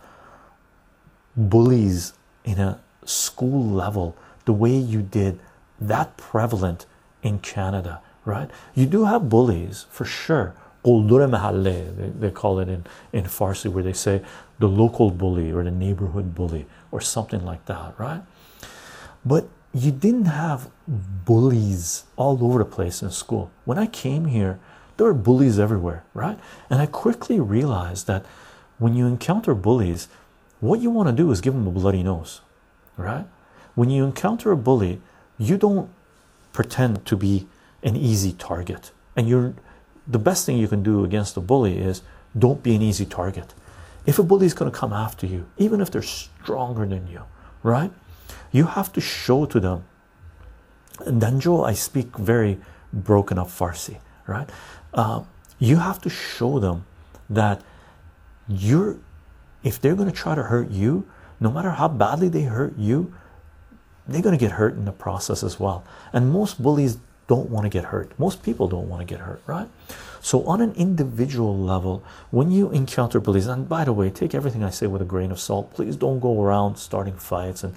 bullies 1.37 2.13
in 2.43 2.57
a 2.57 2.79
school 3.09 3.65
level 3.65 4.15
the 4.45 4.53
way 4.53 4.75
you 4.75 5.01
did 5.01 5.39
that 5.79 6.17
prevalent 6.17 6.85
in 7.23 7.39
Canada, 7.39 8.01
right? 8.25 8.49
You 8.75 8.85
do 8.85 9.05
have 9.05 9.29
bullies 9.29 9.85
for 9.89 10.05
sure. 10.05 10.53
They, 10.83 12.11
they 12.19 12.31
call 12.31 12.59
it 12.59 12.69
in, 12.69 12.85
in 13.11 13.25
Farsi, 13.25 13.69
where 13.69 13.83
they 13.83 13.93
say 13.93 14.21
the 14.59 14.67
local 14.67 15.11
bully 15.11 15.51
or 15.51 15.63
the 15.63 15.71
neighborhood 15.71 16.33
bully 16.33 16.65
or 16.91 17.01
something 17.01 17.43
like 17.45 17.65
that, 17.65 17.93
right? 17.99 18.21
But 19.25 19.49
you 19.73 19.91
didn't 19.91 20.25
have 20.25 20.69
bullies 20.87 22.05
all 22.15 22.43
over 22.43 22.59
the 22.59 22.65
place 22.65 23.01
in 23.01 23.11
school. 23.11 23.51
When 23.65 23.77
I 23.77 23.87
came 23.87 24.25
here, 24.25 24.59
there 24.97 25.07
were 25.07 25.13
bullies 25.13 25.59
everywhere, 25.59 26.03
right? 26.13 26.39
And 26.69 26.81
I 26.81 26.85
quickly 26.85 27.39
realized 27.39 28.07
that 28.07 28.25
when 28.79 28.95
you 28.95 29.05
encounter 29.05 29.53
bullies, 29.53 30.07
what 30.59 30.79
you 30.79 30.89
want 30.89 31.07
to 31.09 31.13
do 31.13 31.31
is 31.31 31.41
give 31.41 31.53
them 31.53 31.67
a 31.67 31.71
bloody 31.71 32.03
nose, 32.03 32.41
right? 32.99 33.25
When 33.75 33.89
you 33.89 34.05
encounter 34.05 34.51
a 34.51 34.57
bully, 34.57 35.01
you 35.37 35.57
don't 35.57 35.89
pretend 36.53 37.05
to 37.05 37.15
be 37.15 37.47
an 37.83 37.95
easy 37.95 38.33
target. 38.33 38.91
And 39.15 39.27
you're 39.27 39.53
the 40.07 40.19
best 40.19 40.45
thing 40.45 40.57
you 40.57 40.67
can 40.67 40.83
do 40.83 41.03
against 41.03 41.37
a 41.37 41.41
bully 41.41 41.77
is 41.77 42.01
don't 42.37 42.61
be 42.61 42.75
an 42.75 42.81
easy 42.81 43.05
target. 43.05 43.53
If 44.05 44.19
a 44.19 44.23
bully 44.23 44.45
is 44.45 44.53
going 44.53 44.71
to 44.71 44.77
come 44.77 44.93
after 44.93 45.25
you, 45.25 45.45
even 45.57 45.81
if 45.81 45.91
they're 45.91 46.01
stronger 46.01 46.85
than 46.85 47.07
you, 47.07 47.23
right? 47.63 47.91
you 48.51 48.65
have 48.65 48.91
to 48.93 49.01
show 49.01 49.45
to 49.45 49.59
them 49.59 49.83
danjo 50.99 51.65
i 51.65 51.73
speak 51.73 52.17
very 52.17 52.57
broken 52.93 53.37
up 53.37 53.47
farsi 53.47 53.97
right 54.27 54.49
uh, 54.93 55.21
you 55.59 55.77
have 55.77 56.01
to 56.01 56.09
show 56.09 56.59
them 56.59 56.85
that 57.29 57.61
you're 58.47 58.97
if 59.63 59.79
they're 59.79 59.95
going 59.95 60.09
to 60.09 60.15
try 60.15 60.35
to 60.35 60.43
hurt 60.43 60.69
you 60.71 61.07
no 61.39 61.51
matter 61.51 61.71
how 61.71 61.87
badly 61.87 62.27
they 62.29 62.43
hurt 62.43 62.77
you 62.77 63.13
they're 64.07 64.21
going 64.21 64.37
to 64.37 64.43
get 64.43 64.53
hurt 64.53 64.73
in 64.73 64.85
the 64.85 64.91
process 64.91 65.43
as 65.43 65.59
well. 65.59 65.83
And 66.11 66.31
most 66.31 66.61
bullies 66.61 66.97
don't 67.27 67.49
want 67.49 67.65
to 67.65 67.69
get 67.69 67.85
hurt. 67.85 68.17
Most 68.17 68.41
people 68.41 68.67
don't 68.67 68.89
want 68.89 69.01
to 69.01 69.05
get 69.05 69.21
hurt 69.23 69.41
right? 69.45 69.67
So 70.21 70.43
on 70.45 70.61
an 70.61 70.73
individual 70.73 71.57
level 71.57 72.03
when 72.31 72.51
you 72.51 72.71
encounter 72.71 73.19
bullies 73.19 73.47
and 73.47 73.69
by 73.69 73.85
the 73.85 73.93
way 73.93 74.09
take 74.09 74.33
everything 74.33 74.63
i 74.63 74.69
say 74.69 74.87
with 74.87 75.01
a 75.01 75.05
grain 75.05 75.31
of 75.31 75.39
salt. 75.39 75.73
Please 75.73 75.95
don't 75.95 76.19
go 76.19 76.41
around 76.41 76.77
starting 76.77 77.15
fights 77.15 77.63
and 77.63 77.73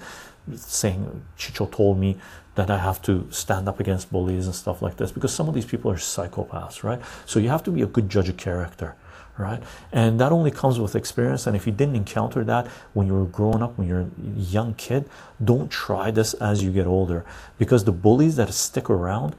saying 0.55 1.23
Chycho 1.37 1.71
told 1.71 1.97
me 1.99 2.17
that 2.55 2.69
I 2.69 2.77
have 2.77 3.01
to 3.03 3.27
stand 3.31 3.67
up 3.67 3.79
against 3.79 4.11
bullies 4.11 4.45
and 4.45 4.55
stuff 4.55 4.81
like 4.81 4.97
this 4.97 5.11
because 5.11 5.33
some 5.33 5.47
of 5.47 5.55
these 5.55 5.65
people 5.65 5.89
are 5.89 5.95
psychopaths, 5.95 6.83
right? 6.83 7.01
So 7.25 7.39
you 7.39 7.49
have 7.49 7.63
to 7.63 7.71
be 7.71 7.81
a 7.81 7.87
good 7.87 8.09
judge 8.09 8.29
of 8.29 8.37
character, 8.37 8.95
right? 9.37 9.61
And 9.91 10.19
that 10.19 10.31
only 10.31 10.51
comes 10.51 10.79
with 10.79 10.95
experience. 10.95 11.47
And 11.47 11.55
if 11.55 11.65
you 11.65 11.71
didn't 11.71 11.95
encounter 11.95 12.43
that 12.43 12.67
when 12.93 13.07
you 13.07 13.13
were 13.13 13.25
growing 13.25 13.61
up, 13.61 13.77
when 13.77 13.87
you're 13.87 14.01
a 14.01 14.09
young 14.37 14.73
kid, 14.75 15.09
don't 15.43 15.71
try 15.71 16.11
this 16.11 16.33
as 16.35 16.63
you 16.63 16.71
get 16.71 16.85
older 16.85 17.25
because 17.57 17.83
the 17.83 17.91
bullies 17.91 18.35
that 18.35 18.53
stick 18.53 18.89
around, 18.89 19.35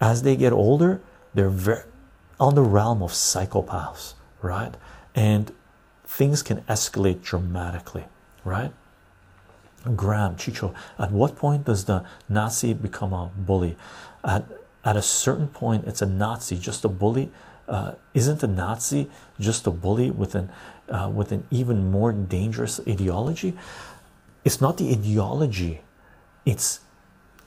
as 0.00 0.22
they 0.22 0.36
get 0.36 0.52
older, 0.52 1.00
they're 1.32 1.48
very 1.48 1.82
on 2.40 2.56
the 2.56 2.62
realm 2.62 3.00
of 3.00 3.12
psychopaths, 3.12 4.14
right? 4.42 4.74
And 5.14 5.52
things 6.04 6.42
can 6.42 6.62
escalate 6.62 7.22
dramatically, 7.22 8.04
right? 8.44 8.72
Graham 9.94 10.36
Chycho, 10.36 10.74
at 10.98 11.12
what 11.12 11.36
point 11.36 11.64
does 11.64 11.84
the 11.84 12.04
Nazi 12.28 12.74
become 12.74 13.12
a 13.12 13.30
bully? 13.36 13.76
At 14.24 14.44
at 14.84 14.96
a 14.96 15.02
certain 15.02 15.48
point, 15.48 15.86
it's 15.86 16.02
a 16.02 16.06
Nazi, 16.06 16.58
just 16.58 16.84
a 16.84 16.88
bully. 16.88 17.30
Uh, 17.66 17.92
isn't 18.12 18.42
a 18.42 18.46
Nazi 18.46 19.10
just 19.40 19.66
a 19.66 19.70
bully 19.70 20.10
with 20.10 20.34
an 20.34 20.50
uh, 20.88 21.10
with 21.12 21.32
an 21.32 21.46
even 21.50 21.90
more 21.90 22.12
dangerous 22.12 22.80
ideology? 22.86 23.54
It's 24.44 24.60
not 24.60 24.76
the 24.76 24.90
ideology, 24.90 25.80
it's 26.44 26.80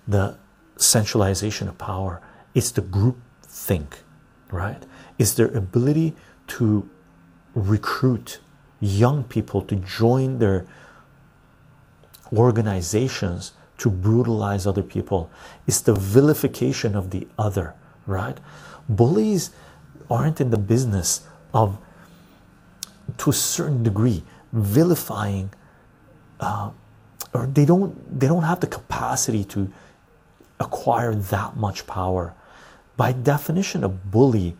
the 0.07 0.37
centralization 0.77 1.67
of 1.67 1.77
power. 1.77 2.21
It's 2.55 2.71
the 2.71 2.81
group 2.81 3.17
think, 3.43 3.99
right? 4.51 4.83
It's 5.19 5.33
their 5.33 5.49
ability 5.49 6.15
to 6.47 6.89
recruit 7.53 8.39
young 8.79 9.23
people 9.23 9.61
to 9.63 9.75
join 9.75 10.39
their 10.39 10.65
organizations 12.33 13.53
to 13.77 13.89
brutalize 13.89 14.65
other 14.65 14.83
people. 14.83 15.29
It's 15.67 15.81
the 15.81 15.93
vilification 15.93 16.95
of 16.95 17.11
the 17.11 17.27
other, 17.37 17.75
right? 18.05 18.39
Bullies 18.89 19.51
aren't 20.09 20.39
in 20.41 20.49
the 20.49 20.57
business 20.57 21.21
of, 21.53 21.77
to 23.17 23.29
a 23.29 23.33
certain 23.33 23.83
degree, 23.83 24.23
vilifying, 24.53 25.51
uh, 26.39 26.71
or 27.33 27.45
they 27.47 27.65
don't 27.65 28.19
they 28.19 28.27
don't 28.27 28.43
have 28.43 28.59
the 28.59 28.67
capacity 28.67 29.43
to 29.43 29.71
acquire 30.59 31.13
that 31.13 31.57
much 31.57 31.85
power. 31.87 32.33
By 32.95 33.11
definition, 33.11 33.83
a 33.83 33.89
bully 33.89 34.55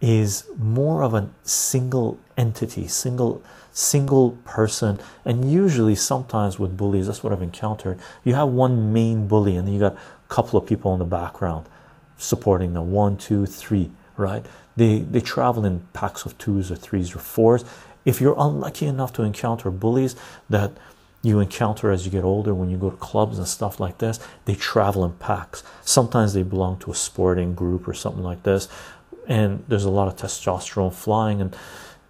is 0.00 0.44
more 0.58 1.02
of 1.02 1.14
a 1.14 1.28
single 1.42 2.18
entity, 2.36 2.88
single 2.88 3.42
single 3.72 4.32
person, 4.44 4.98
and 5.24 5.50
usually 5.50 5.94
sometimes 5.94 6.58
with 6.58 6.76
bullies, 6.76 7.06
that's 7.06 7.22
what 7.22 7.32
I've 7.32 7.42
encountered. 7.42 7.98
You 8.24 8.34
have 8.34 8.48
one 8.48 8.92
main 8.92 9.26
bully, 9.26 9.56
and 9.56 9.66
then 9.66 9.74
you 9.74 9.80
got 9.80 9.94
a 9.94 9.98
couple 10.28 10.58
of 10.58 10.66
people 10.66 10.92
in 10.92 10.98
the 10.98 11.06
background 11.06 11.66
supporting 12.18 12.74
them. 12.74 12.92
One, 12.92 13.16
two, 13.16 13.46
three, 13.46 13.90
right? 14.16 14.44
They 14.76 15.00
they 15.00 15.20
travel 15.20 15.64
in 15.64 15.86
packs 15.92 16.24
of 16.24 16.36
twos 16.38 16.70
or 16.70 16.76
threes 16.76 17.14
or 17.14 17.18
fours. 17.18 17.64
If 18.04 18.20
you're 18.20 18.34
unlucky 18.38 18.86
enough 18.86 19.12
to 19.14 19.22
encounter 19.22 19.70
bullies 19.70 20.16
that 20.50 20.72
you 21.22 21.38
encounter 21.38 21.92
as 21.92 22.04
you 22.04 22.10
get 22.10 22.24
older 22.24 22.52
when 22.52 22.68
you 22.68 22.76
go 22.76 22.90
to 22.90 22.96
clubs 22.96 23.38
and 23.38 23.46
stuff 23.46 23.78
like 23.78 23.98
this, 23.98 24.18
they 24.44 24.56
travel 24.56 25.04
in 25.04 25.12
packs. 25.12 25.62
Sometimes 25.84 26.34
they 26.34 26.42
belong 26.42 26.78
to 26.80 26.90
a 26.90 26.94
sporting 26.94 27.54
group 27.54 27.86
or 27.86 27.94
something 27.94 28.24
like 28.24 28.42
this, 28.42 28.68
and 29.28 29.64
there's 29.68 29.84
a 29.84 29.90
lot 29.90 30.08
of 30.08 30.16
testosterone 30.16 30.92
flying, 30.92 31.40
and 31.40 31.56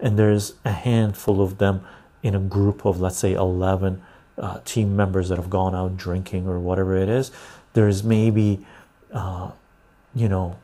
and 0.01 0.19
there's 0.19 0.55
a 0.65 0.73
handful 0.73 1.43
of 1.43 1.59
them 1.59 1.85
in 2.23 2.35
a 2.35 2.41
group 2.41 2.85
of 2.87 3.01
let's 3.01 3.19
say 3.19 3.35
11 3.35 4.03
uh, 4.39 4.61
team 4.65 4.97
members 4.97 5.29
that 5.29 5.37
have 5.37 5.51
gone 5.51 5.75
out 5.75 5.97
drinking 5.97 6.49
or 6.49 6.59
whatever 6.59 6.97
it 6.97 7.09
is. 7.09 7.31
There's 7.75 8.03
maybe 8.03 8.65
uh, 9.13 9.51
you 10.15 10.29
know 10.29 10.57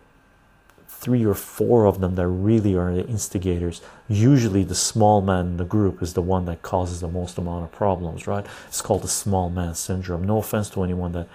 three 1.01 1.25
or 1.25 1.35
four 1.35 1.87
of 1.87 2.01
them 2.01 2.17
that 2.17 2.27
really 2.27 2.75
are 2.75 2.93
the 2.93 3.07
instigators. 3.07 3.81
Usually, 4.09 4.65
the 4.65 4.75
small 4.75 5.23
man 5.23 5.47
in 5.47 5.57
the 5.57 5.65
group 5.65 6.03
is 6.03 6.15
the 6.15 6.23
one 6.23 6.45
that 6.47 6.63
causes 6.63 7.01
the 7.01 7.09
most 7.09 7.39
amount 7.39 7.65
of 7.65 7.73
problems, 7.73 8.27
right? 8.27 8.45
It's 8.67 8.83
called 8.83 9.03
the 9.03 9.09
small 9.09 9.49
man 9.49 9.77
syndrome. 9.77 10.25
No 10.25 10.39
offense 10.39 10.69
to 10.71 10.83
anyone 10.83 11.13
that 11.13 11.29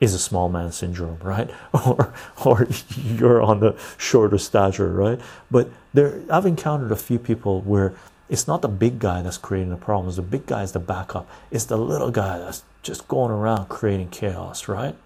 is 0.00 0.14
a 0.14 0.18
small 0.18 0.48
man 0.48 0.72
syndrome, 0.72 1.18
right? 1.22 1.50
Or 1.86 2.14
or 2.44 2.66
you're 2.96 3.42
on 3.42 3.60
the 3.60 3.76
shorter 3.98 4.38
stature, 4.38 4.90
right? 4.90 5.20
But 5.50 5.68
there, 5.92 6.22
I've 6.30 6.46
encountered 6.46 6.92
a 6.92 6.96
few 6.96 7.18
people 7.18 7.60
where 7.60 7.92
it's 8.30 8.48
not 8.48 8.62
the 8.62 8.68
big 8.68 8.98
guy 8.98 9.20
that's 9.20 9.36
creating 9.36 9.68
the 9.68 9.76
problems. 9.76 10.16
The 10.16 10.22
big 10.22 10.46
guy 10.46 10.62
is 10.62 10.72
the 10.72 10.78
backup. 10.80 11.28
It's 11.50 11.66
the 11.66 11.76
little 11.76 12.10
guy 12.10 12.38
that's 12.38 12.62
just 12.82 13.06
going 13.06 13.30
around 13.30 13.68
creating 13.68 14.08
chaos, 14.08 14.66
right? 14.66 14.96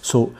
So 0.00 0.34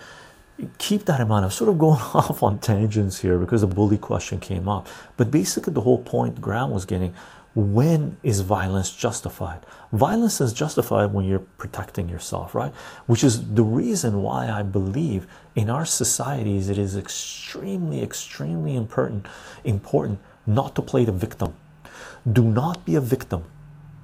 keep 0.79 1.05
that 1.05 1.21
in 1.21 1.29
mind. 1.29 1.45
I'm 1.45 1.51
sort 1.51 1.71
of 1.71 1.79
going 1.79 2.01
off 2.15 2.43
on 2.43 2.59
tangents 2.59 3.21
here 3.21 3.39
because 3.39 3.61
the 3.61 3.67
bully 3.67 3.99
question 3.99 4.41
came 4.41 4.69
up. 4.69 4.87
But 5.17 5.31
basically, 5.31 5.73
the 5.73 5.83
whole 5.83 5.99
point 5.99 6.41
Graham 6.41 6.71
was 6.71 6.85
getting 6.85 7.15
when 7.55 8.17
is 8.23 8.41
violence 8.41 8.95
justified? 8.95 9.67
Violence 9.93 10.41
is 10.41 10.53
justified 10.53 11.13
when 11.13 11.25
you're 11.25 11.41
protecting 11.41 12.09
yourself, 12.09 12.55
right? 12.55 12.73
Which 13.07 13.25
is 13.25 13.53
the 13.55 13.65
reason 13.65 14.23
why 14.23 14.49
I 14.49 14.63
believe 14.63 15.27
in 15.57 15.69
our 15.69 15.85
societies 15.85 16.69
it 16.69 16.79
is 16.79 16.97
extremely, 16.97 18.01
extremely 18.01 18.77
important, 18.77 19.27
important 19.65 20.21
not 20.47 20.77
to 20.77 20.83
play 20.83 21.05
the 21.05 21.13
victim. 21.13 21.55
Do 22.31 22.45
not 22.45 22.85
be 22.85 22.95
a 22.95 23.01
victim, 23.01 23.45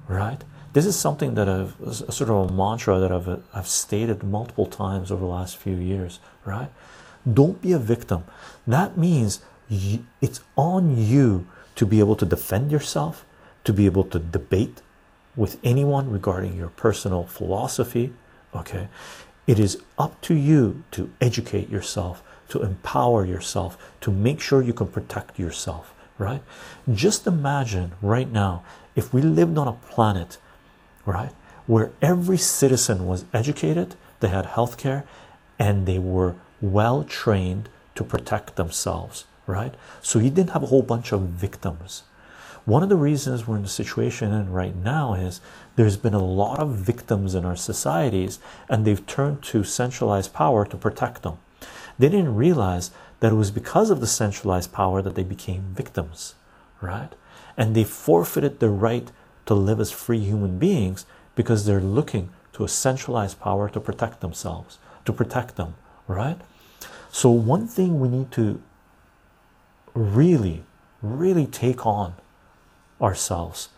right? 0.09 0.43
This 0.75 0.85
is 0.85 0.99
something 0.99 1.35
that 1.35 1.47
I've 1.47 1.73
sort 1.93 2.29
of 2.29 2.49
a 2.49 2.53
mantra 2.53 2.99
that 2.99 3.09
I've 3.09 3.41
I've 3.53 3.65
stated 3.65 4.23
multiple 4.23 4.65
times 4.65 5.09
over 5.09 5.21
the 5.21 5.31
last 5.31 5.55
few 5.55 5.77
years, 5.77 6.19
right? 6.43 6.67
Don't 7.23 7.61
be 7.61 7.71
a 7.71 7.79
victim. 7.79 8.25
That 8.67 8.97
means 8.97 9.39
you, 9.69 10.05
it's 10.19 10.41
on 10.57 10.97
you 10.97 11.47
to 11.77 11.85
be 11.85 11.99
able 11.99 12.17
to 12.17 12.25
defend 12.25 12.73
yourself, 12.73 13.25
to 13.63 13.71
be 13.71 13.85
able 13.85 14.03
to 14.03 14.19
debate 14.19 14.81
with 15.37 15.57
anyone 15.63 16.11
regarding 16.11 16.57
your 16.57 16.67
personal 16.67 17.23
philosophy. 17.23 18.11
Okay, 18.53 18.89
it 19.47 19.59
is 19.59 19.81
up 19.97 20.19
to 20.27 20.33
you 20.35 20.83
to 20.91 21.09
educate 21.21 21.69
yourself, 21.69 22.21
to 22.49 22.61
empower 22.61 23.25
yourself, 23.25 23.77
to 24.01 24.11
make 24.11 24.41
sure 24.41 24.61
you 24.61 24.73
can 24.73 24.87
protect 24.87 25.39
yourself. 25.39 25.93
Right? 26.17 26.41
Just 26.93 27.27
imagine 27.27 27.93
right 28.01 28.29
now 28.29 28.65
if 28.93 29.13
we 29.13 29.21
lived 29.21 29.57
on 29.57 29.69
a 29.69 29.79
planet, 29.93 30.37
right, 31.05 31.31
where 31.67 31.91
every 32.01 32.37
citizen 32.37 33.07
was 33.07 33.25
educated, 33.33 33.95
they 34.19 34.29
had 34.29 34.45
health 34.45 34.77
care, 34.77 35.05
and 35.57 35.85
they 35.85 35.99
were 35.99 36.35
well 36.61 37.03
trained 37.03 37.69
to 37.95 38.03
protect 38.03 38.55
themselves. 38.55 39.25
Right? 39.47 39.75
So 40.01 40.17
you 40.17 40.31
didn't 40.31 40.51
have 40.51 40.63
a 40.63 40.67
whole 40.67 40.81
bunch 40.81 41.11
of 41.11 41.21
victims 41.21 42.03
one 42.65 42.81
of 42.81 42.89
the 42.89 42.95
reasons 42.95 43.47
we're 43.47 43.57
in 43.57 43.61
the 43.61 43.69
situation 43.69 44.33
in 44.33 44.51
right 44.51 44.75
now 44.75 45.13
is 45.13 45.39
there's 45.75 45.97
been 45.97 46.15
a 46.15 46.23
lot 46.23 46.59
of 46.59 46.75
victims 46.75 47.35
in 47.35 47.45
our 47.45 47.55
societies 47.55 48.39
and 48.67 48.83
they've 48.83 49.05
turned 49.05 49.43
to 49.43 49.63
centralized 49.63 50.33
power 50.33 50.65
to 50.65 50.75
protect 50.75 51.21
them. 51.21 51.37
They 51.99 52.09
didn't 52.09 52.35
realize 52.35 52.89
that 53.19 53.31
it 53.31 53.35
was 53.35 53.51
because 53.51 53.91
of 53.91 54.01
the 54.01 54.07
centralized 54.07 54.73
power 54.73 55.03
that 55.03 55.13
they 55.13 55.23
became 55.23 55.75
victims, 55.75 56.33
right? 56.81 57.09
And 57.55 57.75
they 57.75 57.83
forfeited 57.83 58.59
the 58.59 58.69
right 58.69 59.11
to 59.45 59.53
live 59.53 59.79
as 59.79 59.91
free 59.91 60.19
human 60.19 60.57
beings 60.57 61.05
because 61.35 61.65
they're 61.65 61.81
looking 61.81 62.29
to 62.53 62.63
a 62.63 62.69
centralized 62.69 63.39
power 63.39 63.69
to 63.69 63.79
protect 63.79 64.21
themselves, 64.21 64.79
to 65.03 65.13
protect 65.13 65.55
them, 65.55 65.75
right? 66.07 66.37
So, 67.11 67.29
one 67.29 67.67
thing 67.67 67.99
we 67.99 68.07
need 68.07 68.31
to 68.31 68.61
really, 69.93 70.63
really 71.01 71.45
take 71.45 71.85
on 71.85 72.15
ourselves 73.01 73.69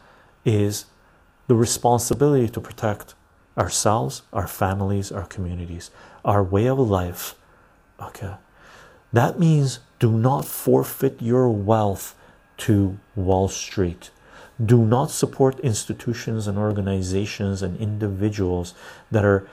is 0.46 0.86
the 1.48 1.56
responsibility 1.56 2.50
to 2.50 2.62
protect 2.62 3.14
ourselves, 3.58 4.22
our 4.32 4.48
families, 4.48 5.12
our 5.12 5.26
communities, 5.26 5.92
our 6.24 6.44
way 6.44 6.68
of 6.68 6.80
life. 6.80 7.36
Okay, 8.02 8.34
that 9.14 9.40
means 9.40 9.80
do 10.00 10.12
not 10.12 10.46
forfeit 10.46 11.22
your 11.22 11.50
wealth 11.50 12.16
to 12.58 13.00
Wall 13.16 13.48
Street. 13.48 14.12
Do 14.64 14.84
not 14.84 15.12
support 15.12 15.60
institutions 15.60 16.48
and 16.48 16.58
organizations 16.58 17.62
and 17.62 17.80
individuals 17.80 18.74
that 19.12 19.24
are 19.24 19.48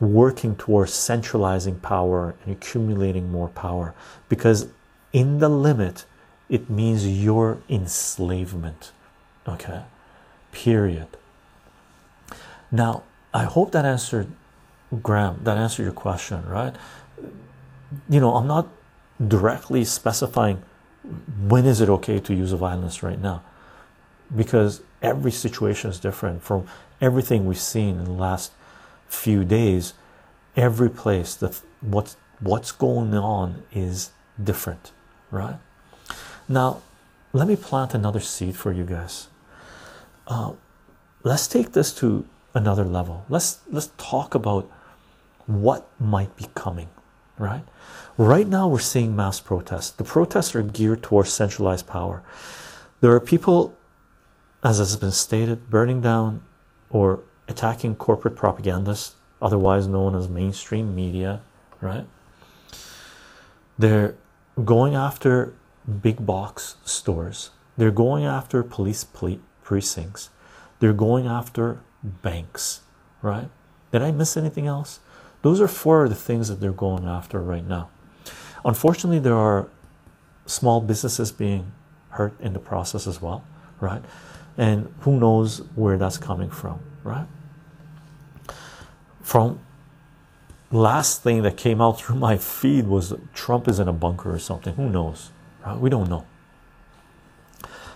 working 0.00 0.56
towards 0.56 0.94
centralizing 0.94 1.78
power 1.80 2.34
and 2.44 2.56
accumulating 2.56 3.30
more 3.30 3.48
power 3.48 3.94
because, 4.30 4.68
in 5.12 5.38
the 5.38 5.48
limit, 5.48 6.06
it 6.48 6.70
means 6.70 7.06
your 7.06 7.58
enslavement. 7.68 8.92
Okay, 9.46 9.82
period. 10.52 11.08
Now, 12.72 13.02
I 13.34 13.44
hope 13.44 13.72
that 13.72 13.84
answered 13.84 14.28
Graham, 15.02 15.40
that 15.44 15.58
answered 15.58 15.82
your 15.82 15.92
question, 15.92 16.44
right? 16.46 16.74
You 18.08 18.20
know, 18.20 18.34
I'm 18.34 18.46
not 18.46 18.68
directly 19.26 19.84
specifying 19.84 20.62
when 21.46 21.66
is 21.66 21.80
it 21.80 21.88
okay 21.88 22.18
to 22.20 22.34
use 22.34 22.52
violence 22.52 23.02
right 23.02 23.20
now 23.20 23.42
because 24.34 24.82
every 25.02 25.32
situation 25.32 25.90
is 25.90 25.98
different 25.98 26.42
from 26.42 26.66
everything 27.00 27.46
we've 27.46 27.58
seen 27.58 27.98
in 27.98 28.04
the 28.04 28.10
last 28.12 28.52
few 29.08 29.44
days 29.44 29.94
every 30.56 30.90
place 30.90 31.34
that 31.34 31.60
what's 31.80 32.16
what's 32.40 32.72
going 32.72 33.14
on 33.14 33.62
is 33.72 34.10
different 34.42 34.92
right 35.30 35.58
now, 36.50 36.82
let 37.32 37.46
me 37.46 37.54
plant 37.54 37.94
another 37.94 38.18
seed 38.18 38.56
for 38.56 38.72
you 38.72 38.84
guys. 38.84 39.28
Uh, 40.26 40.52
let's 41.22 41.46
take 41.46 41.72
this 41.72 41.94
to 41.94 42.26
another 42.54 42.84
level. 42.84 43.24
Let's 43.28 43.60
let's 43.70 43.92
talk 43.96 44.34
about 44.34 44.68
what 45.46 45.88
might 46.00 46.36
be 46.36 46.46
coming, 46.54 46.88
right? 47.38 47.62
Right 48.18 48.48
now, 48.48 48.66
we're 48.66 48.80
seeing 48.80 49.14
mass 49.14 49.38
protests. 49.38 49.92
The 49.92 50.04
protests 50.04 50.54
are 50.56 50.62
geared 50.62 51.04
towards 51.04 51.32
centralized 51.32 51.86
power. 51.86 52.22
There 53.00 53.12
are 53.14 53.20
people, 53.20 53.74
as 54.62 54.78
has 54.78 54.96
been 54.96 55.12
stated, 55.12 55.70
burning 55.70 56.00
down 56.00 56.42
or 56.90 57.20
attacking 57.48 57.96
corporate 57.96 58.36
propagandists, 58.36 59.14
otherwise 59.40 59.86
known 59.86 60.14
as 60.14 60.28
mainstream 60.28 60.94
media, 60.94 61.40
right? 61.80 62.06
They're 63.78 64.14
going 64.62 64.94
after 64.94 65.54
big 66.02 66.24
box 66.26 66.76
stores, 66.84 67.50
they're 67.76 67.90
going 67.90 68.24
after 68.24 68.62
police 68.62 69.04
precincts, 69.62 70.30
they're 70.78 70.92
going 70.92 71.26
after 71.26 71.80
banks, 72.02 72.82
right? 73.22 73.48
Did 73.92 74.02
I 74.02 74.10
miss 74.10 74.36
anything 74.36 74.66
else? 74.66 75.00
Those 75.42 75.60
are 75.60 75.68
four 75.68 76.04
of 76.04 76.10
the 76.10 76.16
things 76.16 76.48
that 76.48 76.60
they're 76.60 76.72
going 76.72 77.06
after 77.06 77.40
right 77.40 77.66
now. 77.66 77.88
Unfortunately, 78.64 79.18
there 79.18 79.34
are 79.34 79.68
small 80.44 80.80
businesses 80.80 81.32
being 81.32 81.72
hurt 82.10 82.38
in 82.40 82.52
the 82.52 82.58
process 82.58 83.06
as 83.06 83.22
well, 83.22 83.44
right? 83.80 84.04
And 84.56 84.92
who 85.00 85.18
knows 85.18 85.58
where 85.74 85.96
that's 85.96 86.18
coming 86.18 86.50
from, 86.50 86.80
right? 87.04 87.26
From 89.22 89.60
last 90.70 91.22
thing 91.22 91.42
that 91.42 91.56
came 91.56 91.80
out 91.80 91.92
through 92.00 92.16
my 92.16 92.36
feed 92.36 92.86
was 92.86 93.14
Trump 93.34 93.68
is 93.68 93.78
in 93.78 93.88
a 93.88 93.92
bunker 93.92 94.32
or 94.32 94.38
something. 94.38 94.74
Who 94.74 94.88
knows? 94.88 95.30
Right? 95.64 95.78
We 95.78 95.90
don't 95.90 96.08
know. 96.08 96.26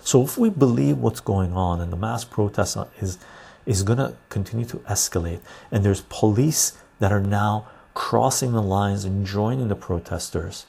So 0.03 0.23
if 0.23 0.37
we 0.37 0.51
believe 0.51 0.99
what's 0.99 1.21
going 1.21 1.55
on 1.55 1.81
and 1.81 1.91
the 1.91 1.97
mass 1.97 2.25
protest 2.25 2.77
is 3.01 3.19
is 3.65 3.83
going 3.83 3.97
to 3.97 4.15
continue 4.29 4.67
to 4.67 4.77
escalate 4.81 5.41
and 5.73 5.83
there's 5.83 6.03
police 6.03 6.77
that 6.99 7.11
are 7.11 7.21
now 7.21 7.67
crossing 7.95 8.53
the 8.53 8.61
lines 8.61 9.05
and 9.05 9.25
joining 9.27 9.69
the 9.69 9.75
protesters, 9.75 10.67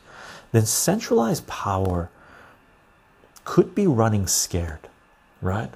then 0.51 0.65
centralized 0.65 1.45
power 1.47 2.09
could 3.43 3.75
be 3.75 3.85
running 3.85 4.27
scared, 4.27 4.87
right? 5.41 5.71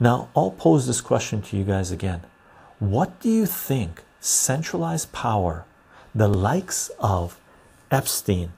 Now, 0.00 0.28
I'll 0.36 0.52
pose 0.52 0.86
this 0.86 1.00
question 1.00 1.42
to 1.42 1.56
you 1.56 1.64
guys 1.64 1.90
again. 1.90 2.22
What 2.78 3.20
do 3.20 3.28
you 3.28 3.46
think 3.46 4.02
centralized 4.20 5.12
power, 5.12 5.64
the 6.14 6.28
likes 6.28 6.90
of 7.00 7.38
Epstein, 7.90 8.52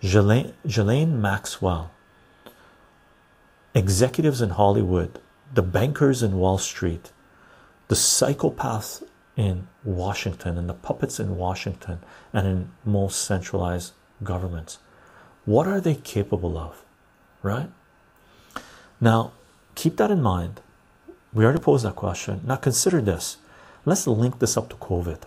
Ghislaine 0.00 1.20
Maxwell, 1.20 1.90
executives 3.74 4.40
in 4.40 4.50
Hollywood, 4.50 5.20
the 5.52 5.62
bankers 5.62 6.22
in 6.22 6.38
Wall 6.38 6.58
Street, 6.58 7.12
the 7.88 7.94
psychopaths 7.94 9.02
in 9.36 9.68
Washington, 9.84 10.58
and 10.58 10.68
the 10.68 10.74
puppets 10.74 11.20
in 11.20 11.36
Washington, 11.36 11.98
and 12.32 12.46
in 12.46 12.70
most 12.84 13.22
centralized 13.22 13.92
governments, 14.22 14.78
what 15.44 15.66
are 15.66 15.80
they 15.80 15.94
capable 15.94 16.56
of? 16.56 16.82
Right? 17.42 17.68
Now, 19.00 19.32
keep 19.74 19.96
that 19.96 20.10
in 20.10 20.22
mind. 20.22 20.60
We 21.32 21.44
already 21.44 21.60
posed 21.60 21.84
that 21.84 21.96
question. 21.96 22.42
Now, 22.44 22.56
consider 22.56 23.00
this. 23.00 23.38
Let's 23.84 24.06
link 24.06 24.38
this 24.38 24.56
up 24.56 24.68
to 24.70 24.76
COVID, 24.76 25.22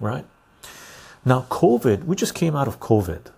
right? 0.00 0.26
Now, 1.24 1.46
COVID, 1.48 2.04
we 2.04 2.16
just 2.16 2.34
came 2.34 2.54
out 2.54 2.68
of 2.68 2.80
COVID. 2.80 3.30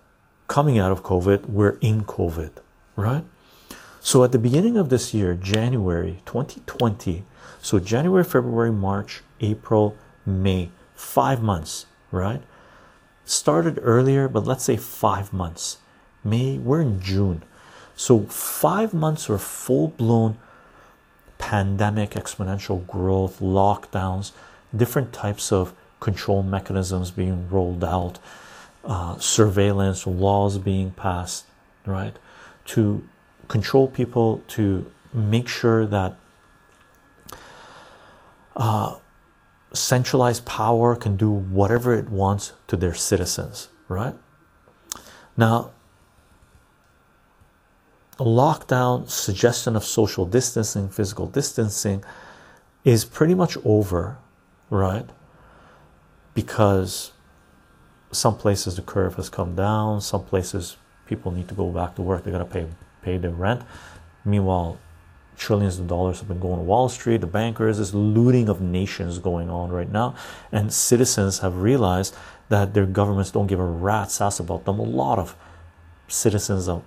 Coming 0.47 0.77
out 0.79 0.91
of 0.91 1.03
COVID, 1.03 1.47
we're 1.47 1.77
in 1.81 2.03
COVID, 2.03 2.51
right? 2.95 3.23
So 3.99 4.23
at 4.23 4.31
the 4.31 4.39
beginning 4.39 4.77
of 4.77 4.89
this 4.89 5.13
year, 5.13 5.33
January 5.35 6.21
2020, 6.25 7.23
so 7.61 7.79
January, 7.79 8.23
February, 8.23 8.71
March, 8.71 9.21
April, 9.41 9.95
May, 10.25 10.69
five 10.95 11.41
months, 11.41 11.85
right? 12.11 12.41
Started 13.25 13.79
earlier, 13.81 14.27
but 14.27 14.45
let's 14.45 14.63
say 14.63 14.77
five 14.77 15.33
months. 15.33 15.77
May, 16.23 16.57
we're 16.57 16.81
in 16.81 17.01
June. 17.01 17.43
So 17.95 18.21
five 18.21 18.93
months 18.93 19.27
of 19.27 19.41
full 19.41 19.89
blown 19.89 20.37
pandemic, 21.37 22.11
exponential 22.11 22.85
growth, 22.87 23.39
lockdowns, 23.39 24.31
different 24.75 25.13
types 25.13 25.51
of 25.51 25.73
control 25.99 26.43
mechanisms 26.43 27.11
being 27.11 27.49
rolled 27.49 27.83
out, 27.83 28.19
uh, 28.85 29.17
surveillance 29.17 30.05
laws 30.05 30.57
being 30.57 30.91
passed, 30.91 31.45
right, 31.85 32.15
to 32.65 33.07
control 33.47 33.87
people, 33.87 34.43
to 34.47 34.89
make 35.13 35.47
sure 35.47 35.85
that 35.85 36.15
uh, 38.55 38.95
centralized 39.73 40.45
power 40.45 40.95
can 40.95 41.15
do 41.15 41.29
whatever 41.29 41.93
it 41.93 42.09
wants 42.09 42.53
to 42.67 42.75
their 42.75 42.93
citizens, 42.93 43.69
right? 43.87 44.15
Now, 45.35 45.71
lockdown 48.23 49.09
suggestion 49.09 49.75
of 49.75 49.83
social 49.83 50.25
distancing, 50.25 50.89
physical 50.89 51.27
distancing 51.27 52.03
is 52.83 53.05
pretty 53.05 53.35
much 53.35 53.57
over 53.65 54.17
right? 54.69 55.05
Because 56.33 57.11
some 58.11 58.37
places 58.37 58.75
the 58.75 58.81
curve 58.81 59.15
has 59.15 59.29
come 59.29 59.55
down, 59.55 60.01
some 60.01 60.23
places 60.23 60.77
people 61.05 61.31
need 61.31 61.47
to 61.47 61.55
go 61.55 61.69
back 61.69 61.95
to 61.95 62.01
work, 62.01 62.23
they 62.23 62.31
gotta 62.31 62.45
pay 62.45 62.67
pay 63.01 63.17
their 63.17 63.31
rent. 63.31 63.61
Meanwhile, 64.25 64.77
trillions 65.37 65.79
of 65.79 65.87
dollars 65.87 66.19
have 66.19 66.27
been 66.27 66.39
going 66.39 66.57
to 66.57 66.63
Wall 66.63 66.89
Street, 66.89 67.21
the 67.21 67.27
bankers, 67.27 67.77
this 67.77 67.93
looting 67.93 68.49
of 68.49 68.59
nations 68.59 69.19
going 69.19 69.49
on 69.49 69.69
right 69.69 69.89
now, 69.89 70.15
and 70.51 70.73
citizens 70.73 71.39
have 71.39 71.57
realized 71.57 72.15
that 72.49 72.73
their 72.73 72.85
governments 72.85 73.31
don't 73.31 73.47
give 73.47 73.59
a 73.59 73.65
rat's 73.65 74.19
ass 74.19 74.39
about 74.39 74.65
them. 74.65 74.79
A 74.79 74.83
lot 74.83 75.19
of 75.19 75.35
citizens 76.07 76.67
of 76.67 76.83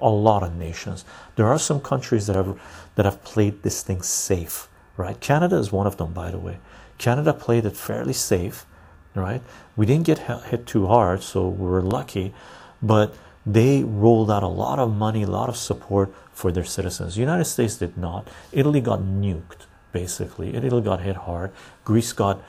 a 0.00 0.08
lot 0.08 0.42
of 0.42 0.54
nations. 0.56 1.04
There 1.36 1.46
are 1.46 1.58
some 1.58 1.80
countries 1.80 2.26
that 2.26 2.36
have 2.36 2.58
that 2.96 3.04
have 3.04 3.22
played 3.24 3.62
this 3.62 3.82
thing 3.82 4.02
safe, 4.02 4.68
right? 4.96 5.18
Canada 5.20 5.56
is 5.56 5.70
one 5.70 5.86
of 5.86 5.96
them, 5.96 6.12
by 6.12 6.30
the 6.30 6.38
way. 6.38 6.58
Canada 6.98 7.32
played 7.32 7.64
it 7.64 7.76
fairly 7.76 8.12
safe, 8.12 8.66
right? 9.14 9.42
We 9.76 9.86
didn't 9.86 10.06
get 10.06 10.18
hit 10.18 10.66
too 10.66 10.86
hard, 10.86 11.22
so 11.22 11.48
we 11.48 11.66
were 11.66 11.82
lucky, 11.82 12.34
but 12.82 13.14
they 13.46 13.82
rolled 13.84 14.30
out 14.30 14.42
a 14.42 14.48
lot 14.48 14.78
of 14.78 14.94
money, 14.94 15.22
a 15.22 15.26
lot 15.26 15.48
of 15.48 15.56
support 15.56 16.12
for 16.32 16.52
their 16.52 16.64
citizens. 16.64 17.14
The 17.14 17.20
United 17.20 17.46
States 17.46 17.76
did 17.76 17.96
not. 17.96 18.28
Italy 18.52 18.80
got 18.80 19.00
nuked, 19.00 19.66
basically. 19.92 20.54
Italy 20.54 20.82
got 20.82 21.00
hit 21.00 21.16
hard. 21.16 21.52
Greece 21.84 22.12
got, 22.12 22.42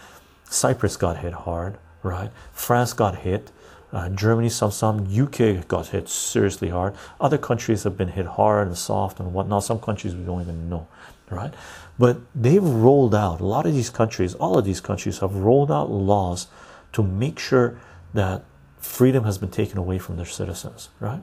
Cyprus 0.50 0.98
got 0.98 1.18
hit 1.18 1.34
hard, 1.34 1.78
right? 2.04 2.32
France 2.52 2.94
got 2.94 3.20
hit. 3.20 3.52
Uh, 3.92 4.10
Germany, 4.10 4.50
some, 4.50 4.72
some 4.72 5.08
UK 5.12 5.68
got 5.68 5.88
hit 5.88 6.08
seriously 6.08 6.70
hard. 6.70 6.94
Other 7.20 7.38
countries 7.38 7.84
have 7.84 7.98
been 7.98 8.10
hit 8.10 8.26
hard 8.26 8.68
and 8.68 8.78
soft 8.78 9.20
and 9.20 9.34
whatnot. 9.34 9.64
Some 9.64 9.80
countries 9.80 10.16
we 10.16 10.24
don't 10.24 10.42
even 10.42 10.70
know, 10.70 10.88
right? 11.32 11.54
But 11.98 12.20
they've 12.36 12.64
rolled 12.64 13.16
out 13.16 13.42
a 13.42 13.46
lot 13.46 13.66
of 13.66 13.74
these 13.74 13.90
countries, 13.90 14.36
all 14.36 14.58
of 14.58 14.66
these 14.66 14.80
countries 14.80 15.20
have 15.20 15.36
rolled 15.36 15.72
out 15.72 15.90
laws 15.90 16.48
to 16.94 17.04
make 17.04 17.40
sure 17.40 17.80
that 18.14 18.44
freedom 18.78 19.24
has 19.24 19.38
been 19.38 19.50
taken 19.50 19.78
away 19.78 19.98
from 19.98 20.18
their 20.18 20.26
citizens, 20.26 20.90
right? 21.00 21.22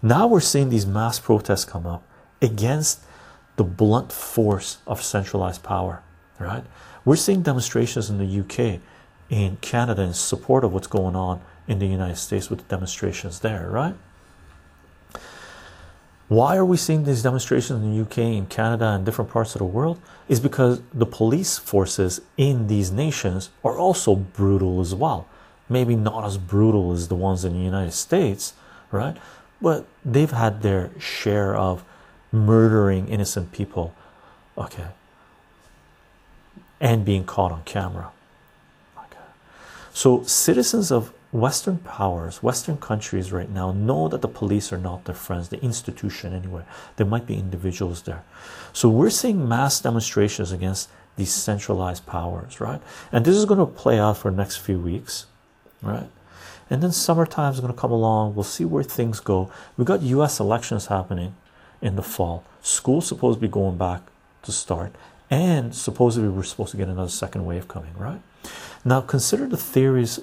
Now 0.00 0.26
we're 0.26 0.40
seeing 0.40 0.70
these 0.70 0.86
mass 0.86 1.18
protests 1.18 1.64
come 1.64 1.86
up 1.86 2.06
against 2.40 3.00
the 3.56 3.64
blunt 3.64 4.12
force 4.12 4.78
of 4.86 5.02
centralized 5.02 5.62
power, 5.62 6.02
right? 6.38 6.64
We're 7.04 7.16
seeing 7.16 7.42
demonstrations 7.42 8.10
in 8.10 8.18
the 8.18 8.40
UK, 8.40 8.80
in 9.28 9.56
Canada, 9.60 10.02
in 10.02 10.14
support 10.14 10.64
of 10.64 10.72
what's 10.72 10.86
going 10.86 11.16
on 11.16 11.40
in 11.66 11.78
the 11.78 11.86
United 11.86 12.16
States 12.16 12.50
with 12.50 12.60
the 12.60 12.64
demonstrations 12.64 13.40
there, 13.40 13.68
right? 13.70 13.94
Why 16.28 16.56
are 16.56 16.64
we 16.64 16.76
seeing 16.76 17.04
these 17.04 17.22
demonstrations 17.22 17.82
in 17.82 17.94
the 17.94 18.02
UK, 18.02 18.18
in 18.18 18.46
Canada, 18.46 18.86
and 18.86 19.04
different 19.04 19.30
parts 19.30 19.54
of 19.54 19.60
the 19.60 19.64
world? 19.66 20.00
Is 20.28 20.40
because 20.40 20.80
the 20.92 21.06
police 21.06 21.58
forces 21.58 22.20
in 22.36 22.66
these 22.66 22.90
nations 22.90 23.50
are 23.62 23.78
also 23.78 24.16
brutal 24.16 24.80
as 24.80 24.94
well. 24.94 25.28
Maybe 25.68 25.96
not 25.96 26.24
as 26.24 26.36
brutal 26.38 26.92
as 26.92 27.08
the 27.08 27.14
ones 27.14 27.44
in 27.44 27.52
the 27.52 27.64
United 27.64 27.92
States, 27.92 28.54
right? 28.90 29.16
But 29.60 29.86
they've 30.04 30.30
had 30.30 30.62
their 30.62 30.90
share 30.98 31.54
of 31.54 31.84
murdering 32.32 33.08
innocent 33.08 33.52
people, 33.52 33.94
okay, 34.58 34.88
and 36.80 37.04
being 37.04 37.24
caught 37.24 37.52
on 37.52 37.62
camera. 37.64 38.10
Okay, 38.98 39.24
so 39.92 40.24
citizens 40.24 40.90
of 40.90 41.12
Western 41.34 41.78
powers, 41.78 42.44
Western 42.44 42.76
countries 42.76 43.32
right 43.32 43.50
now 43.50 43.72
know 43.72 44.06
that 44.06 44.22
the 44.22 44.28
police 44.28 44.72
are 44.72 44.78
not 44.78 45.04
their 45.04 45.16
friends, 45.16 45.48
the 45.48 45.60
institution 45.64 46.32
anyway. 46.32 46.62
There 46.94 47.04
might 47.04 47.26
be 47.26 47.34
individuals 47.34 48.02
there. 48.02 48.22
So 48.72 48.88
we're 48.88 49.10
seeing 49.10 49.48
mass 49.48 49.80
demonstrations 49.80 50.52
against 50.52 50.88
these 51.16 51.32
centralized 51.32 52.06
powers, 52.06 52.60
right? 52.60 52.80
And 53.10 53.24
this 53.24 53.34
is 53.34 53.46
going 53.46 53.58
to 53.58 53.66
play 53.66 53.98
out 53.98 54.18
for 54.18 54.30
the 54.30 54.36
next 54.36 54.58
few 54.58 54.78
weeks, 54.78 55.26
right? 55.82 56.06
And 56.70 56.80
then 56.80 56.92
summertime 56.92 57.52
is 57.52 57.58
going 57.58 57.72
to 57.72 57.78
come 57.80 57.90
along. 57.90 58.36
We'll 58.36 58.44
see 58.44 58.64
where 58.64 58.84
things 58.84 59.18
go. 59.18 59.50
We've 59.76 59.88
got 59.88 60.02
US 60.02 60.38
elections 60.38 60.86
happening 60.86 61.34
in 61.82 61.96
the 61.96 62.02
fall. 62.02 62.44
School's 62.62 63.08
supposed 63.08 63.38
to 63.38 63.40
be 63.40 63.48
going 63.48 63.76
back 63.76 64.02
to 64.44 64.52
start. 64.52 64.94
And 65.30 65.74
supposedly 65.74 66.28
we're 66.28 66.44
supposed 66.44 66.70
to 66.70 66.76
get 66.76 66.86
another 66.86 67.10
second 67.10 67.44
wave 67.44 67.66
coming, 67.66 67.94
right? 67.98 68.20
Now 68.84 69.00
consider 69.00 69.48
the 69.48 69.56
theories 69.56 70.20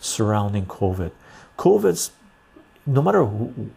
surrounding 0.00 0.66
COVID. 0.66 1.12
COVID's 1.56 2.10
no 2.86 3.02
matter 3.02 3.24
who, 3.24 3.70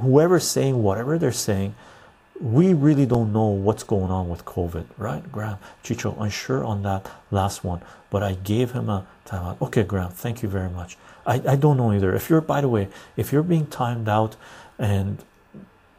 whoever's 0.00 0.46
saying 0.46 0.82
whatever 0.82 1.18
they're 1.18 1.32
saying, 1.32 1.74
we 2.40 2.74
really 2.74 3.06
don't 3.06 3.32
know 3.32 3.46
what's 3.46 3.84
going 3.84 4.10
on 4.10 4.28
with 4.28 4.44
COVID, 4.44 4.86
right? 4.98 5.30
Graham, 5.30 5.58
Chycho, 5.84 6.16
unsure 6.20 6.64
on 6.64 6.82
that 6.82 7.08
last 7.30 7.62
one, 7.62 7.80
but 8.10 8.22
I 8.22 8.34
gave 8.34 8.72
him 8.72 8.88
a 8.88 9.06
timeout. 9.26 9.60
Okay, 9.62 9.84
Graham, 9.84 10.10
thank 10.10 10.42
you 10.42 10.48
very 10.48 10.70
much. 10.70 10.96
I, 11.24 11.34
I 11.46 11.56
don't 11.56 11.76
know 11.76 11.92
either. 11.92 12.14
If 12.14 12.28
you're, 12.28 12.40
by 12.40 12.60
the 12.60 12.68
way, 12.68 12.88
if 13.16 13.32
you're 13.32 13.44
being 13.44 13.66
timed 13.66 14.08
out 14.08 14.34
and 14.78 15.22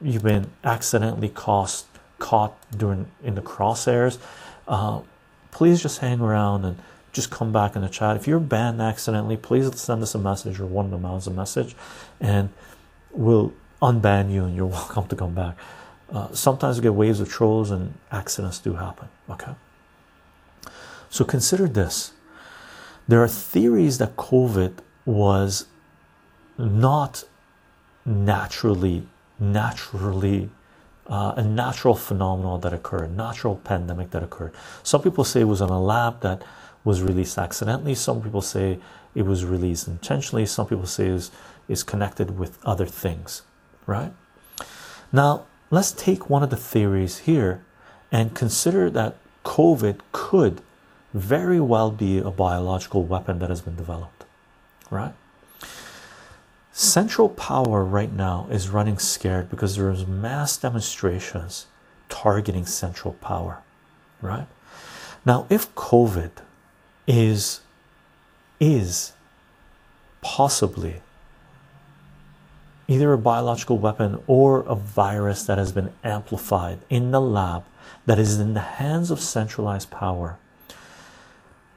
you've 0.02 0.24
been 0.24 0.52
accidentally 0.64 1.30
caught 1.30 1.86
caught 2.20 2.56
during 2.78 3.06
in 3.24 3.36
the 3.36 3.42
crosshairs, 3.42 4.18
uh, 4.68 5.02
please 5.52 5.82
just 5.82 6.00
hang 6.00 6.20
around 6.20 6.66
and 6.66 6.78
just 7.14 7.30
come 7.30 7.52
back 7.52 7.76
in 7.76 7.84
the 7.84 7.90
chat. 7.90 8.18
If 8.18 8.28
you're 8.28 8.40
banned 8.40 8.82
accidentally, 8.82 9.38
please 9.38 9.80
send 9.80 10.02
us 10.04 10.16
a 10.16 10.20
message 10.20 10.60
or 10.60 10.66
one 10.66 10.86
of 10.86 10.92
the 10.92 10.98
mouths 10.98 11.28
a 11.28 11.32
message, 11.32 11.76
and 12.20 12.50
we'll 13.12 13.54
unban 13.82 14.32
you 14.32 14.44
and 14.44 14.56
you're 14.56 14.66
welcome 14.82 15.08
to 15.08 15.16
come 15.16 15.34
back. 15.34 15.56
Uh, 16.12 16.32
sometimes 16.34 16.78
we 16.78 16.84
get 16.84 16.94
waves 16.94 17.20
of 17.20 17.30
trolls 17.30 17.72
and 17.72 17.94
accidents 18.12 18.60
do 18.60 18.74
happen. 18.74 19.08
Okay. 19.30 19.54
So 21.10 21.24
consider 21.24 21.68
this. 21.68 22.14
There 23.08 23.22
are 23.22 23.28
theories 23.28 23.98
that 24.00 24.16
COVID 24.16 24.78
was 25.06 25.68
not 26.58 27.24
naturally, 28.06 29.08
naturally 29.40 30.50
uh, 31.08 31.34
a 31.36 31.44
natural 31.44 31.96
phenomenon 31.96 32.62
that 32.62 32.74
occurred, 32.74 33.16
natural 33.16 33.58
pandemic 33.58 34.12
that 34.12 34.24
occurred. 34.24 34.54
Some 34.84 35.02
people 35.02 35.24
say 35.24 35.42
it 35.42 35.46
was 35.46 35.62
in 35.62 35.70
a 35.70 35.82
lab 35.82 36.22
that 36.22 36.44
was 36.84 37.02
released 37.02 37.38
accidentally. 37.38 37.96
Some 37.96 38.22
people 38.22 38.42
say 38.42 38.80
it 39.16 39.26
was 39.26 39.46
released 39.46 39.88
intentionally. 39.88 40.46
Some 40.46 40.68
people 40.68 40.86
say 40.86 41.08
is 41.08 41.32
is 41.68 41.84
connected 41.84 42.38
with 42.38 42.64
other 42.66 42.86
things, 42.86 43.44
right? 43.86 44.12
Now 45.12 45.46
let's 45.72 45.92
take 45.92 46.30
one 46.30 46.44
of 46.44 46.50
the 46.50 46.58
theories 46.58 47.20
here 47.20 47.64
and 48.12 48.36
consider 48.36 48.90
that 48.90 49.16
COVID 49.46 50.00
could 50.12 50.62
very 51.14 51.60
well 51.60 51.92
be 51.92 52.18
a 52.18 52.32
biological 52.32 53.04
weapon 53.04 53.40
that 53.40 53.50
has 53.50 53.62
been 53.62 53.76
developed, 53.76 54.26
right? 54.90 55.14
Central 56.72 57.30
power 57.30 57.84
right 57.84 58.12
now 58.12 58.48
is 58.50 58.70
running 58.70 58.98
scared 58.98 59.50
because 59.50 59.76
there's 59.76 60.08
mass 60.08 60.58
demonstrations 60.58 61.68
targeting 62.10 62.66
central 62.66 63.14
power, 63.16 63.62
right? 64.22 64.48
Now, 65.26 65.46
if 65.50 65.74
COVID 65.76 66.32
is 67.08 67.62
is 68.60 69.14
possibly 70.22 71.02
either 72.88 73.12
a 73.12 73.18
biological 73.18 73.78
weapon 73.78 74.22
or 74.28 74.62
a 74.62 74.76
virus 74.76 75.44
that 75.44 75.58
has 75.58 75.72
been 75.72 75.92
amplified 76.04 76.80
in 76.90 77.12
the 77.12 77.20
lab 77.20 77.64
that 78.06 78.20
is 78.20 78.40
in 78.40 78.54
the 78.54 78.68
hands 78.80 79.12
of 79.12 79.20
centralized 79.20 79.90
power 79.92 80.38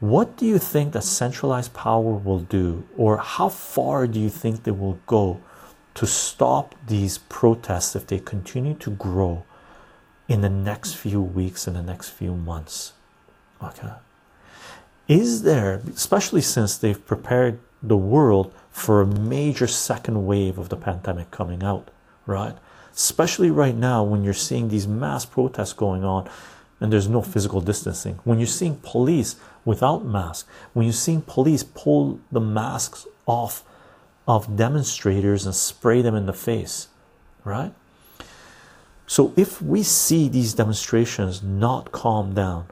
what 0.00 0.36
do 0.36 0.44
you 0.44 0.58
think 0.58 0.92
that 0.92 1.04
centralized 1.04 1.72
power 1.72 2.12
will 2.12 2.40
do, 2.40 2.86
or 2.98 3.16
how 3.16 3.48
far 3.48 4.06
do 4.06 4.20
you 4.20 4.28
think 4.28 4.62
they 4.62 4.70
will 4.70 4.98
go 5.06 5.40
to 5.94 6.06
stop 6.06 6.74
these 6.86 7.16
protests 7.16 7.96
if 7.96 8.06
they 8.06 8.18
continue 8.18 8.74
to 8.74 8.90
grow 8.90 9.44
in 10.28 10.42
the 10.42 10.50
next 10.50 10.94
few 10.94 11.22
weeks, 11.22 11.66
in 11.66 11.72
the 11.72 11.82
next 11.82 12.10
few 12.10 12.34
months? 12.34 12.92
Okay, 13.62 13.88
is 15.08 15.42
there, 15.42 15.82
especially 15.94 16.40
since 16.40 16.76
they've 16.76 17.06
prepared 17.06 17.58
the 17.82 17.96
world 17.96 18.52
for 18.70 19.00
a 19.00 19.06
major 19.06 19.66
second 19.66 20.26
wave 20.26 20.58
of 20.58 20.68
the 20.68 20.76
pandemic 20.76 21.30
coming 21.30 21.62
out, 21.62 21.90
right? 22.26 22.56
Especially 22.94 23.50
right 23.50 23.74
now 23.74 24.02
when 24.02 24.24
you're 24.24 24.34
seeing 24.34 24.68
these 24.68 24.88
mass 24.88 25.24
protests 25.24 25.72
going 25.72 26.04
on 26.04 26.28
and 26.80 26.92
there's 26.92 27.08
no 27.08 27.22
physical 27.22 27.60
distancing, 27.60 28.18
when 28.24 28.38
you're 28.38 28.46
seeing 28.46 28.76
police 28.76 29.36
without 29.66 30.04
masks. 30.04 30.48
When 30.72 30.86
you're 30.86 30.92
seeing 30.94 31.20
police 31.20 31.62
pull 31.62 32.20
the 32.32 32.40
masks 32.40 33.06
off 33.26 33.64
of 34.26 34.56
demonstrators 34.56 35.44
and 35.44 35.54
spray 35.54 36.00
them 36.00 36.14
in 36.14 36.24
the 36.24 36.32
face, 36.32 36.88
right? 37.44 37.74
So 39.06 39.34
if 39.36 39.60
we 39.60 39.82
see 39.82 40.28
these 40.28 40.54
demonstrations 40.54 41.42
not 41.42 41.92
calm 41.92 42.34
down, 42.34 42.66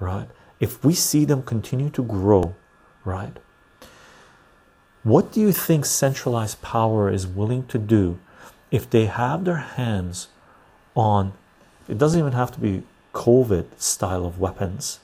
right? 0.00 0.28
If 0.62 0.84
we 0.84 0.94
see 0.94 1.24
them 1.24 1.42
continue 1.42 1.90
to 1.90 2.04
grow, 2.04 2.54
right? 3.04 3.36
What 5.02 5.32
do 5.32 5.40
you 5.40 5.50
think 5.50 5.84
centralized 5.84 6.62
power 6.62 7.10
is 7.10 7.26
willing 7.26 7.66
to 7.66 7.78
do 7.78 8.20
if 8.70 8.88
they 8.88 9.06
have 9.06 9.44
their 9.44 9.56
hands 9.56 10.28
on 10.94 11.32
it 11.88 11.98
doesn't 11.98 12.20
even 12.20 12.32
have 12.34 12.52
to 12.52 12.60
be 12.60 12.84
COVID 13.12 13.80
style 13.80 14.24
of 14.24 14.38
weapons, 14.38 15.00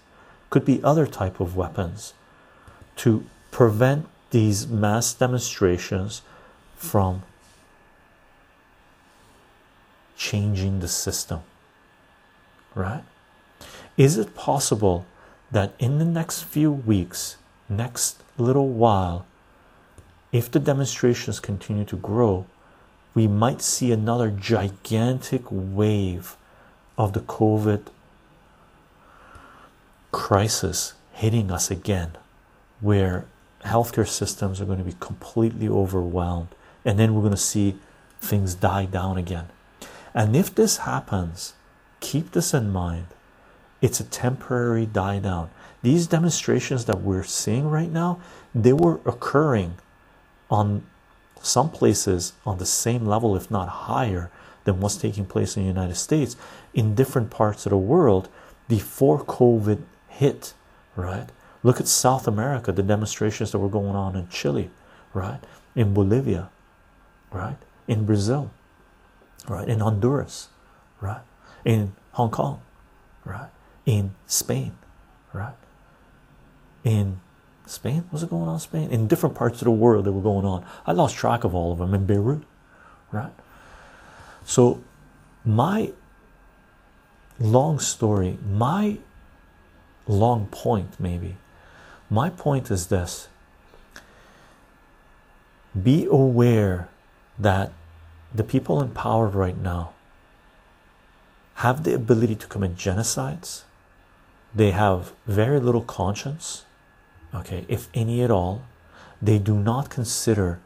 could 0.48 0.64
be 0.64 0.80
other 0.84 1.08
type 1.08 1.40
of 1.40 1.56
weapons 1.56 2.14
to 3.02 3.26
prevent 3.50 4.06
these 4.30 4.68
mass 4.68 5.12
demonstrations 5.12 6.22
from 6.76 7.24
changing 10.16 10.78
the 10.78 10.88
system 10.88 11.40
right 12.74 13.02
is 13.96 14.18
it 14.18 14.34
possible 14.34 15.04
that 15.50 15.74
in 15.78 15.98
the 15.98 16.04
next 16.04 16.42
few 16.42 16.70
weeks 16.70 17.36
next 17.68 18.22
little 18.36 18.68
while 18.68 19.26
if 20.32 20.50
the 20.50 20.60
demonstrations 20.60 21.40
continue 21.40 21.84
to 21.84 21.96
grow 21.96 22.46
we 23.14 23.26
might 23.26 23.62
see 23.62 23.90
another 23.90 24.30
gigantic 24.30 25.42
wave 25.50 26.36
of 26.96 27.12
the 27.12 27.20
covid 27.20 27.86
crisis 30.12 30.94
hitting 31.12 31.50
us 31.50 31.70
again 31.70 32.12
where 32.80 33.26
healthcare 33.64 34.06
systems 34.06 34.60
are 34.60 34.64
going 34.64 34.78
to 34.78 34.84
be 34.84 34.96
completely 35.00 35.68
overwhelmed 35.68 36.48
and 36.84 36.98
then 36.98 37.14
we're 37.14 37.20
going 37.20 37.32
to 37.32 37.36
see 37.36 37.76
things 38.20 38.54
die 38.54 38.84
down 38.84 39.18
again. 39.18 39.48
And 40.14 40.34
if 40.34 40.54
this 40.54 40.78
happens 40.78 41.54
keep 42.00 42.30
this 42.30 42.54
in 42.54 42.70
mind 42.70 43.06
it's 43.80 44.00
a 44.00 44.04
temporary 44.04 44.86
die 44.86 45.18
down 45.18 45.50
these 45.82 46.06
demonstrations 46.06 46.84
that 46.86 47.00
we're 47.00 47.22
seeing 47.22 47.68
right 47.68 47.90
now 47.90 48.20
they 48.54 48.72
were 48.72 49.00
occurring 49.06 49.74
on 50.50 50.84
some 51.40 51.70
places 51.70 52.32
on 52.44 52.58
the 52.58 52.66
same 52.66 53.06
level 53.06 53.36
if 53.36 53.50
not 53.50 53.68
higher 53.68 54.30
than 54.64 54.80
what's 54.80 54.96
taking 54.96 55.24
place 55.24 55.56
in 55.56 55.62
the 55.62 55.68
United 55.68 55.94
States 55.94 56.36
in 56.74 56.94
different 56.94 57.30
parts 57.30 57.64
of 57.64 57.70
the 57.70 57.76
world 57.76 58.28
before 58.68 59.24
covid 59.24 59.82
hit, 60.08 60.52
right? 60.96 61.28
Look 61.62 61.80
at 61.80 61.88
South 61.88 62.28
America, 62.28 62.72
the 62.72 62.82
demonstrations 62.82 63.52
that 63.52 63.58
were 63.58 63.68
going 63.68 63.96
on 63.96 64.14
in 64.14 64.28
Chile, 64.28 64.70
right? 65.14 65.40
In 65.74 65.94
Bolivia, 65.94 66.50
right? 67.30 67.56
In 67.86 68.04
Brazil, 68.04 68.50
right? 69.48 69.68
In 69.68 69.80
Honduras, 69.80 70.48
right? 71.00 71.22
In 71.64 71.92
Hong 72.12 72.30
Kong, 72.30 72.60
right? 73.24 73.48
In 73.88 74.14
Spain, 74.26 74.76
right? 75.32 75.54
In 76.84 77.20
Spain, 77.64 78.04
was 78.12 78.22
it 78.22 78.28
going 78.28 78.46
on 78.46 78.56
in 78.56 78.60
Spain? 78.60 78.90
In 78.90 79.08
different 79.08 79.34
parts 79.34 79.62
of 79.62 79.64
the 79.64 79.70
world 79.70 80.04
that 80.04 80.12
were 80.12 80.20
going 80.20 80.44
on. 80.44 80.62
I 80.84 80.92
lost 80.92 81.16
track 81.16 81.42
of 81.42 81.54
all 81.54 81.72
of 81.72 81.78
them 81.78 81.94
in 81.94 82.04
Beirut, 82.04 82.42
right? 83.10 83.32
So, 84.44 84.82
my 85.42 85.92
long 87.40 87.78
story, 87.78 88.36
my 88.46 88.98
long 90.06 90.48
point, 90.48 91.00
maybe. 91.00 91.38
My 92.10 92.28
point 92.28 92.70
is 92.70 92.88
this 92.88 93.28
be 95.82 96.04
aware 96.04 96.90
that 97.38 97.72
the 98.34 98.44
people 98.44 98.82
in 98.82 98.90
power 98.90 99.28
right 99.28 99.56
now 99.56 99.92
have 101.54 101.84
the 101.84 101.94
ability 101.94 102.34
to 102.34 102.46
commit 102.46 102.76
genocides. 102.76 103.62
They 104.58 104.72
have 104.72 105.12
very 105.26 105.60
little 105.60 105.82
conscience, 105.82 106.64
okay, 107.34 107.64
if 107.68 107.88
any 107.94 108.22
at 108.22 108.30
all. 108.30 108.62
They 109.20 109.38
do 109.38 109.56
not 109.58 109.90
consider 109.90 110.60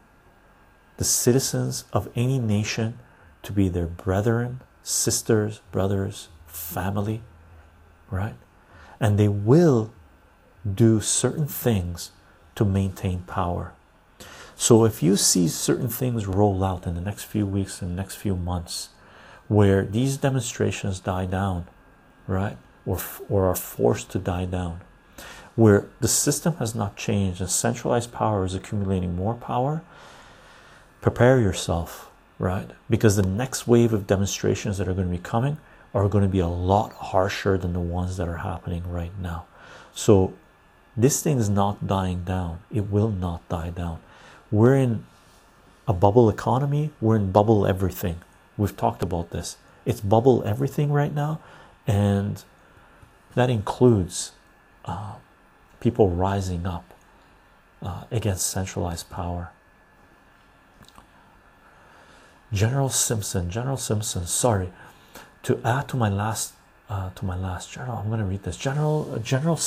the 0.97 1.05
citizens 1.05 1.85
of 1.93 2.09
any 2.15 2.39
nation 2.39 2.99
to 3.43 3.53
be 3.53 3.69
their 3.69 3.87
brethren, 3.87 4.61
sisters, 4.83 5.61
brothers, 5.73 6.29
family, 6.47 7.23
right? 8.11 8.35
and 9.03 9.19
they 9.19 9.29
will 9.29 9.93
do 10.65 11.01
certain 11.01 11.49
things 11.49 12.13
to 12.55 12.65
maintain 12.65 13.19
power. 13.23 13.73
So 14.55 14.85
if 14.85 15.03
you 15.03 15.17
see 15.17 15.49
certain 15.49 15.89
things 15.89 16.29
roll 16.29 16.63
out 16.63 16.87
in 16.87 16.95
the 16.95 17.01
next 17.01 17.25
few 17.25 17.45
weeks 17.45 17.83
and 17.83 17.97
next 17.97 18.15
few 18.15 18.37
months 18.37 18.91
where 19.49 19.85
these 19.85 20.17
demonstrations 20.17 21.01
die 21.01 21.27
down, 21.27 21.67
right? 22.29 22.57
Or 22.85 22.99
or 23.29 23.47
are 23.47 23.55
forced 23.55 24.11
to 24.11 24.19
die 24.19 24.45
down, 24.47 24.81
where 25.55 25.87
the 26.01 26.09
system 26.09 26.57
has 26.57 26.75
not 26.75 26.97
changed 26.97 27.41
and 27.41 27.51
centralized 27.51 28.13
power 28.13 28.45
is 28.45 28.55
accumulating 28.55 29.15
more 29.15 29.35
power, 29.35 29.83
prepare 31.01 31.39
yourself, 31.39 32.11
right? 32.39 32.71
Because 32.91 33.17
the 33.17 33.23
next 33.23 33.69
wave 33.69 33.93
of 33.93 34.07
demonstrations 34.07 34.79
that 34.79 34.89
are 34.89 34.95
going 34.95 35.09
to 35.09 35.17
be 35.17 35.23
coming 35.23 35.59
are 35.95 36.09
going 36.09 36.25
to 36.25 36.29
be 36.29 36.41
a 36.41 36.49
lot 36.49 36.93
harsher 36.93 37.59
than 37.59 37.73
the 37.73 37.81
ones 37.81 38.17
that 38.17 38.29
are 38.29 38.39
happening 38.39 38.83
right 38.91 39.13
now. 39.21 39.45
So, 39.95 40.33
this 40.97 41.23
thing 41.23 41.39
is 41.39 41.49
not 41.49 41.87
dying 41.87 42.25
down, 42.25 42.61
it 42.73 42.91
will 42.91 43.11
not 43.11 43.47
die 43.49 43.71
down. 43.71 44.01
We're 44.51 44.77
in 44.77 45.05
a 45.87 45.93
bubble 45.93 46.29
economy, 46.29 46.91
we're 47.01 47.17
in 47.17 47.33
bubble 47.33 47.67
everything. 47.67 48.21
We've 48.57 48.77
talked 48.77 49.03
about 49.03 49.31
this. 49.31 49.57
It's 49.85 50.01
bubble 50.01 50.43
everything 50.45 50.93
right 50.93 51.15
now, 51.15 51.41
and 51.87 52.43
that 53.35 53.51
includes 53.51 54.33
uh, 54.85 55.15
people 55.81 56.11
rising 56.11 56.67
up 56.67 56.93
uh, 57.83 58.05
against 58.11 58.47
centralized 58.47 59.11
power. 59.11 59.51
General 62.53 62.91
Simpson, 62.91 63.51
General 63.51 63.77
Simpson, 63.77 64.27
sorry, 64.27 64.73
to 65.43 65.61
add 65.65 65.89
to 65.89 65.97
my 65.97 66.09
last 66.09 66.53
uh, 66.89 67.09
to 67.15 67.25
my 67.25 67.37
last 67.37 67.73
journal, 67.73 67.97
I'm 67.97 68.09
going 68.09 68.21
to 68.21 68.27
read 68.27 68.43
this. 68.43 68.57
General 68.57 69.19
General 69.23 69.59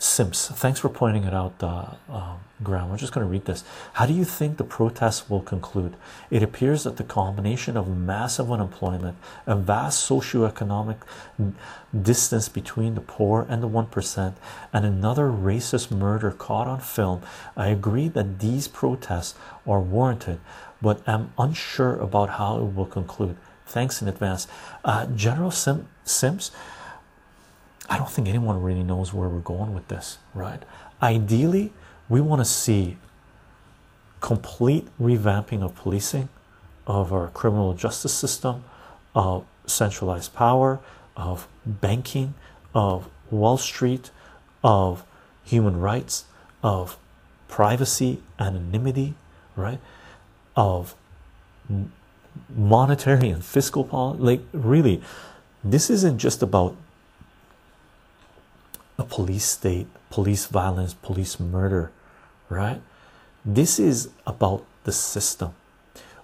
Simps, 0.00 0.48
thanks 0.48 0.78
for 0.78 0.88
pointing 0.88 1.24
it 1.24 1.34
out, 1.34 1.54
uh, 1.60 1.94
um, 2.08 2.38
Graham. 2.62 2.92
I'm 2.92 2.98
just 2.98 3.12
going 3.12 3.26
to 3.26 3.30
read 3.30 3.46
this. 3.46 3.64
How 3.94 4.06
do 4.06 4.12
you 4.12 4.24
think 4.24 4.56
the 4.56 4.62
protests 4.62 5.28
will 5.28 5.40
conclude? 5.40 5.96
It 6.30 6.40
appears 6.40 6.84
that 6.84 6.98
the 6.98 7.04
combination 7.04 7.76
of 7.76 7.88
massive 7.88 8.52
unemployment, 8.52 9.16
a 9.44 9.56
vast 9.56 10.08
socioeconomic 10.08 10.98
distance 12.00 12.48
between 12.48 12.94
the 12.94 13.00
poor 13.00 13.44
and 13.48 13.60
the 13.60 13.68
1%, 13.68 14.34
and 14.72 14.86
another 14.86 15.30
racist 15.30 15.90
murder 15.90 16.30
caught 16.30 16.68
on 16.68 16.78
film, 16.78 17.22
I 17.56 17.66
agree 17.66 18.06
that 18.06 18.38
these 18.38 18.68
protests 18.68 19.34
are 19.66 19.80
warranted, 19.80 20.38
but 20.80 21.06
am 21.08 21.32
unsure 21.36 21.96
about 21.96 22.30
how 22.30 22.58
it 22.58 22.74
will 22.74 22.86
conclude. 22.86 23.36
Thanks 23.66 24.00
in 24.00 24.06
advance. 24.06 24.46
Uh, 24.84 25.06
General 25.06 25.50
Sim 25.50 25.88
Sims, 26.04 26.52
I 27.88 27.96
don't 27.96 28.10
think 28.10 28.28
anyone 28.28 28.62
really 28.62 28.82
knows 28.82 29.14
where 29.14 29.28
we're 29.28 29.40
going 29.40 29.72
with 29.74 29.88
this, 29.88 30.18
right? 30.34 30.62
Ideally, 31.02 31.72
we 32.08 32.20
want 32.20 32.40
to 32.40 32.44
see 32.44 32.96
complete 34.20 34.86
revamping 35.00 35.62
of 35.62 35.74
policing, 35.74 36.28
of 36.86 37.12
our 37.12 37.28
criminal 37.28 37.74
justice 37.74 38.12
system, 38.12 38.64
of 39.14 39.44
centralized 39.66 40.34
power, 40.34 40.80
of 41.16 41.48
banking, 41.64 42.34
of 42.74 43.08
Wall 43.30 43.56
Street, 43.56 44.10
of 44.62 45.04
human 45.44 45.78
rights, 45.78 46.24
of 46.62 46.98
privacy, 47.48 48.22
anonymity, 48.38 49.14
right? 49.56 49.78
Of 50.56 50.94
monetary 52.54 53.30
and 53.30 53.44
fiscal 53.44 53.84
policy. 53.84 54.22
Like, 54.22 54.40
really, 54.52 55.02
this 55.64 55.90
isn't 55.90 56.18
just 56.18 56.42
about 56.42 56.76
a 58.98 59.04
police 59.04 59.44
state, 59.44 59.86
police 60.10 60.46
violence, 60.46 60.94
police 60.94 61.38
murder, 61.38 61.92
right? 62.48 62.80
This 63.44 63.78
is 63.78 64.10
about 64.26 64.64
the 64.84 64.92
system. 64.92 65.54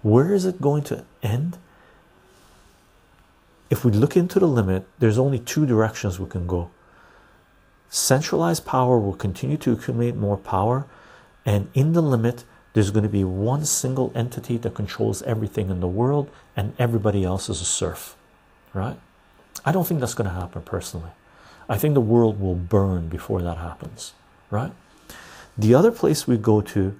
Where 0.03 0.35
is 0.35 0.45
it 0.45 0.61
going 0.61 0.83
to 0.85 1.05
end? 1.23 1.57
If 3.71 3.85
we 3.85 3.93
look 3.93 4.17
into 4.17 4.39
the 4.39 4.49
limit, 4.49 4.87
there's 4.99 5.19
only 5.19 5.39
two 5.39 5.67
directions 5.67 6.19
we 6.21 6.29
can 6.29 6.47
go. 6.47 6.71
Centralized 7.89 8.67
power 8.67 8.99
will 8.99 9.15
continue 9.15 9.57
to 9.59 9.73
accumulate 9.73 10.17
more 10.17 10.37
power, 10.37 10.85
and 11.47 11.69
in 11.75 11.93
the 11.93 12.03
limit, 12.03 12.45
there's 12.73 12.91
going 12.91 13.05
to 13.05 13.09
be 13.09 13.25
one 13.25 13.65
single 13.65 14.13
entity 14.15 14.57
that 14.59 14.75
controls 14.75 15.23
everything 15.23 15.71
in 15.71 15.81
the 15.81 15.89
world, 15.89 16.29
and 16.57 16.75
everybody 16.79 17.25
else 17.25 17.49
is 17.49 17.61
a 17.61 17.65
serf, 17.65 18.17
right? 18.73 18.99
I 19.65 19.73
don't 19.73 19.87
think 19.87 20.01
that's 20.01 20.15
going 20.15 20.29
to 20.29 20.35
happen 20.35 20.63
personally. 20.63 21.11
I 21.69 21.79
think 21.79 21.95
the 21.95 22.01
world 22.01 22.41
will 22.41 22.55
burn 22.55 23.09
before 23.09 23.41
that 23.43 23.59
happens, 23.59 24.13
right? 24.51 24.73
The 25.57 25.75
other 25.75 25.91
place 25.91 26.27
we 26.27 26.37
go 26.37 26.61
to 26.61 26.99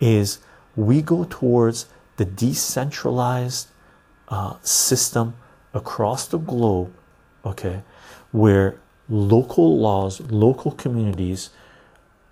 is 0.00 0.38
we 0.74 1.02
go 1.02 1.24
towards 1.24 1.86
the 2.16 2.24
decentralized 2.24 3.68
uh, 4.28 4.56
system 4.62 5.34
across 5.74 6.26
the 6.26 6.38
globe, 6.38 6.92
okay, 7.44 7.82
where 8.32 8.78
local 9.08 9.78
laws, 9.78 10.20
local 10.20 10.72
communities, 10.72 11.50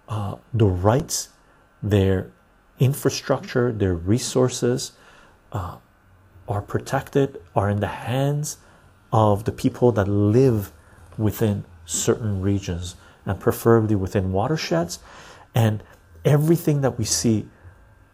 uh, 0.09 0.37
the 0.53 0.67
rights, 0.67 1.29
their 1.83 2.31
infrastructure, 2.79 3.73
their 3.73 3.95
resources 3.95 4.93
uh, 5.53 5.77
are 6.49 6.63
protected, 6.63 7.41
are 7.55 7.71
in 7.71 7.81
the 7.81 7.87
hands 7.87 8.59
of 9.13 9.45
the 9.45 9.53
people 9.53 9.93
that 9.93 10.09
live 10.09 10.73
within 11.17 11.65
certain 11.87 12.41
regions 12.41 12.97
and 13.27 13.39
preferably 13.41 13.97
within 13.97 14.33
watersheds. 14.33 14.99
And 15.55 15.83
everything 16.25 16.81
that 16.81 16.99
we 16.99 17.05
see 17.05 17.49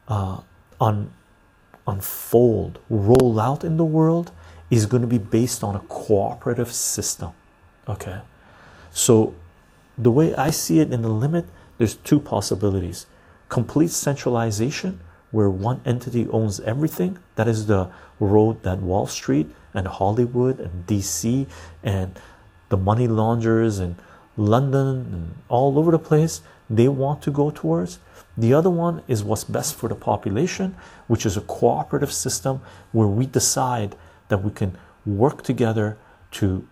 uh, 0.08 0.40
un 0.80 1.12
unfold 1.86 2.78
roll 2.88 3.40
out 3.40 3.64
in 3.64 3.76
the 3.76 3.84
world 3.84 4.30
is 4.70 4.86
going 4.86 5.00
to 5.00 5.08
be 5.08 5.18
based 5.18 5.64
on 5.64 5.74
a 5.74 5.80
cooperative 5.80 6.70
system 6.70 7.32
okay? 7.90 8.20
So 8.90 9.34
the 9.98 10.10
way 10.10 10.34
i 10.34 10.50
see 10.50 10.80
it 10.80 10.92
in 10.92 11.02
the 11.02 11.08
limit 11.08 11.46
there's 11.78 11.94
two 11.96 12.20
possibilities. 12.20 13.06
Complete 13.48 13.90
centralization 13.90 15.00
where 15.30 15.48
one 15.48 15.80
entity 15.84 16.28
owns 16.28 16.60
everything 16.60 17.18
that 17.36 17.48
is 17.48 17.66
the 17.66 17.90
road 18.18 18.62
that 18.62 18.78
wall 18.78 19.06
street 19.06 19.48
and 19.72 19.86
hollywood 19.86 20.58
and 20.58 20.86
dc 20.86 21.46
and 21.82 22.18
the 22.70 22.76
money 22.76 23.06
launderers 23.06 23.78
in 23.78 23.96
London 24.36 24.88
and 25.12 25.34
all 25.48 25.78
over 25.78 25.90
the 25.90 25.98
place 25.98 26.40
they 26.70 26.88
want 26.88 27.20
to 27.22 27.30
go 27.30 27.50
towards. 27.50 27.98
The 28.38 28.54
other 28.54 28.70
one 28.70 29.02
is 29.06 29.22
what's 29.22 29.44
best 29.44 29.74
for 29.74 29.88
the 29.88 29.94
population, 29.94 30.76
which 31.08 31.26
is 31.26 31.36
a 31.36 31.42
cooperative 31.42 32.12
system 32.12 32.62
where 32.92 33.08
we 33.08 33.26
decide 33.26 33.96
that 34.28 34.42
we 34.42 34.50
can 34.50 34.78
work 35.04 35.42
together 35.42 35.98
to 36.32 36.66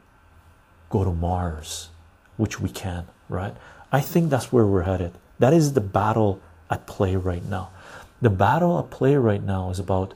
go 0.89 1.05
to 1.05 1.11
Mars, 1.11 1.91
which 2.37 2.61
we 2.61 2.71
can, 2.71 3.07
right? 3.29 3.55
I 3.93 4.01
think 4.01 4.31
that's 4.31 4.53
where 4.53 4.67
we're 4.67 4.83
headed. 4.83 5.13
That 5.39 5.53
is 5.53 5.73
the 5.73 5.81
battle 5.81 6.41
at 6.71 6.87
play 6.87 7.17
right 7.17 7.45
now. 7.45 7.71
The 8.23 8.31
battle 8.31 8.79
at 8.79 8.91
play 8.91 9.17
right 9.17 9.43
now 9.43 9.71
is 9.71 9.79
about 9.79 10.15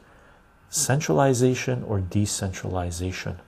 centralization 0.71 1.83
or 1.85 2.01
decentralization. 2.01 3.41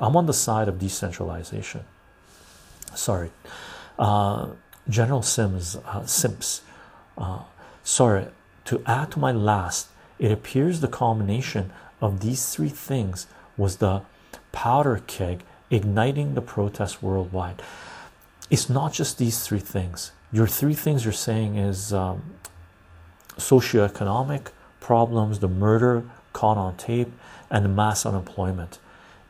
I'm 0.00 0.16
on 0.16 0.26
the 0.26 0.32
side 0.32 0.68
of 0.68 0.78
decentralization. 0.78 1.84
Sorry, 2.94 3.30
uh, 3.98 4.48
General 4.88 5.22
Sims, 5.22 5.76
uh, 5.76 6.04
Simps. 6.06 6.62
Uh, 7.16 7.40
sorry, 7.84 8.26
to 8.64 8.82
add 8.86 9.12
to 9.12 9.18
my 9.18 9.32
last, 9.32 9.88
it 10.18 10.30
appears 10.30 10.80
the 10.80 10.88
combination 10.88 11.72
of 12.00 12.20
these 12.20 12.54
three 12.54 12.68
things 12.68 13.26
was 13.56 13.76
the 13.76 14.02
powder 14.50 15.02
keg 15.06 15.42
igniting 15.70 16.34
the 16.34 16.42
protests 16.42 17.02
worldwide. 17.02 17.62
It's 18.50 18.68
not 18.68 18.92
just 18.92 19.18
these 19.18 19.46
three 19.46 19.60
things. 19.60 20.12
Your 20.32 20.46
three 20.46 20.74
things 20.74 21.04
you're 21.04 21.12
saying 21.12 21.56
is 21.56 21.92
um, 21.92 22.34
socioeconomic 23.36 24.48
problems, 24.80 25.38
the 25.38 25.48
murder 25.48 26.04
caught 26.32 26.58
on 26.58 26.76
tape, 26.76 27.12
and 27.50 27.64
the 27.64 27.68
mass 27.68 28.04
unemployment 28.04 28.78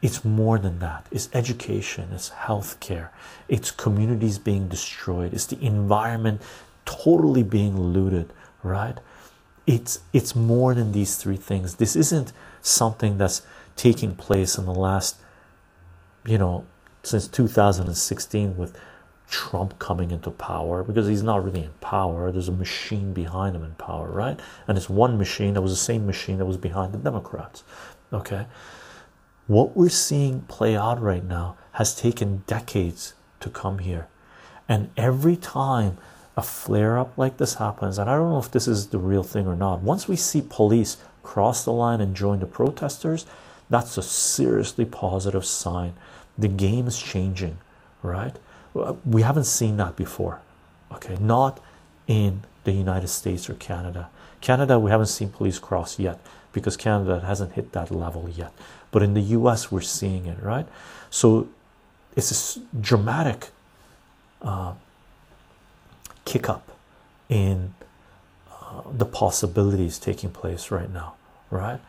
it's 0.03 0.24
more 0.24 0.59
than 0.59 0.79
that 0.81 1.07
it's 1.11 1.29
education 1.33 2.09
it's 2.12 2.31
healthcare 2.31 3.09
it's 3.49 3.70
communities 3.70 4.39
being 4.39 4.69
destroyed 4.69 5.33
it's 5.33 5.47
the 5.47 5.65
environment 5.65 6.43
totally 6.85 7.43
being 7.43 7.79
looted 7.79 8.31
right 8.62 8.99
it's 9.66 10.01
it's 10.12 10.35
more 10.35 10.74
than 10.74 10.93
these 10.93 11.16
three 11.16 11.37
things 11.37 11.77
this 11.77 11.95
isn't 11.97 12.33
something 12.61 13.16
that's 13.16 13.43
taking 13.77 14.15
place 14.15 14.59
in 14.59 14.66
the 14.66 14.74
last 14.74 15.16
you 16.27 16.37
know 16.37 16.65
since 17.05 17.27
2016 17.29 18.57
with 18.57 18.77
Trump 19.29 19.79
coming 19.79 20.11
into 20.11 20.31
power 20.31 20.85
because 20.85 21.09
he's 21.09 21.23
not 21.23 21.43
really 21.43 21.65
in 21.65 21.73
power. 21.81 22.31
There's 22.31 22.49
a 22.49 22.53
machine 22.53 23.15
behind 23.15 23.57
him 23.57 23.65
in 23.65 23.74
power, 23.77 24.11
right? 24.11 24.39
And 24.69 24.77
it's 24.77 24.91
one 24.91 25.16
machine 25.16 25.55
that 25.55 25.62
was 25.62 25.73
the 25.73 25.77
same 25.77 26.07
machine 26.07 26.37
that 26.39 26.45
was 26.45 26.59
behind 26.59 26.93
the 26.93 26.99
Democrats. 26.99 27.65
Okay, 28.12 28.47
what 29.47 29.77
we're 29.77 29.89
seeing 29.89 30.43
play 30.43 30.77
out 30.77 31.01
right 31.01 31.24
now 31.24 31.56
has 31.73 31.94
taken 31.94 32.44
decades 32.47 33.14
to 33.40 33.51
come 33.51 33.78
here. 33.78 34.09
And 34.69 34.90
every 34.97 35.36
time 35.36 35.98
a 36.36 36.43
flare 36.43 36.98
up 36.98 37.16
like 37.19 37.36
this 37.36 37.55
happens, 37.55 37.98
and 37.98 38.09
I 38.09 38.16
don't 38.16 38.31
know 38.31 38.39
if 38.39 38.51
this 38.51 38.69
is 38.69 38.89
the 38.89 38.98
real 38.98 39.23
thing 39.23 39.47
or 39.47 39.56
not, 39.56 39.81
once 39.81 40.09
we 40.09 40.16
see 40.16 40.43
police 40.48 40.97
cross 41.23 41.64
the 41.64 41.73
line 41.73 42.01
and 42.01 42.16
join 42.16 42.40
the 42.40 42.47
protesters, 42.47 43.27
that's 43.69 43.98
a 43.98 44.02
seriously 44.02 44.85
positive 44.85 45.44
sign. 45.44 45.94
The 46.39 46.48
game 46.48 46.86
is 46.86 47.01
changing, 47.01 47.59
right? 48.02 48.36
we 49.05 49.23
haven't 49.23 49.44
seen 49.44 49.77
that 49.77 49.97
before 49.97 50.40
okay 50.93 51.16
not 51.20 51.60
in 52.06 52.43
the 52.64 52.73
united 52.73 53.09
states 53.09 53.48
or 53.48 53.55
canada 53.55 54.09
canada 54.40 54.78
we 54.78 54.90
haven't 54.90 55.06
seen 55.06 55.28
police 55.28 55.59
cross 55.59 55.98
yet 55.98 56.19
because 56.52 56.77
canada 56.77 57.20
hasn't 57.20 57.52
hit 57.52 57.73
that 57.73 57.90
level 57.90 58.28
yet 58.31 58.52
but 58.93 59.02
in 59.02 59.14
the 59.14 59.23
us 59.23 59.73
we're 59.73 59.81
seeing 59.81 60.27
it 60.27 60.40
right? 60.40 60.69
So 61.10 61.48
it's 62.14 62.56
a 62.56 62.60
dramatic 62.81 63.48
uh, 64.40 64.74
kick 66.24 66.48
up 66.48 66.70
in 67.28 67.74
uh, 68.51 68.82
the 68.93 69.05
possibilities 69.06 69.98
taking 69.98 70.31
place 70.31 70.70
right 70.70 70.90
now 70.90 71.14
right? 71.51 71.81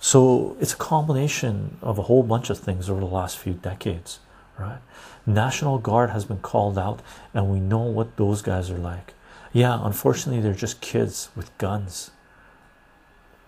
So 0.00 0.56
it's 0.60 0.72
a 0.72 0.76
combination 0.76 1.76
of 1.82 1.98
a 1.98 2.02
whole 2.02 2.22
bunch 2.22 2.50
of 2.50 2.58
things 2.58 2.88
over 2.88 3.00
the 3.00 3.06
last 3.06 3.36
few 3.36 3.52
decades 3.52 4.20
right? 4.58 4.78
National 5.26 5.78
guard 5.78 6.10
has 6.10 6.24
been 6.24 6.38
called 6.38 6.78
out 6.78 7.00
and 7.34 7.50
we 7.50 7.58
know 7.60 7.82
what 7.82 8.16
those 8.16 8.40
guys 8.40 8.70
are 8.70 8.78
like. 8.78 9.12
Yeah 9.52 9.84
unfortunately 9.84 10.40
they're 10.40 10.54
just 10.54 10.80
kids 10.80 11.28
with 11.36 11.56
guns 11.58 12.10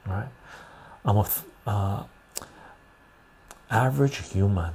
right? 0.07 0.29
I'm 1.05 1.17
a 1.17 1.29
uh, 1.67 2.05
average 3.71 4.33
human. 4.33 4.73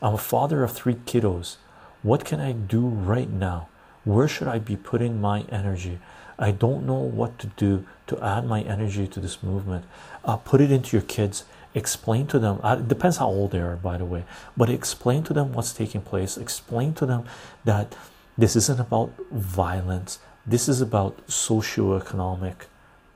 I'm 0.00 0.14
a 0.14 0.18
father 0.18 0.62
of 0.62 0.72
three 0.72 0.94
kiddos. 0.94 1.56
What 2.02 2.24
can 2.24 2.40
i 2.40 2.52
do 2.52 2.86
right 2.86 3.30
now? 3.30 3.68
Where 4.04 4.28
should 4.28 4.48
i 4.48 4.58
be 4.58 4.76
putting 4.76 5.20
my 5.20 5.42
energy? 5.48 5.98
I 6.38 6.50
don't 6.50 6.86
know 6.86 6.98
what 6.98 7.38
to 7.38 7.46
do 7.46 7.86
to 8.08 8.20
add 8.20 8.46
my 8.46 8.62
energy 8.62 9.06
to 9.06 9.20
this 9.20 9.42
movement. 9.42 9.84
Uh, 10.24 10.36
put 10.36 10.60
it 10.60 10.72
into 10.72 10.96
your 10.96 11.04
kids. 11.04 11.44
Explain 11.74 12.26
to 12.28 12.38
them. 12.38 12.58
Uh, 12.62 12.76
it 12.80 12.88
depends 12.88 13.18
how 13.18 13.28
old 13.28 13.52
they 13.52 13.60
are 13.60 13.76
by 13.76 13.96
the 13.96 14.04
way. 14.04 14.24
But 14.56 14.68
explain 14.68 15.22
to 15.24 15.32
them 15.32 15.52
what's 15.52 15.72
taking 15.72 16.02
place. 16.02 16.36
Explain 16.36 16.94
to 16.94 17.06
them 17.06 17.24
that 17.64 17.94
this 18.36 18.56
isn't 18.56 18.80
about 18.80 19.12
violence. 19.30 20.18
This 20.44 20.68
is 20.68 20.80
about 20.80 21.18
socio-economic 21.30 22.66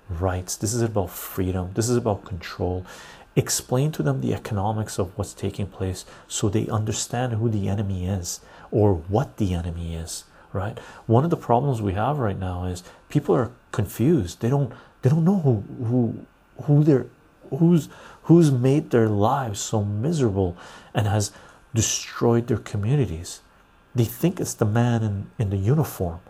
rights. 0.08 0.56
This 0.56 0.72
is 0.72 0.82
about 0.82 1.10
freedom. 1.10 1.72
This 1.74 1.88
is 1.88 1.96
about 1.96 2.24
control 2.24 2.86
explain 3.36 3.92
to 3.92 4.02
them 4.02 4.20
the 4.20 4.34
economics 4.34 4.98
of 4.98 5.16
what's 5.16 5.34
taking 5.34 5.66
place 5.66 6.04
so 6.26 6.48
they 6.48 6.66
understand 6.68 7.34
who 7.34 7.48
the 7.48 7.68
enemy 7.68 8.06
is 8.06 8.40
or 8.70 8.94
what 8.94 9.36
the 9.36 9.54
enemy 9.54 9.94
is 9.94 10.24
right? 10.52 10.78
One 11.06 11.22
of 11.22 11.30
the 11.30 11.36
problems 11.36 11.82
we 11.82 11.92
have 11.92 12.18
right 12.18 12.38
now 12.38 12.64
is 12.64 12.82
people 13.10 13.34
are 13.34 13.52
confused. 13.72 14.40
They 14.40 14.48
don't 14.48 14.72
they 15.02 15.10
don't 15.10 15.24
know 15.24 15.40
who 15.40 15.62
who 15.84 16.26
who 16.62 16.82
they're 16.82 17.06
who's 17.50 17.88
who's 18.22 18.50
made 18.50 18.90
their 18.90 19.08
lives 19.08 19.60
so 19.60 19.84
miserable 19.84 20.56
and 20.94 21.06
has 21.06 21.30
destroyed 21.74 22.46
their 22.46 22.56
communities. 22.56 23.40
They 23.94 24.04
think 24.04 24.40
it's 24.40 24.54
the 24.54 24.64
man 24.64 25.02
in, 25.02 25.30
in 25.38 25.50
the 25.50 25.56
uniform. 25.56 26.20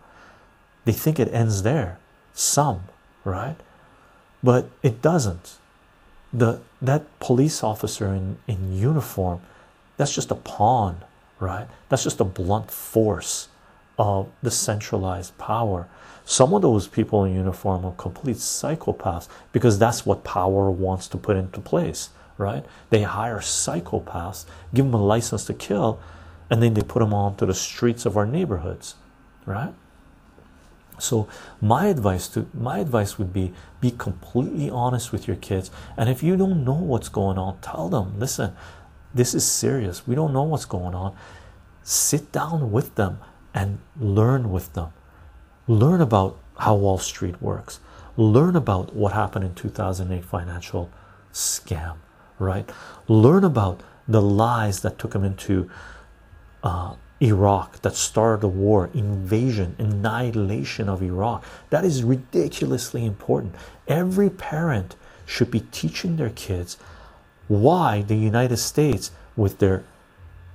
They 0.83 0.91
think 0.91 1.19
it 1.19 1.33
ends 1.33 1.63
there 1.63 1.97
some 2.33 2.81
right? 3.23 3.57
But 4.43 4.69
it 4.81 5.01
doesn't 5.01 5.57
the 6.33 6.59
that 6.81 7.19
police 7.19 7.63
officer 7.63 8.13
in 8.13 8.37
in 8.47 8.77
uniform 8.77 9.41
that's 9.97 10.13
just 10.13 10.31
a 10.31 10.35
pawn 10.35 10.97
right 11.39 11.67
that's 11.89 12.03
just 12.03 12.19
a 12.19 12.25
blunt 12.25 12.69
force 12.69 13.47
of 13.97 14.27
the 14.41 14.51
centralized 14.51 15.37
power 15.37 15.87
some 16.29 16.53
of 16.53 16.61
those 16.61 16.89
people 16.89 17.23
in 17.23 17.33
uniform 17.35 17.85
are 17.85 17.93
complete 17.93 18.35
psychopaths 18.35 19.29
because 19.53 19.79
that's 19.79 20.05
what 20.05 20.25
power 20.25 20.69
wants 20.69 21.07
to 21.07 21.17
put 21.17 21.37
into 21.37 21.61
place, 21.61 22.09
right? 22.37 22.65
They 22.89 23.03
hire 23.03 23.39
psychopaths, 23.39 24.43
give 24.73 24.83
them 24.83 24.93
a 24.93 25.01
license 25.01 25.45
to 25.45 25.53
kill, 25.53 26.01
and 26.49 26.61
then 26.61 26.73
they 26.73 26.81
put 26.81 26.99
them 26.99 27.13
onto 27.13 27.45
the 27.45 27.53
streets 27.53 28.05
of 28.05 28.17
our 28.17 28.25
neighborhoods, 28.25 28.95
right? 29.45 29.73
So 30.99 31.27
my 31.61 31.87
advice 31.87 32.27
to 32.29 32.47
my 32.53 32.79
advice 32.79 33.17
would 33.17 33.31
be 33.31 33.53
be 33.79 33.91
completely 33.91 34.69
honest 34.69 35.11
with 35.11 35.27
your 35.27 35.37
kids, 35.37 35.69
and 35.95 36.09
if 36.09 36.23
you 36.23 36.35
don't 36.35 36.63
know 36.65 36.73
what's 36.73 37.09
going 37.09 37.37
on, 37.37 37.59
tell 37.61 37.89
them, 37.89 38.19
listen, 38.19 38.53
this 39.13 39.35
is 39.35 39.45
serious. 39.45 40.07
We 40.07 40.15
don't 40.15 40.33
know 40.33 40.43
what's 40.43 40.65
going 40.65 40.95
on. 40.95 41.15
Sit 41.83 42.31
down 42.31 42.71
with 42.71 42.95
them 42.95 43.19
and 43.53 43.79
learn 43.99 44.51
with 44.51 44.73
them 44.73 44.91
learn 45.67 46.01
about 46.01 46.39
how 46.59 46.75
Wall 46.75 46.97
Street 46.97 47.41
works, 47.41 47.79
learn 48.15 48.55
about 48.55 48.95
what 48.95 49.13
happened 49.13 49.45
in 49.45 49.53
2008 49.53 50.25
financial 50.25 50.89
scam, 51.31 51.97
right? 52.39 52.69
Learn 53.07 53.43
about 53.43 53.81
the 54.07 54.21
lies 54.21 54.79
that 54.81 54.97
took 54.97 55.11
them 55.11 55.23
into 55.23 55.69
uh, 56.63 56.95
Iraq, 57.21 57.81
that 57.81 57.95
started 57.95 58.41
the 58.41 58.47
war, 58.47 58.89
invasion, 58.93 59.75
annihilation 59.79 60.87
of 60.87 61.01
Iraq. 61.01 61.43
That 61.69 61.83
is 61.83 62.03
ridiculously 62.03 63.05
important. 63.05 63.55
Every 63.87 64.29
parent 64.29 64.95
should 65.25 65.49
be 65.49 65.61
teaching 65.71 66.15
their 66.15 66.29
kids 66.29 66.77
why 67.47 68.01
the 68.01 68.15
United 68.15 68.57
States, 68.57 69.11
with 69.35 69.59
their 69.59 69.83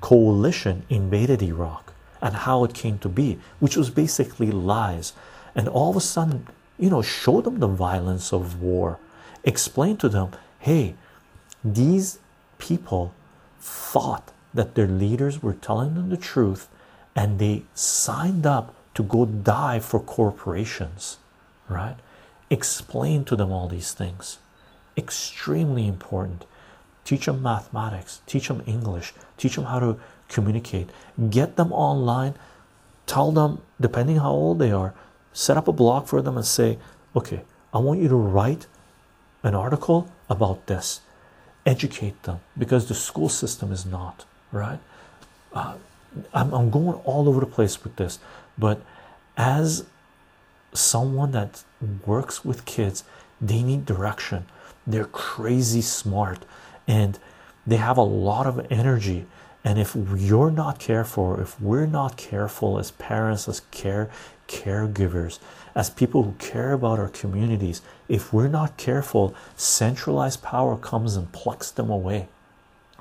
coalition, 0.01 0.84
invaded 0.89 1.43
Iraq 1.43 1.93
and 2.20 2.34
how 2.36 2.62
it 2.64 2.74
came 2.74 2.98
to 2.98 3.09
be, 3.09 3.39
which 3.59 3.76
was 3.76 3.90
basically 3.90 4.51
lies. 4.51 5.12
And 5.55 5.68
all 5.68 5.90
of 5.90 5.97
a 5.97 6.01
sudden, 6.01 6.47
you 6.78 6.90
know, 6.90 7.02
show 7.02 7.40
them 7.40 7.59
the 7.59 7.66
violence 7.66 8.32
of 8.32 8.62
war, 8.62 8.98
explain 9.43 9.97
to 9.98 10.09
them, 10.09 10.30
hey, 10.60 10.94
these 11.64 12.18
people 12.59 13.12
thought 13.60 14.30
that 14.55 14.74
their 14.74 14.87
leaders 14.87 15.43
were 15.43 15.55
telling 15.55 15.95
them 15.95 16.11
the 16.11 16.16
truth 16.16 16.69
and 17.15 17.39
they 17.39 17.65
signed 17.74 18.47
up 18.47 18.74
to 18.95 19.03
go 19.03 19.24
die 19.24 19.79
for 19.79 20.01
corporations, 20.01 21.19
right? 21.69 21.97
Explain 22.51 23.24
to 23.24 23.37
them 23.37 23.51
all 23.51 23.69
these 23.69 23.93
things. 23.93 24.39
Extremely 24.97 25.87
important. 25.87 26.45
Teach 27.05 27.27
them 27.27 27.43
mathematics, 27.43 28.20
teach 28.27 28.49
them 28.49 28.62
English, 28.66 29.12
teach 29.37 29.57
them 29.57 29.65
how 29.65 29.81
to 29.81 29.99
communicate 30.33 30.89
get 31.31 31.57
them 31.57 31.73
online 31.73 32.35
tell 33.07 33.31
them 33.31 33.61
depending 33.81 34.16
how 34.16 34.31
old 34.31 34.59
they 34.59 34.73
are 34.73 34.95
set 35.33 35.57
up 35.57 35.69
a 35.69 35.73
blog 35.73 36.07
for 36.07 36.23
them 36.23 36.37
and 36.37 36.47
say 36.47 36.79
okay 37.15 37.43
i 37.73 37.79
want 37.79 38.01
you 38.01 38.09
to 38.09 38.16
write 38.16 38.66
an 39.43 39.55
article 39.55 40.11
about 40.31 40.66
this 40.66 41.01
educate 41.66 42.23
them 42.23 42.41
because 42.57 42.89
the 42.89 42.95
school 42.95 43.29
system 43.29 43.70
is 43.70 43.85
not 43.85 44.24
right? 44.53 44.79
Uh, 45.53 45.74
I'm, 46.33 46.53
I'm 46.53 46.70
going 46.70 46.99
all 47.05 47.29
over 47.29 47.41
the 47.41 47.47
place 47.47 47.83
with 47.83 47.97
this 47.97 48.19
but 48.59 48.83
as 49.37 49.85
someone 50.74 51.33
that 51.33 51.62
works 52.07 52.45
with 52.45 52.65
kids 52.65 53.05
they 53.41 53.62
need 53.62 53.85
direction. 53.85 54.47
They're 54.87 55.05
crazy 55.05 55.83
smart 55.83 56.45
and 56.87 57.19
they 57.66 57.77
have 57.77 57.97
a 57.97 58.03
lot 58.03 58.47
of 58.47 58.65
energy. 58.70 59.27
And 59.65 59.79
if 59.79 59.97
you're 60.16 60.51
not 60.51 60.79
careful 60.79 61.41
if 61.41 61.61
we're 61.61 61.87
not 61.87 62.16
careful 62.16 62.79
as 62.79 62.91
parents 62.93 63.49
as 63.49 63.61
care 63.70 64.11
caregivers 64.49 65.39
as 65.74 65.89
people 65.89 66.24
who 66.24 66.33
care 66.33 66.73
about 66.73 66.99
our 66.99 67.09
communities 67.09 67.81
if 68.09 68.33
we're 68.33 68.49
not 68.49 68.77
careful 68.77 69.35
centralized 69.57 70.43
power 70.43 70.77
comes 70.77 71.16
and 71.16 71.33
plucks 71.33 71.70
them 71.70 71.89
away 71.89 72.29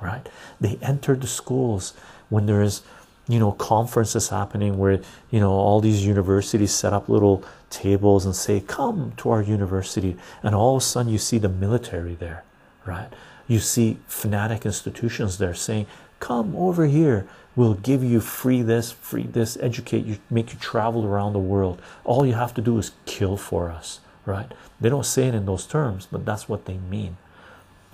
right? 0.02 0.28
They 0.60 0.78
enter 0.82 1.14
the 1.14 1.26
schools 1.26 1.94
when 2.28 2.46
there 2.46 2.62
is 2.62 2.82
you 3.28 3.38
know 3.38 3.52
conferences 3.52 4.28
happening 4.30 4.78
where 4.78 5.00
you 5.30 5.40
know 5.40 5.52
all 5.52 5.80
these 5.80 6.04
universities 6.04 6.74
set 6.74 6.92
up 6.92 7.08
little 7.08 7.44
tables 7.70 8.26
and 8.26 8.34
say 8.34 8.60
come 8.60 9.12
to 9.18 9.30
our 9.30 9.42
university. 9.42 10.16
And 10.42 10.54
all 10.54 10.76
of 10.76 10.82
a 10.82 10.84
sudden 10.84 11.12
you 11.12 11.18
see 11.18 11.38
the 11.38 11.48
military 11.48 12.14
there 12.14 12.44
right? 12.84 13.08
You 13.46 13.60
see 13.60 13.98
fanatic 14.06 14.66
institutions 14.66 15.38
there 15.38 15.54
saying 15.54 15.86
come 16.18 16.56
over 16.56 16.86
here. 16.86 17.26
We'll 17.54 17.74
give 17.74 18.02
you 18.02 18.20
free 18.20 18.62
this 18.62 18.92
free 18.92 19.24
this 19.24 19.56
educate 19.60 20.04
you 20.04 20.18
make 20.30 20.52
you 20.52 20.58
travel 20.58 21.06
around 21.06 21.32
the 21.32 21.38
world. 21.38 21.80
All 22.04 22.26
you 22.26 22.34
have 22.34 22.54
to 22.54 22.60
do 22.60 22.78
is 22.78 22.92
kill 23.06 23.36
for 23.36 23.70
us 23.70 24.00
right? 24.24 24.52
They 24.80 24.88
don't 24.88 25.06
say 25.06 25.26
it 25.28 25.34
in 25.34 25.46
those 25.46 25.66
terms 25.66 26.08
but 26.10 26.24
that's 26.24 26.48
what 26.48 26.64
they 26.66 26.78
mean 26.78 27.16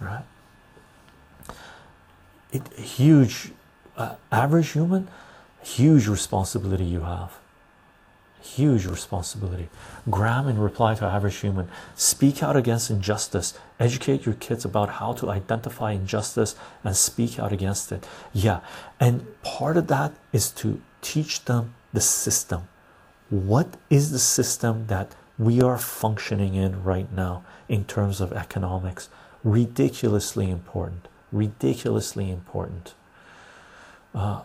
right 0.01 0.25
it 2.53 2.73
huge 2.75 3.53
uh, 3.97 4.15
average 4.31 4.71
human 4.71 5.09
huge 5.63 6.07
responsibility 6.07 6.85
you 6.85 7.01
have 7.01 7.39
huge 8.41 8.87
responsibility. 8.87 9.69
Graham, 10.11 10.49
in 10.49 10.59
reply 10.59 10.95
to 10.95 11.05
Average 11.05 11.37
Human, 11.37 11.69
speak 11.95 12.43
out 12.43 12.57
against 12.57 12.91
injustice, 12.91 13.59
educate 13.79 14.27
your 14.27 14.35
kids 14.37 14.65
about 14.65 14.89
how 14.89 15.13
to 15.15 15.31
identify 15.31 15.93
injustice 15.93 16.55
and 16.85 16.97
speak 16.97 17.39
out 17.39 17.53
against 17.53 17.93
it. 17.93 18.07
Yeah, 18.33 18.61
and 18.99 19.27
part 19.43 19.77
of 19.77 19.87
that 19.89 20.13
is 20.33 20.51
to 20.53 20.81
teach 21.03 21.45
them 21.45 21.75
the 21.93 22.01
system. 22.01 22.69
What 23.31 23.77
is 23.91 24.11
the 24.11 24.19
system 24.19 24.87
that 24.87 25.15
we 25.39 25.61
are 25.63 25.79
functioning 25.79 26.55
in 26.55 26.83
right 26.83 27.11
now 27.13 27.45
in 27.69 27.85
terms 27.85 28.21
of 28.21 28.33
economics? 28.33 29.09
Ridiculously 29.45 30.51
important, 30.51 31.07
ridiculously 31.33 32.31
important. 32.31 32.95
Uh, 34.15 34.43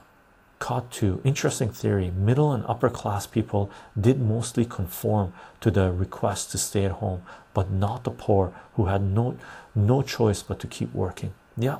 caught 0.63 0.89
to 0.91 1.19
interesting 1.25 1.69
theory 1.69 2.09
middle 2.09 2.53
and 2.53 2.63
upper 2.67 2.89
class 2.89 3.27
people 3.27 3.69
did 3.99 4.17
mostly 4.17 4.63
conform 4.63 5.33
to 5.59 5.69
the 5.69 5.91
request 5.91 6.51
to 6.51 6.57
stay 6.57 6.85
at 6.85 6.91
home 7.03 7.21
but 7.53 7.69
not 7.69 8.05
the 8.05 8.09
poor 8.09 8.53
who 8.75 8.85
had 8.85 9.01
no 9.01 9.37
no 9.75 10.01
choice 10.01 10.41
but 10.41 10.59
to 10.59 10.67
keep 10.67 10.93
working. 10.93 11.33
Yeah. 11.57 11.79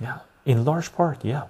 Yeah. 0.00 0.18
In 0.44 0.64
large 0.64 0.92
part 0.92 1.24
yeah. 1.24 1.46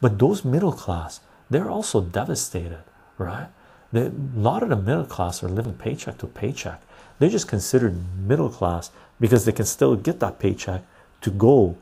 But 0.00 0.18
those 0.18 0.44
middle 0.44 0.72
class 0.72 1.20
they're 1.48 1.70
also 1.70 2.00
devastated 2.00 2.82
right? 3.18 3.48
A 3.94 4.10
lot 4.34 4.64
of 4.64 4.68
the 4.68 4.76
middle 4.76 5.06
class 5.06 5.44
are 5.44 5.48
living 5.48 5.74
paycheck 5.74 6.18
to 6.18 6.26
paycheck. 6.26 6.82
They're 7.18 7.30
just 7.30 7.46
considered 7.46 7.96
middle 8.18 8.50
class 8.50 8.90
because 9.20 9.44
they 9.44 9.52
can 9.52 9.64
still 9.64 9.94
get 9.94 10.18
that 10.18 10.40
paycheck 10.40 10.82
to 11.20 11.30
go 11.30 11.76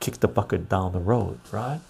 kick 0.00 0.20
the 0.20 0.28
bucket 0.28 0.68
down 0.68 0.92
the 0.92 1.00
road, 1.00 1.38
right? 1.52 1.80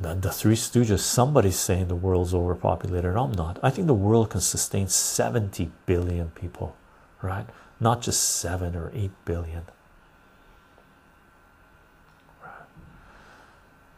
The, 0.00 0.14
the 0.14 0.30
Three 0.30 0.54
Stooges, 0.54 1.00
somebody's 1.00 1.58
saying 1.58 1.88
the 1.88 1.96
world's 1.96 2.34
overpopulated. 2.34 3.16
I'm 3.16 3.32
not. 3.32 3.58
I 3.62 3.70
think 3.70 3.86
the 3.86 3.94
world 3.94 4.30
can 4.30 4.40
sustain 4.40 4.88
70 4.88 5.70
billion 5.86 6.30
people, 6.30 6.76
right? 7.20 7.46
Not 7.80 8.02
just 8.02 8.22
7 8.22 8.76
or 8.76 8.92
8 8.94 9.10
billion. 9.24 9.62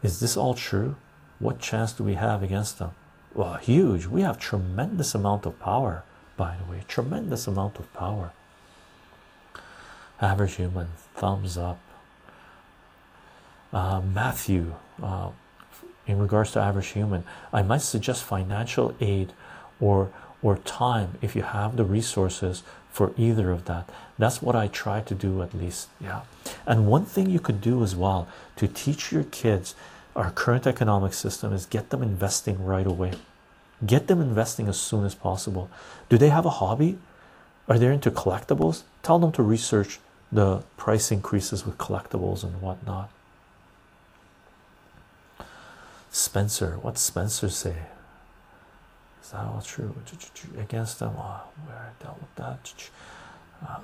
Is 0.02 0.20
this 0.20 0.36
all 0.36 0.54
true? 0.54 0.96
What 1.38 1.58
chance 1.58 1.92
do 1.92 2.04
we 2.04 2.14
have 2.14 2.42
against 2.42 2.78
them? 2.78 2.92
Well, 3.34 3.54
huge. 3.54 4.06
We 4.06 4.22
have 4.22 4.38
tremendous 4.38 5.14
amount 5.14 5.44
of 5.46 5.58
power, 5.60 6.04
by 6.36 6.56
the 6.56 6.70
way, 6.70 6.84
tremendous 6.88 7.46
amount 7.46 7.78
of 7.78 7.92
power. 7.92 8.32
Average 10.20 10.56
human, 10.56 10.88
thumbs 11.14 11.56
up. 11.56 11.78
Uh, 13.72 14.00
Matthew, 14.00 14.74
uh, 15.02 15.30
in 16.06 16.18
regards 16.18 16.52
to 16.52 16.60
average 16.60 16.88
human, 16.88 17.24
I 17.52 17.62
might 17.62 17.82
suggest 17.82 18.24
financial 18.24 18.94
aid 19.00 19.32
or 19.80 20.10
or 20.42 20.56
time 20.56 21.18
if 21.20 21.36
you 21.36 21.42
have 21.42 21.76
the 21.76 21.84
resources 21.84 22.62
for 22.90 23.12
either 23.16 23.50
of 23.50 23.66
that. 23.66 23.88
That's 24.18 24.40
what 24.42 24.56
I 24.56 24.68
try 24.68 25.00
to 25.02 25.14
do 25.14 25.42
at 25.42 25.54
least. 25.54 25.88
Yeah. 26.00 26.22
And 26.66 26.86
one 26.86 27.04
thing 27.04 27.28
you 27.28 27.40
could 27.40 27.60
do 27.60 27.82
as 27.82 27.94
well 27.94 28.26
to 28.56 28.66
teach 28.66 29.12
your 29.12 29.24
kids 29.24 29.74
our 30.16 30.30
current 30.30 30.66
economic 30.66 31.14
system 31.14 31.52
is 31.52 31.66
get 31.66 31.90
them 31.90 32.02
investing 32.02 32.64
right 32.64 32.86
away. 32.86 33.12
Get 33.86 34.08
them 34.08 34.20
investing 34.20 34.66
as 34.68 34.78
soon 34.78 35.04
as 35.04 35.14
possible. 35.14 35.70
Do 36.08 36.18
they 36.18 36.30
have 36.30 36.44
a 36.44 36.50
hobby? 36.50 36.98
Are 37.68 37.78
they 37.78 37.86
into 37.86 38.10
collectibles? 38.10 38.82
Tell 39.02 39.18
them 39.18 39.30
to 39.32 39.42
research 39.42 40.00
the 40.32 40.62
price 40.76 41.10
increases 41.10 41.66
with 41.66 41.78
collectibles 41.78 42.44
and 42.44 42.60
whatnot. 42.60 43.10
Spencer, 46.10 46.78
what 46.82 46.98
Spencer 46.98 47.48
say? 47.48 47.76
Is 49.22 49.30
that 49.30 49.44
all 49.44 49.62
true? 49.64 49.94
Against 50.58 50.98
them, 50.98 51.14
oh, 51.16 51.42
where 51.66 51.76
I 51.76 52.02
dealt 52.02 52.20
with 52.20 52.34
that. 52.36 52.90
Uh, 53.66 53.78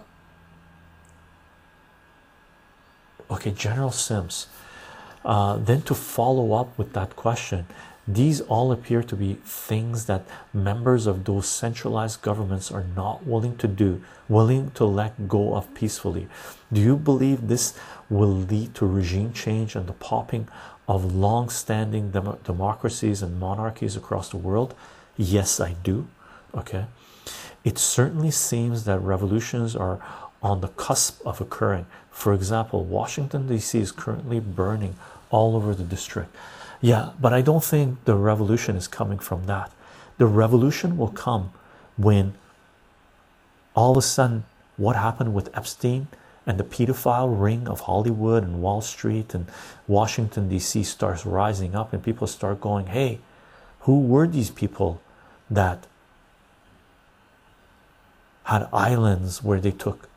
okay, 3.30 3.52
General 3.52 3.92
Sims. 3.92 4.48
Uh, 5.24 5.56
then 5.56 5.82
to 5.82 5.94
follow 5.94 6.52
up 6.52 6.76
with 6.78 6.92
that 6.92 7.16
question, 7.16 7.66
these 8.08 8.40
all 8.42 8.70
appear 8.70 9.02
to 9.02 9.16
be 9.16 9.34
things 9.44 10.06
that 10.06 10.26
members 10.52 11.06
of 11.06 11.24
those 11.24 11.48
centralized 11.48 12.22
governments 12.22 12.70
are 12.70 12.84
not 12.94 13.26
willing 13.26 13.56
to 13.58 13.66
do, 13.66 14.00
willing 14.28 14.70
to 14.72 14.84
let 14.84 15.26
go 15.28 15.54
of 15.54 15.72
peacefully. 15.74 16.28
Do 16.72 16.80
you 16.80 16.96
believe 16.96 17.48
this 17.48 17.74
will 18.08 18.32
lead 18.32 18.74
to 18.76 18.86
regime 18.86 19.32
change 19.32 19.74
and 19.74 19.88
the 19.88 19.92
popping 19.92 20.48
of 20.88 21.14
long 21.14 21.48
standing 21.48 22.12
dem 22.12 22.38
democracies 22.44 23.22
and 23.22 23.40
monarchies 23.40 23.96
across 23.96 24.28
the 24.28 24.36
world? 24.36 24.74
Yes, 25.16 25.58
I 25.58 25.72
do. 25.82 26.06
Okay. 26.54 26.86
It 27.64 27.78
certainly 27.78 28.30
seems 28.30 28.84
that 28.84 29.00
revolutions 29.00 29.74
are 29.74 30.00
on 30.40 30.60
the 30.60 30.68
cusp 30.68 31.26
of 31.26 31.40
occurring. 31.40 31.86
For 32.12 32.32
example, 32.32 32.84
Washington, 32.84 33.48
D.C. 33.48 33.80
is 33.80 33.90
currently 33.90 34.38
burning 34.38 34.94
all 35.30 35.56
over 35.56 35.74
the 35.74 35.82
district. 35.82 36.34
Yeah, 36.80 37.10
but 37.20 37.32
I 37.32 37.40
don't 37.42 37.64
think 37.64 38.04
the 38.04 38.16
revolution 38.16 38.76
is 38.76 38.88
coming 38.88 39.18
from 39.18 39.46
that. 39.46 39.72
The 40.18 40.26
revolution 40.26 40.96
will 40.96 41.08
come 41.10 41.52
when 41.96 42.34
all 43.74 43.92
of 43.92 43.96
a 43.98 44.02
sudden 44.02 44.44
what 44.76 44.96
happened 44.96 45.34
with 45.34 45.56
Epstein 45.56 46.08
and 46.46 46.58
the 46.58 46.64
pedophile 46.64 47.28
ring 47.40 47.66
of 47.68 47.80
Hollywood 47.80 48.44
and 48.44 48.62
Wall 48.62 48.80
Street 48.80 49.34
and 49.34 49.46
Washington, 49.88 50.48
D.C. 50.48 50.84
starts 50.84 51.26
rising 51.26 51.74
up, 51.74 51.92
and 51.92 52.02
people 52.02 52.26
start 52.26 52.60
going, 52.60 52.86
Hey, 52.86 53.18
who 53.80 54.00
were 54.00 54.26
these 54.26 54.50
people 54.50 55.00
that 55.50 55.86
had 58.44 58.68
islands 58.72 59.42
where 59.42 59.60
they 59.60 59.72
took 59.72 60.08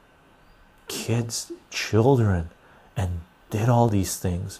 kids, 0.87 1.51
children, 1.71 2.49
and 2.95 3.21
did 3.49 3.69
all 3.69 3.87
these 3.87 4.17
things? 4.17 4.59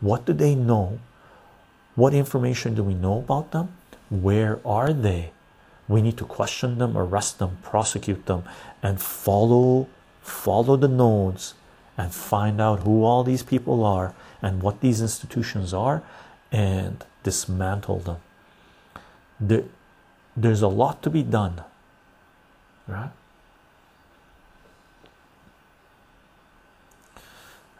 What 0.00 0.24
do 0.24 0.32
they 0.32 0.54
know? 0.54 1.00
What 2.00 2.14
information 2.14 2.74
do 2.74 2.82
we 2.82 2.94
know 2.94 3.18
about 3.18 3.50
them? 3.50 3.76
Where 4.08 4.58
are 4.64 4.90
they? 4.90 5.32
We 5.86 6.00
need 6.00 6.16
to 6.16 6.24
question 6.24 6.78
them, 6.78 6.96
arrest 6.96 7.38
them, 7.38 7.58
prosecute 7.62 8.24
them, 8.24 8.44
and 8.82 8.98
follow 8.98 9.86
follow 10.22 10.76
the 10.76 10.88
nodes 10.88 11.52
and 11.98 12.14
find 12.14 12.58
out 12.58 12.84
who 12.84 13.04
all 13.04 13.22
these 13.22 13.42
people 13.42 13.84
are 13.84 14.14
and 14.40 14.62
what 14.62 14.80
these 14.80 15.02
institutions 15.02 15.74
are 15.74 16.02
and 16.50 17.04
dismantle 17.22 17.98
them. 17.98 18.16
There, 19.38 19.64
there's 20.34 20.62
a 20.62 20.68
lot 20.68 21.02
to 21.02 21.10
be 21.10 21.22
done, 21.22 21.62
right? 22.86 23.10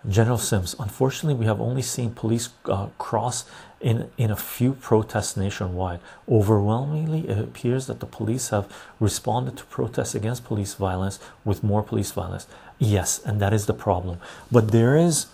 General 0.08 0.38
Sims, 0.38 0.74
unfortunately, 0.78 1.38
we 1.38 1.46
have 1.46 1.60
only 1.60 1.82
seen 1.82 2.12
police 2.12 2.48
uh, 2.64 2.86
cross 2.96 3.44
in, 3.80 4.10
in 4.16 4.30
a 4.30 4.36
few 4.36 4.72
protests 4.72 5.36
nationwide. 5.36 6.00
Overwhelmingly, 6.28 7.28
it 7.28 7.38
appears 7.38 7.86
that 7.86 8.00
the 8.00 8.06
police 8.06 8.48
have 8.48 8.72
responded 8.98 9.58
to 9.58 9.64
protests 9.64 10.14
against 10.14 10.44
police 10.44 10.74
violence 10.74 11.18
with 11.44 11.62
more 11.62 11.82
police 11.82 12.12
violence. 12.12 12.46
Yes, 12.78 13.20
and 13.24 13.40
that 13.40 13.52
is 13.52 13.66
the 13.66 13.74
problem. 13.74 14.18
But 14.50 14.70
there 14.72 14.96
is 14.96 15.26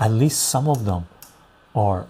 at 0.00 0.10
least 0.10 0.42
some 0.42 0.68
of 0.68 0.84
them 0.84 1.06
are 1.74 2.06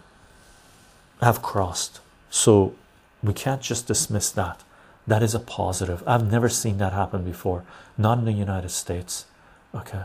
have 1.21 1.43
crossed. 1.43 2.01
So 2.31 2.75
we 3.23 3.33
can't 3.33 3.61
just 3.61 3.87
dismiss 3.87 4.31
that. 4.33 4.61
That 5.07 5.23
is 5.23 5.35
a 5.35 5.41
positive. 5.41 6.03
I've 6.07 6.31
never 6.31 6.49
seen 6.49 6.79
that 6.79 6.93
happen 6.93 7.23
before, 7.23 7.65
not 7.99 8.19
in 8.19 8.25
the 8.25 8.33
United 8.33 8.71
States. 8.71 9.27
Okay. 9.75 10.03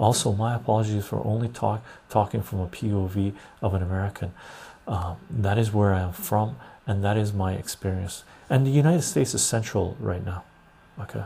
Also, 0.00 0.32
my 0.32 0.54
apologies 0.54 1.04
for 1.04 1.22
only 1.26 1.46
talk 1.46 1.84
talking 2.08 2.40
from 2.40 2.60
a 2.60 2.66
POV 2.66 3.34
of 3.60 3.74
an 3.74 3.82
American. 3.82 4.32
Um, 4.88 5.18
that 5.28 5.58
is 5.58 5.74
where 5.74 5.92
I 5.92 6.00
am 6.00 6.12
from, 6.14 6.56
and 6.86 7.04
that 7.04 7.18
is 7.18 7.34
my 7.34 7.52
experience. 7.52 8.24
And 8.48 8.66
the 8.66 8.70
United 8.70 9.02
States 9.02 9.34
is 9.34 9.42
central 9.42 9.98
right 10.00 10.24
now. 10.24 10.44
Okay. 10.98 11.24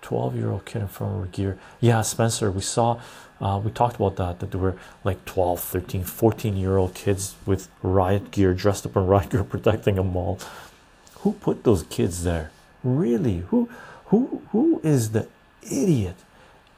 12 0.00 0.36
year 0.36 0.50
old 0.50 0.64
kid 0.64 0.80
in 0.80 0.88
front 0.88 1.22
of 1.22 1.30
gear. 1.32 1.58
Yeah, 1.80 2.00
Spencer, 2.00 2.50
we 2.50 2.62
saw, 2.62 2.98
uh, 3.42 3.60
we 3.62 3.72
talked 3.72 3.96
about 3.96 4.16
that, 4.16 4.40
that 4.40 4.50
there 4.50 4.60
were 4.60 4.78
like 5.04 5.22
12, 5.26 5.60
13, 5.60 6.04
14 6.04 6.56
year 6.56 6.78
old 6.78 6.94
kids 6.94 7.34
with 7.44 7.68
riot 7.82 8.30
gear 8.30 8.54
dressed 8.54 8.86
up 8.86 8.96
in 8.96 9.06
riot 9.06 9.28
gear 9.28 9.44
protecting 9.54 9.98
a 9.98 10.02
mall. 10.02 10.38
Who 11.20 11.34
put 11.34 11.64
those 11.64 11.82
kids 11.82 12.24
there? 12.24 12.52
Really? 12.82 13.40
Who, 13.48 13.68
who, 14.06 14.40
who 14.52 14.80
is 14.82 15.10
the 15.10 15.28
idiot 15.62 16.16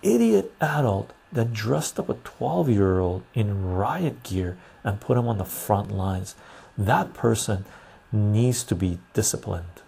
idiot 0.02 0.52
adult 0.60 1.12
that 1.32 1.52
dressed 1.52 1.98
up 1.98 2.08
a 2.08 2.14
12 2.14 2.68
year 2.68 2.98
old 2.98 3.22
in 3.34 3.72
riot 3.74 4.22
gear 4.22 4.58
and 4.82 5.00
put 5.00 5.16
him 5.16 5.28
on 5.28 5.38
the 5.38 5.44
front 5.44 5.90
lines. 5.90 6.34
That 6.76 7.14
person 7.14 7.64
needs 8.12 8.64
to 8.64 8.74
be 8.74 8.98
disciplined. 9.12 9.82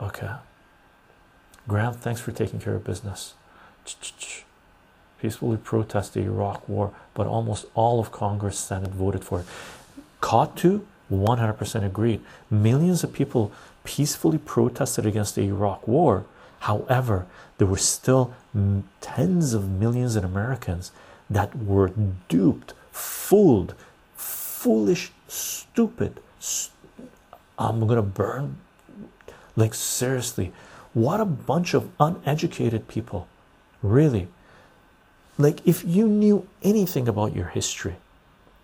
Okay. 0.00 0.32
Graham 1.66 1.94
thanks 1.94 2.20
for 2.20 2.32
taking 2.32 2.60
care 2.60 2.74
of 2.74 2.84
business. 2.84 3.34
Peacefully 5.20 5.56
protest 5.56 6.14
the 6.14 6.20
iraq 6.20 6.68
war 6.68 6.92
but 7.14 7.26
almost 7.26 7.66
all 7.74 8.00
of 8.00 8.12
congress 8.12 8.58
senate 8.58 8.90
voted 8.90 9.24
for 9.24 9.40
it. 9.40 9.46
Caught 10.20 10.56
to 10.58 10.86
100% 11.10 11.84
agreed. 11.84 12.20
Millions 12.50 13.04
of 13.04 13.12
people 13.12 13.52
peacefully 13.84 14.38
protested 14.38 15.06
against 15.06 15.34
the 15.34 15.42
iraq 15.42 15.86
war. 15.86 16.24
However, 16.60 17.26
there 17.58 17.66
were 17.66 17.78
still 17.78 18.34
tens 19.00 19.54
of 19.54 19.68
millions 19.68 20.16
of 20.16 20.24
Americans 20.24 20.92
that 21.30 21.56
were 21.56 21.90
duped, 22.28 22.74
fooled, 22.92 23.74
foolish, 24.16 25.12
stupid. 25.28 26.20
I'm 27.58 27.86
gonna 27.86 28.02
burn. 28.02 28.58
Like, 29.56 29.74
seriously, 29.74 30.52
what 30.92 31.20
a 31.20 31.24
bunch 31.24 31.74
of 31.74 31.90
uneducated 32.00 32.88
people, 32.88 33.28
really. 33.82 34.28
like 35.38 35.60
if 35.66 35.84
you 35.84 36.06
knew 36.06 36.46
anything 36.62 37.08
about 37.08 37.34
your 37.34 37.46
history 37.48 37.96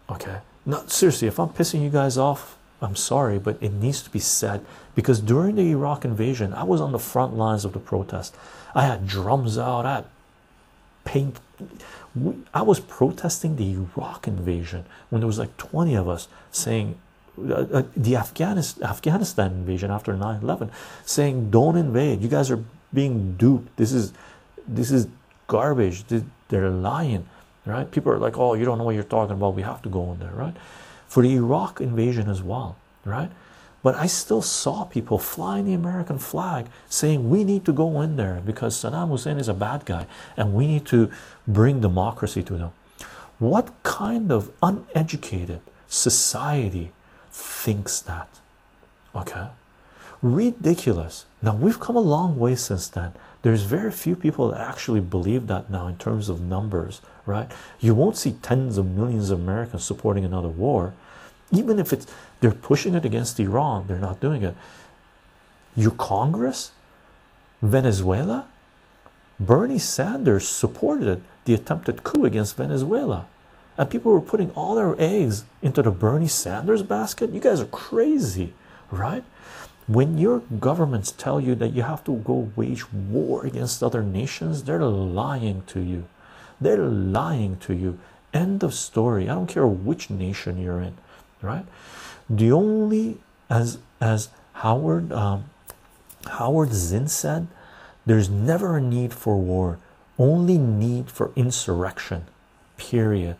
okay 0.08 0.38
not 0.64 0.90
seriously 0.90 1.26
if 1.28 1.38
i'm 1.40 1.48
pissing 1.48 1.82
you 1.82 1.90
guys 1.90 2.16
off 2.16 2.56
i'm 2.80 2.96
sorry 2.96 3.38
but 3.38 3.56
it 3.62 3.72
needs 3.72 4.02
to 4.02 4.10
be 4.10 4.18
said 4.18 4.64
because 4.94 5.20
during 5.20 5.56
the 5.56 5.70
iraq 5.70 6.04
invasion 6.04 6.52
i 6.54 6.62
was 6.62 6.80
on 6.80 6.92
the 6.92 6.98
front 6.98 7.36
lines 7.36 7.64
of 7.64 7.72
the 7.72 7.78
protest. 7.78 8.34
I 8.74 8.82
had 8.82 9.06
drums 9.06 9.58
out 9.58 9.86
i 9.86 9.94
had 9.96 10.04
paint. 11.04 11.40
I 12.52 12.62
was 12.62 12.80
protesting 12.80 13.56
the 13.56 13.72
iraq 13.72 14.26
invasion 14.26 14.84
when 15.08 15.20
there 15.20 15.26
was 15.26 15.38
like 15.38 15.56
20 15.56 15.94
of 15.94 16.08
us 16.08 16.28
saying 16.50 16.98
uh, 17.38 17.54
uh, 17.54 17.82
the 17.96 18.16
Afghanistan 18.16 18.88
Afghanistan 18.88 19.52
invasion 19.52 19.90
after 19.90 20.12
9-11 20.14 20.70
saying 21.04 21.50
don't 21.50 21.76
invade. 21.76 22.20
You 22.20 22.28
guys 22.28 22.50
are 22.50 22.62
being 22.92 23.36
duped. 23.36 23.76
This 23.76 23.92
is 23.92 24.12
this 24.66 24.90
is 24.90 25.08
garbage. 25.46 26.04
They're 26.48 26.70
lying 26.70 27.28
right? 27.66 27.90
People 27.90 28.12
are 28.12 28.18
like 28.18 28.36
oh 28.38 28.54
you 28.54 28.64
don't 28.64 28.78
know 28.78 28.84
what 28.84 28.94
you're 28.94 29.04
talking 29.04 29.36
about. 29.36 29.54
We 29.54 29.62
have 29.62 29.82
to 29.82 29.88
go 29.88 30.12
in 30.12 30.18
there 30.18 30.32
right 30.32 30.56
for 31.10 31.22
the 31.22 31.34
Iraq 31.34 31.82
invasion 31.82 32.30
as 32.30 32.40
well 32.42 32.76
right? 33.04 33.30
But 33.82 33.94
I 33.94 34.06
still 34.06 34.42
saw 34.42 34.84
people 34.84 35.18
flying 35.18 35.64
the 35.64 35.72
American 35.72 36.18
flag 36.18 36.66
saying 36.88 37.30
we 37.30 37.44
need 37.44 37.64
to 37.64 37.72
go 37.72 38.02
in 38.02 38.16
there 38.16 38.42
because 38.44 38.76
Saddam 38.76 39.08
Hussein 39.08 39.38
is 39.38 39.48
a 39.48 39.54
bad 39.54 39.86
guy 39.86 40.06
and 40.36 40.52
we 40.52 40.66
need 40.66 40.84
to 40.86 41.10
bring 41.48 41.80
democracy 41.80 42.42
to 42.42 42.58
them. 42.58 42.72
What 43.38 43.72
kind 43.82 44.30
of 44.30 44.50
uneducated 44.62 45.60
society 45.88 46.92
thinks 47.32 48.00
that? 48.02 48.28
Okay? 49.14 49.48
Ridiculous. 50.20 51.24
Now 51.40 51.54
we've 51.56 51.80
come 51.80 51.96
a 51.96 52.00
long 52.00 52.38
way 52.38 52.56
since 52.56 52.86
then. 52.88 53.12
There's 53.40 53.62
very 53.62 53.90
few 53.90 54.14
people 54.14 54.50
that 54.50 54.60
actually 54.60 55.00
believe 55.00 55.46
that 55.46 55.70
now 55.70 55.86
in 55.86 55.96
terms 55.96 56.28
of 56.28 56.42
numbers 56.42 57.00
right? 57.26 57.50
You 57.78 57.94
won't 57.94 58.16
see 58.16 58.32
tens 58.42 58.78
of 58.78 58.86
millions 58.86 59.30
of 59.30 59.40
americans 59.40 59.84
supporting 59.84 60.24
another 60.24 60.48
war. 60.48 60.94
Even 61.52 61.78
if 61.78 61.92
it's 61.92 62.06
they're 62.40 62.52
pushing 62.52 62.94
it 62.94 63.04
against 63.04 63.40
iran 63.40 63.86
they're 63.86 63.98
not 63.98 64.20
doing 64.20 64.42
it. 64.42 64.54
Your 65.76 65.92
congress? 65.92 66.72
Venezuela? 67.62 68.46
Bernie 69.38 69.78
sanders 69.78 70.48
supported 70.48 71.22
the 71.44 71.54
attempted 71.54 72.04
coup 72.04 72.24
against 72.24 72.56
venezuela. 72.56 73.26
And 73.78 73.88
people 73.88 74.12
were 74.12 74.20
putting 74.20 74.50
all 74.52 74.74
their 74.74 74.94
eggs 74.98 75.44
into 75.62 75.82
the 75.82 75.90
bernie 75.90 76.28
sanders 76.28 76.82
basket? 76.82 77.30
You 77.30 77.40
guys 77.40 77.60
are 77.60 77.66
crazy 77.66 78.52
right? 78.90 79.24
When 79.86 80.18
your 80.18 80.40
governments 80.40 81.12
tell 81.12 81.40
you 81.40 81.54
that 81.56 81.72
you 81.72 81.82
have 81.82 82.04
to 82.04 82.16
go 82.16 82.50
wage 82.54 82.92
war 82.92 83.44
against 83.44 83.82
other 83.82 84.02
nations 84.02 84.62
they're 84.62 84.82
lying 84.82 85.62
to 85.68 85.80
you 85.80 86.06
they're 86.60 86.78
lying 86.78 87.56
to 87.58 87.74
you. 87.74 87.98
End 88.32 88.62
of 88.62 88.74
story. 88.74 89.28
I 89.28 89.34
don't 89.34 89.48
care 89.48 89.66
which 89.66 90.10
nation 90.10 90.60
you're 90.62 90.80
in 90.80 90.96
right? 91.42 91.64
The 92.28 92.52
only 92.52 93.18
as 93.48 93.78
as 94.00 94.28
howard 94.54 95.12
um, 95.12 95.44
howard 96.26 96.72
zinn 96.72 97.08
said 97.08 97.48
there's 98.06 98.28
never 98.28 98.76
a 98.76 98.80
need 98.80 99.12
for 99.12 99.36
war 99.36 99.78
only 100.18 100.58
need 100.58 101.10
for 101.10 101.32
insurrection 101.34 102.26
period. 102.76 103.36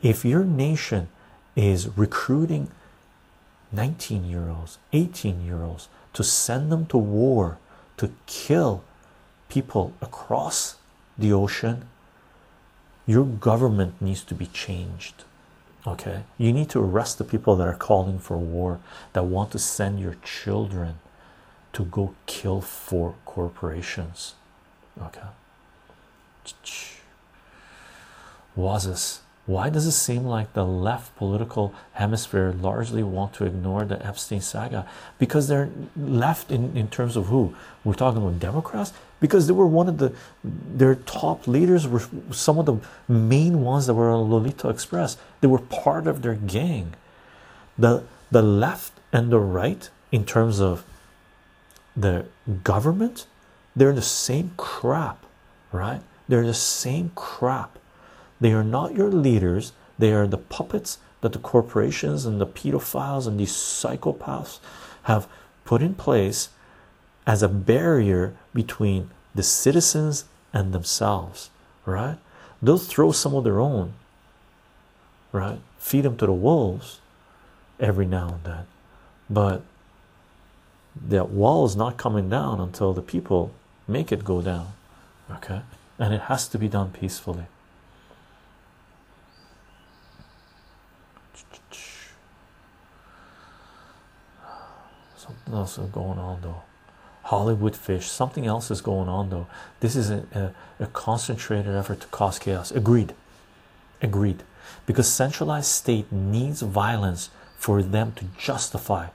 If 0.00 0.24
your 0.24 0.44
nation 0.44 1.08
is 1.56 1.88
recruiting 1.96 2.68
19 3.72 4.24
year 4.24 4.48
olds 4.48 4.78
18 4.92 5.44
year 5.44 5.62
olds 5.62 5.88
to 6.12 6.22
send 6.22 6.70
them 6.70 6.86
to 6.86 6.98
war 6.98 7.58
to 7.96 8.12
kill 8.26 8.84
people 9.48 9.92
across 10.00 10.76
the 11.18 11.32
ocean 11.32 11.86
your 13.06 13.24
government 13.24 14.00
needs 14.00 14.22
to 14.24 14.34
be 14.34 14.46
changed 14.46 15.24
okay 15.86 16.22
you 16.38 16.52
need 16.52 16.68
to 16.68 16.80
arrest 16.80 17.18
the 17.18 17.24
people 17.24 17.56
that 17.56 17.68
are 17.68 17.74
calling 17.74 18.18
for 18.18 18.36
war 18.36 18.80
that 19.12 19.24
want 19.24 19.50
to 19.50 19.58
send 19.58 20.00
your 20.00 20.16
children 20.24 20.96
to 21.72 21.84
go 21.84 22.14
kill 22.26 22.60
for 22.60 23.14
corporations 23.24 24.34
okay 25.00 25.28
was 28.56 28.86
this 28.86 29.20
why 29.46 29.68
does 29.68 29.86
it 29.86 29.92
seem 29.92 30.24
like 30.24 30.54
the 30.54 30.64
left 30.64 31.14
political 31.16 31.74
hemisphere 31.92 32.54
largely 32.58 33.02
want 33.02 33.34
to 33.34 33.44
ignore 33.44 33.84
the 33.84 34.04
Epstein 34.04 34.40
saga? 34.40 34.86
Because 35.18 35.48
they're 35.48 35.68
left 35.96 36.50
in, 36.50 36.74
in 36.74 36.88
terms 36.88 37.14
of 37.14 37.26
who? 37.26 37.54
We're 37.84 37.92
talking 37.92 38.22
about 38.22 38.40
Democrats? 38.40 38.94
Because 39.24 39.46
they 39.46 39.54
were 39.54 39.66
one 39.66 39.88
of 39.88 39.98
the 39.98 40.12
their 40.80 40.94
top 40.94 41.48
leaders 41.48 41.88
were 41.88 42.02
some 42.30 42.58
of 42.58 42.66
the 42.66 42.76
main 43.08 43.62
ones 43.62 43.86
that 43.86 43.94
were 43.94 44.10
on 44.10 44.30
Lolita 44.30 44.68
Express. 44.68 45.16
They 45.40 45.48
were 45.48 45.64
part 45.84 46.06
of 46.06 46.20
their 46.22 46.34
gang. 46.34 46.94
The 47.78 48.04
the 48.30 48.42
left 48.42 48.92
and 49.12 49.30
the 49.30 49.38
right, 49.38 49.88
in 50.12 50.24
terms 50.24 50.60
of 50.60 50.84
the 51.96 52.26
government, 52.64 53.26
they're 53.76 53.94
the 53.94 54.10
same 54.28 54.52
crap, 54.56 55.24
right? 55.72 56.02
They're 56.28 56.46
the 56.46 56.54
same 56.54 57.12
crap 57.14 57.78
they 58.44 58.52
are 58.52 58.62
not 58.62 58.94
your 58.94 59.10
leaders, 59.10 59.72
they 59.98 60.12
are 60.12 60.26
the 60.26 60.36
puppets 60.36 60.98
that 61.22 61.32
the 61.32 61.38
corporations 61.38 62.26
and 62.26 62.38
the 62.38 62.46
pedophiles 62.46 63.26
and 63.26 63.40
these 63.40 63.52
psychopaths 63.52 64.58
have 65.04 65.26
put 65.64 65.80
in 65.80 65.94
place 65.94 66.50
as 67.26 67.42
a 67.42 67.48
barrier 67.48 68.34
between 68.52 69.10
the 69.34 69.42
citizens 69.42 70.24
and 70.52 70.72
themselves, 70.72 71.50
right? 71.84 72.18
They'll 72.62 72.78
throw 72.78 73.12
some 73.12 73.34
of 73.34 73.44
their 73.44 73.60
own, 73.60 73.94
right? 75.32 75.58
Feed 75.78 76.02
them 76.02 76.16
to 76.18 76.26
the 76.26 76.32
wolves 76.32 77.00
every 77.80 78.06
now 78.06 78.34
and 78.34 78.44
then, 78.44 78.66
but 79.28 79.62
that 81.08 81.30
wall 81.30 81.64
is 81.66 81.74
not 81.74 81.96
coming 81.96 82.28
down 82.28 82.60
until 82.60 82.92
the 82.92 83.02
people 83.02 83.52
make 83.88 84.12
it 84.12 84.24
go 84.24 84.40
down, 84.40 84.72
okay? 85.30 85.62
And 85.98 86.14
it 86.14 86.22
has 86.22 86.48
to 86.48 86.58
be 86.58 86.68
done 86.68 86.90
peacefully. 86.90 87.44
Something 95.16 95.54
else 95.54 95.78
is 95.78 95.88
going 95.90 96.18
on 96.18 96.40
though. 96.42 96.62
Hollywood 97.24 97.74
fish, 97.74 98.06
something 98.06 98.46
else 98.46 98.70
is 98.70 98.80
going 98.82 99.08
on 99.08 99.30
though. 99.30 99.46
This 99.80 99.96
is 99.96 100.10
a, 100.10 100.24
a, 100.78 100.84
a 100.84 100.86
concentrated 100.88 101.74
effort 101.74 102.00
to 102.00 102.06
cause 102.08 102.38
chaos. 102.38 102.70
Agreed. 102.70 103.14
Agreed. 104.02 104.42
Because 104.86 105.10
centralized 105.10 105.68
state 105.68 106.12
needs 106.12 106.60
violence 106.60 107.30
for 107.56 107.82
them 107.82 108.12
to 108.16 108.26
justify 108.38 109.08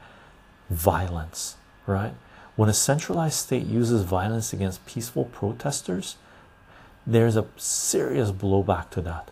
violence, 0.69 1.55
right? 1.85 2.13
When 2.55 2.67
a 2.67 2.73
centralized 2.73 3.35
state 3.35 3.65
uses 3.65 4.01
violence 4.01 4.53
against 4.53 4.85
peaceful 4.87 5.25
protesters, 5.25 6.17
there's 7.05 7.35
a 7.35 7.45
serious 7.57 8.31
blowback 8.31 8.89
to 8.91 9.01
that. 9.01 9.29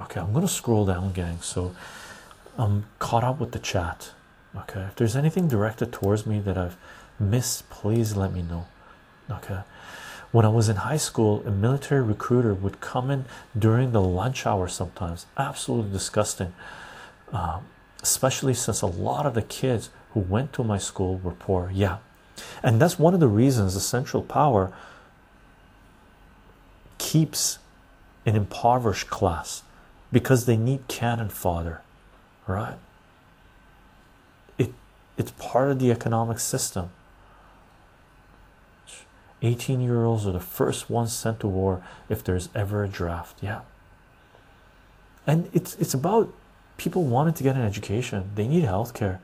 Okay, 0.00 0.20
I'm 0.20 0.32
gonna 0.32 0.48
scroll 0.48 0.86
down, 0.86 1.12
gang. 1.12 1.38
So 1.40 1.74
I'm 2.56 2.86
caught 2.98 3.24
up 3.24 3.40
with 3.40 3.52
the 3.52 3.58
chat. 3.58 4.12
Okay, 4.56 4.80
if 4.80 4.96
there's 4.96 5.16
anything 5.16 5.48
directed 5.48 5.92
towards 5.92 6.26
me 6.26 6.40
that 6.40 6.56
I've 6.56 6.76
missed, 7.18 7.68
please 7.70 8.16
let 8.16 8.32
me 8.32 8.42
know. 8.42 8.66
Okay, 9.30 9.60
when 10.32 10.44
I 10.44 10.48
was 10.48 10.68
in 10.68 10.76
high 10.76 10.96
school, 10.96 11.42
a 11.46 11.50
military 11.50 12.02
recruiter 12.02 12.54
would 12.54 12.80
come 12.80 13.10
in 13.10 13.24
during 13.58 13.92
the 13.92 14.00
lunch 14.00 14.46
hour 14.46 14.68
sometimes. 14.68 15.26
Absolutely 15.36 15.92
disgusting, 15.92 16.54
um, 17.32 17.66
especially 18.02 18.54
since 18.54 18.80
a 18.82 18.86
lot 18.86 19.26
of 19.26 19.34
the 19.34 19.42
kids 19.42 19.90
who 20.12 20.20
went 20.20 20.52
to 20.54 20.64
my 20.64 20.78
school 20.78 21.18
were 21.18 21.32
poor. 21.32 21.70
Yeah, 21.72 21.98
and 22.62 22.80
that's 22.80 22.98
one 22.98 23.14
of 23.14 23.20
the 23.20 23.28
reasons 23.28 23.74
the 23.74 23.80
Central 23.80 24.22
Power 24.22 24.72
keeps 26.98 27.58
an 28.26 28.36
impoverished 28.36 29.08
class 29.08 29.62
because 30.12 30.46
they 30.46 30.56
need 30.56 30.86
cannon 30.88 31.28
fodder, 31.28 31.82
right? 32.46 32.78
It 34.56 34.72
it's 35.16 35.32
part 35.32 35.70
of 35.70 35.78
the 35.78 35.90
economic 35.90 36.38
system. 36.38 36.90
18 39.42 39.80
year 39.80 40.04
olds 40.04 40.26
are 40.26 40.32
the 40.32 40.40
first 40.40 40.90
ones 40.90 41.12
sent 41.12 41.40
to 41.40 41.46
war 41.46 41.82
if 42.08 42.24
there's 42.24 42.48
ever 42.54 42.82
a 42.82 42.88
draft. 42.88 43.38
Yeah. 43.40 43.60
And 45.26 45.48
it's 45.52 45.76
it's 45.76 45.94
about 45.94 46.32
people 46.76 47.04
wanting 47.04 47.34
to 47.34 47.42
get 47.42 47.54
an 47.56 47.62
education. 47.62 48.30
They 48.34 48.48
need 48.48 48.64
health 48.64 48.94
care. 48.94 49.20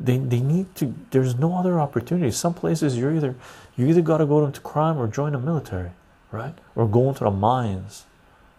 They 0.00 0.18
they 0.18 0.40
need 0.40 0.74
to 0.76 0.94
there's 1.10 1.36
no 1.36 1.56
other 1.56 1.80
opportunity. 1.80 2.30
Some 2.30 2.54
places 2.54 2.98
you're 2.98 3.14
either 3.14 3.36
you 3.76 3.86
either 3.86 4.02
gotta 4.02 4.26
go 4.26 4.44
into 4.44 4.60
crime 4.60 4.98
or 4.98 5.06
join 5.06 5.32
the 5.32 5.38
military, 5.38 5.90
right? 6.32 6.54
Or 6.74 6.86
go 6.86 7.08
into 7.08 7.24
the 7.24 7.30
mines 7.30 8.04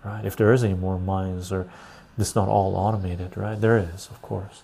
right 0.03 0.25
if 0.25 0.35
there 0.35 0.53
is 0.53 0.63
any 0.63 0.73
more 0.73 0.99
mines 0.99 1.51
or 1.51 1.69
it's 2.17 2.35
not 2.35 2.47
all 2.47 2.75
automated 2.75 3.35
right 3.37 3.61
there 3.61 3.77
is 3.77 4.07
of 4.07 4.21
course 4.21 4.63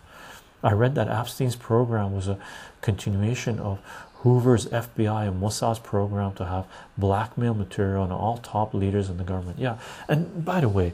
I 0.65 0.71
read 0.71 0.95
that 0.95 1.07
Epstein's 1.07 1.55
program 1.55 2.15
was 2.15 2.27
a 2.27 2.39
continuation 2.81 3.59
of 3.59 3.79
Hoover's 4.25 4.65
FBI 4.65 5.27
and 5.27 5.39
Mossad's 5.39 5.77
program 5.77 6.33
to 6.33 6.45
have 6.45 6.65
blackmail 6.97 7.53
material 7.53 8.01
on 8.01 8.11
all 8.11 8.37
top 8.37 8.73
leaders 8.73 9.07
in 9.07 9.17
the 9.17 9.23
government. 9.23 9.59
Yeah, 9.59 9.77
and 10.07 10.43
by 10.43 10.61
the 10.61 10.69
way, 10.69 10.93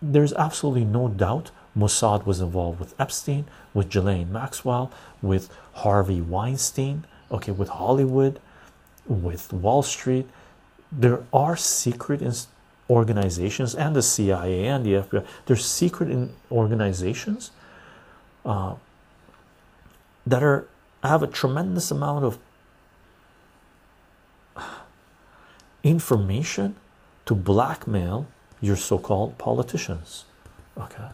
there's 0.00 0.32
absolutely 0.34 0.84
no 0.84 1.08
doubt 1.08 1.50
Mossad 1.76 2.24
was 2.24 2.40
involved 2.40 2.78
with 2.78 2.94
Epstein, 3.00 3.46
with 3.74 3.90
Ghislaine 3.90 4.32
Maxwell, 4.32 4.92
with 5.20 5.50
Harvey 5.72 6.20
Weinstein, 6.20 7.04
okay, 7.32 7.50
with 7.50 7.70
Hollywood, 7.70 8.38
with 9.06 9.52
Wall 9.52 9.82
Street. 9.82 10.28
There 10.92 11.24
are 11.32 11.56
secret 11.56 12.22
organizations 12.90 13.74
and 13.74 13.94
the 13.94 14.02
CIA 14.02 14.66
and 14.66 14.84
the 14.84 14.94
FBI. 14.94 15.24
They're 15.46 15.56
secret 15.56 16.10
in 16.10 16.30
organizations 16.50 17.50
uh, 18.44 18.74
that 20.26 20.42
are 20.42 20.66
have 21.02 21.22
a 21.22 21.26
tremendous 21.26 21.90
amount 21.90 22.24
of 22.24 22.38
information 25.84 26.74
to 27.24 27.34
blackmail 27.34 28.26
your 28.60 28.76
so-called 28.76 29.38
politicians. 29.38 30.24
Okay, 30.76 31.08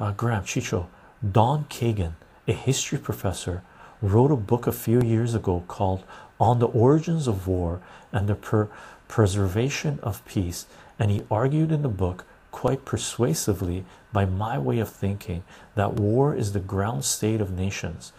uh, 0.00 0.12
Graham 0.12 0.44
Chycho, 0.44 0.86
Don 1.32 1.64
Kagan, 1.64 2.12
a 2.48 2.52
history 2.52 2.98
professor, 2.98 3.62
wrote 4.00 4.30
a 4.30 4.36
book 4.36 4.66
a 4.66 4.72
few 4.72 5.00
years 5.02 5.34
ago 5.34 5.64
called 5.68 6.02
"On 6.40 6.58
the 6.58 6.66
Origins 6.66 7.26
of 7.26 7.46
War 7.46 7.80
and 8.12 8.28
the 8.28 8.34
per 8.34 8.68
Preservation 9.08 9.98
of 10.02 10.24
Peace," 10.24 10.66
and 10.98 11.10
he 11.10 11.22
argued 11.30 11.72
in 11.72 11.82
the 11.82 11.88
book 11.88 12.24
quite 12.50 12.84
persuasively 12.84 13.84
by 14.12 14.24
my 14.24 14.58
way 14.58 14.78
of 14.78 14.88
thinking 14.88 15.42
that 15.74 15.94
war 15.94 16.34
is 16.34 16.52
the 16.52 16.60
ground 16.60 17.04
state 17.04 17.40
of 17.40 17.50
nations 17.50 18.12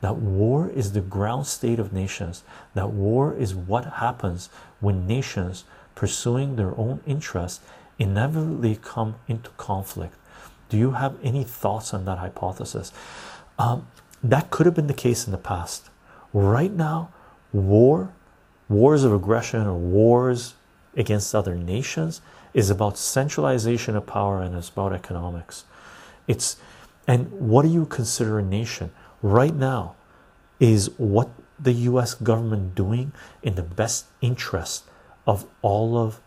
that 0.00 0.16
war 0.16 0.68
is 0.68 0.92
the 0.92 1.00
ground 1.00 1.46
state 1.46 1.78
of 1.78 1.92
nations 1.92 2.42
that 2.74 2.90
war 2.90 3.34
is 3.34 3.54
what 3.54 3.84
happens 3.94 4.48
when 4.80 5.06
nations 5.06 5.64
pursuing 5.94 6.56
their 6.56 6.76
own 6.78 7.00
interests 7.06 7.60
inevitably 7.98 8.76
come 8.82 9.14
into 9.28 9.50
conflict. 9.50 10.14
Do 10.68 10.76
you 10.76 10.92
have 10.92 11.16
any 11.22 11.44
thoughts 11.44 11.94
on 11.94 12.04
that 12.06 12.18
hypothesis? 12.18 12.92
Um, 13.58 13.86
that 14.22 14.50
could 14.50 14.66
have 14.66 14.74
been 14.74 14.86
the 14.86 14.94
case 14.94 15.26
in 15.26 15.32
the 15.32 15.38
past. 15.38 15.88
Right 16.32 16.72
now 16.72 17.10
war 17.52 18.12
wars 18.68 19.04
of 19.04 19.12
aggression 19.12 19.66
or 19.66 19.74
wars 19.74 20.54
against 20.96 21.34
other 21.34 21.54
nations 21.54 22.20
is 22.54 22.70
about 22.70 22.98
centralization 22.98 23.96
of 23.96 24.06
power 24.06 24.42
and 24.42 24.54
it's 24.54 24.68
about 24.68 24.92
economics. 24.92 25.64
It's 26.26 26.56
and 27.06 27.30
what 27.32 27.62
do 27.62 27.68
you 27.68 27.86
consider 27.86 28.38
a 28.38 28.42
nation? 28.42 28.92
Right 29.22 29.54
now 29.54 29.96
is 30.60 30.90
what 30.98 31.30
the 31.58 31.72
US 31.72 32.14
government 32.14 32.74
doing 32.74 33.12
in 33.42 33.54
the 33.54 33.62
best 33.62 34.06
interest 34.20 34.84
of 35.26 35.46
all 35.62 35.98
of 35.98 36.20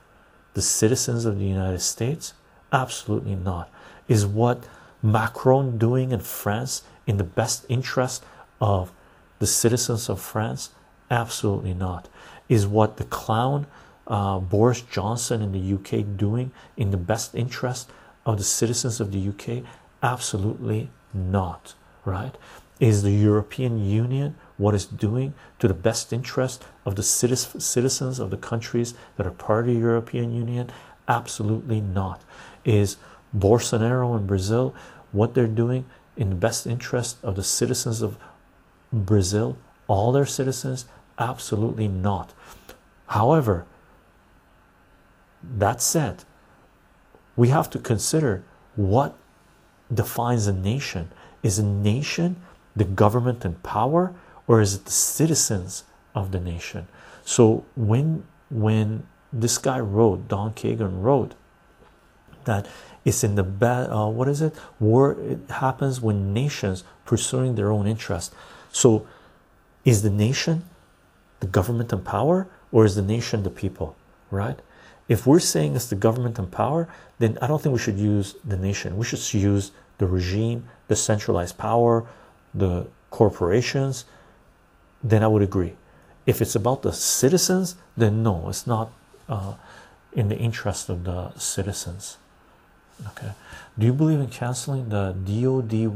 the 0.53 0.61
citizens 0.61 1.25
of 1.25 1.39
the 1.39 1.45
United 1.45 1.79
States? 1.79 2.33
Absolutely 2.71 3.35
not. 3.35 3.69
Is 4.07 4.25
what 4.25 4.65
Macron 5.01 5.77
doing 5.77 6.11
in 6.11 6.19
France 6.19 6.83
in 7.05 7.17
the 7.17 7.23
best 7.23 7.65
interest 7.69 8.23
of 8.59 8.91
the 9.39 9.47
citizens 9.47 10.09
of 10.09 10.19
France? 10.19 10.71
Absolutely 11.11 11.73
not. 11.73 12.09
Is 12.49 12.65
what 12.65 12.97
the 12.97 13.03
clown 13.03 13.67
uh, 14.07 14.40
Boris 14.40 14.82
Johnson 14.82 15.41
in 15.41 15.52
the 15.52 15.73
UK 15.76 16.18
doing 16.18 16.52
in 16.77 16.91
the 16.91 16.98
best 16.98 17.36
interest 17.36 17.90
of 18.26 18.38
the 18.38 18.44
citizens 18.44 18.99
of 18.99 19.11
the 19.11 19.30
UK? 19.30 19.64
Absolutely 20.03 20.90
not, 21.14 21.73
right? 22.03 22.36
Is 22.80 23.03
the 23.03 23.11
European 23.11 23.80
Union 23.80 24.36
what 24.57 24.76
is 24.76 24.86
doing 24.86 25.34
to 25.60 25.68
the 25.68 25.73
best 25.73 26.11
interest 26.11 26.65
of 26.86 26.95
the 26.95 27.03
citizens 27.03 28.19
of 28.19 28.30
the 28.30 28.38
countries 28.38 28.94
that 29.15 29.26
are 29.26 29.32
part 29.32 29.68
of 29.68 29.73
the 29.73 29.80
European 29.80 30.34
Union? 30.34 30.69
Absolutely 31.07 31.80
not. 31.80 32.22
Is 32.65 32.98
Bolsonaro 33.36 34.18
in 34.18 34.26
Brazil 34.26 34.76
what 35.11 35.34
they're 35.34 35.48
doing 35.48 35.86
in 36.18 36.30
the 36.30 36.36
best 36.36 36.68
interest 36.68 37.18
of 37.23 37.36
the 37.36 37.44
citizens 37.44 38.02
of 38.02 38.18
Brazil, 38.91 39.57
all 39.88 40.11
their 40.11 40.26
citizens? 40.26 40.86
Absolutely 41.18 41.88
not. 41.88 42.34
However, 43.07 43.65
that 45.57 45.81
said, 45.81 46.23
we 47.35 47.49
have 47.49 47.69
to 47.72 47.80
consider 47.80 48.43
what 48.76 49.15
defines 49.93 50.47
a 50.47 50.53
nation. 50.53 51.11
Is 51.43 51.59
a 51.59 51.63
nation 51.63 52.38
the 52.76 52.84
government 52.84 53.45
and 53.45 53.61
power, 53.63 54.13
or 54.47 54.61
is 54.61 54.76
it 54.76 54.85
the 54.85 54.91
citizens 54.91 55.84
of 56.13 56.31
the 56.31 56.39
nation? 56.39 56.88
So 57.23 57.65
when 57.76 58.26
when 58.49 59.05
this 59.31 59.57
guy 59.57 59.80
wrote, 59.80 60.27
Don 60.27 60.53
Kagan 60.53 61.01
wrote 61.01 61.34
that 62.45 62.67
it's 63.03 63.23
in 63.23 63.35
the 63.35 63.43
bad. 63.43 63.89
Uh, 63.91 64.07
what 64.07 64.27
is 64.27 64.41
it? 64.41 64.55
War 64.80 65.17
it 65.19 65.39
happens 65.49 66.01
when 66.01 66.34
nations 66.34 66.84
pursuing 67.05 67.55
their 67.55 67.72
own 67.72 67.85
interest. 67.85 68.34
So, 68.72 69.05
is 69.84 70.01
the 70.01 70.09
nation 70.09 70.65
the 71.39 71.47
government 71.47 71.93
and 71.93 72.03
power, 72.03 72.47
or 72.72 72.85
is 72.85 72.95
the 72.95 73.01
nation 73.01 73.43
the 73.43 73.49
people? 73.49 73.95
Right? 74.31 74.59
If 75.07 75.27
we're 75.27 75.40
saying 75.40 75.76
it's 75.76 75.88
the 75.88 75.95
government 75.95 76.40
and 76.40 76.52
power, 76.52 76.88
then 77.19 77.38
I 77.41 77.48
don't 77.48 77.61
think 77.61 77.73
we 77.73 77.80
should 77.80 77.99
use 77.99 78.36
the 78.44 78.57
nation. 78.57 78.98
We 78.98 79.06
should 79.06 79.34
use 79.34 79.72
the 79.98 80.07
regime, 80.07 80.68
the 80.88 80.95
centralized 80.95 81.57
power, 81.57 82.06
the 82.53 82.88
corporations. 83.11 84.06
Then 85.03 85.23
I 85.23 85.27
would 85.27 85.44
agree. 85.44 85.76
If 86.26 86.41
it's 86.41 86.56
about 86.56 86.82
the 86.82 86.91
citizens, 86.91 87.76
then 87.95 88.23
no, 88.23 88.49
it's 88.49 88.65
not 88.65 88.91
uh, 89.30 89.56
in 90.14 90.30
the 90.30 90.38
interest 90.38 90.90
of 90.90 91.03
the 91.03 91.38
citizens. 91.38 92.18
Okay. 93.07 93.32
Do 93.77 93.86
you 93.86 93.94
believe 93.94 94.19
in 94.19 94.27
canceling 94.27 94.90
the 94.90 95.14
DoD 95.14 95.90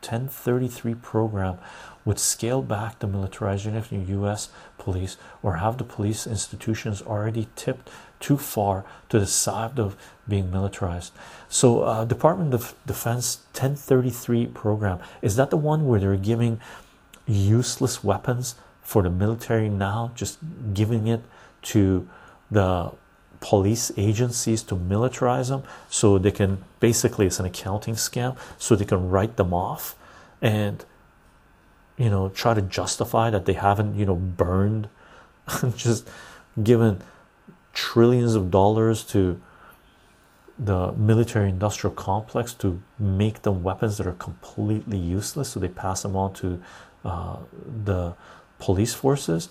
1033 0.00 0.94
program 0.94 1.58
would 2.04 2.18
scale 2.18 2.62
back 2.62 2.98
the 2.98 3.06
militarization 3.06 3.76
of 3.76 3.90
the 3.90 3.96
U.S. 3.96 4.48
police 4.78 5.16
or 5.42 5.56
have 5.56 5.76
the 5.76 5.84
police 5.84 6.26
institutions 6.26 7.02
already 7.02 7.48
tipped 7.56 7.90
too 8.20 8.36
far 8.36 8.84
to 9.08 9.18
the 9.18 9.26
side 9.26 9.78
of 9.78 9.96
being 10.28 10.50
militarized. 10.50 11.12
So, 11.48 11.82
uh, 11.82 12.04
Department 12.04 12.54
of 12.54 12.74
Defense 12.86 13.42
1033 13.52 14.46
program 14.46 14.98
is 15.22 15.36
that 15.36 15.50
the 15.50 15.56
one 15.56 15.86
where 15.86 16.00
they're 16.00 16.16
giving 16.16 16.60
useless 17.26 18.02
weapons 18.02 18.54
for 18.82 19.02
the 19.02 19.10
military 19.10 19.68
now, 19.68 20.12
just 20.14 20.38
giving 20.72 21.08
it 21.08 21.22
to 21.62 22.08
the 22.50 22.92
police 23.40 23.92
agencies 23.96 24.62
to 24.62 24.74
militarize 24.74 25.48
them 25.48 25.62
so 25.88 26.18
they 26.18 26.30
can 26.30 26.64
basically 26.80 27.26
it's 27.26 27.38
an 27.38 27.46
accounting 27.46 27.94
scam 27.94 28.36
so 28.58 28.74
they 28.74 28.84
can 28.84 29.10
write 29.10 29.36
them 29.36 29.52
off 29.52 29.94
and 30.40 30.84
you 31.96 32.08
know 32.08 32.28
try 32.30 32.54
to 32.54 32.62
justify 32.62 33.28
that 33.30 33.44
they 33.44 33.52
haven't 33.52 33.94
you 33.94 34.06
know 34.06 34.14
burned 34.14 34.88
just 35.76 36.08
given 36.62 37.00
trillions 37.76 38.34
of 38.34 38.50
dollars 38.50 39.04
to 39.04 39.38
the 40.58 40.92
military 40.92 41.50
industrial 41.50 41.94
complex 41.94 42.54
to 42.54 42.80
make 42.98 43.42
them 43.42 43.62
weapons 43.62 43.98
that 43.98 44.06
are 44.06 44.14
completely 44.14 44.96
useless 44.96 45.50
so 45.50 45.60
they 45.60 45.68
pass 45.68 46.00
them 46.00 46.16
on 46.16 46.32
to 46.32 46.58
uh, 47.04 47.36
the 47.84 48.14
police 48.58 48.94
forces. 48.94 49.50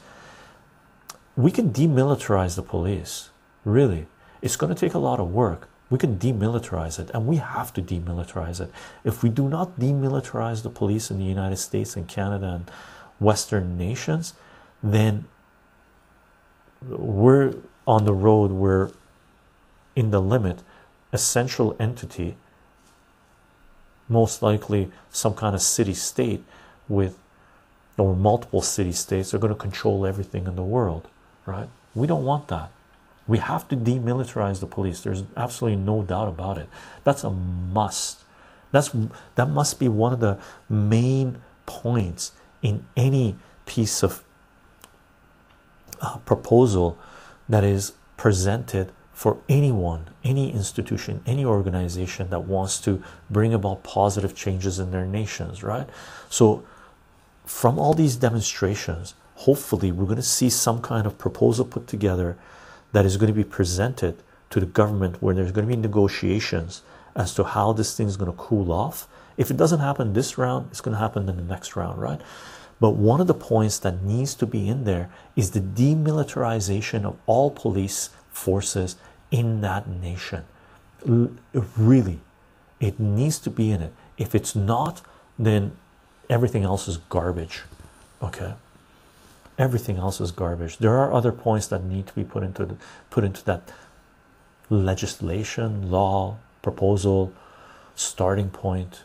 We 1.37 1.51
can 1.51 1.71
demilitarize 1.71 2.55
the 2.55 2.63
police 2.63 3.29
really. 3.63 4.07
It's 4.41 4.55
going 4.55 4.73
to 4.73 4.79
take 4.79 4.95
a 4.95 4.99
lot 4.99 5.19
of 5.19 5.31
work. 5.31 5.69
We 5.91 5.99
can 5.99 6.17
demilitarize 6.17 6.97
it 6.97 7.11
and 7.13 7.27
we 7.27 7.35
have 7.35 7.73
to 7.73 7.81
demilitarize 7.81 8.59
it. 8.59 8.71
If 9.03 9.21
we 9.21 9.29
do 9.29 9.47
not 9.47 9.79
demilitarize 9.79 10.63
the 10.63 10.71
police 10.71 11.11
in 11.11 11.19
the 11.19 11.25
united 11.25 11.57
states 11.57 11.95
and 11.95 12.07
canada 12.07 12.47
and 12.55 12.71
western 13.19 13.77
nations 13.77 14.33
then 14.81 15.25
we're 16.89 17.53
on 17.87 18.05
the 18.05 18.13
road 18.13 18.51
where 18.51 18.91
in 19.95 20.11
the 20.11 20.21
limit 20.21 20.59
a 21.11 21.17
central 21.17 21.75
entity 21.79 22.35
most 24.07 24.41
likely 24.41 24.91
some 25.09 25.33
kind 25.33 25.55
of 25.55 25.61
city 25.61 25.93
state 25.93 26.43
with 26.87 27.17
or 27.97 28.15
multiple 28.15 28.61
city 28.61 28.91
states 28.91 29.33
are 29.33 29.37
going 29.37 29.53
to 29.53 29.59
control 29.59 30.05
everything 30.05 30.45
in 30.47 30.55
the 30.55 30.63
world 30.63 31.07
right? 31.45 31.69
We 31.93 32.07
don't 32.07 32.25
want 32.25 32.47
that. 32.49 32.71
We 33.27 33.39
have 33.39 33.67
to 33.69 33.75
demilitarize 33.75 34.59
the 34.59 34.67
police. 34.67 35.01
There's 35.01 35.23
absolutely 35.35 35.77
no 35.77 36.03
doubt 36.03 36.27
about 36.27 36.57
it. 36.57 36.69
That's 37.03 37.23
a 37.23 37.29
must. 37.29 38.19
That's 38.71 38.95
that 39.35 39.49
must 39.49 39.79
be 39.79 39.87
one 39.87 40.13
of 40.13 40.19
the 40.19 40.37
main 40.69 41.41
points 41.65 42.33
in 42.61 42.85
any 42.95 43.35
piece 43.65 44.03
of 44.03 44.23
uh, 46.01 46.17
proposal 46.19 46.97
that 47.49 47.63
is 47.63 47.93
presented 48.17 48.91
for 49.13 49.37
anyone, 49.47 50.09
any 50.23 50.51
institution, 50.51 51.21
any 51.25 51.45
organization 51.45 52.29
that 52.29 52.41
wants 52.41 52.81
to 52.81 53.01
bring 53.29 53.53
about 53.53 53.83
positive 53.83 54.35
changes 54.35 54.77
in 54.77 54.91
their 54.91 55.05
nations, 55.05 55.63
right? 55.63 55.87
So, 56.29 56.63
from 57.45 57.79
all 57.79 57.93
these 57.93 58.17
demonstrations, 58.17 59.13
hopefully, 59.35 59.91
we're 59.91 60.05
going 60.05 60.17
to 60.17 60.21
see 60.21 60.49
some 60.49 60.81
kind 60.81 61.07
of 61.07 61.17
proposal 61.17 61.63
put 61.63 61.87
together 61.87 62.37
that 62.91 63.05
is 63.05 63.17
going 63.17 63.31
to 63.31 63.33
be 63.33 63.43
presented 63.43 64.17
to 64.49 64.59
the 64.59 64.65
government 64.65 65.21
where 65.21 65.33
there's 65.33 65.51
going 65.51 65.67
to 65.67 65.73
be 65.73 65.81
negotiations 65.81 66.81
as 67.15 67.33
to 67.35 67.43
how 67.43 67.71
this 67.71 67.95
thing 67.95 68.07
is 68.07 68.17
going 68.17 68.31
to 68.31 68.37
cool 68.37 68.71
off. 68.71 69.07
If 69.37 69.49
it 69.49 69.57
doesn't 69.57 69.79
happen 69.79 70.13
this 70.13 70.37
round, 70.37 70.67
it's 70.71 70.81
going 70.81 70.93
to 70.93 70.99
happen 70.99 71.29
in 71.29 71.37
the 71.37 71.43
next 71.43 71.75
round, 71.75 72.01
right? 72.01 72.19
But 72.79 72.91
one 72.91 73.21
of 73.21 73.27
the 73.27 73.33
points 73.33 73.79
that 73.79 74.03
needs 74.03 74.35
to 74.35 74.45
be 74.45 74.67
in 74.67 74.83
there 74.83 75.09
is 75.35 75.51
the 75.51 75.61
demilitarization 75.61 77.05
of 77.05 77.17
all 77.25 77.51
police 77.51 78.09
forces 78.29 78.97
in 79.31 79.61
that 79.61 79.87
nation. 79.87 80.43
really, 81.77 82.19
it 82.79 82.99
needs 82.99 83.39
to 83.39 83.49
be 83.49 83.71
in 83.71 83.81
it. 83.81 83.93
If 84.17 84.35
it's 84.35 84.55
not, 84.55 85.01
then 85.37 85.71
everything 86.29 86.63
else 86.63 86.87
is 86.87 86.97
garbage. 86.97 87.63
Okay, 88.21 88.53
everything 89.57 89.97
else 89.97 90.19
is 90.19 90.31
garbage. 90.31 90.77
There 90.77 90.97
are 90.97 91.13
other 91.13 91.31
points 91.31 91.67
that 91.67 91.83
need 91.83 92.07
to 92.07 92.13
be 92.13 92.23
put 92.23 92.43
into 92.43 92.65
the, 92.65 92.77
put 93.09 93.23
into 93.23 93.43
that 93.45 93.71
legislation, 94.69 95.91
law, 95.91 96.37
proposal, 96.61 97.31
starting 97.95 98.49
point. 98.49 99.03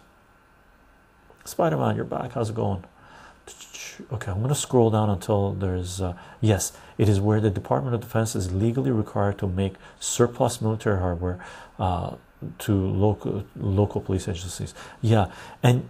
Spider-Man, 1.44 1.96
you're 1.96 2.04
back. 2.04 2.32
How's 2.32 2.50
it 2.50 2.56
going? 2.56 2.84
Okay 4.12 4.30
i'm 4.30 4.38
going 4.38 4.48
to 4.48 4.54
scroll 4.54 4.90
down 4.90 5.10
until 5.10 5.52
there's 5.52 6.00
uh, 6.00 6.14
yes 6.40 6.72
it 6.98 7.08
is 7.08 7.20
where 7.20 7.40
the 7.40 7.50
department 7.50 7.94
of 7.94 8.00
defense 8.00 8.34
is 8.36 8.52
legally 8.52 8.90
required 8.90 9.38
to 9.38 9.46
make 9.46 9.74
surplus 9.98 10.60
military 10.60 10.98
hardware 10.98 11.38
uh, 11.78 12.14
to 12.58 12.74
local 12.74 13.44
local 13.56 14.00
police 14.00 14.28
agencies. 14.28 14.74
Yeah 15.00 15.30
and 15.62 15.88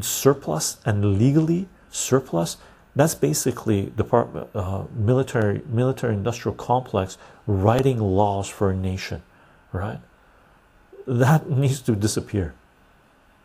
surplus 0.00 0.78
and 0.84 1.18
legally 1.18 1.68
surplus 1.90 2.56
that's 2.96 3.14
basically 3.14 3.92
department 3.96 4.48
uh, 4.54 4.84
military 4.94 5.62
military 5.66 6.14
industrial 6.14 6.54
complex 6.54 7.18
writing 7.46 7.98
laws 7.98 8.48
for 8.48 8.70
a 8.70 8.76
nation 8.76 9.22
right? 9.72 10.00
That 11.06 11.48
needs 11.62 11.80
to 11.82 11.94
disappear. 11.94 12.54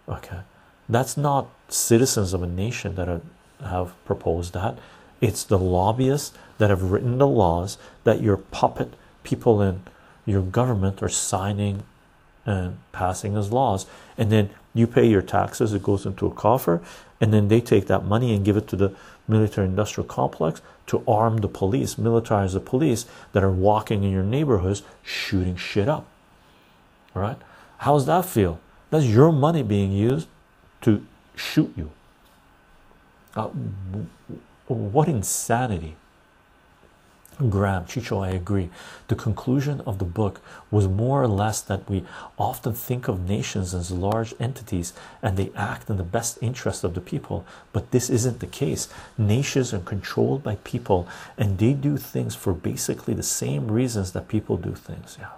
Okay 0.07 0.39
that's 0.87 1.17
not 1.17 1.49
citizens 1.67 2.33
of 2.33 2.43
a 2.43 2.47
nation 2.47 2.95
that 2.95 3.09
are, 3.09 3.21
have 3.63 3.93
proposed 4.05 4.53
that. 4.53 4.77
It's 5.21 5.43
the 5.43 5.57
lobbyists 5.57 6.37
that 6.57 6.69
have 6.69 6.91
written 6.91 7.17
the 7.17 7.27
laws 7.27 7.77
that 8.03 8.21
your 8.21 8.37
puppet 8.37 8.93
people 9.23 9.61
in 9.61 9.81
your 10.25 10.41
government 10.41 11.01
are 11.01 11.09
signing 11.09 11.83
and 12.45 12.77
passing 12.91 13.35
as 13.35 13.51
laws. 13.51 13.85
And 14.17 14.31
then 14.31 14.49
you 14.73 14.87
pay 14.87 15.07
your 15.07 15.21
taxes, 15.21 15.73
it 15.73 15.83
goes 15.83 16.05
into 16.05 16.27
a 16.27 16.33
coffer, 16.33 16.81
and 17.19 17.33
then 17.33 17.47
they 17.47 17.61
take 17.61 17.87
that 17.87 18.05
money 18.05 18.35
and 18.35 18.45
give 18.45 18.57
it 18.57 18.67
to 18.67 18.75
the 18.75 18.95
military 19.27 19.67
industrial 19.67 20.07
complex 20.07 20.61
to 20.87 21.03
arm 21.07 21.37
the 21.37 21.47
police, 21.47 21.95
militarize 21.95 22.53
the 22.53 22.59
police 22.59 23.05
that 23.31 23.43
are 23.43 23.51
walking 23.51 24.03
in 24.03 24.11
your 24.11 24.23
neighborhoods 24.23 24.83
shooting 25.01 25.55
shit 25.55 25.89
up. 25.89 26.05
Right? 27.13 27.37
How 27.79 27.93
does 27.93 28.05
that 28.05 28.25
feel? 28.25 28.59
That's 28.91 29.05
your 29.05 29.31
money 29.31 29.63
being 29.63 29.91
used 29.91 30.27
to 30.85 31.03
shoot 31.35 31.73
you. 31.75 31.89
Uh, 33.35 33.49
what 34.67 35.07
insanity. 35.07 35.95
Graham, 37.49 37.85
Chycho, 37.85 38.19
I 38.19 38.29
agree. 38.29 38.69
The 39.09 39.15
conclusion 39.15 39.81
of 39.81 39.97
the 39.97 40.05
book 40.05 40.39
was 40.71 40.87
more 40.87 41.21
or 41.21 41.27
less 41.27 41.59
that 41.59 41.89
we 41.89 42.05
often 42.37 42.73
think 42.73 43.09
of 43.09 43.27
nations 43.27 43.73
as 43.73 43.91
large 43.91 44.33
entities 44.39 44.93
and 45.21 45.35
they 45.35 45.51
act 45.53 45.89
in 45.89 45.97
the 45.97 46.03
best 46.03 46.37
interest 46.39 46.85
of 46.85 46.93
the 46.93 47.01
people, 47.01 47.45
but 47.73 47.91
this 47.91 48.09
isn't 48.09 48.39
the 48.39 48.47
case. 48.47 48.87
Nations 49.17 49.73
are 49.73 49.79
controlled 49.79 50.43
by 50.43 50.55
people 50.63 51.09
and 51.37 51.57
they 51.57 51.73
do 51.73 51.97
things 51.97 52.35
for 52.35 52.53
basically 52.53 53.13
the 53.13 53.23
same 53.23 53.69
reasons 53.69 54.13
that 54.13 54.29
people 54.29 54.55
do 54.55 54.73
things. 54.73 55.17
Yeah. 55.19 55.31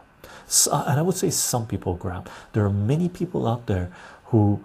So, 0.45 0.71
and 0.87 0.99
I 0.99 1.01
would 1.01 1.15
say 1.15 1.31
some 1.31 1.65
people, 1.65 1.95
Graham. 1.95 2.25
There 2.53 2.63
are 2.65 2.69
many 2.69 3.09
people 3.09 3.47
out 3.47 3.65
there 3.65 3.89
who 4.25 4.63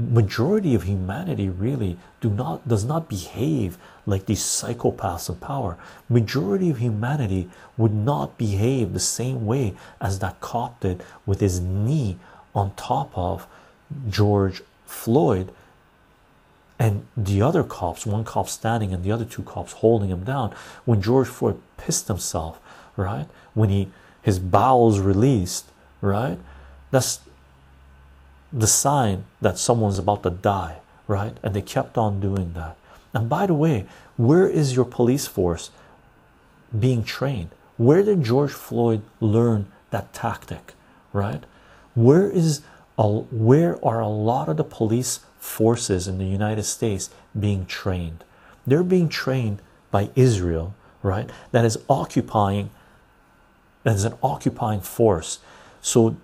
majority 0.00 0.74
of 0.74 0.84
humanity 0.84 1.48
really 1.48 1.96
do 2.20 2.30
not 2.30 2.66
does 2.66 2.84
not 2.84 3.08
behave 3.08 3.78
like 4.06 4.26
these 4.26 4.42
psychopaths 4.42 5.28
of 5.28 5.40
power. 5.40 5.76
Majority 6.08 6.70
of 6.70 6.78
humanity 6.78 7.48
would 7.76 7.92
not 7.94 8.38
behave 8.38 8.92
the 8.92 9.00
same 9.00 9.46
way 9.46 9.74
as 10.00 10.18
that 10.18 10.40
cop 10.40 10.80
did 10.80 11.02
with 11.26 11.40
his 11.40 11.60
knee 11.60 12.18
on 12.54 12.74
top 12.74 13.16
of 13.16 13.46
george 14.08 14.62
floyd 14.86 15.52
and 16.78 17.06
the 17.16 17.42
other 17.42 17.62
cops 17.64 18.06
one 18.06 18.24
cop 18.24 18.48
standing 18.48 18.92
and 18.92 19.02
the 19.02 19.10
other 19.10 19.24
two 19.24 19.42
cops 19.42 19.72
holding 19.72 20.10
him 20.10 20.22
down 20.24 20.54
when 20.84 21.02
george 21.02 21.28
floyd 21.28 21.60
pissed 21.76 22.06
himself 22.08 22.60
right? 23.00 23.26
When 23.54 23.70
he 23.70 23.88
his 24.22 24.38
bowels 24.38 25.00
released 25.00 25.66
right? 26.00 26.38
That's 26.90 27.20
the 28.52 28.66
sign 28.66 29.24
that 29.40 29.58
someone's 29.58 29.98
about 29.98 30.22
to 30.22 30.30
die, 30.30 30.78
right? 31.06 31.36
And 31.42 31.54
they 31.54 31.62
kept 31.62 31.96
on 31.96 32.20
doing 32.20 32.52
that. 32.54 32.76
And 33.12 33.28
by 33.28 33.46
the 33.46 33.54
way, 33.54 33.86
where 34.16 34.48
is 34.48 34.76
your 34.76 34.84
police 34.84 35.26
force 35.26 35.70
being 36.78 37.02
trained? 37.04 37.50
Where 37.76 38.02
did 38.02 38.22
George 38.22 38.52
Floyd 38.52 39.02
learn 39.20 39.66
that 39.90 40.12
tactic, 40.12 40.74
right? 41.12 41.44
Where 41.94 42.28
is 42.28 42.62
a, 42.98 43.08
where 43.08 43.82
are 43.84 44.00
a 44.00 44.08
lot 44.08 44.48
of 44.48 44.56
the 44.56 44.64
police 44.64 45.20
forces 45.38 46.06
in 46.06 46.18
the 46.18 46.26
United 46.26 46.64
States 46.64 47.10
being 47.38 47.66
trained? 47.66 48.24
They're 48.66 48.82
being 48.82 49.08
trained 49.08 49.62
by 49.90 50.10
Israel, 50.14 50.74
right? 51.02 51.30
That 51.52 51.64
is 51.64 51.78
occupying 51.88 52.70
that 53.82 53.94
is 53.94 54.04
an 54.04 54.14
occupying 54.22 54.80
force. 54.80 55.38
So 55.80 56.16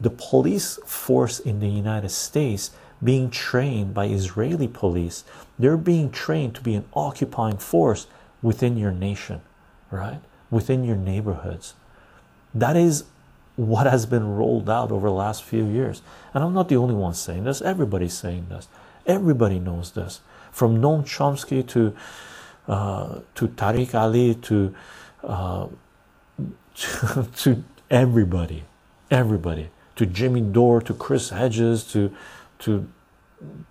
the 0.00 0.10
police 0.10 0.78
force 0.84 1.38
in 1.38 1.60
the 1.60 1.68
United 1.68 2.10
States 2.10 2.70
being 3.02 3.30
trained 3.30 3.94
by 3.94 4.06
Israeli 4.06 4.68
police, 4.68 5.24
they're 5.58 5.76
being 5.76 6.10
trained 6.10 6.54
to 6.56 6.60
be 6.60 6.74
an 6.74 6.84
occupying 6.94 7.56
force 7.56 8.06
within 8.42 8.76
your 8.76 8.90
nation, 8.90 9.40
right? 9.90 10.20
Within 10.50 10.84
your 10.84 10.96
neighborhoods. 10.96 11.74
That 12.54 12.76
is 12.76 13.04
what 13.56 13.86
has 13.86 14.06
been 14.06 14.36
rolled 14.36 14.68
out 14.68 14.90
over 14.90 15.08
the 15.08 15.14
last 15.14 15.44
few 15.44 15.64
years. 15.64 16.02
And 16.34 16.42
I'm 16.42 16.54
not 16.54 16.68
the 16.68 16.76
only 16.76 16.94
one 16.94 17.14
saying 17.14 17.44
this, 17.44 17.62
everybody's 17.62 18.14
saying 18.14 18.46
this. 18.48 18.68
Everybody 19.06 19.58
knows 19.58 19.92
this. 19.92 20.20
From 20.50 20.80
Noam 20.80 21.04
Chomsky 21.04 21.66
to 21.68 21.94
uh, 22.68 23.20
to 23.34 23.48
Tariq 23.48 23.94
Ali 23.94 24.34
to, 24.34 24.74
uh, 25.24 25.66
to 26.74 27.28
to 27.36 27.64
everybody 27.90 28.64
everybody 29.10 29.70
to 29.96 30.06
Jimmy 30.06 30.40
Dore 30.40 30.80
to 30.82 30.94
Chris 30.94 31.30
Hedges 31.30 31.84
to 31.92 32.14
to 32.60 32.88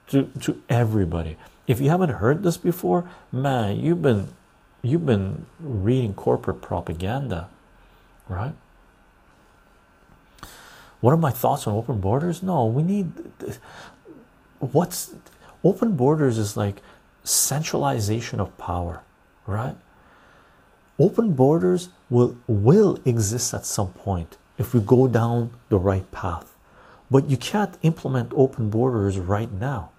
to 0.07 0.29
to 0.41 0.61
everybody. 0.69 1.37
If 1.67 1.79
you 1.79 1.89
haven't 1.89 2.09
heard 2.09 2.43
this 2.43 2.57
before 2.57 3.09
man 3.31 3.79
you've 3.79 4.01
been 4.01 4.29
you've 4.81 5.05
been 5.05 5.45
reading 5.59 6.13
corporate 6.13 6.61
propaganda 6.61 7.49
right? 8.27 8.53
What 11.01 11.13
are 11.13 11.17
my 11.17 11.31
thoughts 11.31 11.65
on 11.65 11.75
open 11.75 11.99
borders? 11.99 12.43
No 12.43 12.65
we 12.65 12.83
need 12.83 13.11
what's 14.59 15.13
open 15.63 15.95
borders 15.95 16.37
is 16.37 16.57
like 16.57 16.81
centralization 17.23 18.39
of 18.39 18.57
power 18.57 19.01
right? 19.45 19.75
Open 20.97 21.33
borders 21.33 21.89
will 22.09 22.37
will 22.47 22.99
exist 23.05 23.53
at 23.53 23.65
some 23.65 23.93
point 23.93 24.37
if 24.59 24.73
we 24.73 24.81
go 24.81 25.07
down 25.07 25.49
the 25.69 25.79
right 25.79 26.11
path. 26.11 26.55
But 27.09 27.27
you 27.27 27.37
can't 27.37 27.75
implement 27.81 28.31
open 28.35 28.69
borders 28.69 29.17
right 29.17 29.51
now 29.51 29.89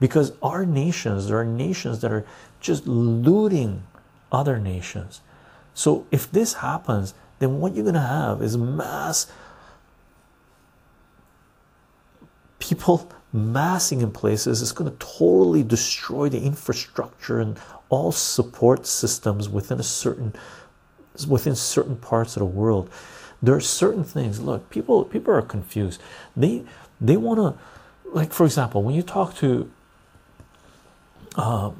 because 0.00 0.32
our 0.42 0.66
nations, 0.66 1.28
there 1.28 1.38
are 1.38 1.44
nations 1.44 2.00
that 2.00 2.12
are 2.12 2.26
just 2.60 2.86
looting 2.86 3.84
other 4.30 4.58
nations. 4.58 5.22
So 5.72 6.06
if 6.10 6.30
this 6.30 6.54
happens, 6.54 7.14
then 7.38 7.60
what 7.60 7.74
you're 7.74 7.84
going 7.84 7.94
to 7.94 8.00
have 8.00 8.42
is 8.42 8.58
mass 8.58 9.30
people 12.58 13.10
massing 13.32 14.00
in 14.02 14.10
places. 14.10 14.60
It's 14.60 14.72
going 14.72 14.90
to 14.90 14.96
totally 14.98 15.62
destroy 15.62 16.28
the 16.28 16.40
infrastructure 16.42 17.40
and 17.40 17.58
all 17.88 18.12
support 18.12 18.86
systems 18.86 19.48
within 19.48 19.80
a 19.80 19.82
certain 19.82 20.34
within 21.28 21.54
certain 21.54 21.96
parts 21.96 22.36
of 22.36 22.40
the 22.40 22.46
world 22.46 22.90
there 23.42 23.54
are 23.54 23.60
certain 23.60 24.04
things 24.04 24.40
look 24.40 24.70
people 24.70 25.04
people 25.04 25.34
are 25.34 25.42
confused. 25.42 26.00
They 26.36 26.64
they 27.00 27.16
want 27.16 27.38
to 27.40 27.58
like 28.12 28.32
for 28.32 28.44
example 28.44 28.82
when 28.82 28.94
you 28.94 29.02
talk 29.02 29.34
to 29.36 29.70
uh, 31.36 31.70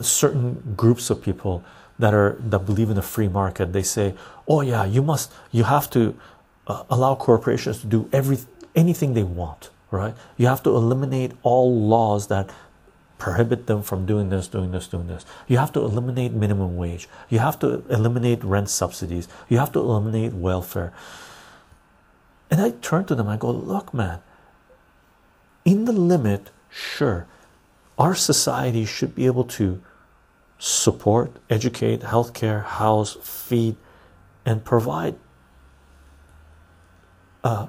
certain 0.00 0.74
groups 0.76 1.10
of 1.10 1.22
people 1.22 1.62
that 1.98 2.12
are 2.12 2.36
that 2.40 2.60
believe 2.60 2.90
in 2.90 2.96
the 2.96 3.02
free 3.02 3.28
market 3.28 3.72
they 3.72 3.82
say 3.82 4.14
oh 4.48 4.60
yeah 4.60 4.84
you 4.84 5.02
must 5.02 5.32
you 5.52 5.62
have 5.64 5.88
to 5.90 6.18
uh, 6.66 6.82
allow 6.90 7.14
corporations 7.14 7.80
to 7.80 7.86
do 7.86 8.08
every 8.12 8.38
anything 8.74 9.14
they 9.14 9.22
want 9.22 9.70
right? 9.94 10.14
You 10.36 10.46
have 10.48 10.62
to 10.64 10.70
eliminate 10.70 11.32
all 11.42 11.80
laws 11.80 12.26
that 12.28 12.50
prohibit 13.18 13.66
them 13.66 13.82
from 13.82 14.06
doing 14.06 14.28
this 14.28 14.48
doing 14.48 14.70
this 14.72 14.88
doing 14.88 15.06
this. 15.06 15.24
You 15.46 15.58
have 15.58 15.72
to 15.72 15.80
eliminate 15.80 16.32
minimum 16.32 16.76
wage. 16.76 17.08
You 17.28 17.38
have 17.38 17.58
to 17.60 17.84
eliminate 17.88 18.42
rent 18.44 18.68
subsidies. 18.68 19.28
You 19.48 19.58
have 19.58 19.72
to 19.72 19.78
eliminate 19.78 20.32
welfare. 20.32 20.92
And 22.50 22.60
i 22.60 22.70
turn 22.70 23.04
to 23.06 23.14
them. 23.14 23.28
I 23.28 23.36
go 23.36 23.50
look 23.50 23.94
man 23.94 24.20
in 25.64 25.84
the 25.84 25.92
limit 25.92 26.50
sure 26.70 27.26
our 27.98 28.14
society 28.14 28.84
should 28.84 29.14
be 29.14 29.26
able 29.26 29.44
to 29.44 29.80
support 30.58 31.36
educate 31.48 32.00
healthcare 32.00 32.64
house 32.64 33.16
feed 33.22 33.76
and 34.44 34.64
provide 34.64 35.16
a, 37.42 37.68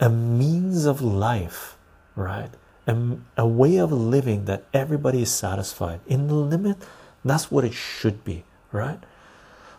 a 0.00 0.10
means 0.10 0.84
of 0.84 1.00
life 1.00 1.76
right 2.16 2.50
a, 2.86 3.16
a 3.36 3.46
way 3.46 3.76
of 3.76 3.92
living 3.92 4.44
that 4.46 4.64
everybody 4.72 5.22
is 5.22 5.32
satisfied. 5.32 6.00
In 6.06 6.26
the 6.26 6.34
limit 6.34 6.78
that's 7.24 7.50
what 7.50 7.64
it 7.64 7.74
should 7.74 8.24
be 8.24 8.44
right? 8.72 8.98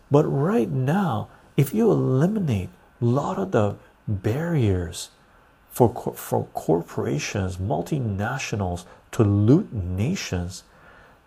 But 0.09 0.23
right 0.25 0.69
now 0.69 1.29
if 1.57 1.73
you 1.73 1.91
eliminate 1.91 2.69
a 3.01 3.05
lot 3.05 3.37
of 3.37 3.51
the 3.51 3.75
barriers 4.07 5.09
for 5.69 5.89
for 6.15 6.45
corporations 6.53 7.57
multinationals 7.57 8.85
to 9.11 9.23
loot 9.23 9.73
nations 9.73 10.63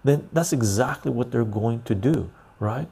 then 0.04 0.28
that's 0.32 0.52
exactly 0.52 1.10
what 1.10 1.30
they're 1.30 1.44
going 1.44 1.82
to 1.82 1.94
do 1.94 2.30
right? 2.58 2.88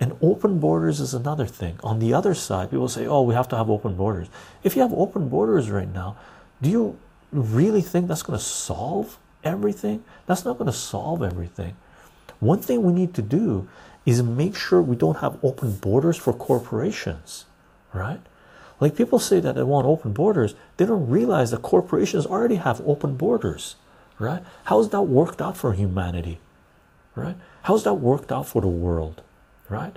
And 0.00 0.16
open 0.20 0.58
borders 0.58 0.98
is 0.98 1.14
another 1.14 1.46
thing. 1.46 1.78
On 1.84 2.00
the 2.00 2.12
other 2.12 2.34
side 2.34 2.70
people 2.70 2.88
say 2.88 3.06
oh 3.06 3.22
we 3.22 3.34
have 3.34 3.48
to 3.48 3.56
have 3.56 3.70
open 3.70 3.94
borders. 3.94 4.28
If 4.64 4.74
you 4.74 4.82
have 4.82 4.92
open 4.92 5.28
borders 5.28 5.70
right 5.70 5.92
now 5.92 6.16
do 6.62 6.70
you 6.70 6.98
really 7.34 7.82
think 7.82 8.08
that's 8.08 8.22
going 8.22 8.38
to 8.38 8.44
solve 8.44 9.18
everything? 9.42 10.04
That's 10.26 10.44
not 10.44 10.58
going 10.58 10.70
to 10.70 10.76
solve 10.76 11.22
everything. 11.22 11.76
One 12.40 12.60
thing 12.60 12.82
we 12.82 12.92
need 12.92 13.14
to 13.14 13.22
do 13.22 13.68
is 14.06 14.22
make 14.22 14.56
sure 14.56 14.82
we 14.82 14.96
don't 14.96 15.18
have 15.18 15.38
open 15.42 15.76
borders 15.76 16.16
for 16.16 16.32
corporations 16.32 17.46
right? 17.94 18.20
Like 18.80 18.96
people 18.96 19.18
say 19.18 19.40
that 19.40 19.54
they 19.54 19.62
want 19.62 19.86
open 19.86 20.12
borders 20.12 20.54
they 20.76 20.84
don't 20.84 21.08
realize 21.08 21.50
that 21.52 21.62
corporations 21.62 22.26
already 22.26 22.56
have 22.56 22.86
open 22.86 23.16
borders 23.16 23.76
right? 24.18 24.42
How's 24.64 24.90
that 24.90 25.02
worked 25.02 25.40
out 25.40 25.56
for 25.56 25.72
humanity 25.72 26.40
right? 27.14 27.36
How's 27.62 27.84
that 27.84 27.94
worked 27.94 28.30
out 28.30 28.46
for 28.46 28.60
the 28.60 28.68
world 28.68 29.22
right? 29.68 29.96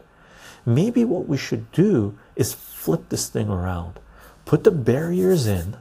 Maybe 0.65 1.03
what 1.03 1.27
we 1.27 1.37
should 1.37 1.71
do 1.71 2.17
is 2.35 2.53
flip 2.53 3.09
this 3.09 3.29
thing 3.29 3.49
around. 3.49 3.99
Put 4.45 4.63
the 4.63 4.71
barriers 4.71 5.47
in 5.47 5.77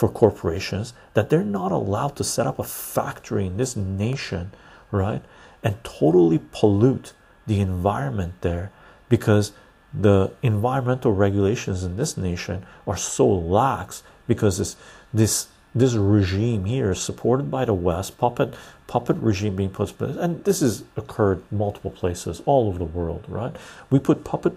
for 0.00 0.08
corporations 0.08 0.94
that 1.12 1.28
they're 1.28 1.44
not 1.44 1.70
allowed 1.70 2.16
to 2.16 2.24
set 2.24 2.46
up 2.46 2.58
a 2.58 2.64
factory 2.64 3.44
in 3.44 3.58
this 3.58 3.76
nation 3.76 4.50
right 4.90 5.22
and 5.62 5.84
totally 5.84 6.40
pollute 6.52 7.12
the 7.46 7.60
environment 7.60 8.32
there 8.40 8.72
because 9.10 9.52
the 9.92 10.32
environmental 10.42 11.12
regulations 11.12 11.84
in 11.84 11.98
this 11.98 12.16
nation 12.16 12.64
are 12.86 12.96
so 12.96 13.28
lax 13.28 14.02
because 14.26 14.56
this 14.56 14.74
this 15.12 15.48
this 15.74 15.92
regime 15.92 16.64
here 16.64 16.90
is 16.92 16.98
supported 16.98 17.50
by 17.50 17.66
the 17.66 17.74
West 17.74 18.16
puppet 18.16 18.54
puppet 18.86 19.16
regime 19.18 19.54
being 19.54 19.68
put 19.68 20.00
and 20.00 20.42
this 20.44 20.60
has 20.60 20.82
occurred 20.96 21.42
multiple 21.52 21.90
places 21.90 22.40
all 22.46 22.68
over 22.68 22.78
the 22.78 22.86
world 22.86 23.22
right? 23.28 23.54
We 23.90 23.98
put 23.98 24.24
puppet 24.24 24.54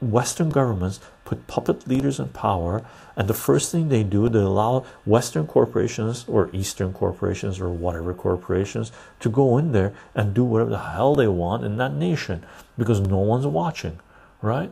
Western 0.00 0.50
governments 0.50 1.00
put 1.24 1.46
puppet 1.46 1.88
leaders 1.88 2.20
in 2.20 2.28
power 2.28 2.84
and 3.16 3.28
the 3.28 3.34
first 3.34 3.72
thing 3.72 3.88
they 3.88 4.02
do 4.02 4.28
they 4.28 4.38
allow 4.38 4.84
Western 5.04 5.46
corporations 5.46 6.24
or 6.28 6.50
Eastern 6.52 6.92
corporations 6.92 7.60
or 7.60 7.70
whatever 7.70 8.14
corporations 8.14 8.92
to 9.20 9.28
go 9.28 9.58
in 9.58 9.72
there 9.72 9.92
and 10.14 10.34
do 10.34 10.44
whatever 10.44 10.70
the 10.70 10.78
hell 10.78 11.14
they 11.14 11.26
want 11.26 11.64
in 11.64 11.76
that 11.76 11.92
nation 11.94 12.44
because 12.78 13.00
no 13.00 13.18
one's 13.18 13.46
watching 13.46 13.98
right? 14.42 14.70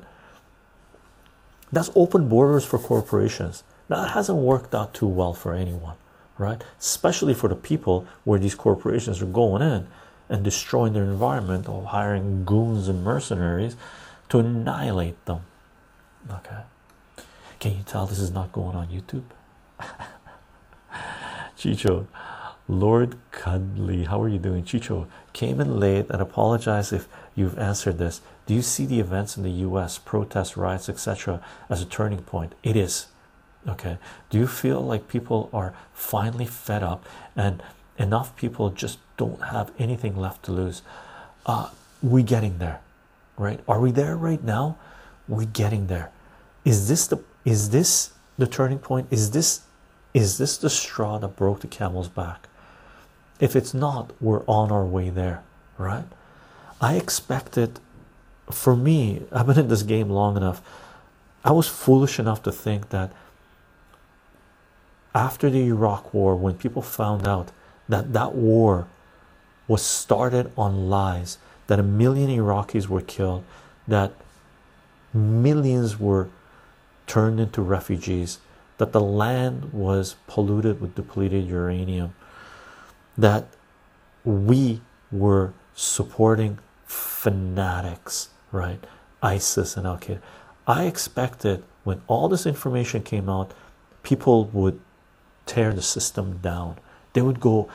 That's 1.72 1.90
open 1.94 2.28
borders 2.28 2.66
for 2.66 2.78
corporations. 2.78 3.64
Now, 3.88 4.02
that 4.02 4.10
hasn't 4.10 4.38
worked 4.38 4.74
out 4.74 4.92
too 4.92 5.06
well 5.06 5.32
for 5.32 5.54
anyone 5.54 5.96
right? 6.38 6.62
Especially 6.78 7.34
for 7.34 7.48
the 7.48 7.56
people 7.56 8.06
where 8.24 8.38
these 8.38 8.54
corporations 8.54 9.22
are 9.22 9.26
going 9.26 9.62
in 9.62 9.86
and 10.28 10.42
destroying 10.42 10.92
their 10.92 11.04
environment 11.04 11.68
or 11.68 11.84
hiring 11.84 12.44
goons 12.44 12.88
and 12.88 13.04
mercenaries 13.04 13.76
to 14.32 14.38
annihilate 14.38 15.22
them. 15.26 15.42
Okay. 16.30 16.62
Can 17.60 17.72
you 17.76 17.82
tell 17.84 18.06
this 18.06 18.18
is 18.18 18.30
not 18.30 18.50
going 18.50 18.74
on 18.74 18.86
youtube? 18.88 19.24
Chycho 21.58 22.06
lord 22.66 23.18
cuddly 23.30 24.04
how 24.04 24.22
are 24.22 24.30
you 24.30 24.38
doing? 24.38 24.64
Chycho 24.64 25.06
came 25.34 25.60
in 25.60 25.78
late 25.78 26.06
and 26.08 26.22
apologize 26.22 26.94
if 26.94 27.08
you've 27.34 27.58
answered 27.58 27.98
this. 27.98 28.22
Do 28.46 28.54
you 28.54 28.62
see 28.62 28.86
the 28.86 29.00
events 29.00 29.36
in 29.36 29.42
the 29.42 29.50
us 29.50 29.98
protests 29.98 30.56
riots 30.56 30.88
etc 30.88 31.42
as 31.68 31.82
a 31.82 31.84
turning 31.84 32.22
point? 32.22 32.54
It 32.62 32.74
is. 32.74 33.08
Okay. 33.68 33.98
Do 34.30 34.38
you 34.38 34.46
feel 34.46 34.80
like 34.80 35.08
people 35.08 35.50
are 35.52 35.74
finally 35.92 36.46
fed 36.46 36.82
up 36.82 37.04
and 37.36 37.62
enough 37.98 38.34
people 38.36 38.70
just 38.70 38.98
don't 39.18 39.42
have 39.42 39.72
anything 39.78 40.16
left 40.16 40.42
to 40.46 40.52
lose? 40.52 40.80
Uh 41.44 41.68
we 42.00 42.22
getting 42.22 42.56
there 42.56 42.80
right? 43.36 43.60
Are 43.68 43.80
we 43.80 43.90
there 43.90 44.16
right 44.16 44.42
now? 44.42 44.76
We're 45.28 45.44
getting 45.46 45.86
there. 45.86 46.10
Is 46.64 46.88
this 46.88 47.06
the 47.06 47.22
is 47.44 47.70
this 47.70 48.12
the 48.38 48.46
turning 48.46 48.78
point? 48.78 49.08
Is 49.10 49.30
this 49.30 49.62
is 50.14 50.38
this 50.38 50.56
the 50.56 50.70
straw 50.70 51.18
that 51.18 51.36
broke 51.36 51.60
the 51.60 51.66
camel's 51.66 52.08
back? 52.08 52.48
If 53.40 53.56
it's 53.56 53.74
not 53.74 54.12
we're 54.20 54.44
on 54.46 54.70
our 54.70 54.84
way 54.84 55.10
there 55.10 55.42
right? 55.82 56.04
I 56.80 56.94
expected 56.94 57.80
for 58.50 58.74
me 58.76 59.22
i've 59.32 59.46
been 59.46 59.58
in 59.58 59.68
this 59.68 59.82
game 59.82 60.10
long 60.10 60.36
enough 60.36 60.60
i 61.44 61.52
was 61.52 61.68
foolish 61.68 62.18
enough 62.18 62.42
to 62.42 62.52
think 62.52 62.90
that 62.90 63.12
after 65.14 65.48
the 65.48 65.60
Iraq 65.66 66.12
war 66.12 66.34
when 66.34 66.54
people 66.54 66.82
found 66.82 67.26
out 67.28 67.50
that 67.88 68.12
that 68.12 68.34
war 68.34 68.86
was 69.68 69.82
started 69.82 70.50
on 70.56 70.88
lies 70.88 71.38
that 71.72 71.78
a 71.78 71.82
million 71.82 72.28
Iraqis 72.28 72.86
were 72.86 73.00
killed 73.00 73.44
that 73.88 74.12
millions 75.14 75.98
were 75.98 76.28
turned 77.06 77.40
into 77.40 77.62
refugees 77.62 78.38
that 78.76 78.92
the 78.92 79.00
land 79.00 79.72
was 79.72 80.16
polluted 80.26 80.80
with 80.80 80.94
depleted 80.94 81.46
uranium 81.46 82.14
that 83.16 83.46
we 84.22 84.82
were 85.10 85.52
supporting 85.74 86.58
fanatics 86.84 88.28
right 88.50 88.84
ISIS 89.22 89.76
and 89.78 89.86
Al-Qaeda 89.86 90.20
I 90.66 90.84
expected 90.84 91.64
when 91.84 92.02
all 92.06 92.28
this 92.28 92.44
information 92.44 93.02
came 93.02 93.30
out 93.30 93.52
people 94.02 94.44
would 94.46 94.78
tear 95.46 95.72
the 95.72 95.82
system 95.82 96.38
down. 96.38 96.76
They 97.12 97.22
would 97.22 97.40
go, 97.40 97.68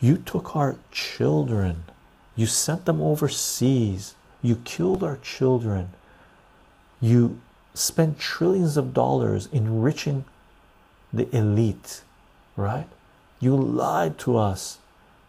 You 0.00 0.18
took 0.18 0.56
our 0.56 0.76
children, 0.90 1.84
you 2.36 2.46
sent 2.46 2.84
them 2.84 3.00
overseas, 3.00 4.14
you 4.42 4.56
killed 4.64 5.02
our 5.02 5.18
children, 5.18 5.90
you 7.00 7.40
spent 7.74 8.18
trillions 8.18 8.76
of 8.76 8.94
dollars 8.94 9.48
enriching 9.52 10.24
the 11.12 11.34
elite, 11.36 12.02
right? 12.56 12.86
You 13.40 13.56
lied 13.56 14.18
to 14.18 14.36
us. 14.36 14.78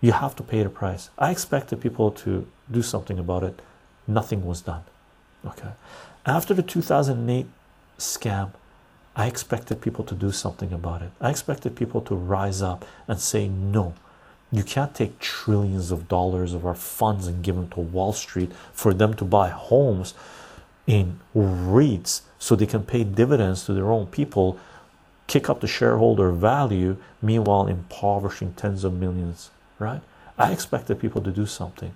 You 0.02 0.12
have 0.12 0.36
to 0.36 0.44
pay 0.44 0.64
the 0.64 0.70
price. 0.70 1.10
I 1.18 1.32
expected 1.32 1.82
people 1.82 2.12
to 2.12 2.48
do 2.70 2.82
something 2.82 3.18
about 3.18 3.44
it. 3.44 3.62
Nothing 4.06 4.46
was 4.46 4.62
done. 4.62 4.84
Okay. 5.46 5.72
After 6.26 6.54
the 6.54 6.64
2008 6.64 7.48
scam, 7.98 8.52
I 9.16 9.28
expected 9.28 9.82
people 9.82 10.04
to 10.06 10.16
do 10.16 10.32
something 10.32 10.74
about 10.74 11.02
it. 11.02 11.12
I 11.22 11.30
expected 11.30 11.76
people 11.76 12.02
to 12.02 12.16
rise 12.16 12.62
up 12.62 12.86
and 13.08 13.20
say, 13.20 13.48
no, 13.48 13.94
you 14.54 14.64
can't 14.64 14.94
take 14.94 15.20
trillions 15.20 15.92
of 15.92 16.08
dollars 16.08 16.54
of 16.54 16.66
our 16.66 16.76
funds 16.76 17.28
and 17.28 17.44
give 17.44 17.56
them 17.56 17.70
to 17.70 17.80
Wall 17.80 18.14
Street 18.14 18.52
for 18.72 18.94
them 18.94 19.14
to 19.16 19.26
buy 19.26 19.50
homes 19.50 20.14
in 20.86 21.20
REITs 21.36 22.22
so 22.38 22.56
they 22.56 22.66
can 22.66 22.84
pay 22.84 23.04
dividends 23.04 23.66
to 23.66 23.74
their 23.74 23.92
own 23.92 24.08
people, 24.08 24.60
kick 25.28 25.50
up 25.50 25.62
the 25.62 25.68
shareholder 25.68 26.32
value, 26.32 26.98
meanwhile 27.22 27.68
impoverishing 27.68 28.54
tens 28.54 28.84
of 28.84 28.94
millions, 28.94 29.50
right? 29.80 30.02
I 30.38 30.52
expected 30.52 31.00
people 31.00 31.22
to 31.22 31.32
do 31.32 31.46
something. 31.46 31.94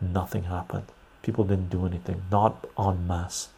Nothing 0.00 0.44
happened. 0.44 0.86
People 1.22 1.44
didn't 1.44 1.70
do 1.70 1.84
anything, 1.84 2.22
not 2.30 2.66
en 2.78 3.06
masse. 3.06 3.48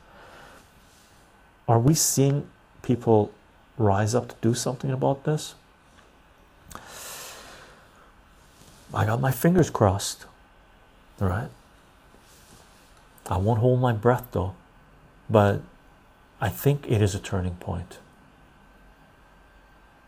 Are 1.69 1.79
we 1.79 1.95
seeing 1.95 2.49
people 2.83 3.33
rise 3.81 4.15
up 4.15 4.29
to 4.29 4.35
do 4.41 4.55
something 4.55 4.91
about 4.91 5.25
this. 5.25 5.55
I 8.93 9.07
got 9.07 9.21
my 9.21 9.31
fingers 9.31 9.71
crossed. 9.71 10.27
All 11.21 11.29
right. 11.29 11.49
I 13.29 13.37
won't 13.37 13.61
hold 13.61 13.81
my 13.81 13.93
breath 13.93 14.29
though, 14.33 14.55
but 15.29 15.61
I 16.41 16.49
think 16.49 16.91
it 16.91 17.01
is 17.01 17.15
a 17.15 17.21
turning 17.21 17.55
point. 17.57 17.99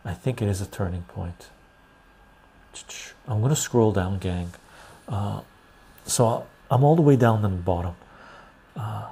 I 0.03 0.13
think 0.13 0.41
it 0.41 0.49
is 0.49 0.59
a 0.59 0.65
turning 0.65 1.03
point. 1.03 1.49
I'm 3.27 3.41
to 3.47 3.55
scroll 3.55 3.91
down, 3.91 4.17
gang. 4.17 4.53
Uh, 5.07 5.41
so 6.05 6.45
I'm 6.69 6.83
all 6.83 6.95
the 6.95 7.01
way 7.01 7.15
down 7.15 7.41
to 7.43 7.47
the 7.47 7.55
bottom. 7.55 7.95
Uh, 8.75 9.11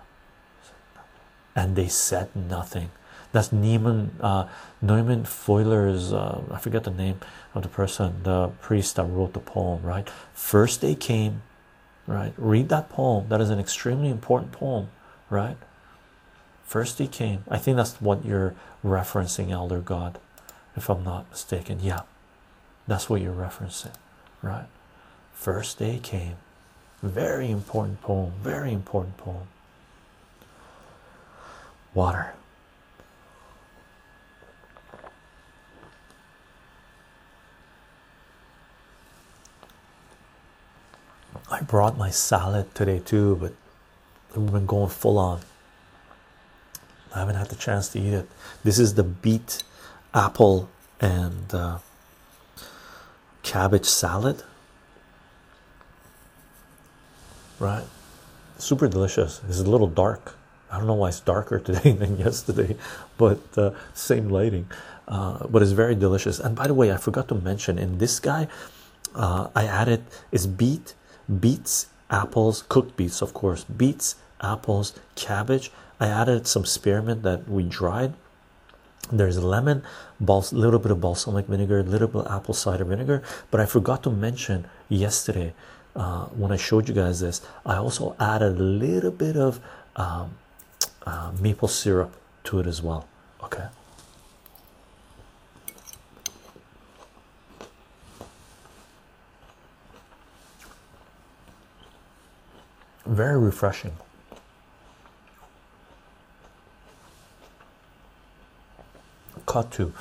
and 1.55 1.75
they 1.75 1.87
said 1.87 2.35
nothing. 2.35 2.89
That's 3.31 3.49
Neiman, 3.49 4.09
uh, 4.19 4.47
Neumann 4.81 5.23
Feuer's, 5.23 6.11
uh, 6.11 6.41
I 6.51 6.59
forget 6.59 6.83
the 6.83 6.91
name 6.91 7.19
of 7.55 7.63
the 7.63 7.69
person, 7.69 8.23
the 8.23 8.49
priest 8.61 8.97
that 8.97 9.05
wrote 9.05 9.33
the 9.33 9.39
poem, 9.39 9.81
right? 9.83 10.09
First 10.33 10.81
they 10.81 10.95
came, 10.95 11.41
right? 12.07 12.33
Read 12.37 12.69
that 12.69 12.89
poem. 12.89 13.29
That 13.29 13.39
is 13.39 13.49
an 13.49 13.59
extremely 13.59 14.09
important 14.09 14.51
poem, 14.51 14.89
right? 15.29 15.57
First 16.65 16.97
he 16.99 17.07
came. 17.07 17.43
I 17.49 17.57
think 17.57 17.77
that's 17.77 18.01
what 18.01 18.25
you're 18.25 18.55
referencing, 18.83 19.51
Elder 19.51 19.79
God, 19.79 20.19
if 20.75 20.89
I'm 20.89 21.03
not 21.03 21.29
mistaken. 21.29 21.79
Yeah, 21.81 22.01
that's 22.87 23.09
what 23.09 23.21
you're 23.21 23.35
referencing, 23.35 23.93
right? 24.41 24.67
First 25.33 25.79
day 25.79 25.99
came. 26.01 26.35
Very 27.01 27.49
important 27.49 28.01
poem, 28.01 28.33
very 28.41 28.71
important 28.71 29.17
poem. 29.17 29.47
Water. 31.93 32.33
I 41.51 41.61
brought 41.61 41.97
my 41.97 42.09
salad 42.09 42.73
today 42.73 42.99
too, 42.99 43.35
but 43.35 43.53
we've 44.35 44.51
been 44.51 44.65
going 44.65 44.89
full 44.89 45.17
on. 45.17 45.41
I 47.13 47.19
haven't 47.19 47.35
had 47.35 47.47
the 47.49 47.57
chance 47.57 47.89
to 47.89 47.99
eat 47.99 48.13
it. 48.13 48.29
This 48.63 48.79
is 48.79 48.93
the 48.93 49.03
beet, 49.03 49.63
apple, 50.13 50.69
and 51.01 51.53
uh, 51.53 51.79
cabbage 53.43 53.85
salad. 53.85 54.43
Right, 57.59 57.83
super 58.57 58.87
delicious. 58.87 59.41
It's 59.49 59.59
a 59.59 59.69
little 59.69 59.87
dark. 59.87 60.37
I 60.71 60.77
don't 60.77 60.87
know 60.87 60.93
why 60.93 61.09
it's 61.09 61.19
darker 61.19 61.59
today 61.59 61.91
than 62.01 62.17
yesterday, 62.17 62.77
but 63.17 63.41
uh, 63.57 63.71
same 63.93 64.29
lighting. 64.29 64.67
Uh, 65.05 65.45
but 65.47 65.61
it's 65.61 65.73
very 65.73 65.95
delicious. 65.95 66.39
And 66.39 66.55
by 66.55 66.67
the 66.67 66.73
way, 66.73 66.93
I 66.93 66.97
forgot 66.97 67.27
to 67.27 67.35
mention 67.35 67.77
in 67.77 67.97
this 67.97 68.21
guy, 68.21 68.47
uh, 69.13 69.49
I 69.53 69.65
added 69.65 70.05
is 70.31 70.47
beet, 70.47 70.93
beets, 71.39 71.87
apples, 72.09 72.63
cooked 72.67 72.97
beets, 72.97 73.21
of 73.21 73.33
course, 73.33 73.63
beets, 73.63 74.15
apples, 74.41 74.93
cabbage. 75.15 75.71
I 75.99 76.07
added 76.07 76.47
some 76.47 76.65
spearmint 76.65 77.23
that 77.23 77.47
we 77.47 77.63
dried. 77.63 78.13
There's 79.11 79.41
lemon, 79.41 79.83
a 80.19 80.41
little 80.51 80.79
bit 80.79 80.91
of 80.91 81.01
balsamic 81.01 81.47
vinegar, 81.47 81.79
a 81.79 81.83
little 81.83 82.07
bit 82.07 82.25
of 82.25 82.31
apple 82.31 82.53
cider 82.53 82.85
vinegar. 82.85 83.21
But 83.49 83.59
I 83.59 83.65
forgot 83.65 84.03
to 84.03 84.09
mention 84.09 84.67
yesterday 84.89 85.53
uh, 85.95 86.25
when 86.27 86.51
I 86.51 86.57
showed 86.57 86.87
you 86.87 86.95
guys 86.95 87.19
this, 87.19 87.41
I 87.65 87.75
also 87.75 88.15
added 88.19 88.57
a 88.57 88.63
little 88.63 89.11
bit 89.11 89.35
of 89.35 89.59
um, 89.95 90.35
uh, 91.05 91.31
maple 91.39 91.67
syrup 91.67 92.15
to 92.45 92.59
it 92.59 92.67
as 92.67 92.81
well. 92.81 93.07
Okay. 93.43 93.67
Very 103.11 103.37
refreshing. 103.37 103.91
Cut 109.45 109.69
to. 109.71 109.91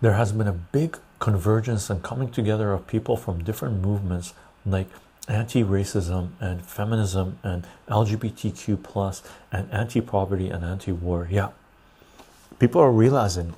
There 0.00 0.12
has 0.12 0.30
been 0.30 0.46
a 0.46 0.52
big 0.52 0.96
convergence 1.18 1.90
and 1.90 2.00
coming 2.00 2.30
together 2.30 2.72
of 2.72 2.86
people 2.86 3.16
from 3.16 3.42
different 3.42 3.82
movements 3.82 4.34
like 4.64 4.86
anti-racism 5.26 6.28
and 6.38 6.64
feminism 6.64 7.40
and 7.42 7.66
lgbtq 7.88 8.80
plus 8.84 9.24
and 9.50 9.68
anti-poverty 9.72 10.48
and 10.48 10.64
anti-war. 10.64 11.26
Yeah. 11.28 11.48
People 12.60 12.80
are 12.80 12.92
realizing 12.92 13.54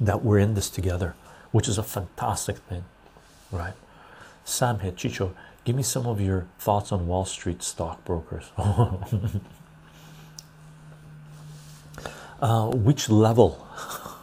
that 0.00 0.24
we're 0.24 0.40
in 0.40 0.54
this 0.54 0.68
together 0.68 1.14
which 1.52 1.68
is 1.68 1.78
a 1.78 1.82
fantastic 1.84 2.56
thing 2.56 2.82
right? 3.52 3.74
Sam 4.44 4.80
hit 4.80 4.96
chycho 4.96 5.32
give 5.70 5.76
me 5.76 5.84
some 5.84 6.04
of 6.04 6.20
your 6.20 6.48
thoughts 6.58 6.90
on 6.90 7.06
wall 7.06 7.24
street 7.24 7.62
stockbrokers. 7.62 8.50
Uh, 12.42 12.70
which 12.70 13.10
level? 13.10 13.68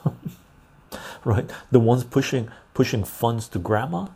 Right? 1.23 1.47
The 1.69 1.79
ones 1.79 2.03
pushing 2.03 2.49
pushing 2.73 3.03
funds 3.03 3.47
to 3.49 3.59
grandma 3.59 4.07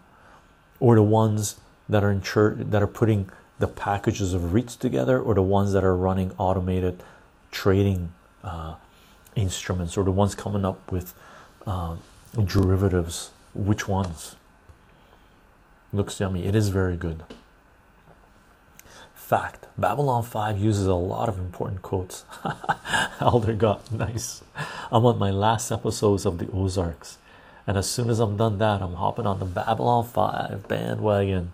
or 0.79 0.95
the 0.95 1.03
ones 1.03 1.59
that 1.87 2.03
are 2.03 2.09
in 2.09 2.21
church 2.23 2.57
that 2.71 2.81
are 2.81 2.87
putting 2.87 3.29
the 3.59 3.67
packages 3.67 4.33
of 4.33 4.41
REITs 4.53 4.79
together 4.79 5.21
or 5.21 5.35
the 5.35 5.43
ones 5.43 5.71
that 5.73 5.83
are 5.83 5.95
running 5.95 6.31
automated 6.39 7.03
trading 7.51 8.11
uh, 8.43 8.73
instruments 9.35 9.95
or 9.97 10.03
the 10.03 10.11
ones 10.11 10.33
coming 10.33 10.65
up 10.65 10.91
with 10.91 11.13
uh, 11.67 11.95
derivatives? 12.43 13.29
Which 13.53 13.87
ones 13.87 14.35
looks 15.93 16.19
yummy 16.19 16.45
it 16.45 16.55
is 16.55 16.69
very 16.69 16.95
good 16.95 17.23
fact 19.13 19.67
babylon 19.77 20.23
5 20.23 20.57
uses 20.57 20.87
a 20.87 20.95
lot 20.95 21.29
of 21.29 21.37
important 21.37 21.81
quotes 21.81 22.25
elder 23.21 23.53
god 23.53 23.79
nice 23.91 24.43
i'm 24.91 25.05
on 25.05 25.17
my 25.17 25.31
last 25.31 25.71
episodes 25.71 26.25
of 26.25 26.37
the 26.37 26.49
ozarks 26.51 27.17
and 27.65 27.77
as 27.77 27.89
soon 27.89 28.09
as 28.09 28.19
i'm 28.19 28.35
done 28.37 28.57
that 28.57 28.81
i'm 28.81 28.95
hopping 28.95 29.25
on 29.25 29.39
the 29.39 29.45
babylon 29.45 30.03
5 30.03 30.67
bandwagon 30.67 31.53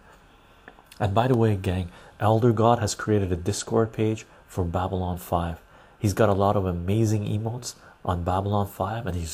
and 0.99 1.13
by 1.13 1.27
the 1.27 1.37
way, 1.37 1.55
gang, 1.55 1.89
Elder 2.19 2.51
God 2.51 2.79
has 2.79 2.95
created 2.95 3.31
a 3.31 3.35
Discord 3.35 3.93
page 3.93 4.25
for 4.47 4.63
Babylon 4.63 5.17
5. 5.17 5.59
He's 5.99 6.13
got 6.13 6.29
a 6.29 6.33
lot 6.33 6.55
of 6.55 6.65
amazing 6.65 7.25
emotes 7.25 7.75
on 8.03 8.23
Babylon 8.23 8.67
5 8.67 9.05
and 9.05 9.15
he 9.15 9.27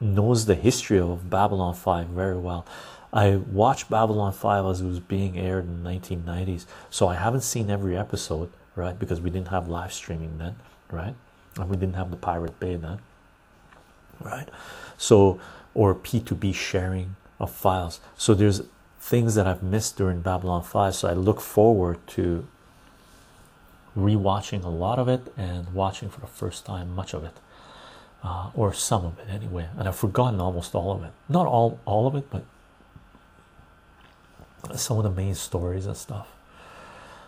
knows 0.00 0.46
the 0.46 0.54
history 0.54 0.98
of 0.98 1.30
Babylon 1.30 1.74
5 1.74 2.08
very 2.08 2.36
well. 2.36 2.66
I 3.14 3.36
watched 3.36 3.88
Babylon 3.88 4.32
5 4.32 4.66
as 4.66 4.80
it 4.80 4.86
was 4.86 4.98
being 4.98 5.38
aired 5.38 5.66
in 5.66 5.84
the 5.84 5.88
1990s, 5.88 6.66
so 6.90 7.06
I 7.06 7.14
haven't 7.14 7.42
seen 7.42 7.70
every 7.70 7.96
episode, 7.96 8.50
right? 8.74 8.98
Because 8.98 9.20
we 9.20 9.30
didn't 9.30 9.48
have 9.48 9.68
live 9.68 9.92
streaming 9.92 10.36
then, 10.38 10.56
right? 10.90 11.14
And 11.56 11.70
we 11.70 11.76
didn't 11.76 11.94
have 11.94 12.10
the 12.10 12.16
Pirate 12.16 12.58
Bay 12.58 12.74
then, 12.74 12.98
right? 14.20 14.48
So, 14.98 15.40
or 15.74 15.94
P2P 15.94 16.56
sharing 16.56 17.14
of 17.38 17.52
files. 17.52 18.00
So 18.16 18.34
there's 18.34 18.62
things 18.98 19.36
that 19.36 19.46
I've 19.46 19.62
missed 19.62 19.96
during 19.96 20.20
Babylon 20.20 20.64
5. 20.64 20.94
So 20.96 21.08
I 21.08 21.12
look 21.12 21.40
forward 21.40 22.04
to 22.08 22.44
rewatching 23.96 24.64
a 24.64 24.68
lot 24.68 24.98
of 24.98 25.06
it 25.06 25.32
and 25.36 25.72
watching 25.72 26.08
for 26.08 26.20
the 26.20 26.26
first 26.26 26.66
time 26.66 26.92
much 26.96 27.14
of 27.14 27.22
it. 27.22 27.34
Uh, 28.24 28.50
or 28.54 28.72
some 28.72 29.04
of 29.04 29.18
it 29.18 29.28
anyway. 29.28 29.68
And 29.78 29.86
I've 29.86 29.96
forgotten 29.96 30.40
almost 30.40 30.74
all 30.74 30.92
of 30.92 31.04
it. 31.04 31.12
Not 31.28 31.46
all 31.46 31.78
all 31.84 32.06
of 32.06 32.14
it, 32.14 32.30
but 32.30 32.42
some 34.78 34.98
of 34.98 35.04
the 35.04 35.10
main 35.10 35.34
stories 35.34 35.86
and 35.86 35.96
stuff. 35.96 36.28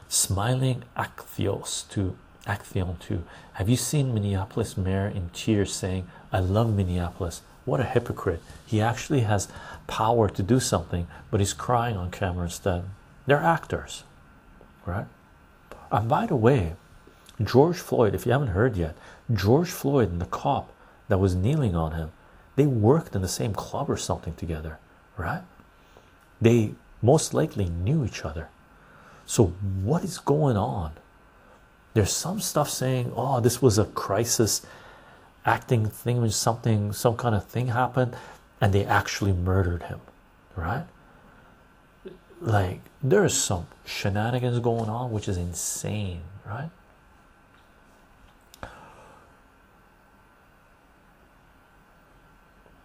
Smiling 0.09 0.85
Akthios 0.97 1.89
to 1.91 2.17
Akthion 2.47 2.99
2. 3.01 3.25
Have 3.55 3.69
you 3.69 3.77
seen 3.77 4.15
Minneapolis 4.15 4.77
mayor 4.77 5.09
in 5.09 5.31
tears 5.31 5.73
saying, 5.73 6.07
I 6.33 6.41
love 6.41 6.75
Minneapolis? 6.75 7.43
What 7.65 7.81
a 7.81 7.85
hypocrite. 7.85 8.43
He 8.65 8.81
actually 8.81 9.21
has 9.21 9.49
power 9.87 10.29
to 10.29 10.43
do 10.43 10.61
something, 10.61 11.09
but 11.31 11.41
he's 11.41 11.53
crying 11.53 11.97
on 11.97 12.11
camera 12.11 12.45
instead. 12.45 12.85
They're 13.27 13.43
actors, 13.43 14.05
right? 14.85 15.07
And 15.91 16.09
by 16.09 16.27
the 16.27 16.37
way, 16.37 16.75
George 17.43 17.79
Floyd, 17.79 18.15
if 18.15 18.25
you 18.25 18.33
haven't 18.33 18.49
heard 18.49 18.77
yet, 18.77 18.97
George 19.33 19.71
Floyd 19.71 20.11
and 20.11 20.21
the 20.21 20.27
cop 20.27 20.73
that 21.09 21.19
was 21.19 21.35
kneeling 21.35 21.75
on 21.75 21.93
him, 21.93 22.13
they 22.55 22.67
worked 22.67 23.15
in 23.15 23.23
the 23.23 23.29
same 23.29 23.53
club 23.53 23.91
or 23.91 23.97
something 23.97 24.35
together, 24.35 24.79
right? 25.17 25.43
They 26.41 26.75
most 27.03 27.35
likely 27.35 27.67
knew 27.67 28.05
each 28.05 28.25
other. 28.25 28.49
So, 29.27 29.47
what 29.83 30.05
is 30.05 30.19
going 30.19 30.57
on? 30.57 30.93
There's 31.95 32.13
some 32.13 32.41
stuff 32.41 32.69
saying, 32.71 33.13
oh, 33.17 33.41
this 33.41 33.63
was 33.63 33.79
a 33.79 33.87
crisis 33.87 34.65
acting 35.47 35.87
thing 35.87 36.21
when 36.21 36.31
something 36.31 36.93
some 36.93 37.17
kind 37.17 37.35
of 37.35 37.45
thing 37.47 37.69
happened 37.69 38.17
and 38.61 38.73
they 38.73 38.85
actually 38.85 39.33
murdered 39.33 39.85
him 39.85 40.01
right 40.57 40.85
like 42.41 42.81
there's 43.03 43.35
some 43.35 43.67
shenanigans 43.85 44.59
going 44.59 44.91
on 44.91 45.13
which 45.13 45.29
is 45.29 45.37
insane 45.37 46.21
right 46.45 46.71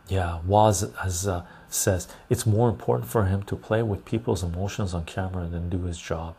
yeah 0.08 0.40
was 0.46 0.84
as 1.04 1.28
uh, 1.28 1.44
says 1.74 2.08
it's 2.30 2.46
more 2.46 2.70
important 2.70 3.10
for 3.10 3.26
him 3.26 3.44
to 3.44 3.56
play 3.56 3.82
with 3.84 4.06
people's 4.06 4.44
emotions 4.44 4.94
on 4.94 5.06
camera 5.06 5.48
than 5.48 5.70
do 5.70 5.84
his 5.84 5.98
job 6.00 6.36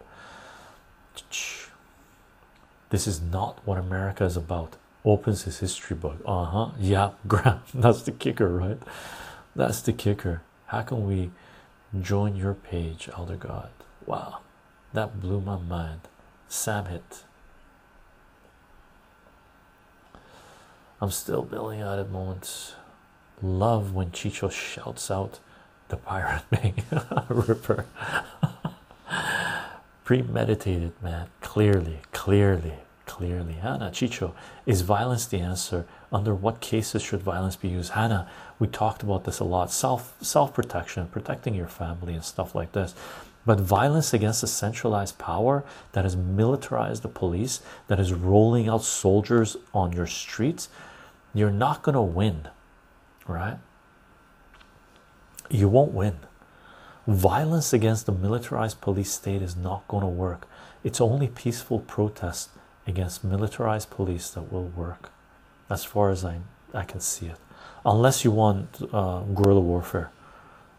This 2.91 3.07
is 3.07 3.21
not 3.21 3.59
what 3.65 3.79
America 3.79 4.25
is 4.25 4.37
about. 4.37 4.77
Opens 5.05 5.43
his 5.45 5.59
history 5.61 5.97
book. 5.97 6.19
Uh 6.27 6.45
huh. 6.45 6.71
Yeah, 6.79 7.13
Graham. 7.29 7.61
That's 7.75 8.03
the 8.03 8.13
kicker, 8.13 8.49
right? 8.49 8.79
That's 9.57 9.81
the 9.81 9.93
kicker. 9.93 10.43
How 10.67 10.83
can 10.83 11.07
we 11.07 11.31
join 12.01 12.37
your 12.37 12.55
page, 12.55 13.09
Elder 13.17 13.37
God? 13.37 13.71
Wow, 14.07 14.41
that 14.93 15.21
blew 15.21 15.41
my 15.41 15.57
mind. 15.59 16.01
Sam 16.49 16.87
hit. 16.87 17.25
I'm 21.01 21.11
still 21.11 21.43
bailing 21.43 21.81
out 21.81 21.99
at 21.99 22.11
moments. 22.11 22.75
Love 23.43 23.93
when 23.93 24.13
Chycho 24.13 24.49
shouts 24.49 25.11
out 25.11 25.41
the 25.89 25.97
pirate 25.97 26.43
Bay 26.51 26.75
Ripper. 27.29 27.87
Premeditated, 30.05 30.93
man. 31.03 31.27
Clearly, 31.41 31.99
clearly, 32.13 32.75
clearly. 33.05 33.55
Hannah, 33.55 33.91
Chycho, 33.91 34.33
is 34.65 34.83
violence 34.83 35.27
the 35.27 35.41
answer? 35.41 35.87
Under 36.13 36.35
what 36.35 36.61
cases 36.61 37.03
should 37.03 37.23
violence 37.23 37.57
be 37.57 37.69
used? 37.69 37.93
Hannah, 37.93 38.29
we 38.59 38.69
talked 38.69 39.03
about 39.03 39.25
this 39.25 39.41
a 39.41 39.45
lot. 39.45 39.73
Self 39.73 40.15
self 40.23 40.55
protection, 40.55 41.09
protecting 41.09 41.55
your 41.55 41.67
family, 41.67 42.15
and 42.15 42.25
stuff 42.25 42.55
like 42.55 42.73
this. 42.73 42.95
But 43.45 43.61
violence 43.61 44.15
against 44.15 44.45
a 44.45 44.47
centralized 44.47 45.19
power 45.19 45.65
that 45.93 46.05
has 46.05 46.17
militarized 46.17 47.03
the 47.03 47.09
police, 47.09 47.61
that 47.89 47.99
is 47.99 48.13
rolling 48.13 48.69
out 48.69 48.85
soldiers 48.85 49.57
on 49.75 49.93
your 49.93 50.07
streets, 50.07 50.69
you're 51.35 51.51
not 51.51 51.83
going 51.83 51.95
to 51.95 52.03
win, 52.03 52.49
right? 53.27 53.59
You 55.51 55.69
won't 55.69 55.93
win. 55.93 56.19
Violence 57.07 57.73
against 57.73 58.07
the 58.07 58.13
militarized 58.13 58.81
police 58.81 59.13
state 59.13 59.43
is 59.43 59.57
not 59.57 59.87
going 59.89 60.03
to 60.03 60.09
work. 60.09 60.47
It's 60.85 61.01
only 61.01 61.29
peaceful 61.29 61.81
protest 61.81 62.51
against 62.87 63.25
militarized 63.25 63.91
police 63.91 64.31
that 64.31 64.53
will 64.53 64.69
work, 64.69 65.11
as 65.69 65.85
far 65.85 66.11
as 66.11 66.25
I, 66.25 66.39
I 66.73 66.85
can 66.85 67.01
see 67.01 67.27
it. 67.27 67.39
Unless 67.85 68.25
you 68.25 68.31
want 68.31 68.89
uh, 68.93 69.21
guerrilla 69.21 69.61
warfare. 69.61 70.11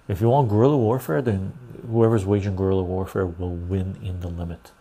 If 0.08 0.22
you 0.22 0.30
want 0.30 0.50
guerrilla 0.50 0.78
warfare, 0.78 1.22
then 1.22 1.54
whoever's 1.90 2.26
waging 2.26 2.56
guerrilla 2.56 2.84
warfare 2.84 3.26
will 3.26 3.56
win 3.56 3.98
in 4.02 4.20
the 4.20 4.28
limit, 4.28 4.72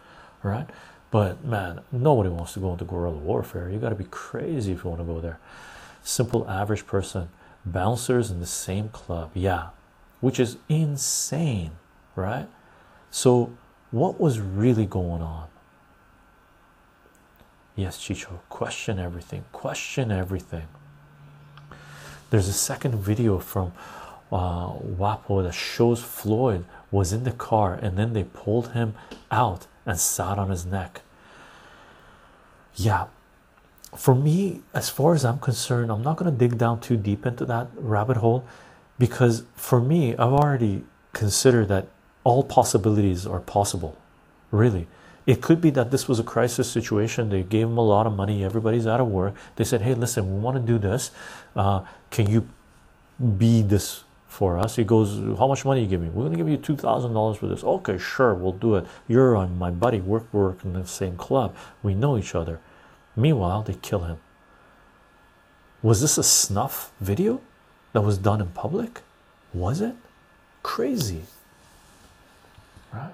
right? 0.42 0.68
But 1.10 1.44
man, 1.44 1.80
nobody 1.92 2.28
wants 2.28 2.54
to 2.54 2.60
go 2.60 2.72
into 2.72 2.84
guerrilla 2.84 3.18
warfare. 3.18 3.68
You 3.68 3.78
got 3.78 3.90
to 3.90 3.94
be 3.94 4.06
crazy 4.10 4.72
if 4.72 4.84
you 4.84 4.90
want 4.90 5.00
to 5.00 5.06
go 5.06 5.20
there. 5.20 5.38
Simple 6.02 6.48
average 6.48 6.86
person, 6.86 7.28
bouncers 7.64 8.30
in 8.30 8.40
the 8.40 8.46
same 8.46 8.88
club, 8.88 9.30
yeah, 9.34 9.68
which 10.20 10.40
is 10.40 10.56
insane, 10.68 11.72
right? 12.16 12.48
So, 13.10 13.52
what 13.90 14.20
was 14.20 14.40
really 14.40 14.86
going 14.86 15.22
on? 15.22 15.48
Yes, 17.76 17.98
Chycho, 17.98 18.40
question 18.48 18.98
everything, 18.98 19.44
question 19.52 20.10
everything. 20.10 20.68
There's 22.30 22.48
a 22.48 22.52
second 22.52 22.96
video 22.96 23.38
from 23.38 23.72
uh, 24.30 24.72
WAPO 24.72 25.42
that 25.42 25.52
shows 25.52 26.02
Floyd 26.02 26.64
was 26.90 27.12
in 27.12 27.24
the 27.24 27.32
car 27.32 27.74
and 27.74 27.98
then 27.98 28.12
they 28.14 28.24
pulled 28.24 28.72
him 28.72 28.94
out 29.30 29.66
and 29.84 29.98
sat 29.98 30.38
on 30.38 30.50
his 30.50 30.64
neck. 30.64 31.02
Yeah, 32.74 33.06
for 33.94 34.14
me, 34.14 34.62
as 34.72 34.88
far 34.88 35.14
as 35.14 35.24
I'm 35.24 35.38
concerned, 35.38 35.90
I'm 35.90 36.02
not 36.02 36.16
going 36.16 36.30
to 36.30 36.36
dig 36.36 36.58
down 36.58 36.80
too 36.80 36.96
deep 36.96 37.26
into 37.26 37.44
that 37.46 37.68
rabbit 37.76 38.18
hole 38.18 38.44
because 38.98 39.44
for 39.54 39.80
me, 39.80 40.12
I've 40.12 40.32
already 40.32 40.84
considered 41.12 41.68
that 41.68 41.88
all 42.24 42.42
possibilities 42.42 43.26
are 43.26 43.40
possible. 43.40 43.96
Really, 44.50 44.86
it 45.26 45.40
could 45.40 45.60
be 45.60 45.70
that 45.70 45.90
this 45.90 46.08
was 46.08 46.18
a 46.18 46.24
crisis 46.24 46.70
situation. 46.70 47.28
They 47.28 47.42
gave 47.42 47.66
him 47.66 47.78
a 47.78 47.84
lot 47.84 48.06
of 48.06 48.14
money, 48.14 48.44
everybody's 48.44 48.86
out 48.86 49.00
of 49.00 49.08
work. 49.08 49.34
They 49.56 49.64
said, 49.64 49.82
Hey, 49.82 49.94
listen, 49.94 50.32
we 50.32 50.40
want 50.40 50.56
to 50.56 50.62
do 50.62 50.78
this. 50.78 51.10
Uh, 51.54 51.82
can 52.10 52.30
you 52.30 52.48
be 53.38 53.62
this 53.62 54.04
for 54.26 54.58
us? 54.58 54.76
He 54.76 54.84
goes, 54.84 55.18
How 55.38 55.46
much 55.46 55.64
money 55.64 55.82
you 55.82 55.86
give 55.86 56.00
me? 56.00 56.08
We're 56.08 56.24
going 56.24 56.36
to 56.36 56.38
give 56.38 56.48
you 56.48 56.58
$2,000 56.58 57.36
for 57.36 57.46
this. 57.46 57.62
Okay, 57.62 57.98
sure, 57.98 58.34
we'll 58.34 58.52
do 58.52 58.76
it. 58.76 58.86
You're 59.06 59.36
on 59.36 59.58
my 59.58 59.70
buddy, 59.70 60.00
work, 60.00 60.32
work 60.32 60.64
in 60.64 60.72
the 60.72 60.86
same 60.86 61.16
club. 61.16 61.54
We 61.82 61.94
know 61.94 62.16
each 62.16 62.34
other. 62.34 62.60
Meanwhile, 63.16 63.62
they 63.62 63.74
kill 63.74 64.00
him. 64.00 64.18
Was 65.82 66.00
this 66.00 66.16
a 66.16 66.22
snuff 66.22 66.92
video 67.00 67.40
that 67.92 68.02
was 68.02 68.18
done 68.18 68.40
in 68.40 68.48
public? 68.48 69.00
Was 69.52 69.80
it? 69.80 69.94
Crazy. 70.62 71.22
Right? 72.92 73.12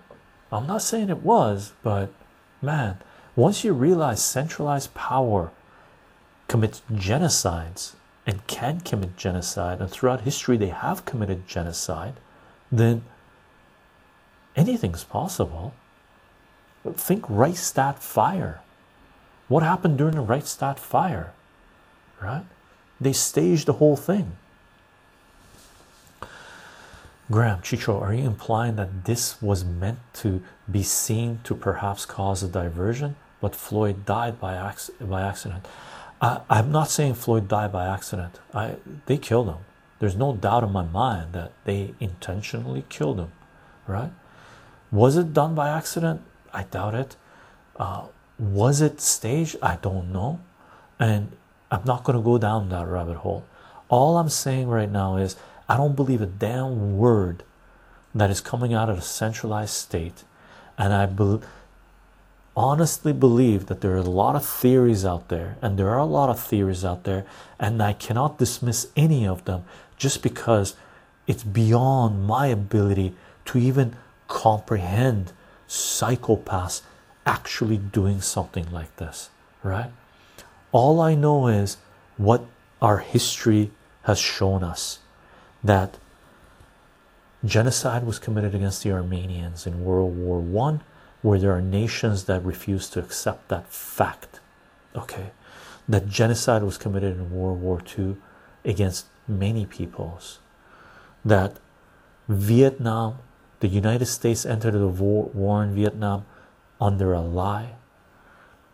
I'm 0.52 0.66
not 0.66 0.82
saying 0.82 1.08
it 1.08 1.22
was, 1.22 1.72
but 1.82 2.10
man, 2.62 2.98
once 3.36 3.64
you 3.64 3.72
realize 3.72 4.22
centralized 4.22 4.94
power 4.94 5.50
commits 6.46 6.82
genocides 6.92 7.92
and 8.26 8.46
can 8.46 8.80
commit 8.80 9.16
genocide, 9.16 9.80
and 9.80 9.90
throughout 9.90 10.22
history 10.22 10.56
they 10.56 10.68
have 10.68 11.04
committed 11.04 11.48
genocide, 11.48 12.14
then 12.70 13.02
anything's 14.54 15.04
possible. 15.04 15.72
Think 16.94 17.24
Reichstag 17.28 17.96
fire. 17.96 18.60
What 19.48 19.62
happened 19.62 19.98
during 19.98 20.14
the 20.14 20.22
Reichstag 20.22 20.78
fire? 20.78 21.32
Right? 22.20 22.44
They 23.00 23.12
staged 23.12 23.66
the 23.66 23.74
whole 23.74 23.96
thing. 23.96 24.32
Graham, 27.30 27.60
Chycho, 27.60 28.00
are 28.00 28.14
you 28.14 28.24
implying 28.24 28.76
that 28.76 29.04
this 29.04 29.40
was 29.42 29.64
meant 29.64 29.98
to 30.14 30.42
be 30.70 30.82
seen 30.82 31.40
to 31.44 31.54
perhaps 31.54 32.06
cause 32.06 32.42
a 32.42 32.48
diversion, 32.48 33.16
but 33.40 33.54
Floyd 33.54 34.06
died 34.06 34.40
by, 34.40 34.70
ac 34.70 34.92
by 35.00 35.22
accident? 35.22 35.66
I, 36.22 36.40
I'm 36.48 36.72
not 36.72 36.88
saying 36.88 37.14
Floyd 37.14 37.46
died 37.46 37.70
by 37.70 37.86
accident. 37.86 38.40
I 38.54 38.76
they 39.06 39.18
killed 39.18 39.48
him. 39.48 39.58
There's 39.98 40.16
no 40.16 40.34
doubt 40.34 40.64
in 40.64 40.72
my 40.72 40.84
mind 40.84 41.32
that 41.34 41.52
they 41.64 41.94
intentionally 42.00 42.84
killed 42.88 43.18
him, 43.18 43.32
right? 43.86 44.10
Was 44.90 45.16
it 45.16 45.34
done 45.34 45.54
by 45.54 45.68
accident? 45.68 46.22
I 46.52 46.62
doubt 46.64 46.94
it. 46.94 47.16
Uh, 47.76 48.06
was 48.38 48.80
it 48.80 49.00
staged? 49.00 49.56
I 49.62 49.76
don't 49.76 50.12
know, 50.12 50.40
and 50.98 51.32
I'm 51.70 51.84
not 51.84 52.04
going 52.04 52.16
to 52.16 52.24
go 52.24 52.38
down 52.38 52.68
that 52.68 52.86
rabbit 52.86 53.18
hole. 53.18 53.44
All 53.88 54.18
I'm 54.18 54.28
saying 54.28 54.68
right 54.68 54.90
now 54.90 55.16
is 55.16 55.36
I 55.68 55.76
don't 55.76 55.96
believe 55.96 56.20
a 56.22 56.26
damn 56.26 56.96
word 56.96 57.42
that 58.14 58.30
is 58.30 58.40
coming 58.40 58.72
out 58.72 58.88
of 58.88 58.98
a 58.98 59.02
centralized 59.02 59.74
state, 59.74 60.24
and 60.76 60.92
I 60.92 61.06
be 61.06 61.40
honestly 62.56 63.12
believe 63.12 63.66
that 63.66 63.80
there 63.80 63.92
are 63.92 63.98
a 63.98 64.02
lot 64.02 64.34
of 64.34 64.44
theories 64.44 65.04
out 65.04 65.28
there, 65.28 65.56
and 65.62 65.78
there 65.78 65.90
are 65.90 65.98
a 65.98 66.04
lot 66.04 66.28
of 66.28 66.40
theories 66.40 66.84
out 66.84 67.04
there, 67.04 67.24
and 67.58 67.82
I 67.82 67.92
cannot 67.92 68.38
dismiss 68.38 68.88
any 68.96 69.26
of 69.26 69.44
them 69.44 69.64
just 69.96 70.22
because 70.22 70.74
it's 71.26 71.44
beyond 71.44 72.26
my 72.26 72.46
ability 72.46 73.14
to 73.46 73.58
even 73.58 73.94
comprehend 74.26 75.32
psychopaths 75.68 76.82
actually 77.28 77.76
doing 77.76 78.22
something 78.22 78.66
like 78.72 78.96
this, 78.96 79.28
right? 79.62 79.90
All 80.72 80.98
I 80.98 81.14
know 81.14 81.46
is 81.46 81.76
what 82.16 82.42
our 82.80 82.98
history 82.98 83.70
has 84.04 84.18
shown 84.18 84.64
us 84.64 85.00
that 85.62 85.98
genocide 87.44 88.04
was 88.04 88.18
committed 88.18 88.54
against 88.54 88.82
the 88.82 88.92
Armenians 88.92 89.66
in 89.66 89.84
World 89.84 90.16
War 90.16 90.40
One, 90.40 90.80
where 91.20 91.38
there 91.38 91.52
are 91.52 91.60
nations 91.60 92.24
that 92.24 92.42
refuse 92.42 92.88
to 92.90 93.00
accept 93.00 93.48
that 93.48 93.68
fact. 93.68 94.40
Okay, 94.96 95.30
that 95.86 96.08
genocide 96.08 96.62
was 96.62 96.78
committed 96.78 97.14
in 97.14 97.30
World 97.30 97.60
War 97.60 97.82
Two 97.82 98.16
against 98.64 99.04
many 99.26 99.66
peoples. 99.66 100.38
That 101.24 101.58
Vietnam, 102.26 103.18
the 103.60 103.68
United 103.68 104.06
States 104.06 104.46
entered 104.46 104.72
the 104.72 104.88
war, 104.88 105.24
war 105.34 105.62
in 105.62 105.74
Vietnam 105.74 106.24
under 106.80 107.12
a 107.12 107.20
lie. 107.20 107.76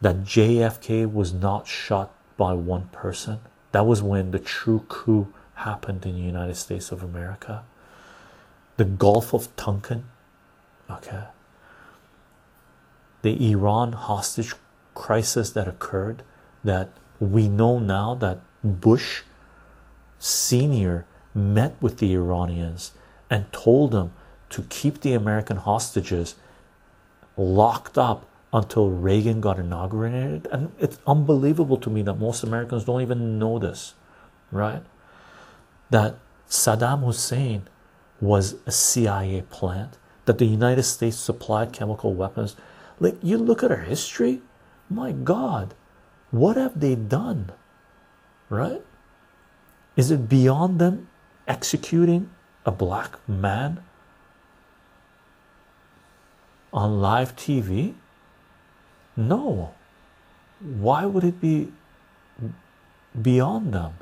That 0.00 0.24
JFK 0.24 1.10
was 1.10 1.32
not 1.32 1.66
shot 1.66 2.12
by 2.36 2.52
one 2.52 2.88
person. 2.88 3.40
That 3.72 3.86
was 3.86 4.02
when 4.02 4.30
the 4.30 4.38
true 4.38 4.84
coup 4.88 5.32
happened 5.54 6.04
in 6.04 6.14
the 6.14 6.20
United 6.20 6.56
States 6.56 6.92
of 6.92 7.02
America. 7.02 7.64
The 8.76 8.84
Gulf 8.84 9.32
of 9.32 9.54
Tonkin, 9.56 10.04
okay. 10.90 11.24
The 13.22 13.50
Iran 13.50 13.92
hostage 13.92 14.54
crisis 14.94 15.50
that 15.50 15.68
occurred, 15.68 16.22
that 16.62 16.90
we 17.20 17.48
know 17.48 17.78
now 17.78 18.14
that 18.16 18.40
Bush 18.62 19.22
Senior 20.18 21.06
met 21.34 21.74
with 21.80 21.98
the 21.98 22.14
Iranians 22.14 22.92
and 23.30 23.50
told 23.52 23.92
them 23.92 24.12
to 24.50 24.62
keep 24.62 25.00
the 25.00 25.14
American 25.14 25.56
hostages 25.56 26.36
locked 27.36 27.98
up 27.98 28.28
until 28.52 28.90
Reagan 28.90 29.40
got 29.40 29.58
inaugurated. 29.58 30.46
And 30.52 30.72
it's 30.78 30.98
unbelievable 31.06 31.76
to 31.78 31.90
me 31.90 32.02
that 32.02 32.14
most 32.14 32.42
Americans 32.44 32.84
don't 32.84 33.02
even 33.02 33.38
know 33.38 33.58
this, 33.58 33.94
right? 34.52 34.82
that 35.94 36.18
Saddam 36.48 37.04
Hussein 37.04 37.68
was 38.20 38.56
a 38.66 38.72
CIA 38.72 39.42
plant, 39.42 39.98
that 40.24 40.38
the 40.38 40.44
United 40.44 40.82
States 40.82 41.16
supplied 41.16 41.72
chemical 41.72 42.14
weapons. 42.14 42.56
Like 42.98 43.16
you 43.22 43.38
look 43.38 43.62
at 43.62 43.70
our 43.70 43.86
history, 43.94 44.42
My 44.90 45.12
God, 45.12 45.74
what 46.32 46.56
have 46.56 46.80
they 46.80 46.96
done? 46.96 47.52
Right? 48.48 48.82
Is 49.96 50.10
it 50.10 50.28
beyond 50.28 50.80
them 50.80 51.08
executing 51.46 52.30
a 52.66 52.72
black 52.72 53.16
man 53.28 53.82
on 56.74 57.00
live 57.00 57.36
TV? 57.36 57.94
No. 59.16 59.72
Why 60.60 61.06
would 61.06 61.24
it 61.24 61.40
be 61.40 61.72
beyond 63.20 63.72
them? 63.72 63.94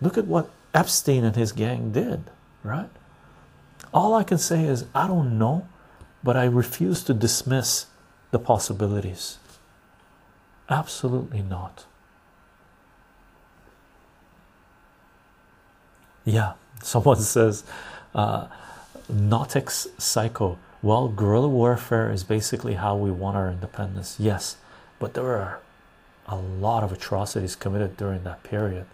Look 0.00 0.18
at 0.18 0.26
what 0.26 0.50
Epstein 0.74 1.24
and 1.24 1.36
his 1.36 1.52
gang 1.52 1.92
did, 1.92 2.24
right? 2.64 2.90
All 3.94 4.14
I 4.14 4.24
can 4.24 4.38
say 4.38 4.64
is, 4.64 4.84
I 4.94 5.06
don't 5.06 5.38
know, 5.38 5.66
but 6.24 6.36
I 6.36 6.44
refuse 6.44 7.04
to 7.04 7.14
dismiss 7.14 7.86
the 8.30 8.38
possibilities. 8.38 9.38
Absolutely 10.68 11.42
not. 11.42 11.84
Yeah, 16.24 16.54
someone 16.82 17.20
says, 17.20 17.64
uh, 18.14 18.46
Nautics 19.12 19.86
Psycho. 19.98 20.58
Well, 20.82 21.08
guerrilla 21.08 21.48
warfare 21.48 22.10
is 22.10 22.24
basically 22.24 22.74
how 22.74 22.96
we 22.96 23.10
won 23.10 23.36
our 23.36 23.50
independence. 23.50 24.16
Yes, 24.18 24.56
but 24.98 25.14
there 25.14 25.24
were 25.24 25.58
a 26.26 26.36
lot 26.36 26.82
of 26.82 26.92
atrocities 26.92 27.56
committed 27.56 27.96
during 27.96 28.24
that 28.24 28.42
period. 28.42 28.86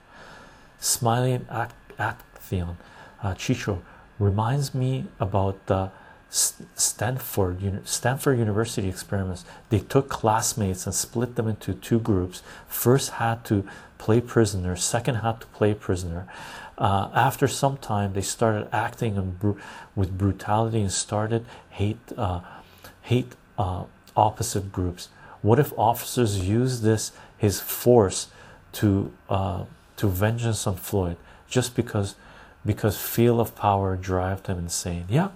Smiling 0.81 1.47
Action, 1.51 2.77
uh, 3.23 3.35
Chycho 3.35 3.83
reminds 4.19 4.75
me 4.75 5.07
about 5.21 5.67
the 5.67 5.91
Stanford 6.29 7.87
Stanford 7.87 8.39
University 8.39 8.89
experiments. 8.89 9.45
They 9.71 9.79
took 9.79 10.09
classmates 10.09 10.87
and 10.87 10.95
split 10.95 11.37
them 11.37 11.49
into 11.49 11.73
two 11.73 12.01
groups. 12.01 12.43
First 12.67 13.11
had 13.13 13.45
to 13.47 13.67
play 13.99 14.21
prisoner, 14.21 14.77
second 14.77 15.17
had 15.17 15.41
to 15.41 15.47
play 15.49 15.73
prisoner. 15.73 16.27
Uh, 16.79 17.11
after 17.15 17.49
some 17.49 17.77
time, 17.79 18.13
they 18.13 18.21
started 18.21 18.69
acting 18.73 19.39
with 19.95 20.19
brutality 20.19 20.81
and 20.81 20.93
started 20.93 21.45
hate 21.71 21.99
uh, 22.17 22.41
hate 23.03 23.33
uh, 23.59 23.85
opposite 24.15 24.71
groups. 24.73 25.09
What 25.43 25.59
if 25.59 25.73
officers 25.79 26.47
use 26.47 26.83
this 26.83 27.13
his 27.39 27.61
force 27.61 28.29
to 28.73 29.13
uh, 29.29 29.65
to 29.97 30.09
vengeance 30.09 30.67
on 30.67 30.77
Floyd 30.77 31.17
just 31.49 31.75
because 31.75 32.15
because 32.65 32.99
feel 32.99 33.41
of 33.41 33.55
power 33.55 33.97
drive 33.97 34.43
them 34.43 34.59
insane. 34.59 35.07
Yeah, 35.09 35.29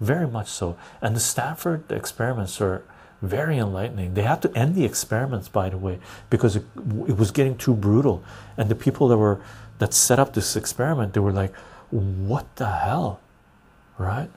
very 0.00 0.26
much 0.26 0.48
so. 0.48 0.76
And 1.00 1.14
the 1.14 1.20
Stanford 1.20 1.90
experiments 1.90 2.60
are 2.60 2.82
very 3.22 3.58
enlightening. 3.58 4.14
They 4.14 4.22
had 4.22 4.42
to 4.42 4.58
end 4.58 4.74
the 4.74 4.84
experiments, 4.84 5.48
by 5.48 5.68
the 5.68 5.78
way, 5.78 5.98
because 6.28 6.56
it, 6.56 6.64
it 7.06 7.16
was 7.16 7.30
getting 7.30 7.56
too 7.56 7.74
brutal. 7.74 8.24
And 8.56 8.68
the 8.68 8.74
people 8.74 9.08
that 9.08 9.18
were 9.18 9.40
that 9.80 9.92
set 9.92 10.20
up 10.20 10.34
this 10.34 10.54
experiment, 10.54 11.14
they 11.14 11.20
were 11.20 11.32
like, 11.32 11.54
"What 11.90 12.46
the 12.56 12.70
hell?" 12.70 13.20
Right? 13.98 14.30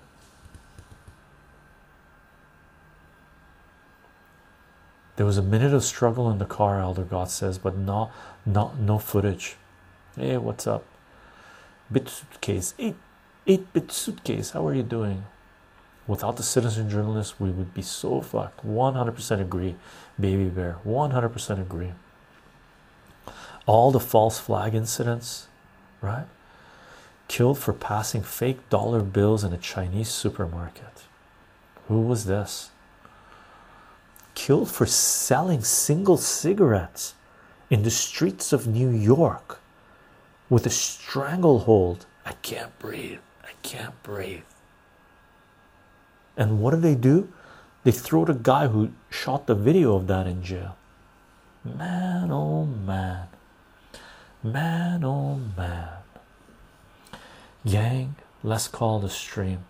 There 5.15 5.25
was 5.27 5.37
a 5.37 5.43
minute 5.43 5.73
of 5.73 5.83
struggle 5.83 6.31
in 6.31 6.39
the 6.39 6.45
car, 6.45 6.79
Elder 6.79 7.03
God 7.03 7.29
says, 7.29 7.59
but 7.59 7.77
not 7.77 8.11
not 8.45 8.79
no 8.79 8.97
footage. 8.97 9.57
Hey, 10.15 10.37
what's 10.37 10.65
up? 10.65 10.83
Bit 11.91 12.09
suitcase, 12.09 12.73
eight 12.79 12.95
eight 13.45 13.71
bit 13.73 13.91
suitcase. 13.91 14.51
How 14.51 14.67
are 14.67 14.73
you 14.73 14.83
doing? 14.83 15.25
Without 16.07 16.37
the 16.37 16.43
citizen 16.43 16.89
journalists, 16.89 17.39
we 17.39 17.51
would 17.51 17.73
be 17.73 17.81
so 17.81 18.19
fucked. 18.21 18.65
100% 18.65 19.39
agree, 19.39 19.75
baby 20.19 20.45
bear. 20.45 20.77
100% 20.85 21.61
agree. 21.61 21.93
All 23.65 23.91
the 23.91 23.99
false 23.99 24.39
flag 24.39 24.75
incidents, 24.75 25.47
right? 26.01 26.25
Killed 27.27 27.57
for 27.57 27.73
passing 27.73 28.21
fake 28.21 28.69
dollar 28.69 29.01
bills 29.01 29.43
in 29.43 29.53
a 29.53 29.57
Chinese 29.57 30.09
supermarket. 30.09 31.03
Who 31.87 32.01
was 32.01 32.25
this? 32.25 32.71
Killed 34.35 34.69
for 34.69 34.85
selling 34.85 35.63
single 35.63 36.17
cigarettes 36.17 37.13
in 37.69 37.83
the 37.83 37.91
streets 37.91 38.51
of 38.51 38.67
New 38.67 38.89
York 38.89 39.59
with 40.49 40.65
a 40.65 40.69
stranglehold. 40.69 42.05
I 42.25 42.33
can't 42.41 42.77
breathe. 42.79 43.19
I 43.43 43.51
can't 43.61 44.01
breathe. 44.03 44.43
And 46.35 46.61
what 46.61 46.71
do 46.71 46.77
they 46.77 46.95
do? 46.95 47.31
They 47.83 47.91
throw 47.91 48.25
the 48.25 48.33
guy 48.33 48.67
who 48.67 48.91
shot 49.09 49.47
the 49.47 49.55
video 49.55 49.95
of 49.95 50.07
that 50.07 50.27
in 50.27 50.43
jail. 50.43 50.77
Man, 51.63 52.31
oh 52.31 52.65
man. 52.65 53.27
Man, 54.45 55.05
oh 55.05 55.39
man. 55.55 55.87
Gang, 57.65 58.15
let's 58.43 58.67
call 58.67 58.99
the 58.99 59.09
stream. 59.09 59.63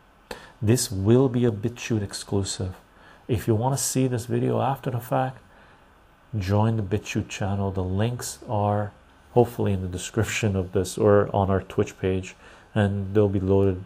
This 0.63 0.91
will 0.91 1.29
be 1.29 1.45
a 1.45 1.51
BitChute 1.51 2.01
exclusive. 2.01 2.73
If 3.27 3.47
you 3.47 3.53
want 3.53 3.77
to 3.77 3.83
see 3.83 4.07
this 4.07 4.25
video 4.25 4.61
after 4.61 4.89
the 4.89 4.99
fact, 4.99 5.37
join 6.39 6.77
the 6.77 6.81
BitChute 6.81 7.29
channel. 7.29 7.69
The 7.69 7.83
links 7.83 8.39
are 8.49 8.93
hopefully 9.33 9.73
in 9.73 9.83
the 9.83 9.87
description 9.87 10.55
of 10.55 10.71
this 10.71 10.97
or 10.97 11.29
on 11.35 11.51
our 11.51 11.61
Twitch 11.61 11.99
page, 11.99 12.35
and 12.73 13.13
they'll 13.13 13.29
be 13.29 13.39
loaded 13.39 13.83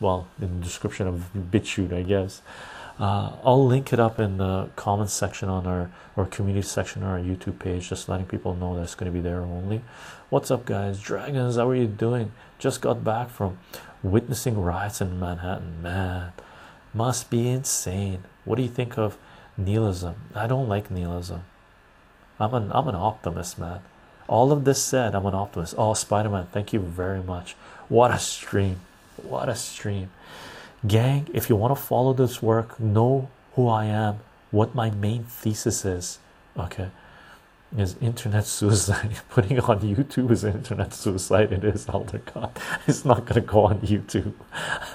well 0.00 0.26
in 0.40 0.58
the 0.58 0.64
description 0.64 1.06
of 1.06 1.30
BitChute, 1.32 1.92
I 1.92 2.02
guess. 2.02 2.42
Uh, 2.98 3.32
I'll 3.42 3.66
link 3.66 3.92
it 3.92 3.98
up 3.98 4.20
in 4.20 4.36
the 4.36 4.68
comments 4.76 5.12
section 5.12 5.48
on 5.48 5.66
our 5.66 5.90
or 6.16 6.26
community 6.26 6.66
section 6.66 7.02
on 7.02 7.10
our 7.10 7.18
YouTube 7.18 7.58
page, 7.58 7.88
just 7.88 8.08
letting 8.08 8.26
people 8.26 8.54
know 8.54 8.76
that 8.76 8.82
it's 8.82 8.94
going 8.94 9.10
to 9.10 9.14
be 9.14 9.20
there 9.20 9.40
only. 9.40 9.82
What's 10.30 10.50
up, 10.50 10.64
guys? 10.64 11.00
Dragons, 11.00 11.56
how 11.56 11.68
are 11.68 11.74
you 11.74 11.88
doing? 11.88 12.32
Just 12.58 12.80
got 12.80 13.02
back 13.02 13.30
from 13.30 13.58
witnessing 14.02 14.60
riots 14.60 15.00
in 15.00 15.18
Manhattan. 15.18 15.82
Man, 15.82 16.32
must 16.92 17.30
be 17.30 17.48
insane. 17.48 18.24
What 18.44 18.56
do 18.56 18.62
you 18.62 18.68
think 18.68 18.96
of 18.96 19.18
nihilism? 19.56 20.14
I 20.34 20.46
don't 20.46 20.68
like 20.68 20.88
nihilism. 20.88 21.44
I'm 22.38 22.54
an 22.54 22.70
I'm 22.72 22.88
an 22.88 22.94
optimist, 22.94 23.58
man. 23.58 23.80
All 24.28 24.52
of 24.52 24.64
this 24.64 24.82
said, 24.82 25.14
I'm 25.14 25.26
an 25.26 25.34
optimist. 25.34 25.74
Oh, 25.76 25.94
Spider 25.94 26.30
Man, 26.30 26.46
thank 26.52 26.72
you 26.72 26.80
very 26.80 27.22
much. 27.22 27.56
What 27.88 28.12
a 28.12 28.18
stream! 28.18 28.80
What 29.22 29.48
a 29.48 29.54
stream, 29.54 30.10
gang. 30.86 31.28
If 31.32 31.48
you 31.48 31.56
want 31.56 31.76
to 31.76 31.82
follow 31.82 32.12
this 32.12 32.42
work, 32.42 32.78
know 32.80 33.28
who 33.54 33.68
I 33.68 33.86
am, 33.86 34.20
what 34.50 34.74
my 34.74 34.90
main 34.90 35.24
thesis 35.24 35.84
is. 35.84 36.18
Okay, 36.58 36.90
is 37.76 37.96
internet 38.00 38.46
suicide. 38.58 39.16
Putting 39.30 39.60
on 39.60 39.80
YouTube 39.80 40.30
is 40.30 40.44
internet 40.44 40.94
suicide. 40.94 41.52
It 41.52 41.64
is 41.64 41.88
Elder 41.88 42.18
God. 42.32 42.58
It's 42.86 43.04
not 43.04 43.24
gonna 43.26 43.40
go 43.40 43.64
on 43.64 43.80
YouTube, 43.80 44.34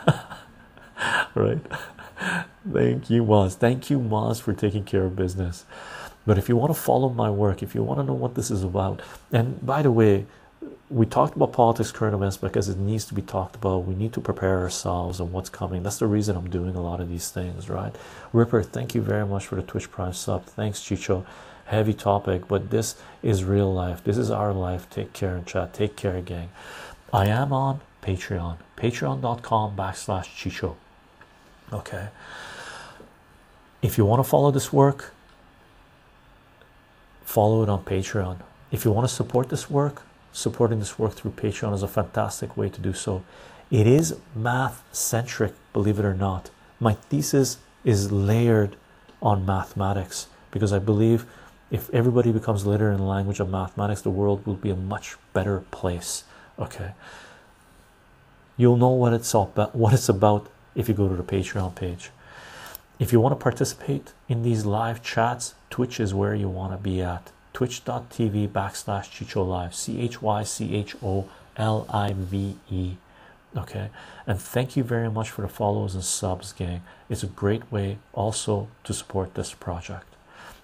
right? 1.36 1.60
Thank 2.72 3.10
you, 3.10 3.24
Moz. 3.24 3.56
Thank 3.56 3.90
you, 3.90 4.00
Moz, 4.00 4.42
for 4.42 4.54
taking 4.54 4.84
care 4.84 5.06
of 5.06 5.16
business. 5.16 5.66
But 6.26 6.38
if 6.38 6.50
you 6.50 6.58
want 6.58 6.74
to 6.74 6.80
follow 6.80 7.10
my 7.10 7.30
work, 7.30 7.64
if 7.64 7.74
you 7.74 7.82
want 7.84 8.00
to 8.00 8.04
know 8.04 8.14
what 8.14 8.36
this 8.36 8.52
is 8.52 8.64
about, 8.64 9.02
and 9.32 9.66
by 9.66 9.82
the 9.82 9.92
way, 9.92 10.28
we 10.90 11.06
talked 11.06 11.36
about 11.36 11.54
politics, 11.54 11.92
current 11.92 12.16
events 12.16 12.38
because 12.38 12.68
it 12.68 12.78
needs 12.78 13.06
to 13.06 13.14
be 13.14 13.22
talked 13.22 13.56
about. 13.56 13.86
We 13.86 13.94
need 13.94 14.12
to 14.14 14.22
prepare 14.22 14.60
ourselves 14.60 15.20
on 15.20 15.32
what's 15.32 15.50
coming. 15.50 15.84
That's 15.84 16.00
the 16.00 16.08
reason 16.08 16.36
I'm 16.36 16.50
doing 16.50 16.76
a 16.76 16.82
lot 16.82 17.00
of 17.00 17.10
these 17.10 17.30
things, 17.30 17.70
right? 17.70 17.96
Ripper, 18.34 18.64
thank 18.64 18.96
you 18.96 19.02
very 19.02 19.26
much 19.26 19.46
for 19.46 19.56
the 19.56 19.62
Twitch 19.62 19.92
Prime 19.92 20.14
sub. 20.14 20.46
Thanks, 20.46 20.80
Chycho. 20.80 21.26
Heavy 21.66 21.94
topic, 21.94 22.48
but 22.48 22.72
this 22.72 22.96
is 23.22 23.44
real 23.44 23.72
life. 23.72 24.04
This 24.04 24.18
is 24.18 24.32
our 24.32 24.52
life. 24.52 24.90
Take 24.90 25.14
care 25.14 25.36
and 25.36 25.46
chat. 25.46 25.74
Take 25.74 25.96
care, 25.96 26.20
gang. 26.22 26.50
I 27.14 27.28
am 27.28 27.54
on 27.54 27.82
Patreon, 28.02 28.58
patreon.com 28.76 29.76
backslash 29.76 30.26
Chycho. 30.26 30.76
Okay. 31.72 32.08
If 33.84 34.00
you 34.00 34.06
want 34.06 34.24
to 34.24 34.28
follow 34.28 34.50
this 34.50 34.74
work, 34.74 35.14
follow 37.24 37.62
it 37.62 37.70
on 37.70 37.84
Patreon. 37.84 38.38
If 38.72 38.86
you 38.86 38.92
want 38.92 39.08
to 39.08 39.14
support 39.14 39.50
this 39.50 39.70
work, 39.70 40.02
supporting 40.32 40.80
this 40.80 41.00
work 41.00 41.14
through 41.14 41.32
Patreon 41.32 41.74
is 41.74 41.84
a 41.84 41.88
fantastic 41.88 42.56
way 42.56 42.70
to 42.70 42.82
do 42.82 42.94
so. 42.94 43.24
It 43.72 43.86
is 43.86 44.18
math 44.36 44.84
centric, 44.92 45.54
believe 45.74 46.00
it 46.00 46.06
or 46.06 46.14
not. 46.14 46.50
My 46.80 46.94
thesis 46.94 47.58
is 47.84 48.12
layered 48.12 48.76
on 49.22 49.46
mathematics 49.46 50.28
because 50.52 50.74
I 50.74 50.80
believe 50.80 51.26
if 51.72 51.90
everybody 51.92 52.32
becomes 52.32 52.66
literate 52.66 52.94
in 52.94 53.00
the 53.00 53.04
language 53.04 53.40
of 53.40 53.50
mathematics, 53.50 54.02
the 54.02 54.10
world 54.10 54.46
will 54.46 54.56
be 54.56 54.70
a 54.70 54.76
much 54.76 55.18
better 55.34 55.62
place. 55.72 56.24
Okay, 56.58 56.92
you'll 58.58 58.78
know 58.78 58.90
what 58.90 59.14
it's 59.14 59.34
all 59.36 59.44
about, 59.44 59.76
what 59.76 59.94
it's 59.94 60.10
about 60.10 60.48
if 60.76 60.88
you 60.88 60.96
go 60.96 61.08
to 61.08 61.16
the 61.16 61.24
Patreon 61.24 61.76
page. 61.76 62.10
If 62.98 63.14
you 63.14 63.20
want 63.20 63.38
to 63.38 63.42
participate 63.42 64.14
in 64.28 64.44
these 64.44 64.66
live 64.66 65.02
chats, 65.02 65.54
Twitch 65.70 66.00
is 66.00 66.14
where 66.14 66.36
you 66.36 66.50
want 66.50 66.74
to 66.74 66.78
be 66.78 67.02
at. 67.02 67.32
Twitch.tv 67.54 68.48
backslash 68.50 69.10
Chycho 69.10 69.44
Live, 69.44 69.76
C 69.76 70.00
H 70.02 70.22
Y 70.22 70.44
C 70.44 70.76
H 70.76 70.96
O 71.04 71.30
L 71.58 71.86
I 71.90 72.14
V 72.14 72.56
E. 72.70 72.96
Okay, 73.58 73.90
and 74.28 74.40
thank 74.40 74.78
you 74.78 74.84
very 74.84 75.10
much 75.10 75.32
for 75.32 75.42
the 75.42 75.48
follows 75.48 75.96
and 75.96 76.04
subs, 76.04 76.54
gang. 76.54 76.84
It's 77.10 77.24
a 77.24 77.28
great 77.28 77.72
way 77.72 77.98
also 78.14 78.68
to 78.84 78.94
support 78.94 79.34
this 79.34 79.54
project. 79.54 80.06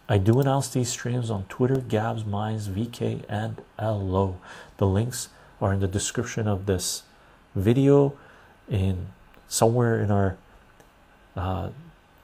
I 0.07 0.19
do 0.19 0.39
announce 0.39 0.69
these 0.69 0.89
streams 0.89 1.31
on 1.31 1.45
Twitter, 1.45 1.77
Gabs, 1.77 2.25
Minds, 2.25 2.67
VK, 2.67 3.23
and 3.27 3.59
Ello. 3.79 4.39
The 4.77 4.85
links 4.85 5.29
are 5.59 5.73
in 5.73 5.79
the 5.79 5.87
description 5.87 6.47
of 6.47 6.67
this 6.67 7.01
video, 7.55 8.15
in 8.69 9.07
somewhere 9.47 9.99
in 9.99 10.11
our 10.11 10.37
uh, 11.35 11.69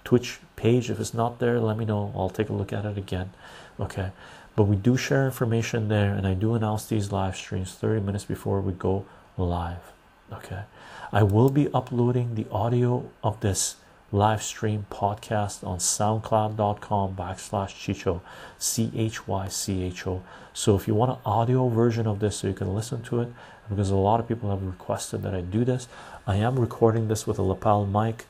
Twitch 0.03 0.39
page. 0.55 0.91
If 0.91 0.99
it's 0.99 1.13
not 1.13 1.39
there, 1.39 1.59
let 1.59 1.77
me 1.77 1.85
know. 1.85 2.13
I'll 2.15 2.29
take 2.29 2.49
a 2.49 2.53
look 2.53 2.71
at 2.71 2.85
it 2.85 2.97
again. 2.97 3.31
Okay, 3.79 4.11
but 4.55 4.63
we 4.63 4.75
do 4.75 4.97
share 4.97 5.25
information 5.25 5.87
there, 5.87 6.13
and 6.13 6.27
I 6.27 6.33
do 6.33 6.55
announce 6.55 6.85
these 6.85 7.11
live 7.11 7.35
streams 7.35 7.73
30 7.73 8.01
minutes 8.01 8.25
before 8.25 8.61
we 8.61 8.73
go 8.73 9.05
live. 9.37 9.91
Okay, 10.31 10.63
I 11.11 11.23
will 11.23 11.49
be 11.49 11.71
uploading 11.73 12.35
the 12.35 12.45
audio 12.51 13.09
of 13.23 13.39
this 13.41 13.75
live 14.13 14.43
stream 14.43 14.85
podcast 14.91 15.65
on 15.65 15.77
soundcloud.com 15.77 17.15
backslash 17.15 17.69
chycho 17.69 18.19
c-h-y-c-h-o 18.57 20.21
so 20.53 20.75
if 20.75 20.85
you 20.85 20.93
want 20.93 21.11
an 21.11 21.17
audio 21.25 21.69
version 21.69 22.05
of 22.05 22.19
this 22.19 22.35
so 22.35 22.47
you 22.47 22.53
can 22.53 22.75
listen 22.75 23.01
to 23.01 23.21
it 23.21 23.29
because 23.69 23.89
a 23.89 23.95
lot 23.95 24.19
of 24.19 24.27
people 24.27 24.49
have 24.49 24.61
requested 24.63 25.23
that 25.23 25.33
i 25.33 25.39
do 25.39 25.63
this 25.63 25.87
i 26.27 26.35
am 26.35 26.59
recording 26.59 27.07
this 27.07 27.25
with 27.25 27.39
a 27.39 27.41
lapel 27.41 27.85
mic 27.85 28.25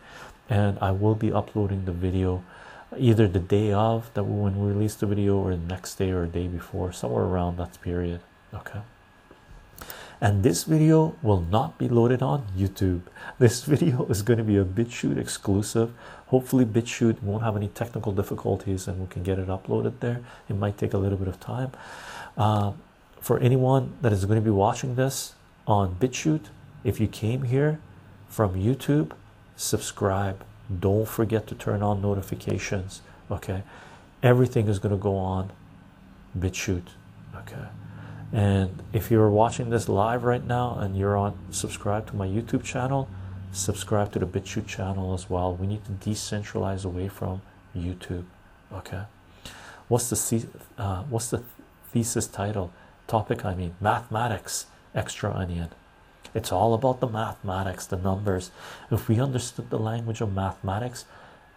and 0.51 0.77
i 0.81 0.91
will 0.91 1.15
be 1.15 1.33
uploading 1.33 1.85
the 1.85 1.91
video 1.91 2.43
either 2.97 3.27
the 3.27 3.39
day 3.39 3.71
of 3.71 4.13
that 4.13 4.23
when 4.23 4.59
we 4.59 4.71
release 4.71 4.95
the 4.95 5.05
video 5.05 5.37
or 5.37 5.51
the 5.51 5.57
next 5.57 5.95
day 5.95 6.11
or 6.11 6.25
day 6.25 6.47
before 6.47 6.91
somewhere 6.91 7.23
around 7.23 7.57
that 7.57 7.81
period 7.81 8.19
okay 8.53 8.81
and 10.21 10.43
this 10.43 10.65
video 10.65 11.15
will 11.23 11.41
not 11.41 11.79
be 11.79 11.89
loaded 11.89 12.21
on 12.21 12.45
YouTube. 12.55 13.01
This 13.39 13.63
video 13.63 14.05
is 14.05 14.21
going 14.21 14.37
to 14.37 14.43
be 14.43 14.55
a 14.55 14.63
BitChute 14.63 15.17
exclusive. 15.17 15.91
Hopefully, 16.27 16.63
BitChute 16.63 17.23
won't 17.23 17.43
have 17.43 17.55
any 17.55 17.69
technical 17.69 18.11
difficulties 18.11 18.87
and 18.87 18.99
we 18.99 19.07
can 19.07 19.23
get 19.23 19.39
it 19.39 19.47
uploaded 19.47 19.99
there. 19.99 20.21
It 20.47 20.55
might 20.55 20.77
take 20.77 20.93
a 20.93 20.99
little 20.99 21.17
bit 21.17 21.27
of 21.27 21.39
time. 21.39 21.71
Uh, 22.37 22.73
for 23.19 23.39
anyone 23.39 23.97
that 24.01 24.13
is 24.13 24.25
going 24.25 24.39
to 24.39 24.45
be 24.45 24.51
watching 24.51 24.93
this 24.93 25.33
on 25.65 25.95
BitChute, 25.95 26.49
if 26.83 26.99
you 26.99 27.07
came 27.07 27.43
here 27.43 27.79
from 28.27 28.53
YouTube, 28.53 29.13
subscribe. 29.55 30.45
Don't 30.79 31.07
forget 31.07 31.47
to 31.47 31.55
turn 31.55 31.81
on 31.83 32.01
notifications. 32.01 33.01
Okay, 33.29 33.63
everything 34.21 34.67
is 34.67 34.79
going 34.79 34.95
to 34.95 35.01
go 35.01 35.17
on 35.17 35.51
BitChute. 36.37 36.89
Okay 37.35 37.67
and 38.33 38.81
if 38.93 39.11
you're 39.11 39.29
watching 39.29 39.69
this 39.69 39.89
live 39.89 40.23
right 40.23 40.45
now 40.45 40.77
and 40.79 40.97
you're 40.97 41.17
on 41.17 41.37
subscribe 41.51 42.07
to 42.07 42.15
my 42.15 42.25
youtube 42.25 42.63
channel 42.63 43.09
subscribe 43.51 44.11
to 44.11 44.19
the 44.19 44.25
bitchute 44.25 44.65
channel 44.65 45.13
as 45.13 45.29
well 45.29 45.53
we 45.53 45.67
need 45.67 45.83
to 45.83 45.91
decentralize 45.91 46.85
away 46.85 47.07
from 47.09 47.41
youtube 47.75 48.23
okay 48.71 49.03
what's 49.89 50.09
the 50.09 50.47
uh, 50.77 51.03
what's 51.03 51.29
the 51.29 51.43
thesis 51.89 52.27
title 52.27 52.71
topic 53.07 53.43
i 53.43 53.53
mean 53.53 53.75
mathematics 53.81 54.67
extra 54.95 55.33
onion 55.33 55.69
it's 56.33 56.51
all 56.51 56.73
about 56.73 56.99
the 56.99 57.07
mathematics 57.07 57.85
the 57.85 57.97
numbers 57.97 58.51
if 58.89 59.07
we 59.07 59.19
understood 59.19 59.69
the 59.69 59.79
language 59.79 60.21
of 60.21 60.33
mathematics 60.33 61.05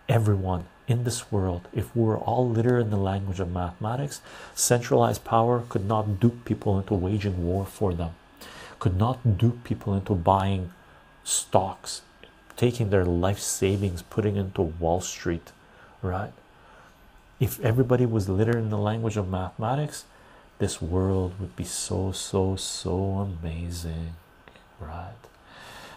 everyone 0.09 0.67
in 0.87 1.05
this 1.05 1.33
world, 1.33 1.67
if 1.73 1.95
we 1.97 2.03
were 2.03 2.19
all 2.19 2.49
literate 2.49 2.83
in 2.83 2.91
the 2.91 2.97
language 2.97 3.41
of 3.41 3.51
mathematics, 3.51 4.21
centralized 4.55 5.25
power 5.25 5.65
could 5.69 5.87
not 5.87 6.21
dupe 6.21 6.45
people 6.45 6.79
into 6.79 6.95
waging 6.95 7.45
war 7.45 7.65
for 7.65 7.95
them, 7.95 8.11
could 8.79 8.97
not 8.97 9.39
dupe 9.39 9.65
people 9.65 9.95
into 9.95 10.15
buying 10.15 10.73
stocks, 11.23 12.03
taking 12.57 12.91
their 12.91 13.05
life 13.05 13.39
savings, 13.39 14.03
putting 14.03 14.37
into 14.37 14.61
Wall 14.61 15.01
Street, 15.01 15.53
right? 16.03 16.33
If 17.41 17.59
everybody 17.61 18.05
was 18.05 18.29
literate 18.29 18.59
in 18.59 18.71
the 18.71 18.79
language 18.79 19.17
of 19.17 19.29
mathematics, 19.29 20.05
this 20.59 20.81
world 20.81 21.41
would 21.41 21.57
be 21.57 21.65
so, 21.65 22.13
so, 22.13 22.57
so 22.57 23.27
amazing, 23.43 24.15
right? 24.81 25.15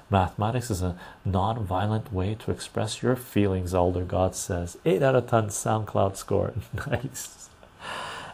Mathematics 0.09 0.71
is 0.71 0.81
a 0.81 0.97
non-violent 1.25 2.13
way 2.13 2.35
to 2.35 2.51
express 2.51 3.01
your 3.01 3.15
feelings, 3.15 3.73
Elder 3.73 4.05
God 4.05 4.35
says. 4.35 4.77
8 4.85 5.03
out 5.03 5.15
of 5.15 5.29
10 5.29 5.47
SoundCloud 5.47 6.15
score. 6.15 6.53
nice. 6.87 7.49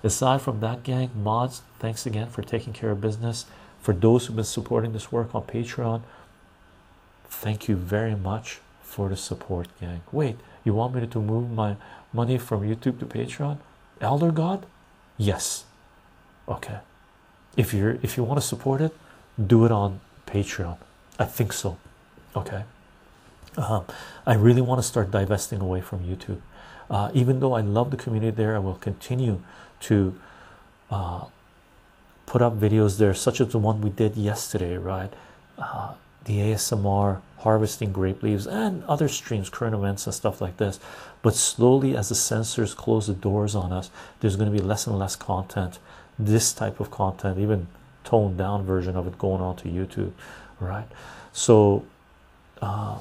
Aside 0.03 0.41
from 0.41 0.59
that, 0.59 0.83
gang, 0.83 1.09
mods, 1.15 1.61
thanks 1.79 2.05
again 2.05 2.27
for 2.27 2.43
taking 2.43 2.73
care 2.73 2.91
of 2.91 3.01
business. 3.01 3.45
For 3.81 3.93
those 3.93 4.25
who've 4.25 4.35
been 4.35 4.45
supporting 4.45 4.93
this 4.93 5.11
work 5.11 5.33
on 5.33 5.43
Patreon, 5.43 6.01
thank 7.25 7.67
you 7.67 7.75
very 7.75 8.15
much 8.15 8.59
for 8.81 9.09
the 9.09 9.17
support, 9.17 9.67
gang. 9.79 10.01
Wait, 10.11 10.37
you 10.63 10.73
want 10.73 10.93
me 10.93 11.07
to 11.07 11.19
move 11.19 11.49
my 11.49 11.75
money 12.11 12.37
from 12.37 12.61
YouTube 12.61 12.99
to 12.99 13.05
Patreon? 13.05 13.57
Elder 13.99 14.31
God? 14.31 14.65
Yes. 15.17 15.65
Okay. 16.47 16.79
If 17.55 17.73
you're 17.73 17.97
if 18.01 18.17
you 18.17 18.23
want 18.23 18.39
to 18.39 18.45
support 18.45 18.81
it, 18.81 18.95
do 19.47 19.65
it 19.65 19.71
on 19.71 19.99
Patreon. 20.33 20.77
I 21.19 21.25
think 21.25 21.53
so. 21.53 21.77
Okay. 22.35 22.63
Uh, 23.55 23.81
I 24.25 24.33
really 24.33 24.61
want 24.61 24.79
to 24.79 24.87
start 24.87 25.11
divesting 25.11 25.61
away 25.61 25.81
from 25.81 25.99
YouTube. 25.99 26.41
Uh, 26.89 27.11
even 27.13 27.39
though 27.39 27.53
I 27.53 27.61
love 27.61 27.91
the 27.91 27.97
community 27.97 28.35
there, 28.35 28.55
I 28.55 28.59
will 28.59 28.75
continue 28.75 29.41
to 29.81 30.19
uh, 30.89 31.25
put 32.25 32.41
up 32.41 32.59
videos 32.59 32.97
there, 32.97 33.13
such 33.13 33.39
as 33.39 33.49
the 33.49 33.59
one 33.59 33.81
we 33.81 33.91
did 33.91 34.17
yesterday, 34.17 34.77
right? 34.77 35.13
Uh, 35.57 35.93
the 36.25 36.39
ASMR 36.39 37.21
harvesting 37.39 37.91
grape 37.91 38.23
leaves 38.23 38.47
and 38.47 38.83
other 38.85 39.07
streams, 39.07 39.49
current 39.49 39.75
events, 39.75 40.07
and 40.07 40.15
stuff 40.15 40.41
like 40.41 40.57
this. 40.57 40.79
But 41.21 41.35
slowly, 41.35 41.95
as 41.95 42.09
the 42.09 42.15
censors 42.15 42.73
close 42.73 43.07
the 43.07 43.13
doors 43.13 43.53
on 43.53 43.71
us, 43.71 43.91
there's 44.19 44.35
going 44.35 44.51
to 44.51 44.57
be 44.57 44.63
less 44.63 44.87
and 44.87 44.97
less 44.97 45.15
content, 45.15 45.79
this 46.17 46.53
type 46.53 46.79
of 46.79 46.89
content, 46.89 47.37
even 47.37 47.67
toned 48.03 48.37
down 48.37 48.65
version 48.65 48.95
of 48.95 49.07
it 49.07 49.17
going 49.17 49.41
on 49.41 49.55
to 49.57 49.69
YouTube 49.69 50.11
right? 50.59 50.87
So 51.33 51.85
uh, 52.61 52.99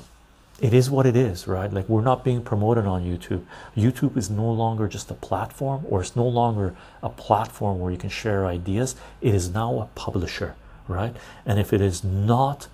it 0.60 0.74
is 0.74 0.90
what 0.90 1.06
it 1.06 1.16
is 1.16 1.46
right? 1.46 1.72
Like 1.72 1.88
we're 1.88 2.02
not 2.02 2.24
being 2.24 2.42
promoted 2.42 2.86
on 2.86 3.04
youtube. 3.04 3.44
Youtube 3.76 4.16
is 4.16 4.30
no 4.30 4.50
longer 4.50 4.88
just 4.88 5.10
a 5.10 5.14
platform 5.14 5.84
or 5.88 6.00
it's 6.00 6.16
no 6.16 6.26
longer 6.26 6.74
a 7.02 7.08
platform 7.08 7.78
where 7.80 7.92
you 7.92 7.98
can 7.98 8.10
share 8.10 8.46
ideas. 8.46 8.96
It 9.20 9.34
is 9.34 9.50
now 9.50 9.78
a 9.80 9.86
publisher 9.94 10.54
right? 10.88 11.14
And 11.46 11.58
if 11.58 11.72
it 11.72 11.80
is 11.80 12.02
not 12.02 12.68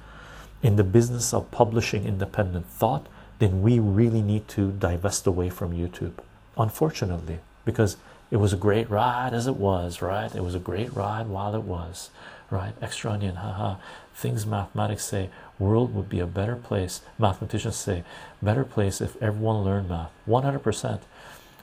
in 0.62 0.76
the 0.76 0.84
business 0.84 1.32
of 1.32 1.50
publishing 1.50 2.04
independent 2.04 2.66
thought 2.66 3.06
then 3.38 3.62
we 3.62 3.78
really 3.78 4.22
need 4.22 4.48
to 4.48 4.72
divest 4.72 5.26
away 5.26 5.48
from 5.48 5.72
youtube 5.72 6.14
unfortunately 6.56 7.38
because 7.64 7.96
it 8.30 8.36
was 8.36 8.52
a 8.52 8.56
great 8.56 8.88
ride 8.90 9.32
as 9.32 9.46
it 9.46 9.56
was 9.56 10.02
right? 10.02 10.34
It 10.34 10.44
was 10.44 10.54
a 10.54 10.58
great 10.60 10.94
ride 10.94 11.28
while 11.28 11.54
it 11.54 11.62
was 11.62 12.10
right? 12.50 12.72
Extra 12.80 13.12
onion 13.12 13.36
haha. 13.36 13.76
Things 14.14 14.46
mathematics 14.46 15.04
say 15.04 15.30
world 15.58 15.94
would 15.94 16.08
be 16.08 16.20
a 16.20 16.26
better 16.26 16.56
place 16.56 17.00
mathematicians 17.18 17.76
say 17.76 18.04
better 18.42 18.64
place 18.64 19.00
if 19.00 19.20
everyone 19.22 19.64
learned 19.64 19.88
math. 19.88 20.10
100% 20.26 21.00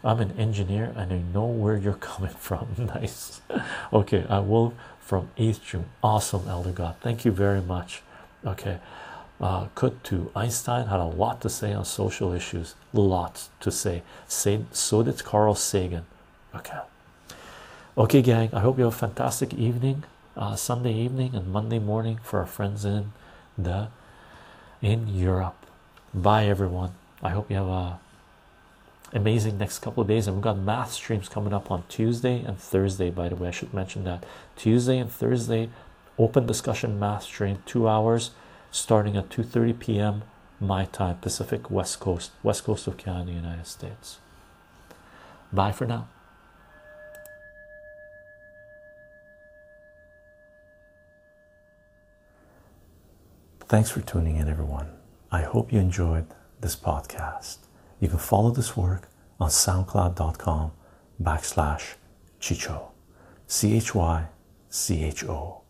i'm 0.03 0.19
an 0.19 0.31
engineer 0.37 0.93
and 0.95 1.11
i 1.13 1.17
know 1.33 1.45
where 1.45 1.77
you're 1.77 1.93
coming 2.11 2.31
from. 2.47 2.67
Nice. 2.77 3.41
Okay 3.93 4.25
i 4.29 4.39
will 4.39 4.73
from 4.99 5.29
8th 5.37 5.63
june 5.63 5.85
awesome 6.03 6.47
elder 6.47 6.71
god. 6.71 6.95
Thank 7.01 7.25
you 7.25 7.31
very 7.31 7.61
much. 7.61 8.01
Okay. 8.45 8.79
Uh, 9.39 9.67
could 9.75 10.01
too. 10.03 10.31
Einstein 10.35 10.87
had 10.87 10.99
a 10.99 11.05
lot 11.05 11.41
to 11.41 11.49
say 11.49 11.73
on 11.73 11.83
social 11.83 12.31
issues, 12.31 12.75
lots 12.93 13.49
to 13.59 13.69
say. 13.71 14.01
Say 14.27 14.61
so 14.71 15.03
did 15.03 15.23
Carl 15.23 15.55
Sagan. 15.55 16.05
Okay, 16.55 16.79
okay, 17.97 18.21
gang. 18.21 18.49
I 18.53 18.61
hope 18.61 18.77
you 18.77 18.85
have 18.85 18.93
a 18.93 18.97
fantastic 18.97 19.53
evening 19.53 20.03
uh, 20.37 20.55
Sunday 20.55 20.93
evening 20.93 21.35
and 21.35 21.47
Monday 21.51 21.79
morning 21.79 22.19
for 22.23 22.39
our 22.39 22.45
friends 22.45 22.85
in 22.85 23.11
the 23.57 23.87
in 24.81 25.07
Europe. 25.07 25.65
Bye 26.13 26.45
everyone. 26.45 26.91
I 27.21 27.29
hope 27.29 27.49
you 27.49 27.57
have 27.57 27.67
a 27.67 27.99
amazing 29.13 29.57
next 29.57 29.79
couple 29.79 30.01
of 30.01 30.07
days 30.07 30.27
and 30.27 30.35
we've 30.35 30.43
got 30.43 30.57
math 30.57 30.91
streams 30.91 31.29
coming 31.29 31.53
up 31.53 31.71
on 31.71 31.83
Tuesday 31.87 32.41
and 32.41 32.57
Thursday 32.57 33.09
by 33.09 33.29
the 33.29 33.35
way 33.35 33.47
I 33.47 33.51
should 33.51 33.73
mention 33.73 34.03
that 34.03 34.25
Tuesday 34.55 34.97
and 34.97 35.09
Thursday 35.09 35.69
open 36.17 36.45
discussion 36.45 36.99
math 36.99 37.23
stream 37.23 37.59
2 37.65 37.87
hours 37.87 38.31
starting 38.71 39.15
at 39.15 39.29
2:30 39.29 39.79
p.m. 39.79 40.23
my 40.59 40.85
time 40.85 41.17
Pacific 41.17 41.69
West 41.71 41.99
Coast 41.99 42.31
West 42.43 42.63
Coast 42.65 42.87
of 42.87 42.97
Canada 42.97 43.31
United 43.31 43.67
States 43.67 44.17
bye 45.53 45.71
for 45.71 45.85
now 45.85 46.07
Thanks 53.67 53.89
for 53.89 54.01
tuning 54.01 54.37
in, 54.37 54.47
everyone. 54.47 54.91
I 55.31 55.41
hope 55.41 55.73
you 55.73 55.79
enjoyed 55.79 56.27
this 56.61 56.75
podcast. 56.75 57.57
You 57.99 58.07
can 58.07 58.19
follow 58.19 58.51
this 58.51 58.77
work 58.77 59.09
on 59.39 59.49
soundcloud.com 59.49 60.71
backslash 61.21 61.95
chycho, 62.39 62.91
C 63.47 63.75
H 63.75 63.95
Y 63.95 64.27
C 64.69 65.03
H 65.03 65.25
O. 65.25 65.63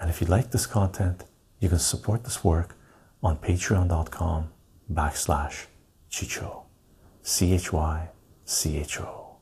And 0.00 0.10
if 0.10 0.20
you 0.20 0.26
like 0.26 0.50
this 0.50 0.66
content, 0.66 1.24
you 1.60 1.68
can 1.68 1.78
support 1.78 2.24
this 2.24 2.44
work 2.44 2.76
on 3.22 3.36
patreon.com 3.38 4.50
backslash 4.92 5.66
chycho 6.10 6.64
c-h-y-c-h-o 7.22 9.36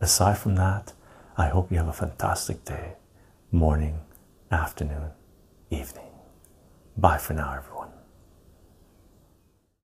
aside 0.00 0.36
from 0.36 0.56
that 0.56 0.92
i 1.38 1.48
hope 1.48 1.72
you 1.72 1.78
have 1.78 1.88
a 1.88 1.92
fantastic 1.92 2.62
day 2.66 2.92
morning 3.50 4.00
afternoon 4.50 5.10
evening 5.70 6.09
bye 7.00 7.16
for 7.16 7.32
now 7.32 7.54
everyone 7.56 7.69